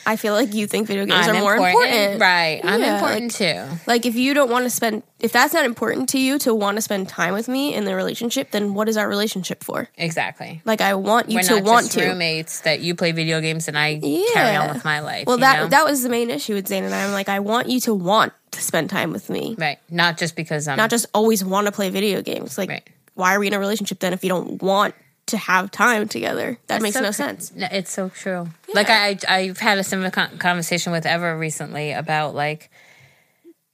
I 0.06 0.16
feel 0.16 0.34
like 0.34 0.54
you 0.54 0.66
think 0.66 0.86
video 0.88 1.04
games 1.06 1.26
I'm 1.28 1.36
are 1.36 1.40
more 1.40 1.56
important. 1.56 2.20
right? 2.20 2.60
I'm 2.64 2.80
Yeah, 2.80 2.94
important 2.96 3.32
too." 3.32 3.64
Like 3.86 4.06
if 4.06 4.14
you 4.14 4.34
don't 4.34 4.50
want 4.50 4.64
to 4.64 4.70
spend 4.70 5.02
if 5.20 5.32
that's 5.32 5.52
not 5.52 5.64
important 5.64 6.08
to 6.10 6.18
you 6.18 6.38
to 6.40 6.54
want 6.54 6.76
to 6.76 6.80
spend 6.82 7.08
time 7.08 7.34
with 7.34 7.48
me 7.48 7.74
in 7.74 7.84
the 7.84 7.94
relationship, 7.94 8.50
then 8.52 8.74
what 8.74 8.88
is 8.88 8.96
our 8.96 9.08
relationship 9.08 9.64
for? 9.64 9.88
Exactly. 9.96 10.62
Like 10.64 10.80
I 10.80 10.94
want 10.94 11.28
you 11.28 11.36
We're 11.36 11.42
to 11.42 11.54
not 11.56 11.64
want 11.64 11.86
just 11.86 11.98
to. 11.98 12.06
roommates 12.08 12.60
that 12.60 12.80
you 12.80 12.94
play 12.94 13.12
video 13.12 13.40
games 13.40 13.68
and 13.68 13.76
I 13.78 13.98
carry 14.32 14.56
on 14.56 14.72
with 14.74 14.84
my 14.84 15.00
life. 15.00 15.26
Well, 15.26 15.38
that 15.38 15.58
know? 15.62 15.68
that 15.68 15.84
was 15.84 16.02
the 16.02 16.08
main 16.08 16.30
issue 16.30 16.54
with 16.54 16.68
Zane 16.68 16.84
and 16.84 16.94
I. 16.94 17.04
I'm 17.04 17.12
like, 17.12 17.28
I 17.28 17.40
want 17.40 17.68
you 17.68 17.80
to 17.80 17.94
want 17.94 18.32
to 18.52 18.60
spend 18.62 18.90
time 18.90 19.12
with 19.12 19.28
me, 19.28 19.54
right, 19.58 19.78
not 19.90 20.16
just 20.18 20.34
because 20.36 20.66
I'm 20.68 20.76
not 20.76 20.90
just 20.90 21.06
always 21.12 21.44
want 21.44 21.66
to 21.66 21.72
play 21.72 21.90
video 21.90 22.22
games. 22.22 22.56
Like, 22.56 22.70
Right. 22.70 22.88
why 23.14 23.34
are 23.34 23.38
we 23.40 23.46
in 23.46 23.52
a 23.54 23.58
relationship 23.58 23.98
then 24.00 24.12
if 24.12 24.22
you 24.24 24.28
don't 24.30 24.62
want 24.62 24.94
to 25.28 25.36
have 25.36 25.70
time 25.70 26.08
together? 26.08 26.58
That 26.66 26.82
makes 26.82 26.94
so 26.94 27.00
no 27.00 27.08
cr- 27.08 27.12
sense. 27.12 27.52
It's 27.56 27.90
so 27.90 28.08
true. 28.08 28.48
Like 28.74 28.90
I, 28.90 29.18
I've 29.28 29.58
had 29.58 29.78
a 29.78 29.84
similar 29.84 30.10
con- 30.10 30.38
conversation 30.38 30.92
with 30.92 31.06
Ever 31.06 31.38
recently 31.38 31.92
about 31.92 32.34
like 32.34 32.70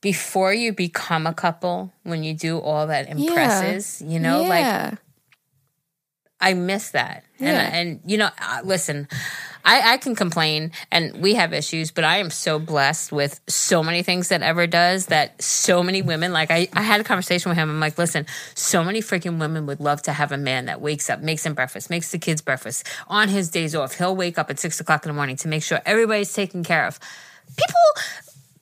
before 0.00 0.52
you 0.52 0.72
become 0.72 1.26
a 1.26 1.34
couple, 1.34 1.92
when 2.02 2.22
you 2.22 2.34
do 2.34 2.58
all 2.58 2.86
that 2.88 3.08
impresses, 3.08 4.02
you 4.02 4.20
know, 4.20 4.42
like. 4.42 4.98
I 6.40 6.52
miss 6.52 6.90
that. 6.90 7.24
Yeah. 7.38 7.48
And 7.48 7.74
and 7.74 8.00
you 8.04 8.18
know, 8.18 8.28
listen, 8.64 9.08
I 9.64 9.94
I 9.94 9.96
can 9.96 10.14
complain 10.14 10.72
and 10.90 11.20
we 11.20 11.34
have 11.34 11.52
issues, 11.52 11.90
but 11.90 12.04
I 12.04 12.18
am 12.18 12.30
so 12.30 12.58
blessed 12.58 13.12
with 13.12 13.40
so 13.48 13.82
many 13.82 14.02
things 14.02 14.28
that 14.28 14.42
Ever 14.42 14.66
does 14.66 15.06
that 15.06 15.40
so 15.42 15.82
many 15.82 16.02
women 16.02 16.32
like 16.32 16.50
I 16.50 16.68
I 16.72 16.82
had 16.82 17.00
a 17.00 17.04
conversation 17.04 17.48
with 17.48 17.58
him. 17.58 17.70
I'm 17.70 17.80
like, 17.80 17.98
listen, 17.98 18.26
so 18.54 18.84
many 18.84 19.00
freaking 19.00 19.38
women 19.40 19.66
would 19.66 19.80
love 19.80 20.02
to 20.02 20.12
have 20.12 20.32
a 20.32 20.36
man 20.36 20.66
that 20.66 20.80
wakes 20.80 21.08
up, 21.08 21.20
makes 21.20 21.42
them 21.42 21.54
breakfast, 21.54 21.90
makes 21.90 22.10
the 22.10 22.18
kids 22.18 22.42
breakfast 22.42 22.86
on 23.08 23.28
his 23.28 23.50
days 23.50 23.74
off. 23.74 23.94
He'll 23.96 24.16
wake 24.16 24.38
up 24.38 24.50
at 24.50 24.58
six 24.58 24.80
o'clock 24.80 25.04
in 25.04 25.08
the 25.08 25.14
morning 25.14 25.36
to 25.36 25.48
make 25.48 25.62
sure 25.62 25.80
everybody's 25.86 26.32
taken 26.32 26.62
care 26.62 26.86
of. 26.86 27.00
People, 27.56 27.80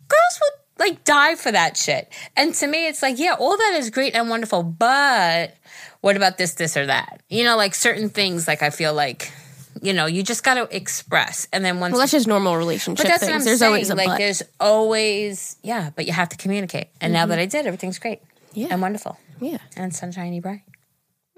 girls 0.08 0.40
would 0.40 0.86
like 0.86 1.04
die 1.04 1.34
for 1.34 1.52
that 1.52 1.76
shit. 1.76 2.12
And 2.36 2.54
to 2.54 2.66
me, 2.66 2.88
it's 2.88 3.02
like, 3.02 3.18
yeah, 3.18 3.34
all 3.38 3.56
that 3.56 3.74
is 3.76 3.90
great 3.90 4.14
and 4.14 4.28
wonderful, 4.28 4.62
but 4.62 5.54
what 6.00 6.16
about 6.16 6.38
this, 6.38 6.54
this, 6.54 6.76
or 6.76 6.86
that? 6.86 7.22
You 7.28 7.44
know, 7.44 7.56
like 7.56 7.74
certain 7.74 8.08
things, 8.08 8.48
like 8.48 8.62
I 8.62 8.70
feel 8.70 8.92
like, 8.92 9.32
you 9.80 9.92
know, 9.92 10.06
you 10.06 10.22
just 10.22 10.44
got 10.44 10.54
to 10.54 10.76
express. 10.76 11.48
And 11.52 11.64
then 11.64 11.80
once, 11.80 11.92
Well, 11.92 12.00
that's 12.00 12.12
just 12.12 12.26
normal 12.26 12.56
relationship 12.56 13.04
but 13.04 13.10
that's 13.10 13.20
things. 13.20 13.30
what 13.30 13.38
I'm 13.38 13.44
There's 13.44 13.58
saying. 13.60 13.68
always 13.68 13.90
a 13.90 13.94
like, 13.94 14.18
there's 14.18 14.42
always, 14.60 15.56
yeah, 15.62 15.90
but 15.94 16.06
you 16.06 16.12
have 16.12 16.28
to 16.30 16.36
communicate. 16.36 16.88
And 17.00 17.12
now 17.12 17.22
mm-hmm. 17.22 17.30
that 17.30 17.38
I 17.38 17.46
did, 17.46 17.66
everything's 17.66 17.98
great 17.98 18.20
Yeah. 18.52 18.68
and 18.70 18.82
wonderful 18.82 19.18
yeah, 19.40 19.58
and 19.76 19.94
sunshiny 19.94 20.40
bright 20.40 20.62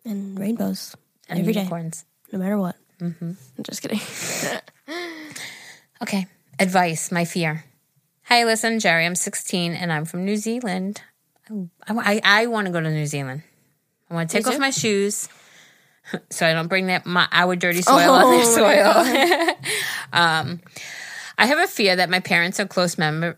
and 0.05 0.39
rainbows 0.39 0.95
and 1.29 1.41
every 1.41 1.53
day, 1.53 1.61
unicorns. 1.61 2.05
no 2.33 2.39
matter 2.39 2.59
what. 2.59 2.77
Mm-hmm. 3.01 3.33
I'm 3.59 3.65
just 3.65 3.83
kidding. 3.83 4.01
Okay. 6.03 6.27
Advice, 6.59 7.11
my 7.11 7.25
fear. 7.25 7.65
Hi, 8.25 8.45
listen, 8.45 8.79
Geri. 8.79 9.07
I'm 9.07 9.15
16 9.15 9.73
and 9.73 9.91
I'm 9.91 10.05
from 10.05 10.27
New 10.27 10.37
Zealand. 10.37 11.01
Oh, 11.51 11.71
I, 11.89 12.21
I, 12.23 12.47
want 12.47 12.67
to 12.67 12.73
go 12.73 12.81
to 12.81 12.91
New 12.91 13.07
Zealand. 13.07 13.43
I 14.11 14.15
want 14.15 14.29
to 14.29 14.37
take 14.37 14.47
off 14.47 14.59
my 14.59 14.69
shoes 14.69 15.29
so 16.31 16.47
I 16.47 16.53
don't 16.53 16.69
bring 16.69 16.87
that 16.87 17.07
my 17.07 17.29
our 17.33 17.57
dirty 17.57 17.83
soil 17.83 18.13
on 18.13 18.31
their 18.31 18.41
Oh, 18.41 18.55
soil. 18.55 19.55
um, 20.13 20.61
I 21.37 21.47
have 21.47 21.59
a 21.59 21.67
fear 21.67 21.97
that 21.97 22.11
my 22.11 22.21
parents 22.21 22.61
or 22.61 22.67
close 22.67 22.99
member 22.99 23.37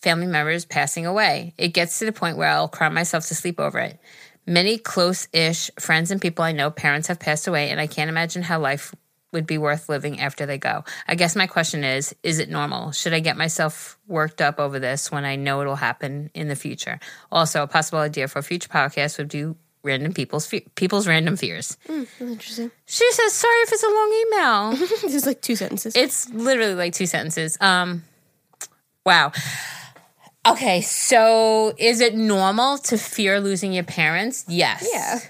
family 0.00 0.26
members 0.26 0.64
passing 0.64 1.06
away. 1.06 1.54
It 1.56 1.68
gets 1.68 2.00
to 2.00 2.04
the 2.04 2.12
point 2.12 2.36
where 2.36 2.48
I'll 2.48 2.68
cry 2.68 2.88
myself 2.88 3.26
to 3.28 3.34
sleep 3.34 3.60
over 3.60 3.78
it. 3.78 4.00
Many 4.46 4.76
close-ish 4.76 5.70
friends 5.78 6.10
and 6.10 6.20
people 6.20 6.44
I 6.44 6.50
know, 6.50 6.70
parents 6.72 7.06
have 7.06 7.20
passed 7.20 7.46
away, 7.46 7.70
and 7.70 7.80
I 7.80 7.86
can't 7.86 8.08
imagine 8.08 8.42
how 8.42 8.58
life 8.58 8.92
would 9.32 9.46
be 9.46 9.58
worth 9.58 9.88
living 9.88 10.20
after 10.20 10.44
they 10.44 10.58
go. 10.58 10.84
I 11.08 11.14
guess 11.14 11.36
my 11.36 11.46
question 11.46 11.84
is 11.84 12.14
is 12.22 12.38
it 12.38 12.50
normal? 12.50 12.92
Should 12.92 13.14
I 13.14 13.20
get 13.20 13.36
myself 13.36 13.98
worked 14.06 14.42
up 14.42 14.58
over 14.58 14.78
this 14.78 15.10
when 15.10 15.24
I 15.24 15.36
know 15.36 15.60
it'll 15.60 15.76
happen 15.76 16.30
in 16.34 16.48
the 16.48 16.56
future? 16.56 17.00
Also, 17.30 17.62
a 17.62 17.68
possible 17.68 18.00
idea 18.00 18.28
for 18.28 18.40
a 18.40 18.42
future 18.42 18.68
podcast 18.68 19.18
would 19.18 19.28
do 19.28 19.56
random 19.82 20.12
people's 20.12 20.46
fe- 20.46 20.66
people's 20.74 21.06
random 21.06 21.36
fears. 21.36 21.76
Interesting. 22.20 22.70
She 22.86 23.10
says, 23.12 23.32
"Sorry 23.32 23.58
if 23.62 23.72
it's 23.72 23.82
a 23.82 23.88
long 23.88 24.12
email." 24.26 24.88
This 25.02 25.14
is 25.14 25.26
like 25.26 25.40
two 25.42 25.56
sentences. 25.56 25.96
it's 25.96 26.28
literally 26.30 26.74
like 26.74 26.92
two 26.94 27.06
sentences. 27.06 27.56
Um 27.60 28.02
wow. 29.04 29.32
Okay, 30.46 30.80
so 30.80 31.72
is 31.78 32.00
it 32.00 32.14
normal 32.16 32.78
to 32.78 32.98
fear 32.98 33.40
losing 33.40 33.72
your 33.72 33.84
parents? 33.84 34.44
Yes. 34.48 34.88
Yeah. 34.92 35.20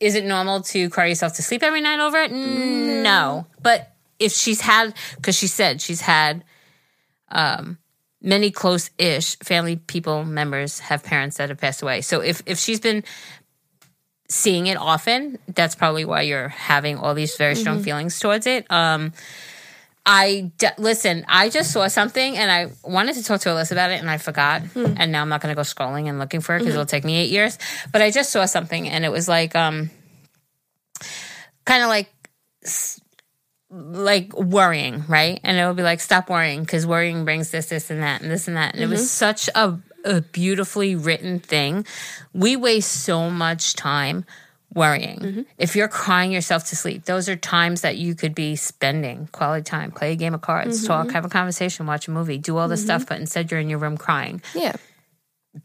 Is 0.00 0.14
it 0.14 0.24
normal 0.24 0.62
to 0.62 0.88
cry 0.88 1.06
yourself 1.06 1.34
to 1.34 1.42
sleep 1.42 1.62
every 1.62 1.80
night 1.82 2.00
over 2.00 2.16
it? 2.18 2.32
No. 2.32 3.46
But 3.62 3.92
if 4.18 4.32
she's 4.32 4.60
had, 4.62 4.94
because 5.16 5.36
she 5.36 5.46
said 5.46 5.80
she's 5.82 6.00
had 6.00 6.42
um, 7.28 7.76
many 8.22 8.50
close 8.50 8.90
ish 8.98 9.36
family 9.40 9.76
people 9.76 10.24
members 10.24 10.78
have 10.80 11.04
parents 11.04 11.36
that 11.36 11.50
have 11.50 11.58
passed 11.58 11.82
away. 11.82 12.00
So 12.00 12.20
if, 12.20 12.42
if 12.46 12.58
she's 12.58 12.80
been 12.80 13.04
seeing 14.28 14.66
it 14.66 14.76
often, 14.76 15.38
that's 15.48 15.74
probably 15.74 16.04
why 16.04 16.22
you're 16.22 16.48
having 16.48 16.96
all 16.96 17.14
these 17.14 17.36
very 17.36 17.54
strong 17.54 17.82
feelings 17.82 18.18
towards 18.18 18.46
it. 18.46 18.70
Um, 18.70 19.12
I 20.04 20.50
listen. 20.78 21.24
I 21.28 21.48
just 21.48 21.70
saw 21.70 21.86
something 21.86 22.36
and 22.36 22.50
I 22.50 22.72
wanted 22.82 23.14
to 23.14 23.22
talk 23.22 23.40
to 23.42 23.50
Alyssa 23.50 23.72
about 23.72 23.92
it 23.92 24.00
and 24.00 24.10
I 24.10 24.18
forgot. 24.18 24.62
And 24.74 25.12
now 25.12 25.22
I'm 25.22 25.28
not 25.28 25.40
going 25.40 25.54
to 25.54 25.56
go 25.56 25.62
scrolling 25.62 26.08
and 26.08 26.18
looking 26.18 26.40
for 26.40 26.56
it 26.56 26.60
because 26.60 26.74
it'll 26.74 26.86
take 26.86 27.04
me 27.04 27.16
eight 27.16 27.30
years. 27.30 27.56
But 27.92 28.02
I 28.02 28.10
just 28.10 28.32
saw 28.32 28.46
something 28.46 28.88
and 28.88 29.04
it 29.04 29.10
was 29.10 29.28
like, 29.28 29.54
um, 29.54 29.90
kind 31.64 31.82
of 31.84 31.88
like, 31.88 32.10
like 33.70 34.36
worrying, 34.36 35.04
right? 35.08 35.38
And 35.44 35.56
it 35.56 35.66
would 35.66 35.76
be 35.76 35.84
like, 35.84 36.00
stop 36.00 36.28
worrying 36.28 36.62
because 36.62 36.84
worrying 36.84 37.24
brings 37.24 37.50
this, 37.50 37.66
this, 37.66 37.90
and 37.90 38.02
that, 38.02 38.22
and 38.22 38.30
this 38.30 38.48
and 38.48 38.56
that. 38.56 38.74
And 38.74 38.82
it 38.82 38.88
was 38.88 39.08
such 39.10 39.48
a 39.54 39.78
a 40.04 40.20
beautifully 40.20 40.96
written 40.96 41.38
thing. 41.40 41.86
We 42.32 42.56
waste 42.56 42.92
so 43.04 43.30
much 43.30 43.74
time 43.74 44.24
worrying. 44.74 45.18
Mm-hmm. 45.18 45.42
If 45.58 45.76
you're 45.76 45.88
crying 45.88 46.32
yourself 46.32 46.64
to 46.66 46.76
sleep, 46.76 47.04
those 47.04 47.28
are 47.28 47.36
times 47.36 47.82
that 47.82 47.96
you 47.96 48.14
could 48.14 48.34
be 48.34 48.56
spending 48.56 49.28
quality 49.32 49.64
time, 49.64 49.92
play 49.92 50.12
a 50.12 50.16
game 50.16 50.34
of 50.34 50.40
cards, 50.40 50.78
mm-hmm. 50.78 50.86
talk, 50.86 51.10
have 51.12 51.24
a 51.24 51.28
conversation, 51.28 51.86
watch 51.86 52.08
a 52.08 52.10
movie, 52.10 52.38
do 52.38 52.56
all 52.56 52.68
this 52.68 52.80
mm-hmm. 52.80 52.86
stuff, 52.86 53.06
but 53.06 53.20
instead 53.20 53.50
you're 53.50 53.60
in 53.60 53.68
your 53.68 53.78
room 53.78 53.96
crying. 53.96 54.42
yeah. 54.54 54.74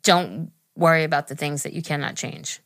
Don't 0.03 0.51
worry 0.75 1.05
about 1.05 1.29
the 1.29 1.35
things 1.35 1.63
that 1.63 1.71
you 1.71 1.81
cannot 1.81 2.15
change. 2.15 2.59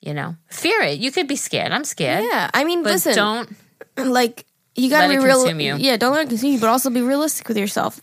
You 0.00 0.14
know, 0.14 0.36
fear 0.48 0.80
it. 0.80 0.98
You 0.98 1.12
could 1.12 1.28
be 1.28 1.36
scared. 1.36 1.70
I'm 1.70 1.84
scared. 1.84 2.24
Yeah. 2.24 2.50
I 2.52 2.64
mean, 2.64 2.82
But 2.82 2.92
listen, 2.92 3.14
don't. 3.14 3.56
like 3.96 4.44
you 4.74 4.90
gotta 4.90 5.08
be 5.08 5.18
real. 5.18 5.48
you. 5.60 5.76
Yeah, 5.76 5.96
don't 5.96 6.14
let 6.14 6.26
it 6.26 6.28
consume 6.28 6.52
you, 6.52 6.60
but 6.60 6.68
also 6.68 6.90
be 6.90 7.02
realistic 7.02 7.48
with 7.48 7.56
yourself. 7.56 8.00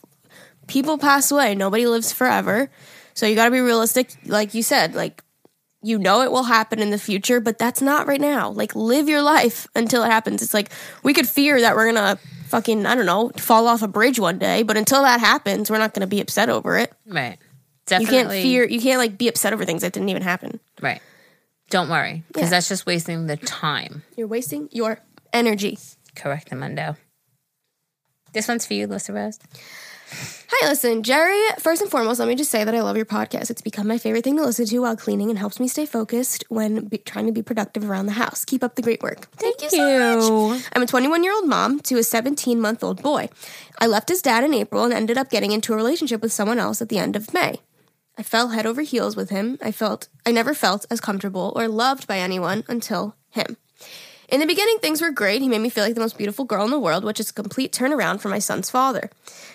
People 0.67 0.97
pass 0.97 1.31
away. 1.31 1.55
Nobody 1.55 1.85
lives 1.87 2.11
forever, 2.11 2.69
so 3.13 3.25
you 3.25 3.35
gotta 3.35 3.51
be 3.51 3.59
realistic. 3.59 4.09
Like 4.25 4.53
you 4.53 4.63
said, 4.63 4.95
like 4.95 5.23
you 5.83 5.99
know 5.99 6.21
it 6.21 6.31
will 6.31 6.43
happen 6.43 6.79
in 6.79 6.89
the 6.89 6.97
future, 6.97 7.39
but 7.39 7.59
that's 7.59 7.81
not 7.81 8.07
right 8.07 8.19
now. 8.21 8.49
Like 8.49 8.75
live 8.75 9.07
your 9.07 9.21
life 9.21 9.67
until 9.75 10.03
it 10.03 10.07
happens. 10.11 10.41
It's 10.41 10.53
like 10.53 10.71
we 11.03 11.13
could 11.13 11.27
fear 11.27 11.61
that 11.61 11.75
we're 11.75 11.85
gonna 11.93 12.17
fucking 12.47 12.85
I 12.85 12.95
don't 12.95 13.05
know 13.05 13.29
fall 13.37 13.67
off 13.67 13.81
a 13.83 13.87
bridge 13.87 14.19
one 14.19 14.39
day, 14.39 14.63
but 14.63 14.77
until 14.77 15.03
that 15.03 15.19
happens, 15.19 15.69
we're 15.69 15.77
not 15.77 15.93
gonna 15.93 16.07
be 16.07 16.19
upset 16.21 16.49
over 16.49 16.77
it. 16.77 16.91
Right. 17.05 17.37
Definitely. 17.85 18.15
You 18.17 18.23
can't 18.23 18.31
fear. 18.43 18.67
You 18.67 18.81
can't 18.81 18.97
like 18.99 19.17
be 19.17 19.27
upset 19.27 19.53
over 19.53 19.63
things 19.65 19.83
that 19.83 19.93
didn't 19.93 20.09
even 20.09 20.23
happen. 20.23 20.59
Right. 20.81 21.01
Don't 21.69 21.89
worry 21.89 22.23
because 22.27 22.43
Yeah. 22.43 22.49
that's 22.49 22.67
just 22.69 22.85
wasting 22.87 23.27
the 23.27 23.37
time. 23.37 24.01
You're 24.17 24.27
wasting 24.27 24.69
your 24.71 24.99
energy. 25.33 25.77
Correct, 26.15 26.49
Amundo. 26.49 26.97
This 28.33 28.47
one's 28.47 28.65
for 28.65 28.73
you, 28.73 28.87
Lissa 28.87 29.13
Rose. 29.13 29.39
Hi, 30.47 30.69
listen, 30.69 31.01
Geri. 31.01 31.39
First 31.59 31.81
and 31.81 31.89
foremost, 31.89 32.19
let 32.19 32.27
me 32.27 32.35
just 32.35 32.51
say 32.51 32.63
that 32.63 32.75
I 32.75 32.81
love 32.81 32.95
your 32.95 33.05
podcast. 33.05 33.49
It's 33.49 33.61
become 33.61 33.87
my 33.87 33.97
favorite 33.97 34.23
thing 34.23 34.37
to 34.37 34.43
listen 34.43 34.65
to 34.67 34.79
while 34.79 34.95
cleaning 34.95 35.29
and 35.29 35.39
helps 35.39 35.59
me 35.59 35.67
stay 35.67 35.85
focused 35.85 36.43
when 36.49 36.85
be- 36.85 36.99
trying 36.99 37.25
to 37.25 37.31
be 37.31 37.41
productive 37.41 37.89
around 37.89 38.05
the 38.05 38.11
house. 38.13 38.45
Keep 38.45 38.63
up 38.63 38.75
the 38.75 38.83
great 38.83 39.01
work. 39.01 39.27
Thank, 39.37 39.61
you 39.63 39.69
so 39.69 40.51
much. 40.53 40.63
I'm 40.73 40.83
a 40.83 40.85
21 40.85 41.23
year 41.23 41.33
old 41.33 41.47
mom 41.47 41.79
to 41.81 41.97
a 41.97 42.03
17 42.03 42.61
month 42.61 42.83
old 42.83 43.01
boy. 43.01 43.29
I 43.79 43.87
left 43.87 44.09
his 44.09 44.21
dad 44.21 44.43
in 44.43 44.53
April 44.53 44.83
and 44.83 44.93
ended 44.93 45.17
up 45.17 45.29
getting 45.31 45.51
into 45.51 45.73
a 45.73 45.75
relationship 45.75 46.21
with 46.21 46.31
someone 46.31 46.59
else 46.59 46.81
at 46.81 46.89
the 46.89 46.99
end 46.99 47.15
of 47.15 47.33
May. 47.33 47.59
I 48.17 48.23
fell 48.23 48.49
head 48.49 48.65
over 48.65 48.81
heels 48.81 49.15
with 49.15 49.31
him. 49.31 49.57
I 49.61 49.71
felt 49.71 50.09
I 50.25 50.31
never 50.31 50.53
felt 50.53 50.85
as 50.91 51.01
comfortable 51.01 51.53
or 51.55 51.67
loved 51.67 52.07
by 52.07 52.19
anyone 52.19 52.63
until 52.67 53.15
him. 53.29 53.57
In 54.29 54.39
the 54.39 54.45
beginning, 54.45 54.79
things 54.79 55.01
were 55.01 55.11
great. 55.11 55.41
He 55.41 55.49
made 55.49 55.61
me 55.61 55.69
feel 55.69 55.83
like 55.83 55.93
the 55.93 56.01
most 56.01 56.17
beautiful 56.17 56.45
girl 56.45 56.65
in 56.65 56.71
the 56.71 56.79
world, 56.79 57.03
which 57.03 57.19
is 57.19 57.29
a 57.29 57.33
complete 57.33 57.71
turnaround 57.71 58.19
for 58.19 58.29
my 58.29 58.39
son's 58.39 58.69
father. 58.69 59.09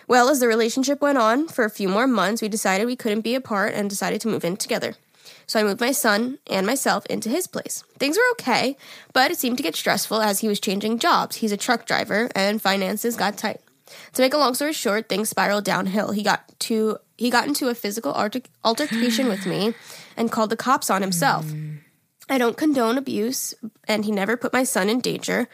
Well, 0.07 0.29
as 0.29 0.41
the 0.41 0.47
relationship 0.47 1.01
went 1.01 1.19
on 1.19 1.49
for 1.49 1.65
a 1.65 1.71
few 1.71 1.89
more 1.89 2.07
months, 2.07 2.43
we 2.43 2.49
decided 2.49 2.87
we 2.87 2.97
couldn't 2.97 3.23
be 3.23 3.35
apart 3.35 3.75
and 3.75 3.91
decided 3.91 4.21
to 4.23 4.29
move 4.29 4.45
in 4.45 4.57
together. 4.57 4.95
So 5.47 5.59
I 5.59 5.65
moved 5.65 5.81
my 5.81 5.91
son 5.91 6.39
and 6.49 6.65
myself 6.65 7.05
into 7.07 7.29
his 7.29 7.49
place. 7.49 7.83
Things 7.99 8.17
were 8.17 8.31
okay, 8.33 8.77
but 9.13 9.33
it 9.33 9.39
seemed 9.39 9.57
to 9.57 9.65
get 9.65 9.75
stressful 9.75 10.21
as 10.21 10.41
he 10.41 10.49
was 10.49 10.61
changing 10.61 11.01
jobs. 11.01 11.37
He's 11.37 11.51
a 11.51 11.57
truck 11.57 11.87
driver 11.87 12.29
and 12.37 12.63
finances 12.63 13.17
got 13.17 13.37
tight. 13.37 13.61
To 14.13 14.23
make 14.23 14.33
a 14.33 14.39
long 14.39 14.55
story 14.55 14.73
short, 14.73 15.09
things 15.09 15.29
spiraled 15.29 15.65
downhill. 15.65 16.13
He 16.13 16.23
got 16.23 16.45
to 16.61 16.99
he 17.17 17.31
got 17.31 17.49
into 17.49 17.69
a 17.69 17.75
physical 17.75 18.13
alter- 18.13 18.43
altercation 18.65 19.29
with 19.29 19.45
me 19.45 19.75
and 20.17 20.31
called 20.31 20.51
the 20.51 20.57
cops 20.57 20.89
on 20.89 21.03
himself. 21.03 21.47
Mm. 21.47 21.81
I 22.31 22.39
don't 22.39 22.57
condone 22.57 22.97
abuse, 22.97 23.55
and 23.89 24.05
he 24.05 24.13
never 24.13 24.37
put 24.37 24.53
my 24.53 24.63
son 24.63 24.89
in 24.89 25.01
danger. 25.01 25.49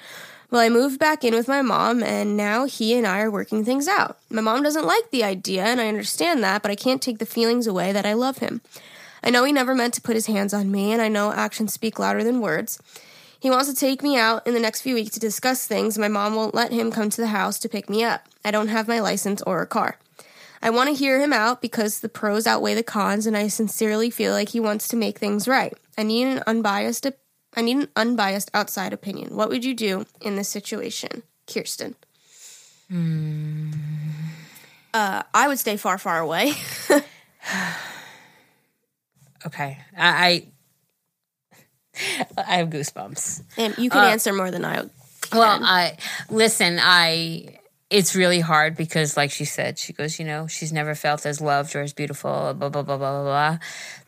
Well, 0.50 0.60
I 0.60 0.68
moved 0.68 1.00
back 1.00 1.24
in 1.24 1.32
with 1.32 1.48
my 1.48 1.62
mom, 1.62 2.02
and 2.02 2.36
now 2.36 2.66
he 2.66 2.92
and 2.94 3.06
I 3.06 3.20
are 3.20 3.30
working 3.30 3.64
things 3.64 3.88
out. 3.88 4.18
My 4.28 4.42
mom 4.42 4.62
doesn't 4.62 4.84
like 4.84 5.10
the 5.10 5.24
idea, 5.24 5.64
and 5.64 5.80
I 5.80 5.88
understand 5.88 6.44
that, 6.44 6.60
but 6.60 6.70
I 6.70 6.76
can't 6.76 7.00
take 7.00 7.18
the 7.18 7.24
feelings 7.24 7.66
away 7.66 7.92
that 7.92 8.04
I 8.04 8.12
love 8.12 8.38
him. 8.38 8.60
I 9.24 9.30
know 9.30 9.44
he 9.44 9.52
never 9.52 9.74
meant 9.74 9.94
to 9.94 10.02
put 10.02 10.16
his 10.16 10.26
hands 10.26 10.52
on 10.52 10.70
me, 10.70 10.92
and 10.92 11.00
I 11.00 11.08
know 11.08 11.32
actions 11.32 11.72
speak 11.72 11.98
louder 11.98 12.22
than 12.22 12.42
words. 12.42 12.78
He 13.40 13.48
wants 13.48 13.70
to 13.70 13.74
take 13.74 14.02
me 14.02 14.18
out 14.18 14.46
in 14.46 14.52
the 14.52 14.60
next 14.60 14.82
few 14.82 14.94
weeks 14.94 15.12
to 15.14 15.20
discuss 15.20 15.66
things. 15.66 15.96
My 15.96 16.08
mom 16.08 16.34
won't 16.34 16.54
let 16.54 16.72
him 16.72 16.92
come 16.92 17.08
to 17.08 17.20
the 17.22 17.28
house 17.28 17.58
to 17.60 17.70
pick 17.70 17.88
me 17.88 18.04
up. 18.04 18.28
I 18.44 18.50
don't 18.50 18.68
have 18.68 18.86
my 18.86 19.00
license 19.00 19.40
or 19.42 19.62
a 19.62 19.66
car. 19.66 19.98
I 20.62 20.68
want 20.68 20.90
to 20.90 20.94
hear 20.94 21.20
him 21.20 21.32
out 21.32 21.62
because 21.62 22.00
the 22.00 22.08
pros 22.10 22.46
outweigh 22.46 22.74
the 22.74 22.82
cons, 22.82 23.26
and 23.26 23.36
I 23.36 23.48
sincerely 23.48 24.10
feel 24.10 24.32
like 24.32 24.50
he 24.50 24.60
wants 24.60 24.88
to 24.88 24.96
make 24.96 25.18
things 25.18 25.48
right. 25.48 25.72
I 25.98 26.02
need 26.02 26.26
an 26.26 26.42
unbiased. 26.46 27.06
I 27.54 27.62
need 27.62 27.76
an 27.78 27.88
unbiased 27.96 28.50
outside 28.52 28.92
opinion. 28.92 29.34
What 29.36 29.48
would 29.48 29.64
you 29.64 29.74
do 29.74 30.04
in 30.20 30.36
this 30.36 30.48
situation, 30.48 31.22
Kirsten? 31.46 31.94
Uh, 34.92 35.22
I 35.34 35.48
would 35.48 35.58
stay 35.58 35.76
far, 35.76 35.98
far 35.98 36.18
away. 36.18 36.52
Okay. 39.44 39.78
I 39.96 40.46
I, 41.94 42.26
I 42.36 42.56
have 42.56 42.68
goosebumps. 42.68 43.42
and 43.56 43.78
you 43.78 43.90
can 43.90 44.04
answer 44.10 44.32
more 44.32 44.50
than 44.50 44.64
I. 44.64 44.82
Well, 45.32 45.60
I 45.62 45.98
listen, 46.28 46.78
I 46.80 47.58
it's 47.88 48.16
really 48.16 48.40
hard 48.40 48.76
because 48.76 49.16
like 49.16 49.30
she 49.30 49.44
said, 49.44 49.78
she 49.78 49.92
goes, 49.92 50.18
you 50.18 50.24
know, 50.24 50.48
she's 50.48 50.72
never 50.72 50.96
felt 50.96 51.24
as 51.24 51.40
loved 51.40 51.76
or 51.76 51.82
as 51.82 51.92
beautiful, 51.92 52.54
blah 52.54 52.68
blah 52.68 52.82
blah 52.82 52.96
blah 52.96 52.96
blah 52.96 53.22
blah. 53.22 53.58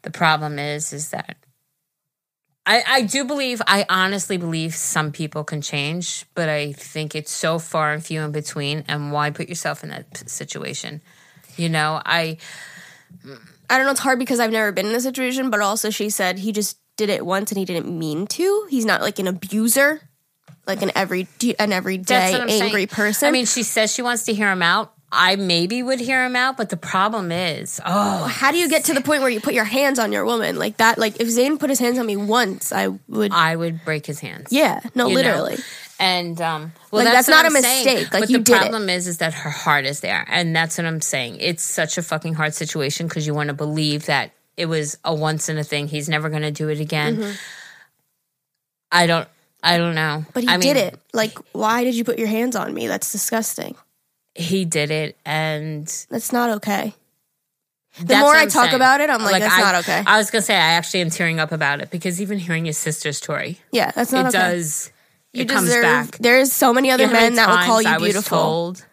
The 0.03 0.11
problem 0.11 0.59
is 0.59 0.93
is 0.93 1.11
that 1.11 1.37
I, 2.69 2.85
I 2.87 3.03
do 3.03 3.25
believe, 3.25 3.63
I 3.67 3.87
honestly 3.89 4.37
believe 4.37 4.75
some 4.75 5.11
people 5.11 5.43
can 5.43 5.63
change, 5.63 6.27
but 6.35 6.51
I 6.51 6.73
think 6.73 7.15
it's 7.15 7.33
so 7.33 7.59
far 7.59 7.95
and 7.95 8.05
few 8.05 8.21
in 8.21 8.31
between. 8.31 8.85
And 8.89 9.11
why 9.11 9.31
put 9.31 9.49
yourself 9.49 9.83
in 9.83 9.89
that 9.89 10.29
situation? 10.29 11.01
You 11.57 11.71
know, 11.71 12.03
I, 12.05 12.37
I 13.71 13.79
don't 13.79 13.87
know. 13.87 13.93
It's 13.93 14.01
hard 14.01 14.19
because 14.19 14.39
I've 14.39 14.53
never 14.53 14.71
been 14.71 14.85
in 14.85 14.95
a 14.95 15.01
situation, 15.01 15.49
but 15.49 15.61
also 15.61 15.89
she 15.89 16.11
said 16.11 16.39
he 16.39 16.53
just 16.53 16.77
did 16.99 17.09
it 17.09 17.25
once 17.25 17.51
and 17.51 17.59
he 17.59 17.65
didn't 17.65 17.89
mean 17.89 18.27
to. 18.27 18.67
He's 18.69 18.85
not 18.85 19.01
like 19.01 19.19
an 19.19 19.29
abuser, 19.29 20.03
like 20.67 20.83
an 20.83 20.93
every 20.95 21.27
an 21.59 21.73
everyday 21.73 22.05
That's 22.05 22.33
what 22.35 22.43
I'm 22.43 22.51
angry 22.51 22.71
saying. 22.71 22.89
person. 22.89 23.29
I 23.29 23.31
mean, 23.31 23.47
she 23.47 23.63
says 23.63 23.95
she 23.95 24.03
wants 24.03 24.25
to 24.25 24.35
hear 24.35 24.51
him 24.53 24.63
out. 24.63 24.93
I 25.11 25.37
maybe 25.37 25.83
would 25.83 26.01
hear 26.01 26.25
him 26.25 26.37
out, 26.37 26.57
but 26.59 26.69
the 26.69 26.77
problem 26.77 27.33
is, 27.33 27.81
oh, 27.85 28.25
how 28.25 28.53
do 28.53 28.59
you 28.59 28.69
get 28.69 28.85
to 28.85 28.95
the 28.95 29.01
point 29.01 29.23
where 29.23 29.31
you 29.31 29.41
put 29.41 29.55
your 29.55 29.65
hands 29.65 29.99
on 29.99 30.13
your 30.13 30.25
woman 30.27 30.59
like 30.59 30.77
that? 30.79 30.99
Like 30.99 31.19
if 31.21 31.29
Zane 31.29 31.57
put 31.57 31.71
his 31.71 31.79
hands 31.79 31.99
on 31.99 32.05
me 32.07 32.17
once, 32.17 32.73
I 32.73 32.89
would. 33.09 33.33
I 33.33 33.57
would 33.57 33.85
break 33.85 34.05
his 34.05 34.21
hands. 34.21 34.49
yeah, 34.53 34.81
no, 34.95 35.07
you 35.09 35.15
know? 35.15 35.21
literally. 35.23 35.57
And 36.01 36.41
um, 36.41 36.73
well, 36.91 37.05
Like, 37.05 37.13
that's 37.15 37.27
what 37.27 37.35
not 37.35 37.47
I'm 37.47 37.57
a 37.57 37.63
saying. 37.63 37.85
mistake. 37.85 38.13
Like, 38.13 38.23
but 38.23 38.31
you 38.31 38.39
the 38.39 38.45
did 38.45 38.57
problem 38.59 38.89
is, 38.91 39.07
is 39.07 39.19
that 39.19 39.35
her 39.35 39.51
heart 39.51 39.85
is 39.87 40.01
there, 40.01 40.25
and 40.29 40.55
that's 40.55 40.77
what 40.79 40.87
I'm 40.87 41.01
saying. 41.01 41.39
It's 41.41 41.63
such 41.63 41.99
a 41.99 42.03
fucking 42.03 42.35
hard 42.35 42.55
situation 42.55 43.09
because 43.09 43.27
you 43.27 43.35
want 43.35 43.49
to 43.49 43.55
believe 43.55 44.07
that 44.07 44.33
it 44.57 44.67
was 44.67 44.99
a 45.05 45.15
once 45.15 45.49
in 45.49 45.59
a 45.59 45.65
thing. 45.65 45.89
He's 45.89 46.09
never 46.09 46.29
going 46.29 46.43
to 46.43 46.51
do 46.53 46.69
it 46.69 46.81
again. 46.81 47.35
I 48.93 49.07
don't. 49.07 49.29
I 49.63 49.77
don't 49.79 49.95
know. 49.97 50.25
But 50.35 50.45
he 50.45 50.49
I 50.49 50.57
did 50.59 50.77
mean, 50.77 50.85
it. 50.85 51.01
Like, 51.13 51.37
why 51.53 51.83
did 51.83 51.95
you 51.97 52.05
put 52.05 52.19
your 52.19 52.29
hands 52.29 52.55
on 52.55 52.73
me? 52.73 52.87
That's 52.87 53.11
disgusting. 53.11 53.75
He 54.39 54.65
did 54.65 54.91
it, 54.93 55.17
and 55.27 55.87
That's 56.11 56.33
not 56.33 56.51
okay. 56.59 56.95
The 57.99 58.05
That's 58.05 58.21
more 58.21 58.29
what 58.29 58.37
I 58.37 58.43
I'm 58.43 58.49
talk 58.49 58.65
saying. 58.67 58.77
about 58.77 59.01
it, 59.01 59.11
I'm 59.11 59.23
like, 59.23 59.43
that's 59.43 59.55
I, 59.55 59.61
not 59.61 59.75
okay. 59.77 60.05
I 60.07 60.19
was 60.19 60.31
gonna 60.31 60.43
say 60.43 60.55
I 60.55 60.59
actually 60.75 61.01
am 61.01 61.11
tearing 61.11 61.41
up 61.41 61.51
about 61.51 61.81
it 61.81 61.91
because 61.91 62.21
even 62.21 62.39
hearing 62.39 62.65
his 62.67 62.79
sister's 62.79 63.17
story, 63.17 63.59
yeah, 63.73 63.91
that's 63.91 64.13
not 64.13 64.27
okay. 64.27 64.39
it 64.39 64.41
okay. 64.41 64.51
does. 64.57 64.93
You 65.33 65.43
it 65.43 65.49
comes 65.49 65.65
deserve. 65.67 65.83
back. 65.83 66.19
There's 66.19 66.53
so 66.53 66.73
many 66.73 66.91
other 66.93 67.05
You 67.05 67.11
know 67.11 67.17
how 67.17 67.21
men 67.23 67.35
that 67.35 67.49
will 67.49 67.57
call 67.57 67.83
times 67.83 67.85
you 67.87 67.91
I 67.91 67.99
was 67.99 68.03
beautiful. 68.13 68.39
told, 68.39 68.87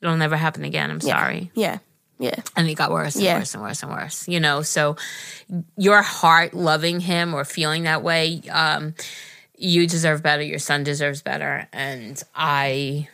It'll 0.00 0.16
never 0.16 0.36
happen 0.36 0.64
again. 0.64 0.90
I'm 0.90 1.00
sorry. 1.00 1.50
Yeah, 1.54 1.78
yeah. 2.18 2.36
And 2.56 2.66
it 2.68 2.74
got 2.74 2.90
worse 2.90 3.16
and 3.16 3.24
Yeah. 3.24 3.38
worse 3.38 3.52
and 3.54 3.62
worse 3.62 3.82
and 3.82 3.92
worse. 3.92 4.26
You 4.28 4.40
know, 4.40 4.62
so 4.62 4.96
your 5.76 6.00
heart 6.00 6.54
loving 6.54 7.00
him 7.00 7.34
or 7.34 7.44
feeling 7.44 7.82
that 7.82 8.02
way, 8.02 8.40
um, 8.50 8.94
you 9.58 9.86
deserve 9.86 10.22
better. 10.22 10.42
Your 10.42 10.58
son 10.60 10.84
deserves 10.84 11.20
better. 11.20 11.68
And 11.72 12.22
I, 12.34 13.08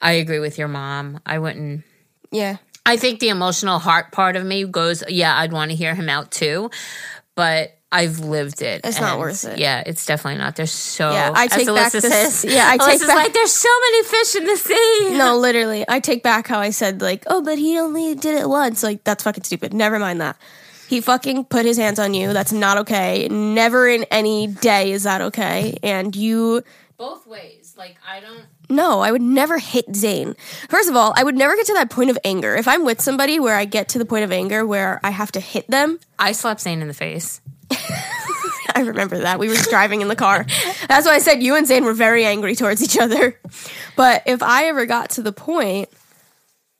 I 0.00 0.12
agree 0.12 0.38
with 0.38 0.58
your 0.58 0.68
mom. 0.68 1.20
I 1.26 1.38
wouldn't. 1.38 1.84
Yeah. 2.30 2.58
I 2.86 2.96
think 2.96 3.20
the 3.20 3.28
emotional 3.28 3.78
heart 3.78 4.12
part 4.12 4.36
of 4.36 4.44
me 4.44 4.64
goes, 4.64 5.02
yeah, 5.08 5.36
I'd 5.36 5.52
want 5.52 5.70
to 5.70 5.76
hear 5.76 5.94
him 5.94 6.08
out 6.08 6.30
too, 6.30 6.70
but 7.34 7.74
I've 7.90 8.18
lived 8.20 8.60
it. 8.62 8.82
It's 8.84 9.00
not 9.00 9.18
worth 9.18 9.44
it. 9.44 9.58
Yeah, 9.58 9.82
it's 9.84 10.04
definitely 10.06 10.38
not. 10.38 10.56
There's 10.56 10.70
so. 10.70 11.10
Yeah, 11.10 11.32
I 11.34 11.48
take 11.48 11.66
back 11.66 11.92
this- 11.92 12.06
says- 12.06 12.44
yeah, 12.48 12.66
I 12.68 12.76
take 12.78 13.00
back- 13.06 13.16
like, 13.16 13.32
there's 13.32 13.52
so 13.52 13.68
many 13.90 14.04
fish 14.04 14.36
in 14.36 14.44
the 14.44 14.56
sea. 14.56 15.16
No, 15.18 15.36
literally. 15.38 15.84
I 15.88 16.00
take 16.00 16.22
back 16.22 16.46
how 16.46 16.58
I 16.60 16.70
said, 16.70 17.00
like, 17.02 17.24
oh, 17.26 17.42
but 17.42 17.58
he 17.58 17.78
only 17.78 18.14
did 18.14 18.38
it 18.38 18.48
once. 18.48 18.82
Like, 18.82 19.04
that's 19.04 19.24
fucking 19.24 19.44
stupid. 19.44 19.72
Never 19.74 19.98
mind 19.98 20.20
that. 20.20 20.36
He 20.88 21.00
fucking 21.02 21.46
put 21.46 21.66
his 21.66 21.76
hands 21.76 21.98
on 21.98 22.14
you. 22.14 22.32
That's 22.32 22.52
not 22.52 22.78
okay. 22.78 23.28
Never 23.28 23.86
in 23.88 24.04
any 24.04 24.46
day 24.46 24.92
is 24.92 25.02
that 25.02 25.20
okay. 25.20 25.76
And 25.82 26.14
you, 26.16 26.62
Both 26.96 27.26
ways. 27.26 27.74
Like, 27.76 27.96
I 28.06 28.20
don't. 28.20 28.44
No, 28.70 29.00
I 29.00 29.10
would 29.10 29.22
never 29.22 29.58
hit 29.58 29.94
Zane. 29.96 30.34
First 30.68 30.88
of 30.88 30.96
all, 30.96 31.12
I 31.16 31.24
would 31.24 31.36
never 31.36 31.56
get 31.56 31.66
to 31.66 31.74
that 31.74 31.90
point 31.90 32.10
of 32.10 32.18
anger. 32.24 32.54
If 32.54 32.68
I'm 32.68 32.84
with 32.84 33.00
somebody 33.00 33.40
where 33.40 33.56
I 33.56 33.64
get 33.64 33.88
to 33.90 33.98
the 33.98 34.04
point 34.04 34.24
of 34.24 34.32
anger 34.32 34.66
where 34.66 35.00
I 35.02 35.10
have 35.10 35.32
to 35.32 35.40
hit 35.40 35.70
them, 35.70 35.98
I 36.18 36.32
slapped 36.32 36.60
Zane 36.60 36.82
in 36.82 36.88
the 36.88 36.94
face. 36.94 37.40
I 38.74 38.82
remember 38.82 39.18
that. 39.20 39.38
We 39.38 39.48
were 39.48 39.54
driving 39.70 40.02
in 40.02 40.08
the 40.08 40.16
car. 40.16 40.46
That's 40.88 41.06
why 41.06 41.14
I 41.14 41.18
said 41.18 41.42
you 41.42 41.56
and 41.56 41.66
Zane 41.66 41.84
were 41.84 41.94
very 41.94 42.24
angry 42.24 42.54
towards 42.54 42.82
each 42.82 42.98
other. 42.98 43.38
But 43.96 44.22
if 44.26 44.42
I 44.42 44.66
ever 44.66 44.86
got 44.86 45.10
to 45.10 45.22
the 45.22 45.32
point, 45.32 45.88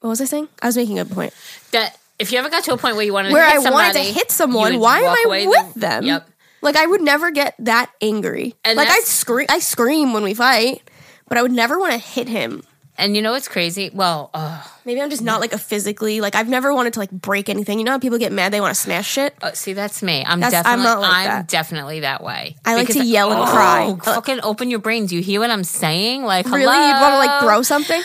what 0.01 0.11
was 0.11 0.21
I 0.21 0.27
saying? 0.27 0.49
I 0.63 0.67
was 0.67 0.77
making 0.77 0.99
a 0.99 1.05
point. 1.05 1.33
That 1.73 1.97
if 2.19 2.31
you 2.33 2.39
ever 2.39 2.51
got 2.51 2.65
to 2.65 2.73
a 2.73 2.77
point 2.77 2.97
where 2.97 3.05
you 3.05 3.13
wanted 3.13 3.33
where 3.33 3.43
to 3.43 3.49
I 3.49 3.55
hit 3.55 3.63
somebody, 3.63 3.99
wanted 3.99 4.07
to 4.07 4.13
hit 4.13 4.31
someone, 4.31 4.79
why 4.79 5.01
am 5.01 5.11
I 5.11 5.47
with 5.49 5.75
the- 5.75 5.81
them? 5.81 6.05
Yep. 6.05 6.31
Like 6.61 6.77
I 6.77 6.87
would 6.87 7.01
never 7.01 7.31
get 7.31 7.55
that 7.61 7.91
angry. 8.01 8.55
And 8.65 8.77
like 8.77 8.89
I 8.89 9.01
scream, 9.01 9.47
I 9.49 9.61
scream 9.61 10.13
when 10.13 10.25
we 10.25 10.35
fight, 10.35 10.83
but 11.29 11.39
I 11.39 11.43
would 11.43 11.53
never 11.53 11.79
want 11.79 11.93
to 11.93 11.99
hit 11.99 12.29
him. 12.29 12.63
And 13.01 13.15
you 13.15 13.23
know 13.23 13.31
what's 13.31 13.47
crazy? 13.47 13.91
Well, 13.95 14.29
uh, 14.35 14.61
Maybe 14.85 15.01
I'm 15.01 15.09
just 15.09 15.23
not 15.23 15.39
like 15.41 15.53
a 15.53 15.59
physically 15.59 16.21
like 16.21 16.35
I've 16.35 16.49
never 16.49 16.75
wanted 16.75 16.95
to 16.95 16.99
like 16.99 17.13
break 17.13 17.49
anything. 17.49 17.79
You 17.79 17.85
know 17.85 17.93
how 17.93 18.01
people 18.01 18.19
get 18.19 18.33
mad 18.33 18.53
they 18.53 18.61
want 18.61 18.75
to 18.75 18.81
smash 18.81 19.09
shit. 19.09 19.37
uh, 19.41 19.53
see, 19.53 19.73
that's 19.73 20.03
me. 20.03 20.25
I'm 20.27 20.41
That's- 20.41 20.65
I'm 20.67 20.79
definitely, 20.81 20.85
not 20.85 21.01
like 21.01 21.17
I'm 21.17 21.25
that. 21.27 21.47
definitely 21.49 22.01
that 22.01 22.25
way. 22.25 22.57
I 22.65 22.75
like 22.75 22.89
to 22.89 23.05
yell 23.05 23.31
and 23.31 23.41
oh, 23.41 23.47
cry. 23.47 23.97
Fucking 24.03 24.41
open 24.43 24.69
your 24.69 24.81
brain. 24.81 25.07
Do 25.07 25.15
you 25.15 25.23
hear 25.23 25.39
what 25.39 25.51
I'm 25.51 25.63
saying? 25.63 26.25
Like, 26.25 26.47
Really, 26.47 26.63
you'd 26.63 27.01
want 27.01 27.13
to 27.13 27.19
like 27.19 27.41
throw 27.43 27.63
something? 27.63 28.03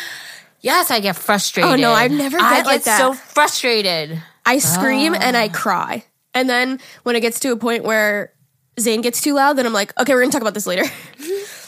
Yes, 0.61 0.91
I 0.91 0.99
get 0.99 1.15
frustrated. 1.15 1.71
Oh, 1.71 1.75
no, 1.75 1.91
I've 1.91 2.11
never 2.11 2.37
I 2.39 2.57
get 2.57 2.65
like 2.67 2.83
that. 2.83 2.99
so 2.99 3.13
frustrated. 3.13 4.21
I 4.45 4.59
scream 4.59 5.15
and 5.15 5.35
Ah. 5.35 5.39
I 5.41 5.47
cry, 5.49 6.03
and 6.35 6.47
then 6.47 6.79
when 7.01 7.15
it 7.15 7.21
gets 7.21 7.39
to 7.39 7.51
a 7.51 7.57
point 7.57 7.83
where 7.83 8.31
Zane 8.79 9.01
gets 9.01 9.21
too 9.21 9.33
loud, 9.33 9.53
then 9.57 9.65
I'm 9.65 9.73
like, 9.73 9.99
okay, 9.99 10.13
we're 10.13 10.21
gonna 10.21 10.31
talk 10.31 10.41
about 10.41 10.53
this 10.53 10.67
later. 10.67 10.83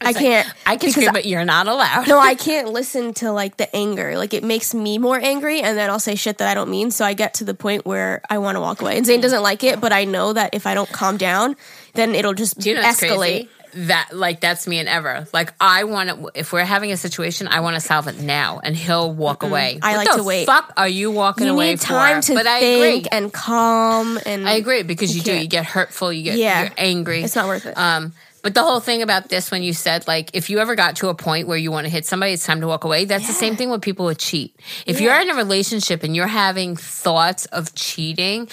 I 0.00 0.12
can't. 0.12 0.46
I 0.66 0.76
can 0.76 0.90
scream, 0.90 1.10
but 1.12 1.24
you're 1.24 1.44
not 1.46 1.66
allowed. 1.66 2.08
no, 2.08 2.18
I 2.18 2.34
can't 2.48 2.68
listen 2.68 3.14
to 3.14 3.32
like 3.32 3.56
the 3.56 3.74
anger. 3.74 4.18
Like 4.18 4.34
it 4.34 4.44
makes 4.44 4.74
me 4.74 4.98
more 4.98 5.18
angry, 5.18 5.60
and 5.62 5.78
then 5.78 5.88
I'll 5.88 5.98
say 5.98 6.14
shit 6.14 6.38
that 6.38 6.48
I 6.48 6.54
don't 6.54 6.68
mean. 6.70 6.90
So 6.90 7.04
I 7.04 7.14
get 7.14 7.34
to 7.34 7.44
the 7.44 7.54
point 7.54 7.86
where 7.86 8.20
I 8.28 8.38
want 8.38 8.56
to 8.56 8.60
walk 8.60 8.82
away. 8.82 8.96
And 8.98 9.06
Zane 9.06 9.20
doesn't 9.20 9.42
like 9.42 9.64
it, 9.64 9.80
but 9.80 9.92
I 9.92 10.04
know 10.04 10.32
that 10.32 10.54
if 10.54 10.66
I 10.66 10.74
don't 10.74 10.90
calm 10.90 11.16
down, 11.16 11.56
then 11.94 12.14
it'll 12.14 12.34
just 12.34 12.58
Do 12.58 12.68
you 12.70 12.76
know 12.76 12.82
escalate. 12.82 13.48
That 13.76 14.10
like 14.12 14.38
that's 14.40 14.68
me 14.68 14.78
and 14.78 14.88
ever. 14.88 15.26
Like 15.32 15.52
I 15.60 15.82
want 15.82 16.08
to. 16.10 16.30
If 16.34 16.52
we're 16.52 16.64
having 16.64 16.92
a 16.92 16.96
situation, 16.96 17.48
I 17.48 17.58
want 17.58 17.74
to 17.74 17.80
solve 17.80 18.06
it 18.06 18.20
now, 18.20 18.60
and 18.62 18.76
he'll 18.76 19.12
walk 19.12 19.42
away. 19.42 19.80
I 19.82 19.96
What 19.96 20.06
like 20.06 20.10
the 20.12 20.16
to 20.18 20.22
wait. 20.22 20.46
Fuck, 20.46 20.72
are 20.76 20.86
you 20.86 21.10
walking 21.10 21.46
You 21.46 21.54
away 21.54 21.70
need 21.70 21.80
time 21.80 22.22
for? 22.22 22.28
to 22.28 22.34
but 22.34 22.46
I 22.46 22.60
think 22.60 23.08
and 23.10 23.32
calm 23.32 24.16
and 24.26 24.48
I 24.48 24.52
agree 24.52 24.84
because 24.84 25.16
you, 25.16 25.22
do. 25.22 25.34
You 25.36 25.48
get 25.48 25.64
hurtful. 25.64 26.12
You 26.12 26.22
get 26.22 26.38
Yeah. 26.38 26.62
you're 26.62 26.70
angry. 26.78 27.24
It's 27.24 27.34
not 27.34 27.48
worth 27.48 27.66
it. 27.66 27.76
Um, 27.76 28.12
but 28.44 28.54
the 28.54 28.62
whole 28.62 28.78
thing 28.78 29.00
about 29.02 29.30
this, 29.30 29.50
when 29.50 29.62
you 29.64 29.72
said 29.72 30.06
like, 30.06 30.30
if 30.34 30.50
you 30.50 30.60
ever 30.60 30.76
got 30.76 30.96
to 30.96 31.08
a 31.08 31.14
point 31.14 31.48
where 31.48 31.56
you 31.56 31.72
want 31.72 31.86
to 31.86 31.90
hit 31.90 32.04
somebody, 32.06 32.32
it's 32.34 32.44
time 32.44 32.60
to 32.60 32.66
walk 32.68 32.84
away. 32.84 33.06
That's 33.06 33.26
the 33.26 33.32
same 33.32 33.56
thing 33.56 33.70
with 33.70 33.80
people 33.82 34.06
who 34.06 34.14
cheat. 34.14 34.54
If 34.86 35.00
you're 35.00 35.18
in 35.18 35.30
a 35.30 35.34
relationship 35.34 36.02
and 36.04 36.14
you're 36.14 36.26
having 36.28 36.76
thoughts 36.76 37.46
of 37.46 37.74
cheating, 37.74 38.48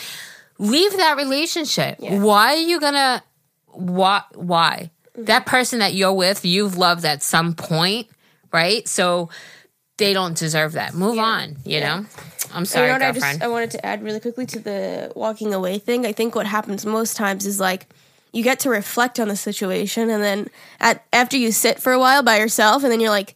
leave 0.58 0.96
that 0.96 1.18
relationship. 1.18 2.00
Why 2.00 2.54
are 2.54 2.56
you 2.56 2.80
gonna? 2.80 3.22
Why? 3.68 4.24
Why? 4.34 4.90
Mm-hmm. 5.14 5.26
That 5.26 5.46
person 5.46 5.80
that 5.80 5.94
you're 5.94 6.14
with, 6.14 6.46
you've 6.46 6.78
loved 6.78 7.04
at 7.04 7.22
some 7.22 7.54
point, 7.54 8.08
right? 8.54 8.88
So 8.88 9.30
they 9.98 10.14
don't 10.14 10.38
deserve 10.38 10.72
that. 10.74 10.94
Move 10.94 11.20
on. 11.20 11.58
You 11.66 11.82
know. 11.82 12.06
I'm 12.54 12.62
You 12.62 12.66
sorry, 12.66 12.88
know 12.88 12.94
what 12.94 13.02
I 13.02 13.12
girlfriend. 13.12 13.40
just 13.40 13.44
I 13.44 13.48
wanted 13.50 13.72
to 13.72 13.86
add 13.86 14.04
really 14.04 14.20
quickly 14.20 14.46
to 14.48 14.60
the 14.60 15.12
walking 15.16 15.54
away 15.54 15.78
thing. 15.80 16.06
I 16.06 16.12
think 16.12 16.34
what 16.34 16.46
happens 16.46 16.86
most 16.86 17.16
times 17.18 17.46
is 17.46 17.60
like 17.60 17.88
you 18.34 18.44
get 18.44 18.60
to 18.62 18.70
reflect 18.70 19.20
on 19.20 19.28
the 19.28 19.36
situation 19.36 20.10
and 20.10 20.24
then 20.24 20.48
at 20.80 21.04
after 21.12 21.38
you 21.38 21.52
sit 21.52 21.82
for 21.82 21.92
a 21.92 22.00
while 22.00 22.24
by 22.24 22.38
yourself 22.40 22.84
and 22.84 22.92
then 22.92 23.00
you're 23.00 23.10
like 23.10 23.36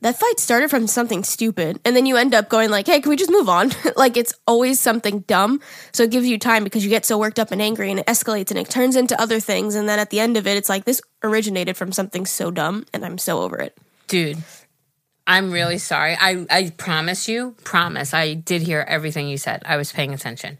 that 0.00 0.18
fight 0.18 0.40
started 0.40 0.68
from 0.68 0.88
something 0.88 1.22
stupid. 1.22 1.78
And 1.84 1.94
then 1.94 2.06
you 2.06 2.16
end 2.16 2.34
up 2.34 2.48
going 2.48 2.70
like 2.70 2.86
hey 2.86 3.00
can 3.00 3.10
we 3.10 3.16
just 3.16 3.30
move 3.30 3.48
on? 3.48 3.70
Like 3.96 4.16
it's 4.16 4.34
always 4.46 4.80
something 4.80 5.20
dumb. 5.20 5.60
So 5.92 6.02
it 6.02 6.10
gives 6.10 6.26
you 6.26 6.38
time 6.38 6.64
because 6.64 6.82
you 6.82 6.90
get 6.90 7.04
so 7.04 7.18
worked 7.18 7.38
up 7.38 7.52
and 7.52 7.62
angry 7.62 7.90
and 7.90 8.00
it 8.00 8.06
escalates 8.06 8.50
and 8.50 8.58
it 8.58 8.68
turns 8.68 8.96
into 8.96 9.20
other 9.20 9.38
things. 9.38 9.74
And 9.74 9.88
then 9.88 9.98
at 9.98 10.10
the 10.10 10.18
end 10.18 10.36
of 10.36 10.46
it 10.46 10.56
it's 10.56 10.68
like 10.68 10.84
this 10.84 11.00
originated 11.22 11.76
from 11.76 11.92
something 11.92 12.26
so 12.26 12.50
dumb 12.50 12.84
and 12.92 13.04
i'm 13.04 13.18
so 13.18 13.40
over 13.40 13.58
it. 13.58 13.76
Dude 14.08 14.38
i'm 15.26 15.52
really 15.52 15.78
sorry. 15.78 16.16
I 16.18 16.46
i 16.50 16.70
promise 16.70 17.28
you 17.28 17.54
promise. 17.64 18.12
I 18.14 18.34
did 18.34 18.62
hear 18.62 18.84
everything 18.88 19.28
you 19.28 19.36
said. 19.36 19.62
I 19.66 19.76
was 19.76 19.92
paying 19.92 20.14
attention. 20.14 20.58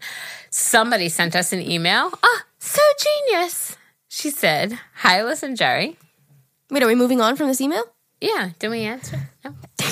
Somebody 0.49 1.09
sent 1.09 1.35
us 1.35 1.51
an 1.51 1.61
email. 1.61 2.11
Ah 2.23 2.43
so 2.65 2.81
genius 2.99 3.75
she 4.07 4.29
said. 4.29 4.79
Hi 4.95 5.21
listen 5.23 5.55
Geri. 5.55 5.97
Wait 6.69 6.83
are 6.83 6.87
we 6.87 6.95
moving 6.95 7.19
on 7.21 7.35
from 7.35 7.47
this 7.47 7.59
email? 7.61 7.83
Yeah 8.21 8.51
didn't 8.59 8.71
we 8.71 8.81
answer? 8.83 9.19
No. 9.43 9.53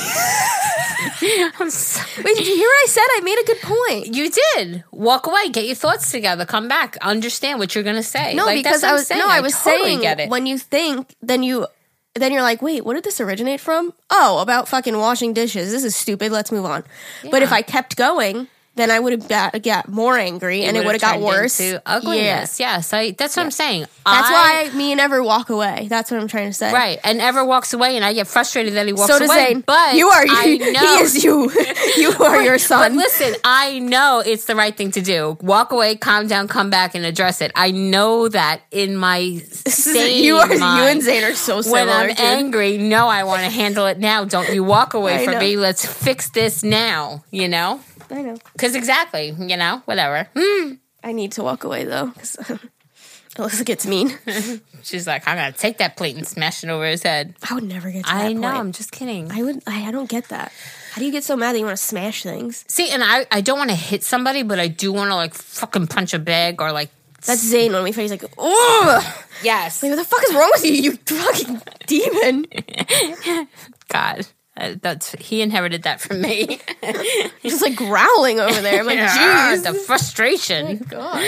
I'm 1.59 1.69
so 1.69 2.01
wait 2.23 2.35
did 2.37 2.47
you 2.47 2.55
hear 2.55 2.67
what 2.67 2.83
i 2.83 2.85
said? 2.87 3.01
I 3.17 3.21
made 3.23 3.39
a 3.39 3.45
good 3.45 3.61
point. 3.61 4.15
You 4.15 4.29
did. 4.55 4.83
Walk 4.91 5.27
away. 5.27 5.49
Get 5.49 5.65
your 5.65 5.75
thoughts 5.75 6.11
together. 6.11 6.45
Come 6.45 6.67
back. 6.67 6.97
Understand 7.01 7.59
what 7.59 7.73
you're 7.75 7.83
gonna 7.83 8.03
say. 8.03 8.33
No, 8.33 8.45
Like, 8.45 8.57
because 8.57 8.81
that's 8.81 8.83
what 8.83 8.87
I 8.89 8.91
I'm 8.91 8.97
was 8.99 9.07
saying. 9.07 9.19
no, 9.19 9.27
I 9.27 9.41
was 9.41 9.53
totally 9.61 9.89
saying 9.89 10.01
get 10.01 10.19
it. 10.19 10.29
when 10.29 10.45
you 10.45 10.57
think, 10.57 11.15
then 11.21 11.43
you 11.43 11.67
then 12.15 12.31
you're 12.33 12.41
like, 12.41 12.61
wait, 12.61 12.83
what 12.85 12.95
did 12.95 13.03
this 13.05 13.21
originate 13.21 13.59
from? 13.61 13.93
Oh, 14.09 14.39
about 14.39 14.67
fucking 14.67 14.97
washing 14.97 15.33
dishes. 15.33 15.71
This 15.71 15.83
is 15.83 15.95
stupid. 15.95 16.31
Let's 16.31 16.51
move 16.51 16.65
on. 16.65 16.83
But 17.29 17.41
if 17.41 17.51
I 17.53 17.61
kept 17.61 17.95
going, 17.95 18.47
then 18.81 18.91
I 18.91 18.99
would 18.99 19.13
have 19.13 19.27
got, 19.27 19.61
got 19.63 19.87
more 19.87 20.17
angry 20.17 20.63
and 20.63 20.75
it 20.75 20.83
would 20.85 20.93
have 20.93 21.01
got 21.01 21.21
worse. 21.21 21.61
ugliness. 21.85 22.59
Yes, 22.59 22.91
I. 22.93 23.11
That's 23.11 23.35
what 23.37 23.43
I'm 23.45 23.51
saying. 23.51 23.81
That's 24.05 24.29
I- 24.29 24.69
why 24.69 24.75
me 24.77 24.91
and 24.91 24.99
Ever 24.99 25.21
walk 25.23 25.49
away. 25.49 25.87
That's 25.89 26.09
what 26.11 26.19
I'm 26.19 26.27
trying 26.27 26.47
to 26.49 26.53
say. 26.53 26.71
Right, 26.73 26.99
and 27.03 27.21
Ever 27.21 27.45
walks 27.45 27.73
away, 27.73 27.95
and 27.95 28.03
I 28.03 28.13
get 28.13 28.27
frustrated 28.27 28.73
that 28.75 28.87
he 28.87 28.93
walks 28.93 29.11
So 29.15 29.23
away. 29.23 29.27
Zane. 29.47 29.63
But 29.65 29.95
you 29.95 30.07
are 30.09 30.25
I 30.27 30.45
you. 30.45 30.71
know. 30.73 30.79
He 30.79 31.03
is 31.03 31.23
you. 31.23 31.51
you 31.97 32.11
are 32.23 32.41
your 32.41 32.53
But 32.55 32.61
son. 32.61 32.97
listen, 32.97 33.35
I 33.43 33.79
know 33.79 34.21
it's 34.25 34.45
the 34.45 34.55
right 34.55 34.75
thing 34.75 34.91
to 34.91 35.01
do. 35.01 35.37
Walk 35.41 35.71
away, 35.71 35.95
calm 35.95 36.27
down, 36.27 36.47
come 36.47 36.69
back, 36.69 36.95
and 36.95 37.05
address 37.05 37.41
it. 37.41 37.51
I 37.55 37.71
know 37.71 38.27
that 38.29 38.61
in 38.71 38.95
my 38.95 39.37
sane 39.65 40.23
you 40.23 40.37
are 40.37 40.53
you 40.53 40.63
and 40.63 41.01
Zane 41.01 41.23
are 41.23 41.33
so 41.35 41.61
similar. 41.61 41.85
when 41.85 41.89
I'm 41.89 42.07
dude. 42.09 42.19
angry, 42.19 42.77
no, 42.77 43.07
I 43.07 43.23
want 43.23 43.41
to 43.43 43.49
handle 43.49 43.85
it 43.87 43.99
now. 43.99 44.25
Don't 44.25 44.53
you 44.53 44.63
walk 44.63 44.93
away 44.93 45.25
from 45.25 45.37
me. 45.39 45.57
Let's 45.57 45.85
fix 45.85 46.29
this 46.29 46.63
now. 46.63 47.23
You 47.31 47.47
know, 47.47 47.81
I 48.11 48.21
know. 48.21 48.37
because 48.53 48.75
exactly, 48.75 49.35
you 49.39 49.57
know, 49.57 49.81
whatever. 49.85 50.27
Hmm. 50.37 50.73
I 51.03 51.13
need 51.13 51.31
to 51.33 51.43
walk 51.43 51.63
away 51.63 51.83
though, 51.85 52.07
because 52.07 52.35
Alyssa 53.35 53.65
gets 53.65 53.85
mean. 53.87 54.17
She's 54.83 55.07
like, 55.07 55.27
I'm 55.27 55.37
gonna 55.37 55.51
take 55.51 55.77
that 55.77 55.95
plate 55.97 56.15
and 56.17 56.27
smash 56.27 56.63
it 56.63 56.69
over 56.69 56.85
his 56.85 57.03
head. 57.03 57.35
I 57.49 57.53
would 57.55 57.63
never 57.63 57.89
get 57.91 58.05
to 58.05 58.11
that 58.11 58.25
I 58.25 58.33
know. 58.33 58.41
point. 58.41 58.55
I'm 58.59 58.71
just 58.71 58.91
kidding. 58.91 59.31
I 59.31 59.41
would. 59.43 59.61
I, 59.65 59.87
I 59.87 59.91
don't 59.91 60.09
get 60.09 60.29
that. 60.29 60.51
How 60.91 60.99
do 60.99 61.05
you 61.05 61.11
get 61.11 61.23
so 61.23 61.37
mad 61.37 61.53
that 61.53 61.59
you 61.59 61.65
want 61.65 61.77
to 61.77 61.83
smash 61.83 62.23
things? 62.23 62.65
See, 62.67 62.89
and 62.91 63.01
I, 63.03 63.25
I 63.31 63.39
don't 63.41 63.57
want 63.57 63.69
to 63.69 63.75
hit 63.75 64.03
somebody, 64.03 64.43
but 64.43 64.59
I 64.59 64.67
do 64.67 64.91
want 64.91 65.09
to 65.09 65.15
like 65.15 65.33
fucking 65.33 65.87
punch 65.87 66.13
a 66.13 66.19
bag 66.19 66.61
or 66.61 66.73
like 66.73 66.89
That's 67.25 67.39
Zane 67.41 67.71
when 67.71 67.83
we 67.83 67.93
fight. 67.93 68.01
He's 68.01 68.11
like, 68.11 68.25
oh, 68.37 69.23
Yes. 69.41 69.81
Like, 69.81 69.91
what 69.91 69.95
the 69.95 70.03
fuck 70.03 70.21
is 70.27 70.35
wrong 70.35 70.51
with 70.53 70.65
you, 70.65 70.73
you 70.73 70.91
fucking 70.97 71.61
demon? 71.87 72.45
God. 73.87 74.27
Uh, 74.61 74.75
that's 74.79 75.13
he 75.13 75.41
inherited 75.41 75.83
that 75.83 75.99
from 75.99 76.21
me. 76.21 76.59
Just 77.41 77.63
like 77.63 77.75
growling 77.75 78.39
over 78.39 78.61
there. 78.61 78.79
I'm 78.81 78.85
like, 78.85 78.99
jeez. 79.09 79.63
the 79.63 79.73
frustration. 79.73 80.77
God. 80.87 81.23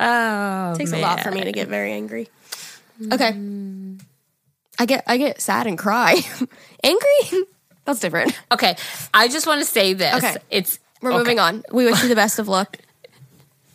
Oh, 0.00 0.74
takes 0.76 0.92
a 0.92 0.98
lot 0.98 1.20
for 1.20 1.30
me 1.30 1.44
to 1.44 1.52
get 1.52 1.68
very 1.68 1.92
angry. 1.92 2.28
Okay. 3.12 3.36
I 4.78 4.86
get 4.86 5.04
I 5.06 5.18
get 5.18 5.40
sad 5.42 5.66
and 5.66 5.76
cry. 5.76 6.20
angry? 6.82 7.44
That's 7.84 8.00
different. 8.00 8.38
Okay, 8.50 8.76
I 9.12 9.28
just 9.28 9.46
want 9.46 9.60
to 9.60 9.66
say 9.66 9.92
this. 9.92 10.14
Okay. 10.14 10.36
It's 10.50 10.78
We're 11.02 11.10
okay. 11.10 11.18
moving 11.18 11.38
on. 11.38 11.64
We 11.70 11.84
wish 11.84 12.02
you 12.02 12.08
the 12.08 12.14
best 12.14 12.38
of 12.38 12.48
luck. 12.48 12.78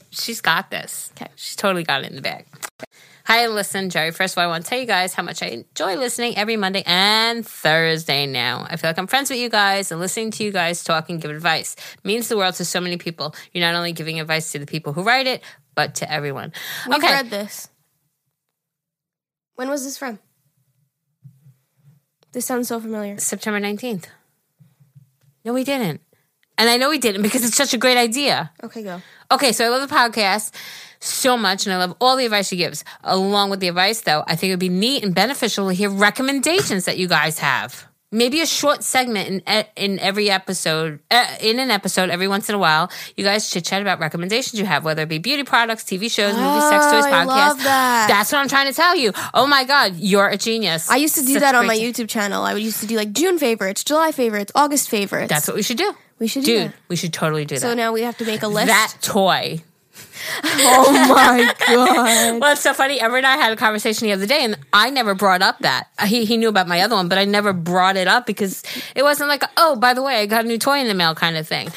She's 0.10 0.42
got 0.42 0.72
this. 0.72 1.12
Okay. 1.16 1.32
She's 1.36 1.56
totally 1.56 1.84
got 1.84 2.04
it 2.04 2.10
in 2.10 2.16
the 2.16 2.22
bag. 2.22 2.46
Hi, 3.26 3.48
listen, 3.48 3.88
Geri. 3.88 4.12
First 4.12 4.34
of 4.34 4.40
all, 4.40 4.44
I 4.44 4.48
want 4.48 4.66
to 4.66 4.70
tell 4.70 4.80
you 4.80 4.86
guys 4.86 5.14
how 5.14 5.24
much 5.24 5.42
I 5.42 5.48
enjoy 5.48 5.96
listening 5.96 6.38
every 6.38 6.58
Monday 6.58 6.84
and 6.86 7.48
Thursday 7.48 8.26
now. 8.26 8.68
I 8.70 8.76
feel 8.76 8.90
like 8.90 8.98
I'm 8.98 9.08
friends 9.08 9.30
with 9.30 9.40
you 9.40 9.48
guys 9.48 9.92
and 9.92 10.02
listening 10.02 10.32
to 10.32 10.44
you 10.44 10.52
guys 10.52 10.84
talk 10.84 11.10
and 11.10 11.22
give 11.22 11.32
advice 11.32 11.78
means 12.04 12.28
the 12.28 12.36
world 12.36 12.56
to 12.56 12.66
so 12.66 12.82
many 12.82 12.98
people. 12.98 13.34
You're 13.54 13.66
not 13.66 13.76
only 13.76 13.94
giving 13.94 14.20
advice 14.20 14.52
to 14.52 14.60
the 14.60 14.66
people 14.66 14.92
who 14.92 15.04
write 15.04 15.26
it, 15.26 15.42
but 15.74 15.96
to 15.96 16.12
everyone. 16.12 16.52
We've 16.86 16.98
okay. 16.98 17.14
read 17.14 17.30
this. 17.30 17.70
When 19.56 19.70
was 19.70 19.86
this 19.86 19.98
from? 19.98 20.20
This 22.34 22.46
sounds 22.46 22.68
so 22.68 22.82
familiar. 22.82 23.20
September 23.20 23.62
19th. 23.62 24.08
No, 25.46 25.54
we 25.54 25.64
didn't. 25.64 26.02
And 26.58 26.70
I 26.70 26.78
know 26.78 26.90
we 26.90 27.00
didn't 27.00 27.22
because 27.22 27.46
it's 27.46 27.56
such 27.56 27.74
a 27.74 27.78
great 27.78 27.98
idea. 27.98 28.52
Okay, 28.62 28.84
go. 28.84 29.02
Okay, 29.32 29.54
so 29.54 29.66
I 29.66 29.70
love 29.70 29.88
the 29.88 29.96
podcast 29.96 30.52
so 31.04 31.38
much 31.38 31.66
and 31.66 31.74
I 31.74 31.78
love 31.78 31.96
all 32.00 32.16
the 32.16 32.26
advice 32.26 32.48
she 32.48 32.56
gives. 32.58 32.84
Along 33.04 33.50
with 33.50 33.60
the 33.60 33.68
advice, 33.68 34.02
though, 34.02 34.24
I 34.28 34.36
think 34.36 34.50
it 34.50 34.54
would 34.54 34.60
be 34.60 34.70
neat 34.70 35.04
and 35.04 35.14
beneficial 35.14 35.68
to 35.68 35.74
hear 35.74 35.90
recommendations 35.90 36.86
that 36.86 36.98
you 36.98 37.08
guys 37.08 37.40
have. 37.40 37.88
Maybe 38.12 38.42
a 38.42 38.46
short 38.46 38.84
segment 38.84 39.44
in 39.48 39.66
in 39.76 39.98
every 39.98 40.30
episode, 40.30 41.00
uh, 41.10 41.26
in 41.42 41.58
an 41.58 41.72
episode 41.72 42.12
every 42.12 42.28
once 42.28 42.48
in 42.48 42.54
a 42.54 42.60
while. 42.60 42.92
You 43.18 43.24
guys 43.24 43.50
chit 43.50 43.66
chat 43.66 43.82
about 43.82 44.00
recommendations 44.00 44.60
you 44.60 44.68
have, 44.68 44.86
whether 44.86 45.02
it 45.02 45.10
be 45.10 45.18
beauty 45.18 45.44
products, 45.44 45.84
TV 45.84 46.12
shows, 46.12 46.36
movies, 46.38 46.70
sex 46.70 46.86
toys, 46.92 47.06
Oh, 47.06 47.12
I 47.12 47.26
podcasts. 47.26 47.28
love 47.28 47.64
that. 47.64 48.06
That's 48.10 48.32
what 48.32 48.38
I'm 48.38 48.48
trying 48.48 48.68
to 48.68 48.74
tell 48.74 48.96
you. 48.96 49.14
Oh 49.34 49.48
my 49.48 49.64
God, 49.64 49.96
you're 49.96 50.28
a 50.30 50.38
genius. 50.38 50.92
I 50.92 50.98
used 50.98 51.16
to 51.16 51.22
do 51.26 51.34
Such 51.34 51.42
that 51.42 51.56
on 51.56 51.66
my 51.66 51.76
great- 51.76 51.96
YouTube 51.96 52.08
channel. 52.08 52.44
I 52.44 52.54
would 52.54 52.62
used 52.62 52.82
to 52.82 52.86
do 52.86 52.98
like 52.98 53.14
June 53.14 53.40
favorites, 53.40 53.84
July 53.84 54.12
favorites, 54.12 54.52
August 54.54 54.90
favorites. 54.92 55.30
That's 55.30 55.48
what 55.48 55.56
we 55.56 55.64
should 55.64 55.78
do. 55.78 55.92
we 56.20 56.28
should 56.28 56.44
do. 56.44 56.60
Dude, 56.60 56.68
that. 56.72 56.76
we 56.90 56.96
should 56.96 57.14
totally 57.14 57.46
do 57.46 57.56
that. 57.56 57.62
So 57.62 57.74
now 57.74 57.94
we 57.94 58.04
have 58.04 58.18
to 58.20 58.26
make 58.26 58.44
a 58.44 58.48
list. 58.48 58.68
that 58.68 58.94
toy. 59.02 59.64
Oh 60.44 60.92
my 61.10 61.54
god. 61.68 62.42
Well, 62.42 62.54
it's 62.54 62.62
so 62.62 62.74
funny. 62.74 63.00
Everett 63.00 63.24
and 63.24 63.28
I 63.28 63.38
had 63.38 63.54
a 63.54 63.56
conversation 63.56 64.08
the 64.08 64.14
other 64.14 64.26
day, 64.26 64.44
and 64.44 64.58
I 64.72 64.90
never 64.90 65.16
brought 65.16 65.42
up 65.42 65.60
that. 65.60 65.88
He 66.06 66.26
he 66.26 66.38
knew 66.38 66.50
about 66.50 66.68
my 66.68 66.82
other 66.82 66.96
one, 66.96 67.08
but 67.08 67.18
I 67.18 67.26
never 67.26 67.54
brought 67.54 67.98
it 67.98 68.08
up 68.08 68.26
because 68.26 68.64
it 68.96 69.04
wasn't 69.04 69.30
like, 69.30 69.44
oh, 69.58 69.76
by 69.76 69.94
the 69.94 70.02
way, 70.02 70.22
I 70.22 70.26
got 70.26 70.46
a 70.46 70.48
new 70.48 70.58
toy 70.58 70.80
in 70.80 70.88
the 70.88 70.94
mail 70.94 71.16
kind 71.16 71.38
of 71.38 71.48
thing. 71.48 71.70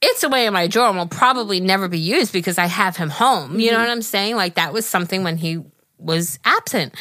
It's 0.00 0.22
away 0.22 0.46
in 0.46 0.52
my 0.52 0.68
drawer 0.68 0.88
and 0.88 0.96
will 0.96 1.06
probably 1.06 1.58
never 1.58 1.88
be 1.88 1.98
used 1.98 2.32
because 2.32 2.56
I 2.56 2.66
have 2.66 2.96
him 2.96 3.10
home. 3.10 3.58
You 3.58 3.70
know 3.70 3.78
mm-hmm. 3.78 3.86
what 3.86 3.90
I'm 3.90 4.02
saying? 4.02 4.36
Like 4.36 4.54
that 4.54 4.72
was 4.72 4.86
something 4.86 5.24
when 5.24 5.36
he 5.36 5.62
was 5.98 6.38
absent. 6.44 6.94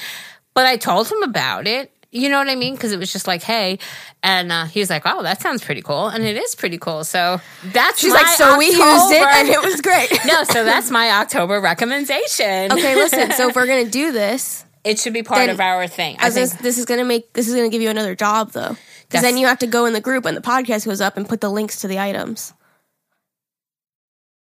But 0.53 0.65
I 0.65 0.77
told 0.77 1.11
him 1.11 1.21
about 1.21 1.67
it. 1.67 1.91
You 2.09 2.29
know 2.29 2.37
what 2.37 2.47
I 2.47 2.55
mean? 2.55 2.73
Because 2.73 2.93
it 2.93 2.99
was 2.99 3.11
just 3.11 3.27
like, 3.27 3.43
hey, 3.43 3.79
and 4.23 4.51
uh, 4.51 4.65
he 4.65 4.79
was 4.79 4.89
like, 4.89 5.03
"Oh, 5.05 5.23
that 5.23 5.41
sounds 5.41 5.61
pretty 5.63 5.81
cool," 5.81 6.07
and 6.07 6.23
it 6.23 6.37
is 6.37 6.55
pretty 6.55 6.77
cool. 6.77 7.03
So 7.03 7.41
that's 7.65 7.99
She's 7.99 8.13
like, 8.13 8.27
so 8.27 8.57
we 8.57 8.67
used 8.67 9.11
it 9.11 9.21
and 9.21 9.49
it 9.49 9.61
was 9.61 9.81
great. 9.81 10.09
no, 10.25 10.43
so 10.45 10.63
that's 10.63 10.89
my 10.89 11.11
October 11.11 11.59
recommendation. 11.59 12.71
okay, 12.71 12.95
listen. 12.95 13.31
So 13.33 13.49
if 13.49 13.55
we're 13.55 13.67
gonna 13.67 13.89
do 13.89 14.11
this, 14.11 14.63
It 14.85 14.99
should 14.99 15.11
be 15.11 15.21
part 15.21 15.39
Then- 15.39 15.49
of 15.49 15.59
our 15.59 15.85
thing. 15.87 16.15
I 16.19 16.27
as 16.27 16.35
think 16.35 16.49
this, 16.51 16.61
this 16.61 16.77
is 16.77 16.85
gonna 16.85 17.03
make 17.03 17.33
this 17.33 17.49
is 17.49 17.55
gonna 17.55 17.67
give 17.69 17.81
you 17.81 17.89
another 17.89 18.15
job 18.15 18.51
though, 18.51 18.77
because 19.09 19.21
then 19.21 19.37
you 19.37 19.47
have 19.47 19.59
to 19.59 19.67
go 19.67 19.85
in 19.85 19.91
the 19.91 19.99
group 19.99 20.23
when 20.23 20.33
the 20.35 20.41
podcast 20.41 20.85
goes 20.85 21.01
up 21.01 21.17
and 21.17 21.27
put 21.27 21.41
the 21.41 21.49
links 21.49 21.81
to 21.81 21.89
the 21.89 21.99
items, 21.99 22.53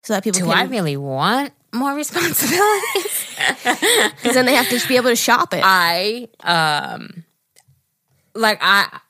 so 0.05 0.13
that 0.15 0.23
people 0.23 0.39
can 0.41 0.49
do 0.49 0.55
I 0.55 0.63
really 0.65 0.97
want 0.97 1.53
more 1.75 1.93
responsibilities? 1.93 3.37
Because 3.65 4.35
then 4.35 4.47
they 4.47 4.55
have 4.55 4.69
to 4.69 4.89
be 4.89 4.95
able 4.97 5.11
to 5.11 5.17
shop 5.17 5.53
it. 5.53 5.61
I 5.65 6.29
um 6.45 7.25
like 8.39 8.59
I 8.63 9.01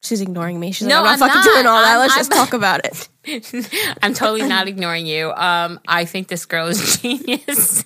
She's 0.00 0.20
ignoring 0.20 0.60
me. 0.60 0.70
She's 0.72 0.86
No, 0.86 1.02
like, 1.02 1.14
I'm 1.14 1.18
not 1.18 1.30
I'm 1.30 1.36
fucking 1.36 1.50
not. 1.50 1.54
doing 1.56 1.66
all 1.66 1.82
that. 1.82 1.90
I'm- 1.90 1.98
Let's 1.98 2.14
just 2.16 2.32
I'm- 2.32 2.38
talk 2.46 2.54
about 2.54 2.80
it. 2.84 3.08
I'm 4.02 4.14
totally 4.14 4.48
not 4.48 4.68
ignoring 4.68 5.06
you. 5.06 5.32
Um 5.32 5.80
I 5.88 6.04
think 6.04 6.28
this 6.28 6.46
girl 6.46 6.66
is 6.68 6.98
genius. 7.02 7.84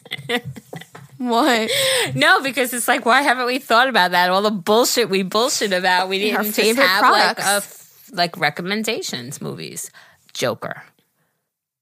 What? 1.18 1.70
no, 2.14 2.42
because 2.42 2.72
it's 2.72 2.88
like 2.88 3.06
why 3.06 3.22
haven't 3.22 3.46
we 3.46 3.58
thought 3.58 3.88
about 3.88 4.10
that? 4.10 4.30
All 4.30 4.42
the 4.42 4.50
bullshit 4.50 5.08
we 5.08 5.22
bullshit 5.22 5.72
about. 5.72 6.08
We 6.08 6.18
didn't 6.18 6.36
Our 6.38 6.42
just 6.44 6.56
favorite 6.56 6.84
have 6.86 7.00
products. 7.00 7.38
like 7.40 7.46
a 7.46 7.56
f- 7.56 8.10
like 8.12 8.36
recommendations 8.38 9.40
movies. 9.40 9.90
Joker. 10.32 10.82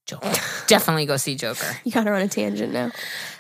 Joker. 0.07 0.33
Definitely 0.67 1.07
go 1.07 1.17
see 1.17 1.37
Joker. 1.37 1.77
You 1.85 1.93
got 1.93 2.07
her 2.07 2.13
run 2.13 2.23
a 2.23 2.29
tangent 2.29 2.73
now. 2.73 2.91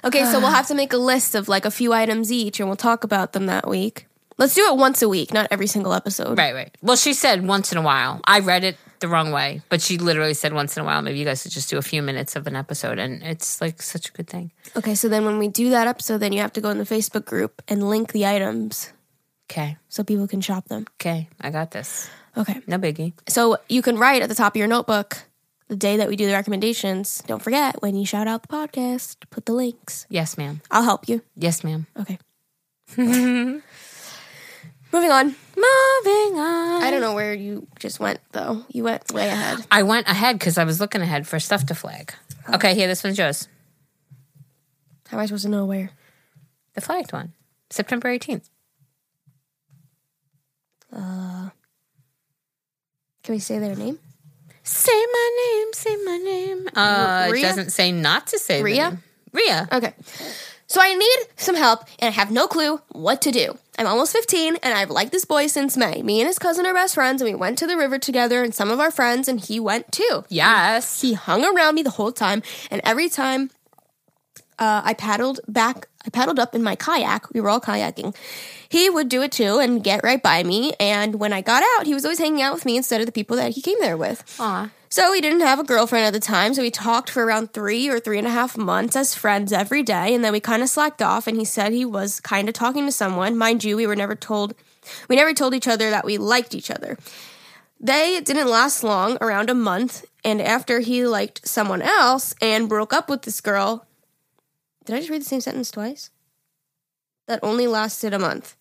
Okay, 0.05 0.25
so 0.25 0.39
we'll 0.41 0.51
have 0.61 0.69
to 0.69 0.75
make 0.75 0.93
a 0.93 0.97
list 0.99 1.35
of 1.35 1.49
like 1.49 1.65
a 1.65 1.71
few 1.71 1.93
items 1.93 2.31
each, 2.33 2.61
and 2.61 2.69
we'll 2.69 2.77
talk 2.77 3.05
about 3.05 3.33
them 3.33 3.47
that 3.47 3.69
week. 3.69 4.07
Let's 4.41 4.55
do 4.55 4.67
it 4.67 4.77
once 4.77 5.03
a 5.03 5.09
week, 5.09 5.33
not 5.33 5.47
every 5.51 5.69
single 5.69 5.93
episode. 5.93 6.37
Right, 6.37 6.55
right. 6.55 6.77
Well, 6.83 6.97
she 6.97 7.12
said 7.15 7.47
once 7.47 7.71
in 7.71 7.79
a 7.79 7.83
while. 7.83 8.21
I 8.25 8.41
read 8.41 8.65
it 8.65 8.77
the 8.99 9.07
wrong 9.07 9.31
way, 9.33 9.61
but 9.69 9.81
she 9.81 9.99
literally 9.99 10.35
said 10.35 10.53
once 10.53 10.77
in 10.77 10.83
a 10.83 10.87
while. 10.87 11.03
Maybe 11.03 11.19
you 11.19 11.25
guys 11.25 11.43
should 11.43 11.53
just 11.53 11.71
do 11.71 11.79
a 11.79 11.83
few 11.83 12.03
minutes 12.03 12.35
of 12.37 12.47
an 12.47 12.57
episode, 12.57 12.99
and 12.99 13.23
it's 13.23 13.61
like 13.61 13.81
such 13.83 14.09
a 14.09 14.12
good 14.12 14.27
thing. 14.29 14.51
Okay, 14.77 14.95
so 14.95 15.09
then 15.09 15.25
when 15.25 15.39
we 15.39 15.47
do 15.49 15.71
that 15.71 15.87
episode, 15.87 16.19
then 16.19 16.33
you 16.33 16.41
have 16.41 16.53
to 16.55 16.61
go 16.61 16.71
in 16.71 16.79
the 16.79 16.85
Facebook 16.85 17.25
group 17.25 17.62
and 17.69 17.89
link 17.89 18.12
the 18.12 18.27
items 18.27 18.93
Okay, 19.51 19.77
so 19.89 20.05
people 20.05 20.29
can 20.29 20.41
shop 20.41 20.69
them. 20.69 20.87
okay, 21.01 21.29
I 21.41 21.51
got 21.51 21.73
this. 21.73 22.09
Okay. 22.37 22.61
No 22.69 22.79
biggie. 22.79 23.12
So 23.29 23.59
you 23.69 23.83
can 23.83 23.99
write 23.99 24.23
at 24.23 24.29
the 24.29 24.35
top 24.35 24.55
of 24.55 24.57
your 24.59 24.69
notebook 24.69 25.25
the 25.67 25.75
day 25.75 25.97
that 25.97 26.09
we 26.09 26.15
do 26.15 26.27
the 26.27 26.33
recommendations. 26.33 27.23
Don't 27.27 27.43
forget 27.43 27.83
when 27.83 27.97
you 27.97 28.07
shout 28.07 28.29
out 28.29 28.43
the 28.43 28.49
podcast, 28.49 29.17
put 29.31 29.47
the 29.47 29.53
links. 29.53 30.07
Yes, 30.09 30.39
ma'am. 30.39 30.61
I'll 30.71 30.85
help 30.85 31.09
you. 31.09 31.23
Yes, 31.37 31.65
ma'am. 31.65 31.89
Okay. 31.99 32.19
Moving 34.93 35.11
on. 35.11 35.27
Moving 35.27 36.39
on. 36.39 36.83
I 36.83 36.91
don't 36.91 37.01
know 37.01 37.15
where 37.15 37.33
you 37.35 37.67
just 37.79 38.01
went 38.01 38.21
though. 38.33 38.65
You 38.71 38.85
went 38.85 39.12
way 39.12 39.29
ahead. 39.29 39.65
I 39.71 39.83
went 39.85 40.09
ahead 40.09 40.39
because 40.39 40.59
I 40.59 40.65
was 40.65 40.81
looking 40.81 41.01
ahead 41.01 41.27
for 41.29 41.39
stuff 41.39 41.67
to 41.67 41.75
flag. 41.75 42.12
Okay, 42.53 42.75
here, 42.75 42.89
this 42.89 43.05
one's 43.05 43.19
yours. 43.19 43.49
How 45.09 45.17
am 45.19 45.23
I 45.23 45.27
supposed 45.27 45.45
to 45.45 45.49
know 45.51 45.67
where? 45.67 45.91
The 46.75 46.81
flagged 46.81 47.12
one, 47.12 47.33
September 47.69 48.09
eighteenth. 48.09 48.49
Uh, 50.93 51.51
Can 53.23 53.35
we 53.35 53.39
say 53.39 53.59
their 53.59 53.77
name? 53.77 53.99
Say 54.62 54.93
my 55.12 55.31
name. 55.45 55.73
Say 55.73 55.97
my 56.05 56.17
name. 56.19 56.69
Uh, 56.75 57.31
it 57.35 57.43
doesn't 57.43 57.71
say 57.71 57.93
not 57.93 58.29
to 58.29 58.39
say 58.39 58.59
the 58.59 58.65
Rhea? 58.65 58.91
name. 58.91 59.03
Rhea. 59.33 59.69
Okay. 59.73 59.95
So 60.71 60.81
I 60.81 60.95
need 60.95 61.19
some 61.35 61.57
help 61.57 61.81
and 61.99 62.11
I 62.11 62.13
have 62.13 62.31
no 62.31 62.47
clue 62.47 62.81
what 62.93 63.21
to 63.23 63.33
do. 63.33 63.59
I'm 63.77 63.89
almost 63.89 64.13
15 64.13 64.55
and 64.63 64.73
I've 64.73 64.89
liked 64.89 65.11
this 65.11 65.25
boy 65.25 65.49
since 65.49 65.77
May. 65.77 66.01
Me 66.01 66.21
and 66.21 66.29
his 66.29 66.39
cousin 66.39 66.65
are 66.65 66.73
best 66.73 66.95
friends 66.95 67.21
and 67.21 67.29
we 67.29 67.35
went 67.35 67.59
to 67.59 67.67
the 67.67 67.77
river 67.77 67.99
together 67.99 68.45
and 68.45 68.55
some 68.55 68.71
of 68.71 68.79
our 68.79 68.93
friends 68.93 69.27
and 69.27 69.41
he 69.41 69.59
went 69.59 69.91
too. 69.91 70.25
Yes. 70.29 71.01
He 71.01 71.15
hung 71.15 71.45
around 71.45 71.75
me 71.75 71.83
the 71.83 71.91
whole 71.91 72.13
time 72.13 72.45
and 72.71 72.81
every 72.85 73.09
time 73.09 73.51
uh, 74.61 74.83
I 74.85 74.95
paddled 74.95 75.41
back, 75.49 75.89
I 76.05 76.11
paddled 76.11 76.39
up 76.39 76.55
in 76.55 76.63
my 76.63 76.77
kayak. 76.77 77.33
We 77.33 77.41
were 77.41 77.51
all 77.51 77.61
kayaking. 77.61 78.15
He 78.69 78.89
would 78.89 79.09
do 79.09 79.23
it 79.23 79.33
too 79.33 79.59
and 79.59 79.85
get 79.85 80.03
right 80.03 80.23
by 80.23 80.43
me. 80.43 80.73
And 80.81 81.17
when 81.17 81.33
I 81.33 81.41
got 81.41 81.63
out, 81.77 81.87
he 81.87 81.95
was 81.95 82.05
always 82.05 82.19
hanging 82.19 82.43
out 82.43 82.55
with 82.55 82.65
me 82.65 82.77
instead 82.77 83.01
of 83.01 83.07
the 83.07 83.13
people 83.13 83.37
that 83.37 83.53
he 83.53 83.61
came 83.61 83.79
there 83.81 83.97
with. 83.97 84.25
Aw. 84.39 84.71
So 84.93 85.13
he 85.13 85.21
didn't 85.21 85.43
have 85.43 85.61
a 85.61 85.65
girlfriend 85.65 86.07
at 86.07 86.13
the 86.13 86.19
time, 86.19 86.53
so 86.53 86.63
we 86.63 86.71
talked 86.73 87.11
for 87.11 87.25
around 87.25 87.53
three 87.53 87.89
or 87.89 88.01
three 88.01 88.19
and 88.19 88.27
a 88.27 88.31
half 88.31 88.57
months 88.57 88.97
as 88.97 89.15
friends 89.15 89.53
every 89.53 89.85
day, 89.85 90.13
and 90.13 90.25
then 90.25 90.33
we 90.33 90.41
kind 90.41 90.65
of 90.65 90.69
slacked 90.69 91.01
off. 91.01 91.29
And 91.29 91.39
he 91.39 91.45
said 91.45 91.73
he 91.73 91.85
was 91.85 92.19
kind 92.19 92.49
of 92.49 92.55
talking 92.55 92.87
to 92.87 92.93
someone. 92.93 93.39
Mind 93.39 93.63
you, 93.63 93.77
we 93.77 93.87
were 93.87 93.95
never 93.95 94.17
told, 94.17 94.53
we 95.09 95.15
never 95.15 95.33
told 95.33 95.55
each 95.55 95.69
other 95.69 95.91
that 95.91 96.05
we 96.05 96.19
liked 96.19 96.57
each 96.57 96.73
other. 96.73 96.99
They 97.79 98.21
didn't 98.21 98.49
last 98.49 98.83
long, 98.83 99.17
around 99.21 99.49
a 99.49 99.55
month, 99.55 100.05
and 100.25 100.43
after 100.43 100.81
he 100.81 101.07
liked 101.07 101.47
someone 101.47 101.83
else 101.83 102.35
and 102.43 102.69
broke 102.69 102.93
up 102.93 103.09
with 103.09 103.23
this 103.23 103.41
girl, 103.41 103.87
did 104.91 104.97
I 104.97 105.01
just 105.03 105.11
read 105.11 105.21
the 105.21 105.27
same 105.27 105.41
sentence 105.41 105.71
twice? 105.71 106.11
That 107.29 107.39
only 107.45 107.69
lasted 107.69 108.12
a 108.12 108.19
month. 108.19 108.57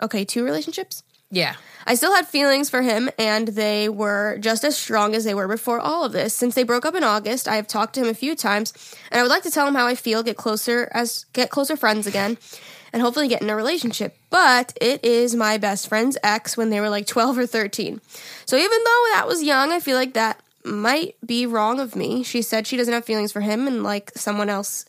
Okay, 0.00 0.24
two 0.24 0.44
relationships. 0.44 1.02
Yeah. 1.32 1.56
I 1.84 1.96
still 1.96 2.14
had 2.14 2.28
feelings 2.28 2.70
for 2.70 2.80
him, 2.80 3.10
and 3.18 3.48
they 3.48 3.88
were 3.88 4.38
just 4.38 4.62
as 4.62 4.76
strong 4.76 5.16
as 5.16 5.24
they 5.24 5.34
were 5.34 5.48
before 5.48 5.80
all 5.80 6.04
of 6.04 6.12
this. 6.12 6.32
Since 6.32 6.54
they 6.54 6.62
broke 6.62 6.86
up 6.86 6.94
in 6.94 7.02
August, 7.02 7.48
I 7.48 7.56
have 7.56 7.66
talked 7.66 7.94
to 7.94 8.00
him 8.02 8.06
a 8.06 8.14
few 8.14 8.36
times, 8.36 8.72
and 9.10 9.18
I 9.18 9.22
would 9.22 9.30
like 9.30 9.42
to 9.42 9.50
tell 9.50 9.66
him 9.66 9.74
how 9.74 9.88
I 9.88 9.96
feel, 9.96 10.22
get 10.22 10.36
closer 10.36 10.88
as 10.92 11.24
get 11.32 11.50
closer 11.50 11.76
friends 11.76 12.06
again, 12.06 12.38
and 12.92 13.02
hopefully 13.02 13.26
get 13.26 13.42
in 13.42 13.50
a 13.50 13.56
relationship. 13.56 14.16
But 14.30 14.78
it 14.80 15.04
is 15.04 15.34
my 15.34 15.58
best 15.58 15.88
friend's 15.88 16.16
ex 16.22 16.56
when 16.56 16.70
they 16.70 16.80
were 16.80 16.88
like 16.88 17.08
twelve 17.08 17.36
or 17.36 17.46
thirteen. 17.46 18.00
So 18.46 18.56
even 18.56 18.78
though 18.84 19.04
that 19.14 19.26
was 19.26 19.42
young, 19.42 19.72
I 19.72 19.80
feel 19.80 19.96
like 19.96 20.14
that 20.14 20.40
might 20.64 21.16
be 21.26 21.46
wrong 21.46 21.80
of 21.80 21.96
me. 21.96 22.22
She 22.22 22.42
said 22.42 22.66
she 22.66 22.76
doesn't 22.76 22.94
have 22.94 23.04
feelings 23.04 23.32
for 23.32 23.40
him, 23.40 23.66
and 23.66 23.82
like 23.82 24.12
someone 24.14 24.48
else 24.48 24.87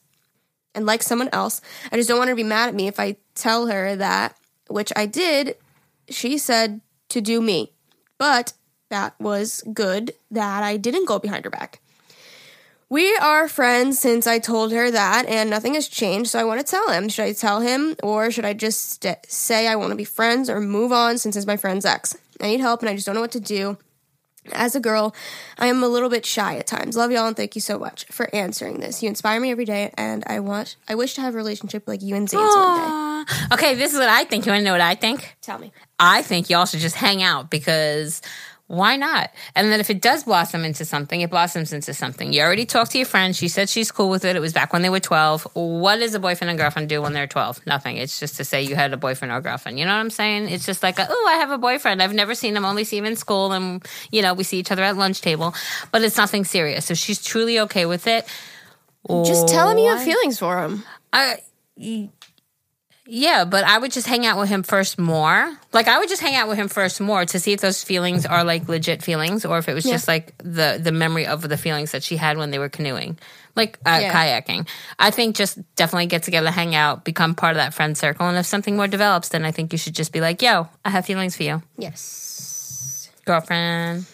and 0.75 0.85
like 0.85 1.03
someone 1.03 1.29
else. 1.33 1.61
I 1.91 1.97
just 1.97 2.09
don't 2.09 2.17
want 2.17 2.29
her 2.29 2.35
to 2.35 2.43
be 2.43 2.43
mad 2.43 2.69
at 2.69 2.75
me 2.75 2.87
if 2.87 2.99
I 2.99 3.17
tell 3.35 3.67
her 3.67 3.95
that, 3.95 4.35
which 4.67 4.91
I 4.95 5.05
did. 5.05 5.55
She 6.09 6.37
said 6.37 6.81
to 7.09 7.21
do 7.21 7.41
me, 7.41 7.73
but 8.17 8.53
that 8.89 9.19
was 9.19 9.63
good 9.73 10.13
that 10.31 10.63
I 10.63 10.77
didn't 10.77 11.07
go 11.07 11.19
behind 11.19 11.45
her 11.45 11.51
back. 11.51 11.79
We 12.91 13.15
are 13.17 13.47
friends 13.47 13.99
since 13.99 14.25
I 14.25 14.39
told 14.39 14.71
her 14.71 14.89
that, 14.89 15.27
and 15.27 15.47
nothing 15.47 15.75
has 15.75 15.87
changed, 15.87 16.31
so 16.31 16.39
I 16.39 16.43
want 16.43 16.59
to 16.59 16.65
tell 16.65 16.89
him. 16.89 17.07
Should 17.07 17.25
I 17.25 17.33
tell 17.33 17.61
him, 17.61 17.95
or 18.01 18.31
should 18.31 18.45
I 18.45 18.53
just 18.53 19.03
st- 19.03 19.27
say 19.27 19.67
I 19.67 19.75
want 19.75 19.91
to 19.91 19.95
be 19.95 20.03
friends 20.03 20.49
or 20.49 20.59
move 20.59 20.91
on 20.91 21.19
since 21.19 21.35
he's 21.35 21.45
my 21.45 21.55
friend's 21.55 21.85
ex? 21.85 22.17
I 22.41 22.47
need 22.47 22.61
help, 22.61 22.81
and 22.81 22.89
I 22.89 22.95
just 22.95 23.05
don't 23.05 23.13
know 23.13 23.21
what 23.21 23.31
to 23.33 23.39
do. 23.39 23.77
As 24.53 24.75
a 24.75 24.79
girl, 24.79 25.15
I 25.57 25.67
am 25.67 25.83
a 25.83 25.87
little 25.87 26.09
bit 26.09 26.25
shy 26.25 26.57
at 26.57 26.67
times. 26.67 26.95
Love 26.95 27.11
y'all, 27.11 27.27
and 27.27 27.35
thank 27.35 27.55
you 27.55 27.61
so 27.61 27.79
much 27.79 28.05
for 28.05 28.33
answering 28.33 28.79
this. 28.79 29.01
You 29.03 29.09
inspire 29.09 29.39
me 29.39 29.51
every 29.51 29.65
day, 29.65 29.91
and 29.97 30.23
I 30.27 30.39
want, 30.39 30.75
I 30.87 30.95
wish 30.95 31.13
to 31.15 31.21
have 31.21 31.33
a 31.33 31.37
relationship 31.37 31.87
like 31.87 32.01
you 32.01 32.15
and 32.15 32.29
Zane's 32.29 32.55
one 32.55 32.77
day. 32.79 33.33
Okay, 33.53 33.75
this 33.75 33.93
is 33.93 33.99
what 33.99 34.09
I 34.09 34.23
think. 34.23 34.45
You 34.45 34.51
want 34.51 34.61
to 34.61 34.65
know 34.65 34.71
what 34.71 34.81
I 34.81 34.95
think? 34.95 35.35
Tell 35.41 35.59
me. 35.59 35.71
I 35.99 36.21
think 36.21 36.49
y'all 36.49 36.65
should 36.65 36.79
just 36.79 36.95
hang 36.95 37.21
out 37.21 37.49
because 37.49 38.21
why 38.69 38.97
not? 38.97 39.31
And 39.55 39.71
then 39.71 39.79
if 39.79 39.89
it 39.89 39.99
does 39.99 40.25
blossom 40.25 40.63
into 40.63 40.85
something, 40.85 41.21
it 41.21 41.31
blossoms 41.31 41.73
into 41.73 41.91
something. 41.91 42.31
You 42.31 42.41
already 42.43 42.67
talked 42.67 42.91
to 42.91 42.99
your 42.99 43.07
friend. 43.07 43.35
She 43.35 43.47
said 43.47 43.67
she's 43.67 43.91
cool 43.91 44.11
with 44.11 44.23
it. 44.23 44.35
It 44.35 44.41
was 44.41 44.53
back 44.53 44.73
when 44.73 44.83
they 44.83 44.91
were 44.91 44.99
12. 44.99 45.47
What 45.55 45.95
does 45.97 46.13
a 46.13 46.19
boyfriend 46.19 46.51
and 46.51 46.59
girlfriend 46.59 46.87
do 46.87 47.01
when 47.01 47.13
they're 47.13 47.25
12? 47.25 47.65
Nothing. 47.65 47.97
It's 47.97 48.19
just 48.19 48.37
to 48.37 48.43
say 48.43 48.61
you 48.61 48.75
had 48.75 48.93
a 48.93 48.97
boyfriend 48.97 49.31
or 49.31 49.41
girlfriend. 49.41 49.79
You 49.79 49.85
know 49.85 49.93
what 49.93 50.01
I'm 50.01 50.11
saying? 50.11 50.49
It's 50.49 50.67
just 50.67 50.83
like, 50.83 50.97
oh, 50.99 51.27
I 51.29 51.37
have 51.37 51.49
a 51.49 51.57
boyfriend. 51.57 51.99
I've 51.99 52.13
never 52.13 52.35
seen 52.35 52.55
him, 52.55 52.63
only 52.63 52.83
see 52.83 52.97
him 52.97 53.05
in 53.05 53.15
school. 53.15 53.53
And, 53.53 53.83
you 54.11 54.21
know, 54.21 54.35
we 54.35 54.43
see 54.43 54.59
each 54.59 54.71
other 54.71 54.83
at 54.83 54.95
lunch 54.95 55.21
table, 55.21 55.55
but 55.91 56.03
it's 56.03 56.17
nothing 56.17 56.45
serious. 56.45 56.85
So 56.85 56.93
she's 56.93 57.23
truly 57.23 57.59
okay 57.61 57.87
with 57.87 58.05
it. 58.05 58.27
Just 59.07 59.47
tell 59.47 59.67
him 59.67 59.79
you 59.79 59.89
have 59.89 60.03
feelings 60.03 60.37
for 60.37 60.61
him. 60.61 60.83
I, 61.11 61.39
yeah, 63.11 63.43
but 63.45 63.63
I 63.63 63.77
would 63.77 63.91
just 63.91 64.05
hang 64.07 64.25
out 64.25 64.37
with 64.37 64.49
him 64.49 64.61
first 64.63 64.99
more. 64.99 65.57
Like 65.73 65.87
I 65.87 65.97
would 65.99 66.09
just 66.09 66.21
hang 66.21 66.35
out 66.35 66.47
with 66.47 66.57
him 66.57 66.67
first 66.67 67.01
more 67.01 67.25
to 67.25 67.39
see 67.39 67.53
if 67.53 67.59
those 67.61 67.83
feelings 67.83 68.25
are 68.25 68.43
like 68.43 68.69
legit 68.69 69.01
feelings, 69.03 69.45
or 69.45 69.57
if 69.57 69.67
it 69.67 69.73
was 69.73 69.85
Yeah. 69.85 69.93
just 69.93 70.07
like 70.07 70.33
the 70.37 70.79
the 70.81 70.91
memory 70.91 71.25
of 71.25 71.41
the 71.41 71.57
feelings 71.57 71.91
that 71.91 72.03
she 72.03 72.17
had 72.17 72.37
when 72.37 72.51
they 72.51 72.59
were 72.59 72.69
canoeing, 72.69 73.17
like 73.55 73.77
uh, 73.85 73.99
Yeah. 74.01 74.13
kayaking. 74.13 74.67
I 74.99 75.09
think 75.11 75.35
just 75.35 75.57
definitely 75.75 76.05
get 76.07 76.23
together, 76.23 76.51
hang 76.51 76.75
out, 76.75 77.03
become 77.03 77.33
part 77.35 77.51
of 77.51 77.57
that 77.57 77.73
friend 77.73 77.97
circle, 77.97 78.27
and 78.27 78.37
if 78.37 78.45
something 78.45 78.75
more 78.75 78.87
develops, 78.87 79.29
then 79.29 79.43
I 79.45 79.51
think 79.51 79.71
you 79.73 79.77
should 79.79 79.95
just 79.95 80.11
be 80.11 80.21
like, 80.21 80.41
"Yo, 80.41 80.67
I 80.85 80.89
have 80.91 81.05
feelings 81.05 81.35
for 81.35 81.43
you, 81.43 81.61
Yes. 81.77 83.09
girlfriend." 83.25 84.05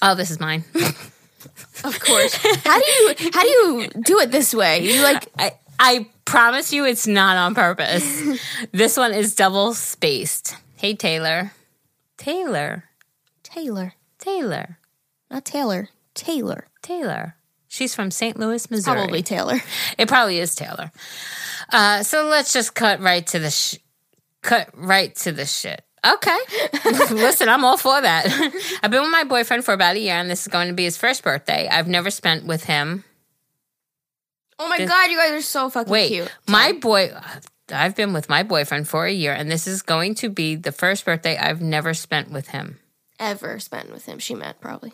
Oh, 0.00 0.14
this 0.14 0.30
is 0.30 0.38
mine. 0.40 0.64
Of 1.84 2.00
course. 2.00 2.34
how 2.64 2.78
do 2.80 2.90
you 2.90 3.14
how 3.32 3.42
do 3.42 3.48
you 3.48 3.88
do 4.04 4.18
it 4.18 4.32
this 4.32 4.52
way? 4.52 4.80
You 4.82 5.00
like 5.02 5.28
I 5.38 5.52
I 5.78 6.08
promise 6.24 6.72
you, 6.72 6.84
it's 6.84 7.06
not 7.06 7.36
on 7.36 7.54
purpose. 7.54 8.22
this 8.72 8.96
one 8.96 9.12
is 9.12 9.34
double 9.34 9.74
spaced. 9.74 10.56
Hey, 10.76 10.94
Taylor. 10.94 11.52
Taylor. 12.16 12.84
Taylor, 13.42 13.94
Taylor. 14.18 14.78
not 15.30 15.44
Taylor. 15.44 15.88
Taylor. 16.14 16.66
Taylor. 16.82 17.36
She's 17.68 17.94
from 17.94 18.10
St. 18.10 18.38
Louis, 18.38 18.70
Missouri. 18.70 18.96
Probably 18.96 19.22
Taylor. 19.22 19.60
It 19.96 20.08
probably 20.08 20.38
is 20.38 20.54
Taylor. 20.54 20.90
Uh, 21.72 22.02
so 22.02 22.26
let's 22.26 22.52
just 22.52 22.74
cut 22.74 23.00
right 23.00 23.26
to 23.28 23.38
the 23.38 23.50
sh- 23.50 23.76
cut 24.42 24.70
right 24.74 25.14
to 25.16 25.32
the 25.32 25.46
shit. 25.46 25.82
Okay. 26.06 26.38
Listen, 27.10 27.48
I'm 27.48 27.64
all 27.64 27.76
for 27.76 28.00
that. 28.00 28.26
I've 28.82 28.90
been 28.90 29.02
with 29.02 29.10
my 29.10 29.24
boyfriend 29.24 29.64
for 29.64 29.74
about 29.74 29.96
a 29.96 29.98
year, 29.98 30.14
and 30.14 30.30
this 30.30 30.42
is 30.42 30.48
going 30.48 30.68
to 30.68 30.74
be 30.74 30.84
his 30.84 30.96
first 30.96 31.22
birthday. 31.22 31.68
I've 31.68 31.88
never 31.88 32.10
spent 32.10 32.46
with 32.46 32.64
him. 32.64 33.04
Oh 34.58 34.68
my 34.68 34.78
This- 34.78 34.88
god, 34.90 35.10
you 35.10 35.16
guys 35.16 35.32
are 35.32 35.42
so 35.42 35.70
fucking 35.70 35.90
Wait, 35.92 36.08
cute. 36.08 36.32
my 36.48 36.72
boy. 36.72 37.12
I've 37.70 37.94
been 37.94 38.12
with 38.14 38.28
my 38.30 38.42
boyfriend 38.42 38.88
for 38.88 39.04
a 39.04 39.12
year, 39.12 39.32
and 39.34 39.50
this 39.50 39.66
is 39.66 39.82
going 39.82 40.14
to 40.16 40.30
be 40.30 40.54
the 40.56 40.72
first 40.72 41.04
birthday 41.04 41.36
I've 41.36 41.60
never 41.60 41.92
spent 41.92 42.30
with 42.30 42.48
him. 42.48 42.78
Ever 43.20 43.58
spent 43.58 43.92
with 43.92 44.06
him, 44.06 44.18
she 44.18 44.34
meant 44.34 44.58
probably. 44.60 44.92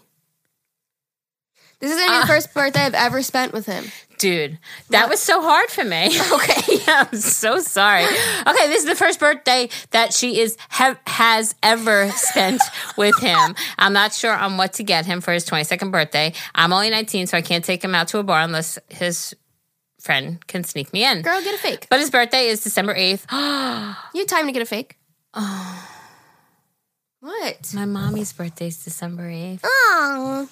This 1.80 1.90
is 1.92 1.98
gonna 2.00 2.12
be 2.12 2.18
the 2.18 2.24
uh, 2.24 2.26
first 2.26 2.54
birthday 2.54 2.80
I've 2.80 2.94
ever 2.94 3.22
spent 3.22 3.52
with 3.52 3.66
him. 3.66 3.84
Dude, 4.18 4.58
that 4.90 5.08
was 5.10 5.20
so 5.20 5.42
hard 5.42 5.68
for 5.70 5.84
me. 5.84 6.18
Okay, 6.32 6.78
I'm 6.88 7.14
so 7.16 7.58
sorry. 7.60 8.04
Okay, 8.04 8.68
this 8.68 8.82
is 8.82 8.86
the 8.86 8.94
first 8.94 9.20
birthday 9.20 9.68
that 9.90 10.12
she 10.14 10.40
is 10.40 10.56
ha- 10.70 10.98
has 11.06 11.54
ever 11.62 12.10
spent 12.12 12.62
with 12.96 13.18
him. 13.20 13.54
I'm 13.78 13.92
not 13.92 14.14
sure 14.14 14.32
on 14.34 14.56
what 14.56 14.74
to 14.74 14.82
get 14.82 15.04
him 15.06 15.20
for 15.20 15.32
his 15.32 15.44
22nd 15.44 15.90
birthday. 15.92 16.32
I'm 16.54 16.72
only 16.72 16.90
19, 16.90 17.26
so 17.26 17.36
I 17.36 17.42
can't 17.42 17.64
take 17.64 17.84
him 17.84 17.94
out 17.94 18.08
to 18.08 18.18
a 18.18 18.22
bar 18.22 18.40
unless 18.40 18.78
his 18.88 19.34
friend 20.04 20.46
can 20.46 20.62
sneak 20.64 20.92
me 20.92 21.04
in. 21.04 21.22
Girl, 21.22 21.40
get 21.42 21.54
a 21.54 21.58
fake. 21.58 21.86
But 21.88 21.98
his 21.98 22.10
birthday 22.10 22.46
is 22.48 22.62
December 22.62 22.94
8th. 22.94 23.24
You 24.14 24.20
have 24.20 24.28
time 24.28 24.46
to 24.46 24.52
get 24.52 24.62
a 24.62 24.66
fake. 24.66 24.96
Oh. 25.32 25.90
What? 27.20 27.72
My 27.72 27.86
mommy's 27.86 28.34
birthday 28.34 28.66
is 28.66 28.84
December 28.84 29.30
8th. 29.30 29.60
Oh. 29.64 30.46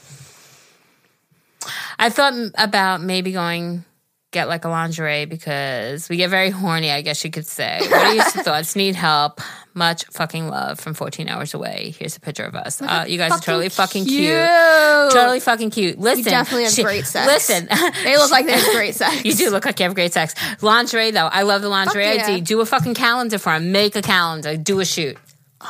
I 1.99 2.09
thought 2.09 2.33
about 2.57 3.03
maybe 3.03 3.33
going 3.33 3.85
get 4.33 4.49
like 4.49 4.65
a 4.65 4.69
lingerie 4.69 5.27
because 5.27 6.09
we 6.09 6.17
get 6.17 6.31
very 6.31 6.51
horny, 6.51 6.91
I 6.91 7.03
guess 7.03 7.23
you 7.25 7.31
could 7.31 7.47
say. 7.47 7.79
What 7.83 7.93
are 7.93 8.15
your 8.15 8.25
thoughts? 8.25 8.75
Need 8.75 8.97
help. 8.97 9.41
Much 9.75 10.05
fucking 10.07 10.49
love 10.49 10.81
from 10.81 10.93
14 10.95 11.29
hours 11.29 11.55
away. 11.55 11.95
Here's 11.99 12.17
a 12.17 12.21
picture 12.21 12.45
of 12.45 12.55
us. 12.55 12.83
Uh, 12.83 13.05
you 13.09 13.17
guys 13.19 13.31
are 13.33 13.39
totally 13.39 13.69
fucking 13.69 14.05
cute. 14.07 14.31
Totally 15.13 15.41
fucking 15.41 15.71
cute. 15.71 15.99
Listen. 15.99 16.25
definitely 16.25 16.65
have 16.65 16.73
she- 16.73 16.83
great 16.83 17.07
sex. 17.07 17.27
Listen. 17.27 17.69
They 18.03 18.17
look 18.17 18.31
like 18.31 18.47
they 18.47 18.53
have 18.53 18.75
great 18.75 18.95
sex. 18.95 19.25
You 19.25 19.35
do 19.35 19.51
look 19.51 19.65
like 19.65 19.79
you 19.79 19.85
have 19.85 19.95
great 19.95 20.13
sex. 20.13 20.35
Lingerie, 20.63 21.11
though. 21.13 21.27
I 21.27 21.43
love 21.43 21.63
the 21.63 21.69
lingerie 21.69 22.05
yeah. 22.17 22.27
ID. 22.27 22.41
Do 22.43 22.61
a 22.61 22.67
fucking 22.67 22.95
calendar 22.95 23.39
for 23.39 23.53
him. 23.55 23.71
Make 23.73 23.95
a 23.97 24.03
calendar. 24.03 24.57
Do 24.57 24.81
a 24.81 24.85
shoot. 24.85 25.17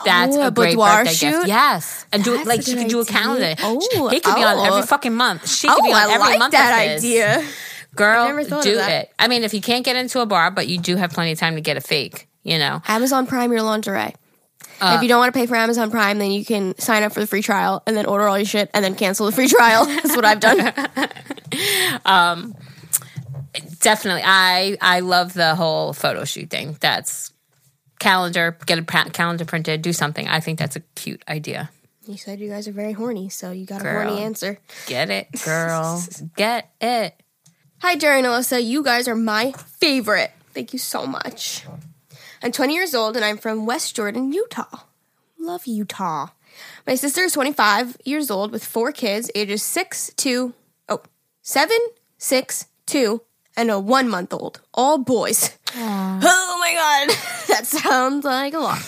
That's 0.06 0.34
Oh, 0.36 0.40
a 0.42 0.46
a 0.46 0.50
great 0.50 0.70
boudoir 0.70 1.04
birthday 1.04 1.12
shoot? 1.14 1.30
gift. 1.32 1.48
Yes, 1.48 2.06
and 2.12 2.24
do 2.24 2.34
it 2.34 2.46
like 2.46 2.62
she 2.62 2.74
could 2.74 2.88
do 2.88 3.00
a 3.00 3.04
calendar. 3.04 3.54
Oh, 3.60 4.08
he 4.10 4.20
could 4.20 4.34
be 4.34 4.42
on 4.42 4.56
oh. 4.56 4.64
every 4.64 4.82
fucking 4.86 5.12
month. 5.12 5.46
She 5.48 5.68
could 5.68 5.82
be 5.84 5.90
Oh, 5.90 5.94
on 5.94 6.08
I 6.08 6.14
every 6.14 6.18
like 6.30 6.38
month. 6.38 6.52
that 6.52 6.72
idea. 6.96 7.44
Girl, 7.94 8.42
do 8.62 8.78
it. 8.78 9.12
I 9.18 9.28
mean, 9.28 9.44
if 9.44 9.52
you 9.52 9.60
can't 9.60 9.84
get 9.84 9.96
into 9.96 10.20
a 10.20 10.26
bar, 10.26 10.50
but 10.50 10.66
you 10.66 10.78
do 10.78 10.96
have 10.96 11.10
plenty 11.10 11.32
of 11.32 11.38
time 11.38 11.56
to 11.56 11.60
get 11.60 11.76
a 11.76 11.80
fake, 11.80 12.28
you 12.42 12.58
know. 12.58 12.80
Amazon 12.88 13.26
Prime 13.26 13.52
your 13.52 13.62
lingerie. 13.62 14.14
Uh, 14.80 14.94
if 14.96 15.02
you 15.02 15.08
don't 15.08 15.18
want 15.20 15.32
to 15.32 15.38
pay 15.38 15.46
for 15.46 15.54
Amazon 15.54 15.90
Prime, 15.90 16.18
then 16.18 16.30
you 16.32 16.44
can 16.44 16.76
sign 16.78 17.02
up 17.02 17.12
for 17.12 17.20
the 17.20 17.26
free 17.26 17.42
trial 17.42 17.82
and 17.86 17.96
then 17.96 18.06
order 18.06 18.26
all 18.26 18.38
your 18.38 18.46
shit 18.46 18.70
and 18.74 18.84
then 18.84 18.94
cancel 18.94 19.26
the 19.26 19.32
free 19.32 19.46
trial. 19.46 19.84
That's 19.86 20.16
what 20.16 20.24
I've 20.24 20.40
done. 20.40 20.58
Definitely, 23.80 24.22
I 24.24 24.78
I 24.80 25.00
love 25.00 25.34
the 25.34 25.54
whole 25.54 25.92
photo 25.92 26.24
shoot 26.24 26.48
thing. 26.50 26.76
That's 26.80 27.32
calendar. 27.98 28.56
Get 28.64 28.78
a 28.78 28.82
pa- 28.82 29.10
calendar 29.12 29.44
printed. 29.44 29.82
Do 29.82 29.92
something. 29.92 30.26
I 30.26 30.40
think 30.40 30.58
that's 30.58 30.76
a 30.76 30.80
cute 30.94 31.22
idea. 31.28 31.70
You 32.06 32.16
said 32.16 32.40
you 32.40 32.48
guys 32.48 32.66
are 32.66 32.72
very 32.72 32.92
horny, 32.92 33.28
so 33.28 33.50
you 33.50 33.66
got 33.66 33.84
a 33.84 33.84
horny 33.90 34.22
answer. 34.22 34.58
Get 34.86 35.10
it, 35.10 35.28
girl. 35.44 36.02
Get 36.36 36.70
it. 36.80 37.21
Hi, 37.82 37.96
Geri 37.96 38.18
and 38.18 38.28
Alyssa. 38.28 38.64
You 38.64 38.84
guys 38.84 39.08
are 39.08 39.16
my 39.16 39.50
favorite. 39.80 40.30
Thank 40.54 40.72
you 40.72 40.78
so 40.78 41.04
much. 41.04 41.64
I'm 42.40 42.52
20 42.52 42.74
years 42.74 42.94
old 42.94 43.16
and 43.16 43.24
I'm 43.24 43.36
from 43.36 43.66
West 43.66 43.96
Jordan, 43.96 44.32
Utah. 44.32 44.84
Love 45.36 45.66
Utah. 45.66 46.28
My 46.86 46.94
sister 46.94 47.22
is 47.22 47.32
25 47.32 47.96
years 48.04 48.30
old 48.30 48.52
with 48.52 48.64
four 48.64 48.92
kids, 48.92 49.32
ages 49.34 49.64
6, 49.64 50.12
2, 50.16 50.54
oh, 50.90 51.02
7, 51.42 51.76
6, 52.18 52.66
2, 52.86 53.20
and 53.56 53.68
a 53.68 53.80
one 53.80 54.08
month 54.08 54.32
old. 54.32 54.60
All 54.72 54.98
boys. 54.98 55.58
Oh 55.74 56.58
my 56.60 56.74
god. 56.74 57.08
that 57.48 57.66
sounds 57.66 58.24
like 58.24 58.54
a 58.54 58.60
lot. 58.60 58.78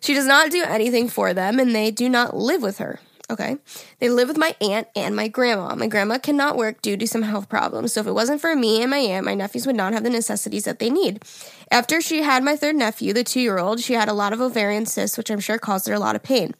She 0.00 0.12
does 0.12 0.26
not 0.26 0.50
do 0.50 0.62
anything 0.62 1.08
for 1.08 1.32
them 1.32 1.58
and 1.58 1.74
they 1.74 1.90
do 1.90 2.10
not 2.10 2.36
live 2.36 2.60
with 2.60 2.76
her. 2.78 3.00
Okay. 3.28 3.56
They 3.98 4.08
live 4.08 4.28
with 4.28 4.38
my 4.38 4.54
aunt 4.60 4.86
and 4.94 5.16
my 5.16 5.26
grandma. 5.26 5.74
My 5.74 5.88
grandma 5.88 6.18
cannot 6.18 6.56
work 6.56 6.80
due 6.80 6.96
to 6.96 7.08
some 7.08 7.22
health 7.22 7.48
problems. 7.48 7.92
So 7.92 8.00
if 8.00 8.06
it 8.06 8.12
wasn't 8.12 8.40
for 8.40 8.54
me 8.54 8.82
and 8.82 8.90
my 8.90 8.98
aunt, 8.98 9.26
my 9.26 9.34
nephews 9.34 9.66
would 9.66 9.74
not 9.74 9.92
have 9.92 10.04
the 10.04 10.10
necessities 10.10 10.64
that 10.64 10.78
they 10.78 10.90
need. 10.90 11.24
After 11.70 12.00
she 12.00 12.22
had 12.22 12.44
my 12.44 12.54
third 12.54 12.76
nephew, 12.76 13.12
the 13.12 13.24
two 13.24 13.40
year 13.40 13.58
old, 13.58 13.80
she 13.80 13.94
had 13.94 14.08
a 14.08 14.12
lot 14.12 14.32
of 14.32 14.40
ovarian 14.40 14.86
cysts, 14.86 15.18
which 15.18 15.30
I'm 15.30 15.40
sure 15.40 15.58
caused 15.58 15.88
her 15.88 15.94
a 15.94 15.98
lot 15.98 16.14
of 16.14 16.22
pain. 16.22 16.54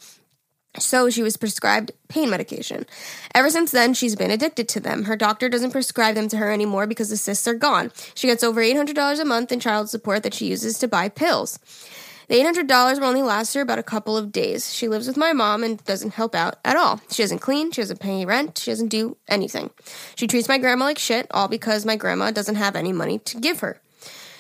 So 0.79 1.09
she 1.09 1.23
was 1.23 1.37
prescribed 1.37 1.93
pain 2.09 2.29
medication. 2.31 2.85
Ever 3.35 3.49
since 3.49 3.71
then, 3.71 3.95
she's 3.95 4.17
been 4.17 4.31
addicted 4.31 4.69
to 4.71 4.81
them. 4.81 5.05
Her 5.05 5.17
doctor 5.17 5.49
doesn't 5.49 5.71
prescribe 5.71 6.15
them 6.17 6.29
to 6.29 6.37
her 6.37 6.51
anymore 6.51 6.87
because 6.87 7.09
the 7.09 7.17
cysts 7.17 7.49
are 7.49 7.55
gone. 7.55 7.93
She 8.15 8.27
gets 8.27 8.45
over 8.45 8.61
$800 8.61 9.21
a 9.21 9.25
month 9.25 9.53
in 9.53 9.61
child 9.61 9.89
support 9.89 10.23
that 10.23 10.35
she 10.35 10.47
uses 10.47 10.79
to 10.81 10.89
buy 10.89 11.09
pills. 11.09 11.59
The 12.29 12.35
$800 12.37 12.99
will 12.99 13.07
only 13.07 13.23
last 13.23 13.55
her 13.55 13.61
about 13.61 13.79
a 13.79 13.85
couple 13.85 14.17
of 14.17 14.33
days. 14.33 14.75
She 14.75 14.89
lives 14.89 15.07
with 15.07 15.17
my 15.17 15.33
mom 15.33 15.63
and 15.63 15.83
doesn't 15.85 16.15
help 16.15 16.35
out 16.35 16.57
at 16.65 16.77
all. 16.77 17.01
She 17.11 17.23
doesn't 17.23 17.39
clean, 17.39 17.71
she 17.71 17.83
doesn't 17.83 18.01
pay 18.01 18.25
rent, 18.25 18.59
she 18.59 18.71
doesn't 18.71 18.89
do 18.89 19.17
anything. 19.29 19.71
She 20.17 20.27
treats 20.27 20.49
my 20.49 20.59
grandma 20.59 20.87
like 20.87 20.99
shit, 20.99 21.27
all 21.31 21.47
because 21.47 21.87
my 21.87 21.95
grandma 21.95 22.33
doesn't 22.33 22.57
have 22.57 22.75
any 22.75 22.93
money 22.93 23.21
to 23.21 23.39
give 23.39 23.61
her. 23.61 23.81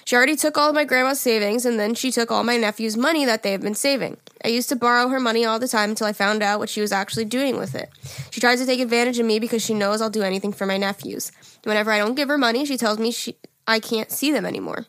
She 0.05 0.15
already 0.15 0.37
took 0.37 0.57
all 0.57 0.69
of 0.69 0.75
my 0.75 0.85
grandma's 0.85 1.21
savings 1.21 1.67
and 1.67 1.81
then 1.81 1.95
she 1.95 2.13
took 2.13 2.31
all 2.31 2.45
my 2.45 2.57
nephew's 2.57 2.97
money 2.97 3.25
that 3.25 3.43
they 3.43 3.51
have 3.51 3.61
been 3.61 3.75
saving. 3.75 4.17
I 4.45 4.49
used 4.49 4.69
to 4.69 4.77
borrow 4.77 5.09
her 5.09 5.19
money 5.19 5.45
all 5.45 5.59
the 5.59 5.67
time 5.67 5.91
until 5.91 6.07
I 6.07 6.13
found 6.13 6.45
out 6.45 6.61
what 6.61 6.69
she 6.69 6.81
was 6.81 6.93
actually 6.93 7.25
doing 7.25 7.57
with 7.57 7.75
it. 7.75 7.91
She 8.31 8.41
tries 8.41 8.61
to 8.61 8.67
take 8.67 8.79
advantage 8.79 9.19
of 9.19 9.27
me 9.27 9.41
because 9.41 9.65
she 9.65 9.75
knows 9.75 10.01
I'll 10.01 10.11
do 10.11 10.23
anything 10.23 10.53
for 10.53 10.65
my 10.65 10.77
nephews. 10.77 11.33
Whenever 11.65 11.91
I 11.91 11.99
don't 11.99 12.15
give 12.15 12.29
her 12.29 12.39
money, 12.39 12.65
she 12.65 12.77
tells 12.77 13.01
me 13.01 13.11
she 13.11 13.37
I 13.67 13.81
can't 13.81 14.13
see 14.13 14.31
them 14.31 14.47
anymore. 14.47 14.87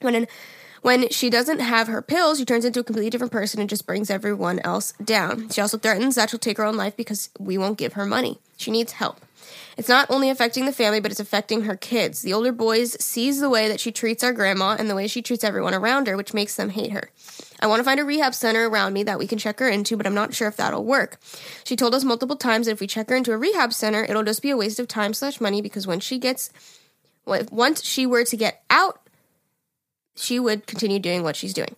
When 0.00 0.14
in, 0.14 0.28
when 0.82 1.08
she 1.10 1.30
doesn't 1.30 1.60
have 1.60 1.88
her 1.88 2.02
pills, 2.02 2.38
she 2.38 2.44
turns 2.44 2.64
into 2.64 2.80
a 2.80 2.84
completely 2.84 3.10
different 3.10 3.32
person 3.32 3.60
and 3.60 3.68
just 3.68 3.86
brings 3.86 4.10
everyone 4.10 4.60
else 4.60 4.92
down. 5.04 5.48
She 5.50 5.60
also 5.60 5.78
threatens 5.78 6.14
that 6.14 6.30
she'll 6.30 6.38
take 6.38 6.58
her 6.58 6.64
own 6.64 6.76
life 6.76 6.96
because 6.96 7.30
we 7.38 7.58
won't 7.58 7.78
give 7.78 7.94
her 7.94 8.06
money. 8.06 8.38
She 8.56 8.70
needs 8.70 8.92
help. 8.92 9.20
It's 9.76 9.88
not 9.88 10.10
only 10.10 10.28
affecting 10.28 10.66
the 10.66 10.72
family, 10.72 11.00
but 11.00 11.12
it's 11.12 11.20
affecting 11.20 11.62
her 11.62 11.76
kids. 11.76 12.22
The 12.22 12.32
older 12.32 12.52
boys 12.52 13.02
sees 13.02 13.38
the 13.38 13.48
way 13.48 13.68
that 13.68 13.80
she 13.80 13.92
treats 13.92 14.24
our 14.24 14.32
grandma 14.32 14.76
and 14.78 14.90
the 14.90 14.94
way 14.94 15.06
she 15.06 15.22
treats 15.22 15.44
everyone 15.44 15.72
around 15.72 16.08
her, 16.08 16.16
which 16.16 16.34
makes 16.34 16.56
them 16.56 16.70
hate 16.70 16.90
her. 16.90 17.10
I 17.60 17.68
want 17.68 17.80
to 17.80 17.84
find 17.84 18.00
a 18.00 18.04
rehab 18.04 18.34
center 18.34 18.68
around 18.68 18.92
me 18.92 19.04
that 19.04 19.18
we 19.18 19.26
can 19.26 19.38
check 19.38 19.60
her 19.60 19.68
into, 19.68 19.96
but 19.96 20.06
I'm 20.06 20.14
not 20.14 20.34
sure 20.34 20.48
if 20.48 20.56
that'll 20.56 20.84
work. 20.84 21.20
She 21.64 21.76
told 21.76 21.94
us 21.94 22.04
multiple 22.04 22.36
times 22.36 22.66
that 22.66 22.72
if 22.72 22.80
we 22.80 22.86
check 22.86 23.08
her 23.08 23.16
into 23.16 23.32
a 23.32 23.38
rehab 23.38 23.72
center, 23.72 24.04
it'll 24.04 24.24
just 24.24 24.42
be 24.42 24.50
a 24.50 24.56
waste 24.56 24.80
of 24.80 24.88
time 24.88 25.14
slash 25.14 25.40
money 25.40 25.62
because 25.62 25.86
when 25.86 26.00
she 26.00 26.18
gets, 26.18 26.50
once 27.24 27.84
she 27.84 28.04
were 28.04 28.24
to 28.24 28.36
get 28.36 28.62
out, 28.70 29.00
she 30.18 30.38
would 30.38 30.66
continue 30.66 30.98
doing 30.98 31.22
what 31.22 31.36
she's 31.36 31.54
doing. 31.54 31.74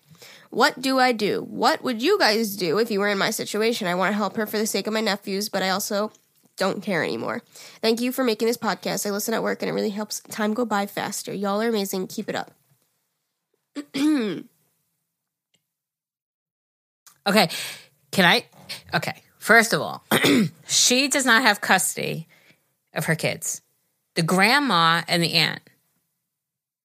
What 0.50 0.80
do 0.80 0.98
I 0.98 1.12
do? 1.12 1.42
What 1.42 1.82
would 1.84 2.02
you 2.02 2.18
guys 2.18 2.56
do 2.56 2.78
if 2.78 2.90
you 2.90 2.98
were 2.98 3.08
in 3.08 3.18
my 3.18 3.30
situation? 3.30 3.86
I 3.86 3.94
want 3.94 4.12
to 4.12 4.16
help 4.16 4.36
her 4.36 4.46
for 4.46 4.58
the 4.58 4.66
sake 4.66 4.86
of 4.86 4.92
my 4.92 5.00
nephews, 5.00 5.48
but 5.48 5.62
I 5.62 5.70
also 5.70 6.10
don't 6.56 6.82
care 6.82 7.04
anymore. 7.04 7.42
Thank 7.80 8.00
you 8.00 8.10
for 8.10 8.24
making 8.24 8.48
this 8.48 8.56
podcast. 8.56 9.06
I 9.06 9.10
listen 9.10 9.32
at 9.32 9.42
work 9.42 9.62
and 9.62 9.70
it 9.70 9.74
really 9.74 9.90
helps 9.90 10.20
time 10.20 10.52
go 10.54 10.64
by 10.64 10.86
faster. 10.86 11.32
Y'all 11.32 11.62
are 11.62 11.68
amazing. 11.68 12.08
Keep 12.08 12.28
it 12.28 12.34
up. 12.34 12.52
Okay. 17.26 17.48
Can 18.10 18.24
I? 18.24 18.44
Okay. 18.94 19.22
First 19.38 19.72
of 19.72 19.80
all, 19.80 20.02
she 20.66 21.08
does 21.08 21.24
not 21.24 21.42
have 21.42 21.60
custody 21.60 22.26
of 22.94 23.06
her 23.06 23.14
kids. 23.14 23.62
The 24.14 24.22
grandma 24.22 25.02
and 25.06 25.22
the 25.22 25.34
aunt. 25.34 25.60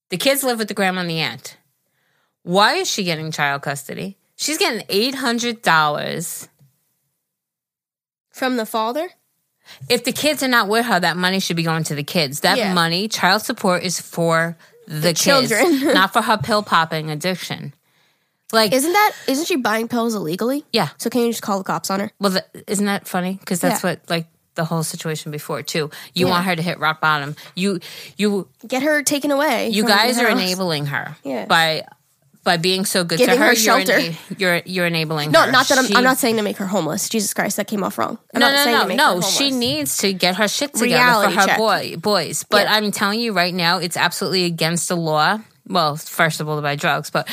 The 0.09 0.17
kids 0.17 0.43
live 0.43 0.59
with 0.59 0.67
the 0.67 0.73
grandma 0.73 1.01
and 1.01 1.09
the 1.09 1.19
aunt. 1.19 1.57
Why 2.43 2.75
is 2.75 2.89
she 2.89 3.03
getting 3.03 3.31
child 3.31 3.61
custody? 3.63 4.17
She's 4.35 4.57
getting 4.57 4.85
$800. 4.87 6.47
From 8.31 8.57
the 8.57 8.65
father? 8.65 9.09
If 9.89 10.03
the 10.03 10.11
kids 10.11 10.43
are 10.43 10.47
not 10.47 10.67
with 10.67 10.85
her, 10.85 10.99
that 10.99 11.17
money 11.17 11.39
should 11.39 11.55
be 11.55 11.63
going 11.63 11.83
to 11.85 11.95
the 11.95 12.03
kids. 12.03 12.41
That 12.41 12.57
Yeah. 12.57 12.73
money, 12.73 13.07
child 13.07 13.41
support, 13.41 13.81
is 13.83 13.99
for 13.99 14.57
the, 14.87 15.09
kids, 15.09 15.21
children. 15.23 15.79
not 15.93 16.13
for 16.13 16.21
her 16.21 16.37
pill 16.37 16.61
popping 16.61 17.09
addiction. 17.09 17.73
Like, 18.53 18.73
Isn't 18.73 18.93
that 18.93 19.13
isn't 19.27 19.45
she 19.47 19.55
buying 19.55 19.87
pills 19.87 20.13
illegally? 20.13 20.63
yeah. 20.71 20.89
So 20.99 21.09
can 21.09 21.21
you 21.21 21.29
just 21.31 21.41
call 21.41 21.57
the 21.57 21.63
cops 21.63 21.89
on 21.89 21.99
her? 21.99 22.11
Well, 22.19 22.31
th- 22.33 22.43
isn't 22.67 22.85
that 22.85 23.07
funny? 23.07 23.33
Because 23.39 23.59
that's 23.59 23.83
Yeah. 23.83 23.91
what 23.91 24.01
like 24.09 24.27
the 24.55 24.65
whole 24.65 24.83
situation 24.83 25.31
before 25.31 25.61
too. 25.61 25.89
You 26.13 26.25
Yeah. 26.25 26.31
want 26.31 26.45
her 26.45 26.55
to 26.55 26.61
hit 26.61 26.79
rock 26.79 27.01
bottom. 27.01 27.35
You 27.55 27.79
you 28.17 28.47
Get 28.67 28.83
her 28.83 29.03
taken 29.03 29.31
away. 29.31 29.69
you 29.69 29.85
guys 29.85 30.17
are 30.19 30.27
enabling 30.29 30.87
her. 30.87 31.15
Yeah. 31.23 31.45
By 31.45 31.85
by 32.43 32.57
being 32.57 32.85
so 32.85 33.03
good 33.03 33.17
Giving 33.17 33.33
to 33.33 33.39
her, 33.39 33.45
her 33.47 33.51
you're 33.53 33.55
shelter. 33.55 33.93
ena- 33.93 34.15
You're, 34.37 34.61
you're 34.65 34.85
enabling 34.85 35.31
No, 35.31 35.41
her. 35.41 35.51
not 35.51 35.67
that 35.67 35.79
I'm, 35.79 35.87
She- 35.87 35.95
I'm 35.95 36.03
not 36.03 36.19
saying 36.19 36.35
to 36.35 36.43
make 36.43 36.57
her 36.57 36.67
homeless. 36.67 37.09
Jesus 37.09 37.33
Christ, 37.33 37.57
that 37.57 37.65
came 37.65 37.83
off 37.83 37.97
wrong. 37.97 38.19
I'm 38.35 38.39
no, 38.39 38.45
not 38.45 38.55
no, 38.55 38.63
saying 38.63 38.75
no, 38.75 38.81
to 38.83 38.87
make 38.87 38.97
no. 38.97 39.21
She 39.21 39.49
needs 39.49 39.97
to 39.97 40.13
get 40.13 40.35
her 40.35 40.47
shit 40.47 40.71
together 40.75 40.93
Reality 40.93 41.33
for 41.33 41.39
her 41.41 41.47
check. 41.47 41.57
boy 41.57 41.95
boys. 41.97 42.45
But 42.47 42.65
Yeah. 42.67 42.75
I'm 42.75 42.91
telling 42.91 43.19
you 43.19 43.33
right 43.33 43.51
now, 43.53 43.79
it's 43.79 43.97
absolutely 43.97 44.45
against 44.45 44.89
the 44.89 44.95
law. 44.95 45.39
Well, 45.67 45.95
first 45.97 46.41
of 46.41 46.47
all, 46.47 46.57
to 46.57 46.61
buy 46.61 46.75
drugs, 46.75 47.09
but 47.09 47.27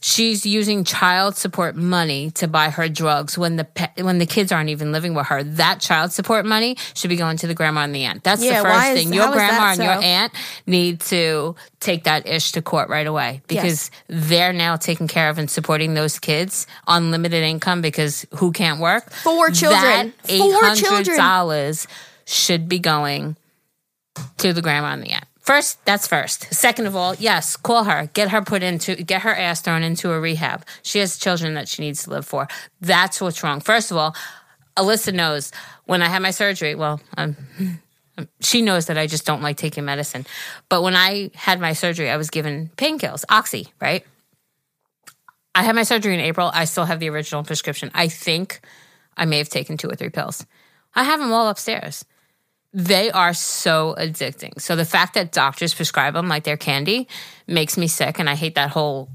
she's 0.00 0.44
using 0.44 0.82
child 0.82 1.36
support 1.36 1.76
money 1.76 2.32
to 2.32 2.48
buy 2.48 2.70
her 2.70 2.88
drugs 2.88 3.38
when 3.38 3.54
the 3.54 3.64
pe- 3.64 4.02
when 4.02 4.18
the 4.18 4.26
kids 4.26 4.50
aren't 4.50 4.70
even 4.70 4.90
living 4.90 5.14
with 5.14 5.26
her. 5.28 5.44
That 5.44 5.80
child 5.80 6.10
support 6.10 6.44
money 6.46 6.76
should 6.94 7.10
be 7.10 7.16
going 7.16 7.36
to 7.38 7.46
the 7.46 7.54
grandma 7.54 7.82
and 7.82 7.94
the 7.94 8.02
aunt. 8.04 8.24
That's 8.24 8.42
Yeah, 8.42 8.60
the 8.62 8.68
first 8.68 8.86
is- 8.88 8.98
thing. 9.04 9.12
Your 9.12 9.30
grandma 9.30 9.70
and 9.70 9.78
your 9.78 9.92
aunt 10.02 10.32
need 10.66 10.98
to 11.02 11.54
take 11.78 12.04
that 12.04 12.26
ish 12.26 12.50
to 12.52 12.62
court 12.62 12.88
right 12.88 13.06
away 13.06 13.42
because 13.46 13.92
they're 14.08 14.52
now 14.52 14.74
taking 14.74 15.06
care 15.06 15.30
of 15.30 15.38
and 15.38 15.48
supporting 15.48 15.94
those 15.94 16.18
kids 16.18 16.66
on 16.88 17.12
limited 17.12 17.44
income 17.44 17.82
because 17.82 18.26
who 18.34 18.50
can't 18.50 18.80
work? 18.80 19.12
Four 19.12 19.50
children. 19.50 20.12
That 20.24 20.38
Four 20.38 20.74
children. 20.74 21.16
dollars 21.16 21.86
should 22.24 22.68
be 22.68 22.80
going 22.80 23.36
to 24.38 24.52
the 24.52 24.60
grandma 24.62 24.88
and 24.94 25.04
the 25.04 25.10
aunt. 25.10 25.25
First, 25.46 25.84
that's 25.84 26.08
first. 26.08 26.52
Second 26.52 26.86
of 26.86 26.96
all, 26.96 27.14
yes, 27.14 27.56
call 27.56 27.84
her, 27.84 28.10
get 28.14 28.30
her 28.30 28.42
put 28.42 28.64
into, 28.64 28.96
get 28.96 29.22
her 29.22 29.32
ass 29.32 29.60
thrown 29.60 29.84
into 29.84 30.10
a 30.10 30.18
rehab. 30.18 30.66
She 30.82 30.98
has 30.98 31.18
children 31.18 31.54
that 31.54 31.68
she 31.68 31.82
needs 31.82 32.02
to 32.02 32.10
live 32.10 32.26
for. 32.26 32.48
That's 32.80 33.20
what's 33.20 33.40
wrong. 33.44 33.60
First 33.60 33.92
of 33.92 33.96
all, 33.96 34.16
Alyssa 34.76 35.14
knows 35.14 35.52
when 35.84 36.02
I 36.02 36.08
had 36.08 36.20
my 36.20 36.32
surgery. 36.32 36.74
Well, 36.74 37.00
um, 37.16 37.36
she 38.40 38.60
knows 38.60 38.86
that 38.86 38.98
I 38.98 39.06
just 39.06 39.24
don't 39.24 39.40
like 39.40 39.56
taking 39.56 39.84
medicine. 39.84 40.26
But 40.68 40.82
when 40.82 40.96
I 40.96 41.30
had 41.34 41.60
my 41.60 41.74
surgery, 41.74 42.10
I 42.10 42.16
was 42.16 42.28
given 42.28 42.72
painkillers, 42.76 43.24
oxy, 43.28 43.68
right? 43.80 44.04
I 45.54 45.62
had 45.62 45.76
my 45.76 45.84
surgery 45.84 46.14
in 46.14 46.20
April. 46.20 46.50
I 46.52 46.64
still 46.64 46.86
have 46.86 46.98
the 46.98 47.10
original 47.10 47.44
prescription. 47.44 47.92
I 47.94 48.08
think 48.08 48.62
I 49.16 49.26
may 49.26 49.38
have 49.38 49.48
taken 49.48 49.76
two 49.76 49.88
or 49.88 49.94
three 49.94 50.10
pills. 50.10 50.44
I 50.92 51.04
have 51.04 51.20
them 51.20 51.32
all 51.32 51.48
upstairs. 51.48 52.04
They 52.72 53.10
are 53.10 53.32
so 53.32 53.94
addicting. 53.98 54.60
So 54.60 54.76
the 54.76 54.84
fact 54.84 55.14
that 55.14 55.32
doctors 55.32 55.72
prescribe 55.74 56.14
them 56.14 56.28
like 56.28 56.44
they're 56.44 56.56
candy 56.58 57.08
makes 57.46 57.78
me 57.78 57.86
sick, 57.88 58.18
and 58.18 58.28
I 58.28 58.34
hate 58.34 58.54
that 58.56 58.70
whole 58.70 59.08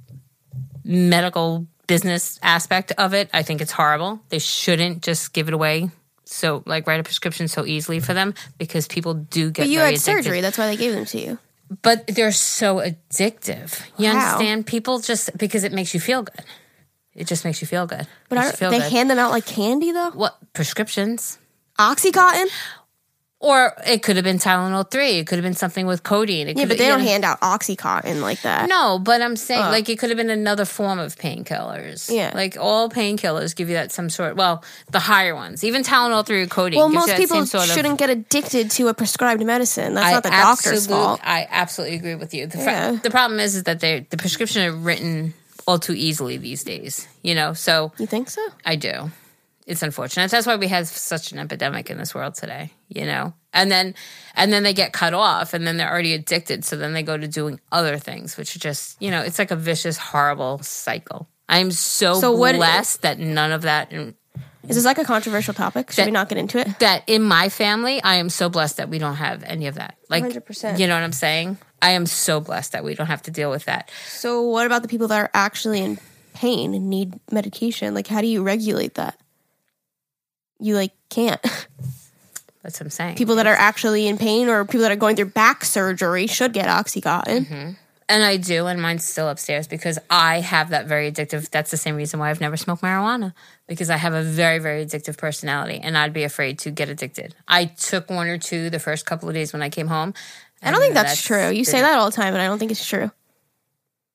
medical 0.83 1.67
business 1.87 2.39
aspect 2.41 2.91
of 2.97 3.13
it. 3.13 3.29
I 3.33 3.43
think 3.43 3.61
it's 3.61 3.71
horrible. 3.71 4.19
They 4.29 4.39
shouldn't 4.39 5.03
just 5.03 5.33
give 5.33 5.47
it 5.47 5.53
away. 5.53 5.89
So, 6.25 6.63
like, 6.65 6.87
write 6.87 6.99
a 6.99 7.03
prescription 7.03 7.47
so 7.49 7.65
easily 7.65 7.99
for 7.99 8.13
them 8.13 8.33
because 8.57 8.87
people 8.87 9.13
do 9.13 9.51
get 9.51 9.63
But 9.63 9.69
you 9.69 9.79
had 9.79 9.89
addicted 9.89 10.03
surgery. 10.05 10.41
That's 10.41 10.57
why 10.57 10.67
they 10.67 10.77
gave 10.77 10.93
them 10.93 11.05
to 11.05 11.19
you. 11.19 11.37
but 11.83 12.07
they're 12.07 12.31
so 12.31 12.77
addictive. 12.77 13.81
You 13.97 14.07
How? 14.07 14.13
understand? 14.35 14.65
People 14.65 14.99
just 14.99 15.37
because 15.37 15.63
it 15.65 15.73
makes 15.73 15.93
you 15.93 15.99
feel 15.99 16.23
good. 16.23 16.45
It 17.13 17.27
just 17.27 17.43
makes 17.43 17.59
you 17.61 17.67
feel 17.67 17.85
good. 17.85 18.07
But 18.29 18.35
makes 18.35 18.47
are, 18.47 18.51
you 18.51 18.57
feel 18.57 18.71
they 18.71 18.79
good. 18.79 18.91
hand 18.91 19.09
them 19.09 19.19
out 19.19 19.31
like 19.31 19.45
candy 19.45 19.91
though. 19.91 20.11
what 20.11 20.37
prescriptions? 20.53 21.37
Oxycontin. 21.77 22.47
Or 23.43 23.73
it 23.87 24.03
could 24.03 24.17
have 24.17 24.23
been 24.23 24.37
Tylenol 24.37 24.89
three. 24.91 25.13
It 25.17 25.25
could 25.25 25.37
have 25.39 25.43
been 25.43 25.55
something 25.55 25.87
with 25.87 26.03
codeine. 26.03 26.47
It 26.47 26.57
Yeah, 26.57 26.65
but 26.65 26.77
they 26.77 26.87
don't 26.87 26.99
know- 26.99 27.05
hand 27.05 27.25
out 27.25 27.41
Oxycontin 27.41 28.21
like 28.21 28.43
that. 28.43 28.69
No, 28.69 28.99
but 28.99 29.19
I'm 29.23 29.35
saying 29.35 29.59
like 29.61 29.89
it 29.89 29.97
could 29.97 30.11
have 30.11 30.17
been 30.17 30.29
another 30.29 30.63
form 30.63 30.99
of 30.99 31.15
painkillers. 31.15 32.07
Yeah. 32.13 32.31
like 32.35 32.55
all 32.59 32.87
painkillers 32.87 33.55
give 33.55 33.67
you 33.67 33.73
that 33.75 33.91
some 33.91 34.11
sort. 34.11 34.35
Well, 34.35 34.63
the 34.91 34.99
higher 34.99 35.33
ones, 35.33 35.63
even 35.63 35.81
Tylenol 35.81 36.23
three 36.23 36.43
or 36.43 36.47
codeine. 36.47 36.77
Well, 36.77 36.89
gives 36.89 36.93
you 36.93 36.99
most 36.99 37.07
that 37.07 37.17
people 37.17 37.45
sort 37.47 37.63
of- 37.67 37.73
shouldn't 37.75 37.97
get 37.97 38.11
addicted 38.11 38.69
to 38.71 38.89
a 38.89 38.93
prescribed 38.93 39.43
medicine. 39.43 39.95
That's 39.95 40.05
I 40.05 40.11
not 40.11 40.23
the 40.23 40.29
doctor's 40.29 40.85
fault. 40.85 41.19
I 41.23 41.47
absolutely 41.49 41.97
agree 41.97 42.15
with 42.15 42.35
you. 42.35 42.45
The, 42.45 42.59
Yeah. 42.59 42.91
the 43.01 43.09
problem 43.09 43.39
is, 43.39 43.55
is 43.55 43.63
that 43.63 43.79
they 43.79 44.05
the 44.11 44.17
prescription 44.17 44.61
are 44.67 44.71
written 44.71 45.33
all 45.65 45.79
too 45.79 45.93
easily 45.93 46.37
these 46.37 46.63
days. 46.63 47.07
You 47.23 47.33
know, 47.33 47.53
so 47.53 47.91
You 47.97 48.05
think 48.05 48.29
so? 48.29 48.41
I 48.65 48.75
do. 48.75 49.09
It's 49.67 49.83
unfortunate. 49.83 50.31
That's 50.31 50.47
why 50.47 50.55
we 50.55 50.67
have 50.69 50.87
such 50.87 51.31
an 51.31 51.39
epidemic 51.39 51.89
in 51.89 51.97
this 51.97 52.15
world 52.15 52.35
today, 52.35 52.71
you 52.89 53.05
know? 53.05 53.33
And 53.53 53.71
then 53.71 53.93
and 54.35 54.51
then 54.51 54.63
they 54.63 54.73
get 54.73 54.91
cut 54.93 55.13
off 55.13 55.53
and 55.53 55.65
then 55.67 55.77
they're 55.77 55.89
already 55.91 56.13
addicted, 56.13 56.65
so 56.65 56.75
then 56.75 56.93
they 56.93 57.03
go 57.03 57.17
to 57.17 57.27
doing 57.27 57.59
other 57.71 57.97
things, 57.97 58.37
which 58.37 58.55
are 58.55 58.59
just, 58.59 59.01
you 59.01 59.11
know, 59.11 59.21
it's 59.21 59.37
like 59.39 59.51
a 59.51 59.55
vicious, 59.55 59.97
horrible 59.97 60.59
cycle. 60.63 61.27
I'm 61.47 61.71
so, 61.71 62.19
So 62.19 62.31
what- 62.31 62.55
blessed 62.55 63.01
that 63.03 63.19
none 63.19 63.51
of 63.51 63.63
that 63.63 63.91
Is 63.91 64.75
this 64.75 64.85
like 64.85 64.99
a 64.99 65.03
controversial 65.03 65.53
topic? 65.53 65.91
Should 65.91 66.03
That- 66.03 66.05
we 66.05 66.11
not 66.11 66.29
get 66.29 66.37
into 66.37 66.59
it? 66.59 66.79
that 66.79 67.03
in 67.07 67.23
my 67.23 67.49
family, 67.49 68.01
I 68.03 68.15
am 68.15 68.29
so 68.29 68.47
blessed 68.49 68.77
that 68.77 68.89
we 68.89 68.99
don't 68.99 69.15
have 69.15 69.43
any 69.43 69.67
of 69.67 69.75
that. 69.75 69.95
Like 70.09 70.23
100%. 70.23 70.79
you 70.79 70.87
know 70.87 70.93
what 70.95 71.03
I'm 71.03 71.11
saying? 71.11 71.57
I 71.81 71.91
am 71.91 72.05
so 72.05 72.39
blessed 72.39 72.71
that 72.73 72.83
we 72.83 72.93
don't 72.93 73.07
have 73.07 73.23
to 73.23 73.31
deal 73.31 73.49
with 73.49 73.65
that. 73.65 73.89
So 74.07 74.41
what 74.43 74.65
about 74.67 74.83
the 74.83 74.87
people 74.87 75.07
that 75.07 75.17
are 75.19 75.31
actually 75.33 75.81
in 75.81 75.97
pain 76.35 76.73
and 76.75 76.89
need 76.89 77.19
medication? 77.31 77.93
Like, 77.95 78.07
how 78.07 78.21
do 78.21 78.27
you 78.27 78.43
regulate 78.43 78.93
that? 78.95 79.17
You 80.61 80.75
like 80.75 80.93
can't. 81.09 81.41
That's 82.63 82.79
what 82.79 82.81
I'm 82.81 82.89
saying. 82.91 83.15
people 83.15 83.35
that 83.35 83.47
are 83.47 83.55
actually 83.55 84.07
in 84.07 84.19
pain 84.19 84.47
or 84.47 84.63
people 84.65 84.81
that 84.81 84.91
are 84.91 84.95
going 84.95 85.15
through 85.15 85.31
back 85.31 85.65
surgery 85.65 86.27
should 86.27 86.53
get 86.53 86.67
Oxycontin. 86.67 87.45
Mm-hmm. 87.45 87.71
And 88.07 88.23
I 88.23 88.35
do, 88.35 88.67
and 88.67 88.81
mine's 88.81 89.05
still 89.05 89.29
upstairs 89.29 89.67
because 89.67 89.97
I 90.09 90.41
have 90.41 90.69
that 90.71 90.85
very 90.85 91.09
addictive. 91.09 91.49
That's 91.49 91.71
the 91.71 91.77
same 91.77 91.95
reason 91.95 92.19
why 92.19 92.29
I've 92.29 92.41
never 92.41 92.57
smoked 92.57 92.83
marijuana 92.83 93.33
because 93.67 93.89
I 93.89 93.95
have 93.95 94.13
a 94.13 94.21
very, 94.21 94.59
very 94.59 94.85
addictive 94.85 95.17
personality, 95.17 95.79
and 95.81 95.97
I'd 95.97 96.11
be 96.11 96.23
afraid 96.23 96.59
to 96.59 96.71
get 96.71 96.89
addicted. 96.89 97.33
I 97.47 97.65
took 97.65 98.09
one 98.09 98.27
or 98.27 98.37
two 98.37 98.69
the 98.69 98.79
first 98.79 99.05
couple 99.05 99.29
of 99.29 99.33
days 99.33 99.53
when 99.53 99.61
I 99.61 99.69
came 99.69 99.87
home. 99.87 100.13
I 100.61 100.71
don't 100.71 100.81
think 100.81 100.95
and 100.95 101.07
that's, 101.07 101.21
true. 101.21 101.49
You 101.49 101.63
say 101.63 101.79
that 101.79 101.97
all 101.97 102.05
the 102.05 102.15
time, 102.15 102.33
but 102.33 102.41
I 102.41 102.47
don't 102.47 102.59
think 102.59 102.71
it's 102.71 102.85
true. 102.85 103.11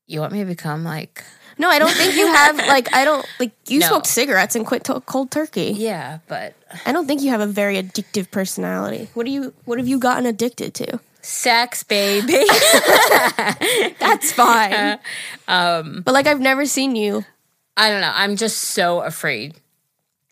You 0.06 0.20
want 0.20 0.32
me 0.32 0.40
to 0.40 0.44
become 0.44 0.84
like? 0.84 1.24
No, 1.58 1.70
I 1.70 1.78
don't 1.78 1.92
think 1.92 2.16
you 2.16 2.26
have 2.26 2.56
like 2.68 2.94
I 2.94 3.04
don't 3.04 3.26
like 3.40 3.52
you 3.68 3.80
No. 3.80 3.88
smoked 3.88 4.06
cigarettes 4.06 4.54
and 4.56 4.66
quit 4.66 4.84
to- 4.84 5.00
cold 5.00 5.30
turkey. 5.30 5.72
Yeah, 5.76 6.18
but 6.28 6.54
I 6.84 6.92
don't 6.92 7.06
think 7.06 7.22
you 7.22 7.30
have 7.30 7.40
a 7.40 7.46
very 7.46 7.82
addictive 7.82 8.30
personality. 8.30 9.08
What 9.14 9.26
do 9.26 9.32
you 9.32 9.54
what 9.64 9.78
have 9.78 9.88
you 9.88 9.98
gotten 9.98 10.26
addicted 10.26 10.74
to? 10.74 11.00
sex, 11.26 11.82
baby. 11.82 12.32
That's 13.98 14.32
fine. 14.32 14.98
um, 15.48 16.02
but 16.04 16.14
like 16.14 16.26
I've 16.26 16.40
never 16.40 16.66
seen 16.66 16.96
you. 16.96 17.24
I 17.76 17.90
don't 17.90 18.00
know. 18.00 18.12
I'm 18.14 18.36
just 18.36 18.58
so 18.58 19.02
afraid 19.02 19.56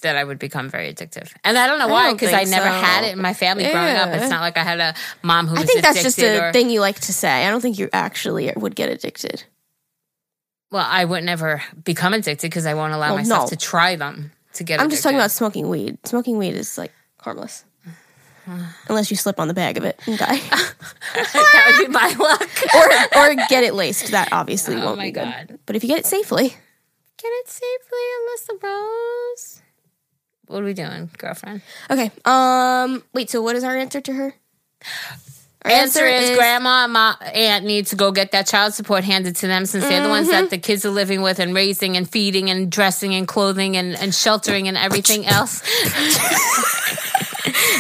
that 0.03 0.17
I 0.17 0.25
would 0.25 0.39
become 0.39 0.69
very 0.69 0.93
addictive. 0.93 1.33
And 1.43 1.59
I 1.59 1.67
don't 1.67 1.79
know 1.79 1.89
why 1.89 2.13
because 2.13 2.33
I 2.33 2.45
never 2.45 2.67
so. 2.67 2.73
had 2.73 3.05
it 3.05 3.13
in 3.15 3.21
my 3.21 3.35
family 3.35 3.65
growing 3.65 3.97
up. 3.97 4.11
It's 4.11 4.31
not 4.31 4.41
like 4.41 4.57
I 4.57 4.63
had 4.63 4.81
a 4.81 4.95
mom 5.23 5.47
who 5.47 5.55
was 5.55 5.63
I 5.63 5.67
think 5.67 5.83
that's 5.83 6.03
just 6.03 6.19
a 6.19 6.49
or, 6.49 6.53
thing 6.53 6.71
you 6.71 6.81
like 6.81 7.01
to 7.01 7.13
say. 7.13 7.47
I 7.47 7.51
don't 7.51 7.61
think 7.61 7.79
you 7.79 7.89
actually 7.93 8.53
would 8.55 8.77
get 8.77 8.89
addicted. 8.89 9.45
Well, 10.71 10.87
I 10.89 11.05
would 11.05 11.25
never 11.25 11.63
become 11.85 12.15
addicted 12.15 12.49
because 12.49 12.67
I 12.67 12.75
won't 12.75 12.93
allow 12.93 13.09
Well, 13.11 13.19
myself 13.19 13.45
no. 13.45 13.49
to 13.51 13.57
try 13.57 13.97
them 13.97 14.33
to 14.55 14.65
get 14.65 14.81
I'm 14.81 14.91
just 14.91 15.03
talking 15.03 15.19
about 15.19 15.31
smoking 15.31 15.69
weed. 15.69 15.99
Smoking 16.07 16.37
weed 16.39 16.55
is 16.55 16.77
like 16.79 16.93
harmless. 17.21 17.65
Unless 18.89 19.11
you 19.11 19.17
slip 19.17 19.39
on 19.41 19.49
the 19.49 19.55
bag 19.55 19.77
of 19.79 19.85
it 19.85 19.99
and 20.07 20.19
die. 20.19 20.37
that 21.15 21.77
would 21.79 21.87
be 21.87 21.93
my 21.93 22.13
luck. 22.19 22.49
or 22.75 23.21
or 23.21 23.35
get 23.49 23.65
it 23.65 23.75
laced. 23.75 24.11
That 24.11 24.29
obviously 24.33 24.77
Oh 24.77 24.85
won't 24.87 24.99
my 24.99 25.05
be 25.07 25.13
good. 25.13 25.25
God. 25.25 25.59
But 25.67 25.77
if 25.77 25.83
you 25.85 25.89
get 25.89 25.99
it 25.99 26.07
safely, 26.07 26.55
Get 27.17 27.29
it 27.31 27.49
safely, 27.49 27.99
unless 28.21 28.47
the 28.49 28.59
Rose. 28.67 29.63
What 30.49 30.63
are 30.63 30.67
we 30.67 30.75
doing, 30.75 31.09
girlfriend? 31.17 31.63
Okay. 31.89 32.11
Um. 32.25 33.03
Wait. 33.15 33.31
So 33.31 33.41
what 33.41 33.57
is 33.57 33.65
our 33.65 33.77
answer 33.77 34.01
to 34.03 34.13
her? 34.13 34.35
Our 35.65 35.71
Answer, 35.71 36.05
is, 36.05 36.37
grandma, 36.37 36.85
and 36.85 36.93
mom, 36.93 37.17
aunt 37.23 37.65
need 37.65 37.87
to 37.87 37.97
go 37.97 38.13
get 38.13 38.33
that 38.33 38.47
child 38.47 38.75
support 38.75 39.03
handed 39.03 39.37
to 39.37 39.47
them 39.47 39.65
since 39.65 39.85
they're 39.85 40.03
the 40.03 40.11
ones 40.11 40.29
Mm-hmm. 40.29 40.43
that 40.43 40.51
the 40.51 40.59
kids 40.59 40.85
are 40.85 40.91
living 40.91 41.23
with 41.23 41.39
and 41.39 41.55
raising 41.55 41.97
and 41.97 42.09
feeding 42.09 42.51
and 42.51 42.71
dressing 42.71 43.15
and 43.15 43.27
clothing 43.27 43.75
and, 43.77 43.95
and 43.97 44.15
sheltering 44.15 44.69
and 44.69 44.77
everything 44.77 45.25
else. 45.25 45.63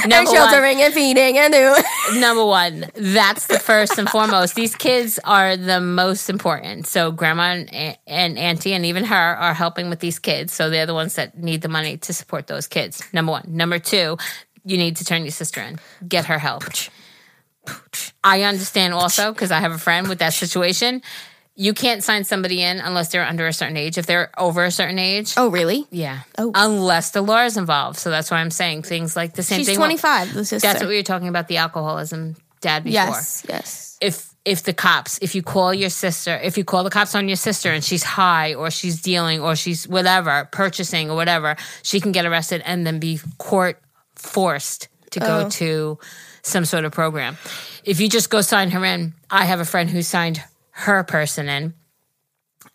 and 0.02 0.08
number, 0.08 0.30
one, 0.30 0.36
sheltering 0.36 0.80
and 0.80 0.94
feeding 0.94 1.36
and 1.36 1.52
do. 1.52 1.76
number 2.20 2.44
one, 2.46 2.86
that's 2.94 3.48
the 3.48 3.58
first 3.58 3.98
and 3.98 4.08
foremost. 4.08 4.54
These 4.54 4.76
kids 4.76 5.20
are 5.22 5.56
the 5.58 5.80
most 5.80 6.30
important. 6.30 6.86
So 6.86 7.12
grandma 7.12 7.64
and, 7.70 7.98
and 8.06 8.38
auntie 8.38 8.72
and 8.72 8.86
even 8.86 9.04
her 9.04 9.14
are 9.36 9.52
helping 9.52 9.90
with 9.90 10.00
these 10.00 10.18
kids. 10.18 10.54
So 10.54 10.70
they're 10.70 10.86
the 10.86 10.94
ones 10.94 11.16
that 11.16 11.36
need 11.36 11.60
the 11.60 11.68
money 11.68 11.98
to 11.98 12.14
support 12.14 12.46
those 12.46 12.66
kids. 12.66 13.02
Number 13.12 13.32
one. 13.32 13.44
Number 13.48 13.78
two, 13.78 14.16
you 14.64 14.78
need 14.78 14.96
to 14.96 15.04
turn 15.04 15.22
your 15.22 15.32
sister 15.32 15.60
in. 15.60 15.78
Get 16.08 16.24
her 16.26 16.38
help. 16.38 16.64
I 18.22 18.42
understand 18.42 18.94
also 18.94 19.32
because 19.32 19.50
I 19.50 19.60
have 19.60 19.72
a 19.72 19.78
friend 19.78 20.08
with 20.08 20.18
that 20.18 20.32
situation. 20.32 21.02
You 21.56 21.72
can't 21.72 22.02
sign 22.02 22.24
somebody 22.24 22.62
in 22.62 22.80
unless 22.80 23.12
they're 23.12 23.24
under 23.24 23.46
a 23.46 23.52
certain 23.52 23.76
age. 23.76 23.96
If 23.96 24.06
they're 24.06 24.30
over 24.36 24.64
a 24.64 24.72
certain 24.72 24.98
age, 24.98 25.34
Oh, 25.36 25.48
really? 25.48 25.86
yeah. 25.90 26.20
Oh. 26.36 26.50
Unless 26.54 27.10
the 27.10 27.22
law 27.22 27.44
is 27.44 27.56
involved. 27.56 27.98
So 27.98 28.10
that's 28.10 28.30
why 28.30 28.38
I'm 28.38 28.50
saying 28.50 28.82
things 28.82 29.14
like 29.14 29.34
the 29.34 29.44
same 29.44 29.58
She's 29.58 29.68
thing. 29.68 29.76
25. 29.76 30.34
The 30.34 30.44
sister. 30.44 30.66
That's 30.66 30.80
what 30.80 30.88
we 30.88 30.96
were 30.96 31.02
talking 31.02 31.28
about 31.28 31.46
the 31.46 31.58
alcoholism 31.58 32.34
dad 32.60 32.82
before. 32.82 32.94
Yes. 32.94 33.44
Yes. 33.48 33.98
If 34.00 34.34
if 34.44 34.64
the 34.64 34.74
cops, 34.74 35.18
if 35.22 35.34
you 35.34 35.42
call 35.42 35.72
your 35.72 35.88
sister, 35.88 36.36
if 36.42 36.58
you 36.58 36.64
call 36.64 36.84
the 36.84 36.90
cops 36.90 37.14
on 37.14 37.28
your 37.28 37.36
sister 37.36 37.70
and 37.70 37.82
she's 37.82 38.02
high 38.02 38.54
or 38.54 38.70
she's 38.70 39.00
dealing 39.00 39.40
or 39.40 39.56
she's 39.56 39.88
whatever, 39.88 40.48
purchasing 40.52 41.10
or 41.10 41.16
whatever, 41.16 41.56
she 41.82 42.00
can 42.00 42.12
get 42.12 42.26
arrested 42.26 42.62
and 42.66 42.86
then 42.86 42.98
be 42.98 43.20
court 43.38 43.80
forced 44.16 44.88
to 45.12 45.20
go 45.20 45.44
oh. 45.46 45.48
to 45.50 45.98
some 46.44 46.64
sort 46.64 46.84
of 46.84 46.92
program. 46.92 47.36
If 47.84 48.00
you 48.00 48.08
just 48.08 48.30
go 48.30 48.40
sign 48.40 48.70
her 48.70 48.84
in, 48.84 49.14
I 49.30 49.44
have 49.44 49.60
a 49.60 49.64
friend 49.64 49.90
who 49.90 50.02
signed 50.02 50.42
her 50.70 51.02
person 51.02 51.48
in 51.48 51.74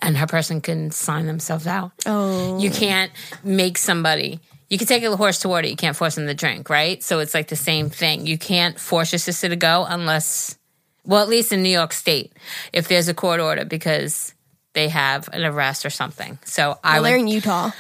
and 0.02 0.18
her 0.18 0.28
person 0.28 0.62
can 0.62 0.91
sign 0.91 1.28
themselves 1.28 1.68
out. 1.68 1.91
Oh. 2.06 2.60
You 2.60 2.72
can't 2.72 3.12
make 3.44 3.78
somebody. 3.78 4.40
You 4.70 4.78
can 4.78 4.88
take 4.88 5.04
a 5.04 5.16
horse 5.16 5.40
to 5.40 5.50
water. 5.50 5.68
You 5.68 5.76
can't 5.76 5.96
force 5.96 6.16
them 6.16 6.28
to 6.28 6.34
drink, 6.34 6.70
right? 6.70 7.02
So 7.04 7.20
it's 7.20 7.34
like 7.34 7.48
the 7.48 7.56
same 7.56 7.90
thing. 7.90 8.26
You 8.28 8.38
can't 8.38 8.80
force 8.80 9.12
your 9.12 9.20
sister 9.20 9.50
to 9.50 9.56
go 9.56 9.86
unless, 9.88 10.58
well, 11.06 11.22
at 11.22 11.30
least 11.30 11.52
in 11.52 11.64
New 11.64 11.70
York 11.70 11.91
State, 11.94 12.34
if 12.72 12.88
there's 12.88 13.08
a 13.08 13.14
court 13.14 13.40
order 13.40 13.66
because 13.66 14.34
they 14.74 14.90
have 14.90 15.28
an 15.34 15.44
arrest 15.44 15.86
or 15.86 15.90
something. 15.90 16.38
So 16.46 16.78
I 16.84 16.96
Well, 16.96 17.04
they're 17.04 17.14
would, 17.14 17.22
in 17.22 17.28
Utah. 17.28 17.72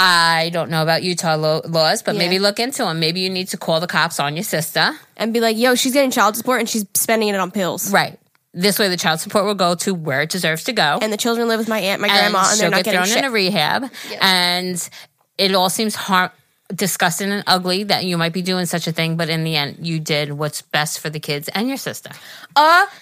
I 0.00 0.50
don't 0.52 0.70
know 0.70 0.82
about 0.82 1.02
Utah 1.02 1.34
lo- 1.34 1.60
laws, 1.64 2.02
but 2.02 2.14
Yeah. 2.14 2.20
maybe 2.20 2.38
look 2.38 2.60
into 2.60 2.84
them. 2.84 3.00
Maybe 3.00 3.18
you 3.20 3.28
need 3.30 3.48
to 3.48 3.56
call 3.56 3.80
the 3.80 3.88
cops 3.88 4.20
on 4.20 4.36
your 4.36 4.44
sister. 4.44 4.96
And 5.16 5.32
be 5.34 5.40
like, 5.40 5.56
yo, 5.58 5.74
she's 5.74 5.92
getting 5.92 6.12
child 6.12 6.36
support 6.36 6.60
and 6.60 6.68
she's 6.68 6.84
spending 6.94 7.28
it 7.28 7.34
on 7.34 7.50
pills. 7.50 7.90
Right. 7.90 8.16
This 8.54 8.78
way, 8.78 8.88
the 8.88 8.96
child 8.96 9.18
support 9.20 9.44
will 9.44 9.54
go 9.56 9.74
to 9.74 9.92
where 9.94 10.22
it 10.22 10.30
deserves 10.30 10.62
to 10.64 10.72
go. 10.72 10.98
And 11.02 11.12
the 11.12 11.16
children 11.16 11.48
live 11.48 11.58
with 11.58 11.68
my 11.68 11.80
aunt, 11.80 12.00
my 12.00 12.08
grandma, 12.08 12.46
and 12.50 12.60
they're 12.60 12.70
not 12.70 12.76
get 12.84 12.92
getting 12.92 13.00
thrown 13.00 13.08
shit. 13.08 13.18
in 13.18 13.24
a 13.24 13.30
rehab. 13.30 13.90
And 14.20 14.88
it 15.36 15.54
all 15.54 15.68
seems 15.68 15.94
har- 15.96 16.32
disgusting 16.74 17.30
and 17.32 17.42
ugly 17.46 17.82
that 17.84 18.04
you 18.04 18.16
might 18.18 18.32
be 18.32 18.42
doing 18.42 18.66
such 18.66 18.86
a 18.86 18.92
thing, 18.92 19.16
but 19.16 19.28
in 19.28 19.42
the 19.42 19.56
end, 19.56 19.78
you 19.86 19.98
did 19.98 20.32
what's 20.32 20.62
best 20.62 21.00
for 21.00 21.10
the 21.10 21.18
kids 21.20 21.48
and 21.48 21.66
your 21.68 21.76
sister. 21.76 22.10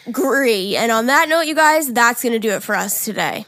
Agree. 0.07 0.77
And 0.77 0.91
on 0.93 1.07
that 1.07 1.29
note, 1.29 1.43
you 1.43 1.55
guys, 1.55 1.93
that's 1.93 2.23
going 2.23 2.33
to 2.33 2.39
do 2.39 2.51
it 2.51 2.63
for 2.63 2.75
us 2.75 3.05
today. 3.05 3.45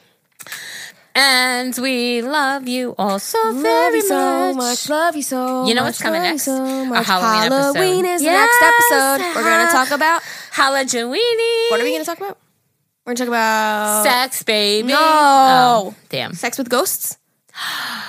And 1.20 1.76
we 1.78 2.22
love 2.22 2.68
you 2.68 2.94
all 2.96 3.18
so 3.18 3.36
Love 3.50 3.56
very 3.56 3.96
you 3.96 4.02
so 4.02 4.54
much. 4.54 4.56
much. 4.56 4.88
Love 4.88 5.16
you 5.16 5.22
so 5.22 5.62
much. 5.62 5.68
You 5.68 5.74
know 5.74 5.80
much, 5.82 5.88
what's 5.88 6.02
coming 6.02 6.22
next? 6.22 6.44
So 6.44 6.54
A 6.64 6.84
much. 6.84 7.06
Halloween 7.06 7.52
episode. 7.52 7.74
Halloween 7.74 8.06
is 8.06 8.22
Yes, 8.22 8.50
the 8.60 8.66
next 8.66 8.92
episode. 8.92 9.34
We're 9.34 9.42
going 9.42 9.66
to 9.66 9.72
talk 9.72 9.90
about. 9.90 10.22
Halloween. 10.52 11.70
What 11.70 11.80
are 11.80 11.82
we 11.82 11.90
going 11.90 12.02
to 12.02 12.06
talk 12.06 12.18
about? 12.18 12.38
We're 13.04 13.14
going 13.14 13.16
to 13.16 13.22
talk 13.24 13.28
about 13.28 14.02
Sex, 14.04 14.44
baby. 14.44 14.86
No. 14.88 14.96
Oh, 15.00 15.94
damn. 16.08 16.34
sex 16.34 16.56
with 16.56 16.68
ghosts. 16.68 17.18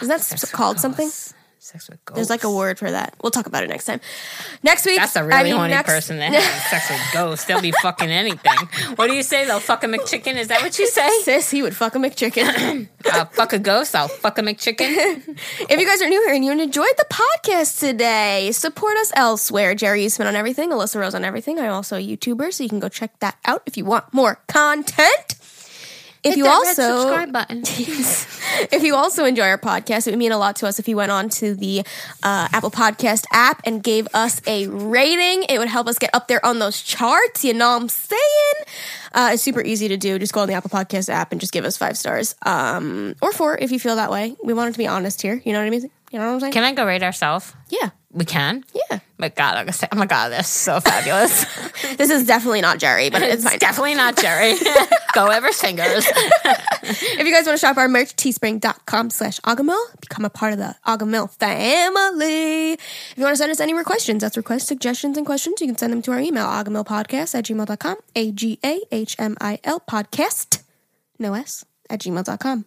Isn't 0.03 0.09
that 0.09 0.49
called 0.51 0.79
something? 0.79 1.09
Sex 1.69 1.87
with 1.87 2.03
ghosts. 2.05 2.15
There's 2.15 2.29
like 2.31 2.43
a 2.43 2.51
word 2.51 2.79
for 2.79 2.89
that. 2.89 3.13
We'll 3.21 3.29
talk 3.31 3.45
about 3.45 3.63
it 3.63 3.69
next 3.69 3.85
time. 3.85 4.01
Next 4.63 4.85
week. 4.87 4.97
That's 4.97 5.15
a 5.15 5.23
really 5.23 5.39
I 5.39 5.43
mean, 5.43 5.55
horny 5.55 5.73
next- 5.73 5.87
person 5.87 6.17
that 6.17 6.33
eh? 6.33 6.39
has 6.39 6.69
sex 6.71 6.89
with 6.89 7.13
ghosts. 7.13 7.45
They'll 7.45 7.61
be 7.61 7.71
fucking 7.83 8.09
anything. 8.09 8.95
What 8.95 9.07
do 9.07 9.13
you 9.13 9.21
say? 9.21 9.45
They'll 9.45 9.59
fuck 9.59 9.83
a 9.83 9.87
McChicken? 9.87 10.35
Is 10.35 10.47
that 10.47 10.61
what 10.61 10.79
you 10.79 10.87
say? 10.87 11.07
Sis, 11.23 11.51
he 11.51 11.61
would 11.61 11.75
fuck 11.75 11.93
a 11.95 11.99
McChicken. 11.99 12.89
I'll 13.13 13.25
fuck 13.25 13.53
a 13.53 13.59
ghost. 13.59 13.95
I'll 13.95 14.07
fuck 14.07 14.39
a 14.39 14.41
McChicken. 14.41 15.37
if 15.69 15.79
you 15.79 15.85
guys 15.85 16.01
are 16.01 16.09
new 16.09 16.21
here 16.25 16.33
and 16.33 16.43
you 16.43 16.51
enjoyed 16.51 16.87
the 16.97 17.05
podcast 17.09 17.79
today, 17.79 18.51
support 18.51 18.97
us 18.97 19.11
elsewhere. 19.15 19.75
Geri 19.75 20.05
Eastman 20.05 20.27
on 20.27 20.35
everything, 20.35 20.71
Alyssa 20.71 20.99
Rose 20.99 21.13
on 21.13 21.23
everything. 21.23 21.59
I'm 21.59 21.71
also 21.71 21.97
a 21.97 21.99
YouTuber, 22.05 22.51
so 22.51 22.63
you 22.63 22.69
can 22.69 22.79
go 22.79 22.89
check 22.89 23.19
that 23.19 23.37
out 23.45 23.61
if 23.67 23.77
you 23.77 23.85
want 23.85 24.11
more 24.13 24.39
content. 24.47 25.35
If 26.29 26.37
you 26.37 26.45
Hit 26.45 26.49
red 26.49 26.67
also 26.67 26.99
subscribe 26.99 27.31
button. 27.33 27.59
if 28.71 28.83
you 28.83 28.95
also 28.95 29.25
enjoy 29.25 29.43
our 29.43 29.57
podcast, 29.57 30.07
it 30.07 30.11
would 30.11 30.19
mean 30.19 30.31
a 30.31 30.37
lot 30.37 30.55
to 30.57 30.67
us 30.67 30.79
if 30.79 30.87
you 30.87 30.95
went 30.95 31.11
on 31.11 31.29
to 31.29 31.55
the 31.55 31.79
uh, 32.23 32.47
Apple 32.51 32.71
Podcast 32.71 33.25
app 33.31 33.61
and 33.65 33.81
gave 33.83 34.07
us 34.13 34.41
a 34.47 34.67
rating. 34.67 35.43
It 35.49 35.57
would 35.59 35.67
help 35.67 35.87
us 35.87 35.97
get 35.97 36.09
up 36.13 36.27
there 36.27 36.45
on 36.45 36.59
those 36.59 36.81
charts. 36.81 37.43
You 37.43 37.53
know 37.53 37.71
what 37.71 37.81
I'm 37.81 37.89
saying? 37.89 38.65
Uh, 39.13 39.31
it's 39.33 39.43
super 39.43 39.61
easy 39.61 39.87
to 39.87 39.97
do. 39.97 40.19
Just 40.19 40.33
go 40.33 40.41
on 40.41 40.47
the 40.47 40.53
Apple 40.53 40.69
Podcast 40.69 41.09
app 41.09 41.31
and 41.31 41.41
just 41.41 41.51
give 41.53 41.65
us 41.65 41.77
five 41.77 41.97
stars, 41.97 42.35
um, 42.45 43.15
or 43.21 43.31
four 43.31 43.57
if 43.57 43.71
you 43.71 43.79
feel 43.79 43.95
that 43.95 44.11
way. 44.11 44.35
We 44.43 44.53
wanted 44.53 44.73
to 44.73 44.77
be 44.77 44.87
honest 44.87 45.21
here. 45.21 45.41
You 45.43 45.53
know 45.53 45.59
what 45.59 45.67
I 45.67 45.69
mean? 45.71 45.89
You 46.11 46.19
know 46.19 46.27
what 46.27 46.33
I'm 46.33 46.39
saying? 46.39 46.53
Can 46.53 46.63
I 46.63 46.73
go 46.73 46.85
rate 46.85 47.03
ourselves? 47.03 47.53
yeah, 47.69 47.89
We 48.11 48.25
can. 48.25 48.63
yeah. 48.73 48.99
My 49.19 49.29
God, 49.29 49.55
I'm 49.55 49.65
gonna 49.65 49.73
say, 49.73 49.87
oh 49.91 49.97
my 49.97 50.05
God, 50.05 50.29
that's 50.29 50.49
so 50.49 50.79
fabulous. 50.79 51.45
This 51.97 52.09
is 52.11 52.25
definitely 52.27 52.61
not 52.61 52.77
Geri, 52.79 53.09
but 53.09 53.21
it's 53.21 53.43
fine. 53.43 53.57
Definitely 53.57 53.95
not 53.95 54.15
Geri. 54.15 54.53
go 55.13 55.27
Ever's 55.27 55.59
fingers. 55.59 56.05
If 56.07 57.25
you 57.25 57.33
guys 57.33 57.45
want 57.45 57.57
to 57.59 57.65
shop 57.65 57.77
our 57.77 57.87
merch, 57.87 58.15
teespring.com 58.15 59.09
slash 59.09 59.39
Agahmil. 59.41 59.77
Become 60.01 60.25
a 60.25 60.29
part 60.29 60.53
of 60.53 60.59
the 60.59 60.75
Agahmil 60.87 61.29
family. 61.31 62.73
If 62.73 63.13
you 63.17 63.23
want 63.23 63.33
to 63.33 63.37
send 63.37 63.51
us 63.51 63.59
any 63.59 63.73
more 63.73 63.83
questions, 63.83 64.21
that's 64.21 64.37
requests, 64.37 64.65
suggestions, 64.65 65.17
and 65.17 65.25
questions, 65.25 65.59
you 65.61 65.67
can 65.67 65.77
send 65.77 65.91
them 65.91 66.01
to 66.03 66.11
our 66.11 66.19
email, 66.19 66.45
agahmilpodcast 66.45 67.35
at 67.35 67.45
gmail.com. 67.45 67.97
A-G-A-H-M-I-L 68.15 69.79
podcast, 69.89 70.61
no 71.17 71.33
S, 71.33 71.65
at 71.89 71.99
gmail.com. 72.01 72.65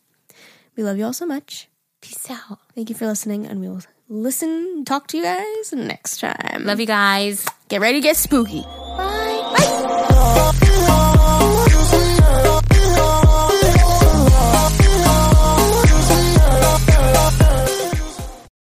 We 0.77 0.83
love 0.83 0.99
you 0.99 1.05
all 1.05 1.13
so 1.13 1.27
much. 1.27 1.69
Peace 2.01 2.31
out. 2.31 2.59
Thank 2.75 2.91
you 2.91 2.97
for 2.97 3.07
listening, 3.07 3.47
and 3.47 3.61
we 3.61 3.69
will 3.69 3.83
listen, 4.09 4.85
talk 4.85 5.07
to 5.09 5.17
you 5.17 5.23
guys 5.23 5.73
next 5.73 6.21
time. 6.21 6.65
Love 6.65 6.81
you 6.81 6.87
guys. 6.87 7.47
Get 7.69 7.81
ready 7.81 8.01
to 8.01 8.03
get 8.03 8.17
spooky. 8.17 8.65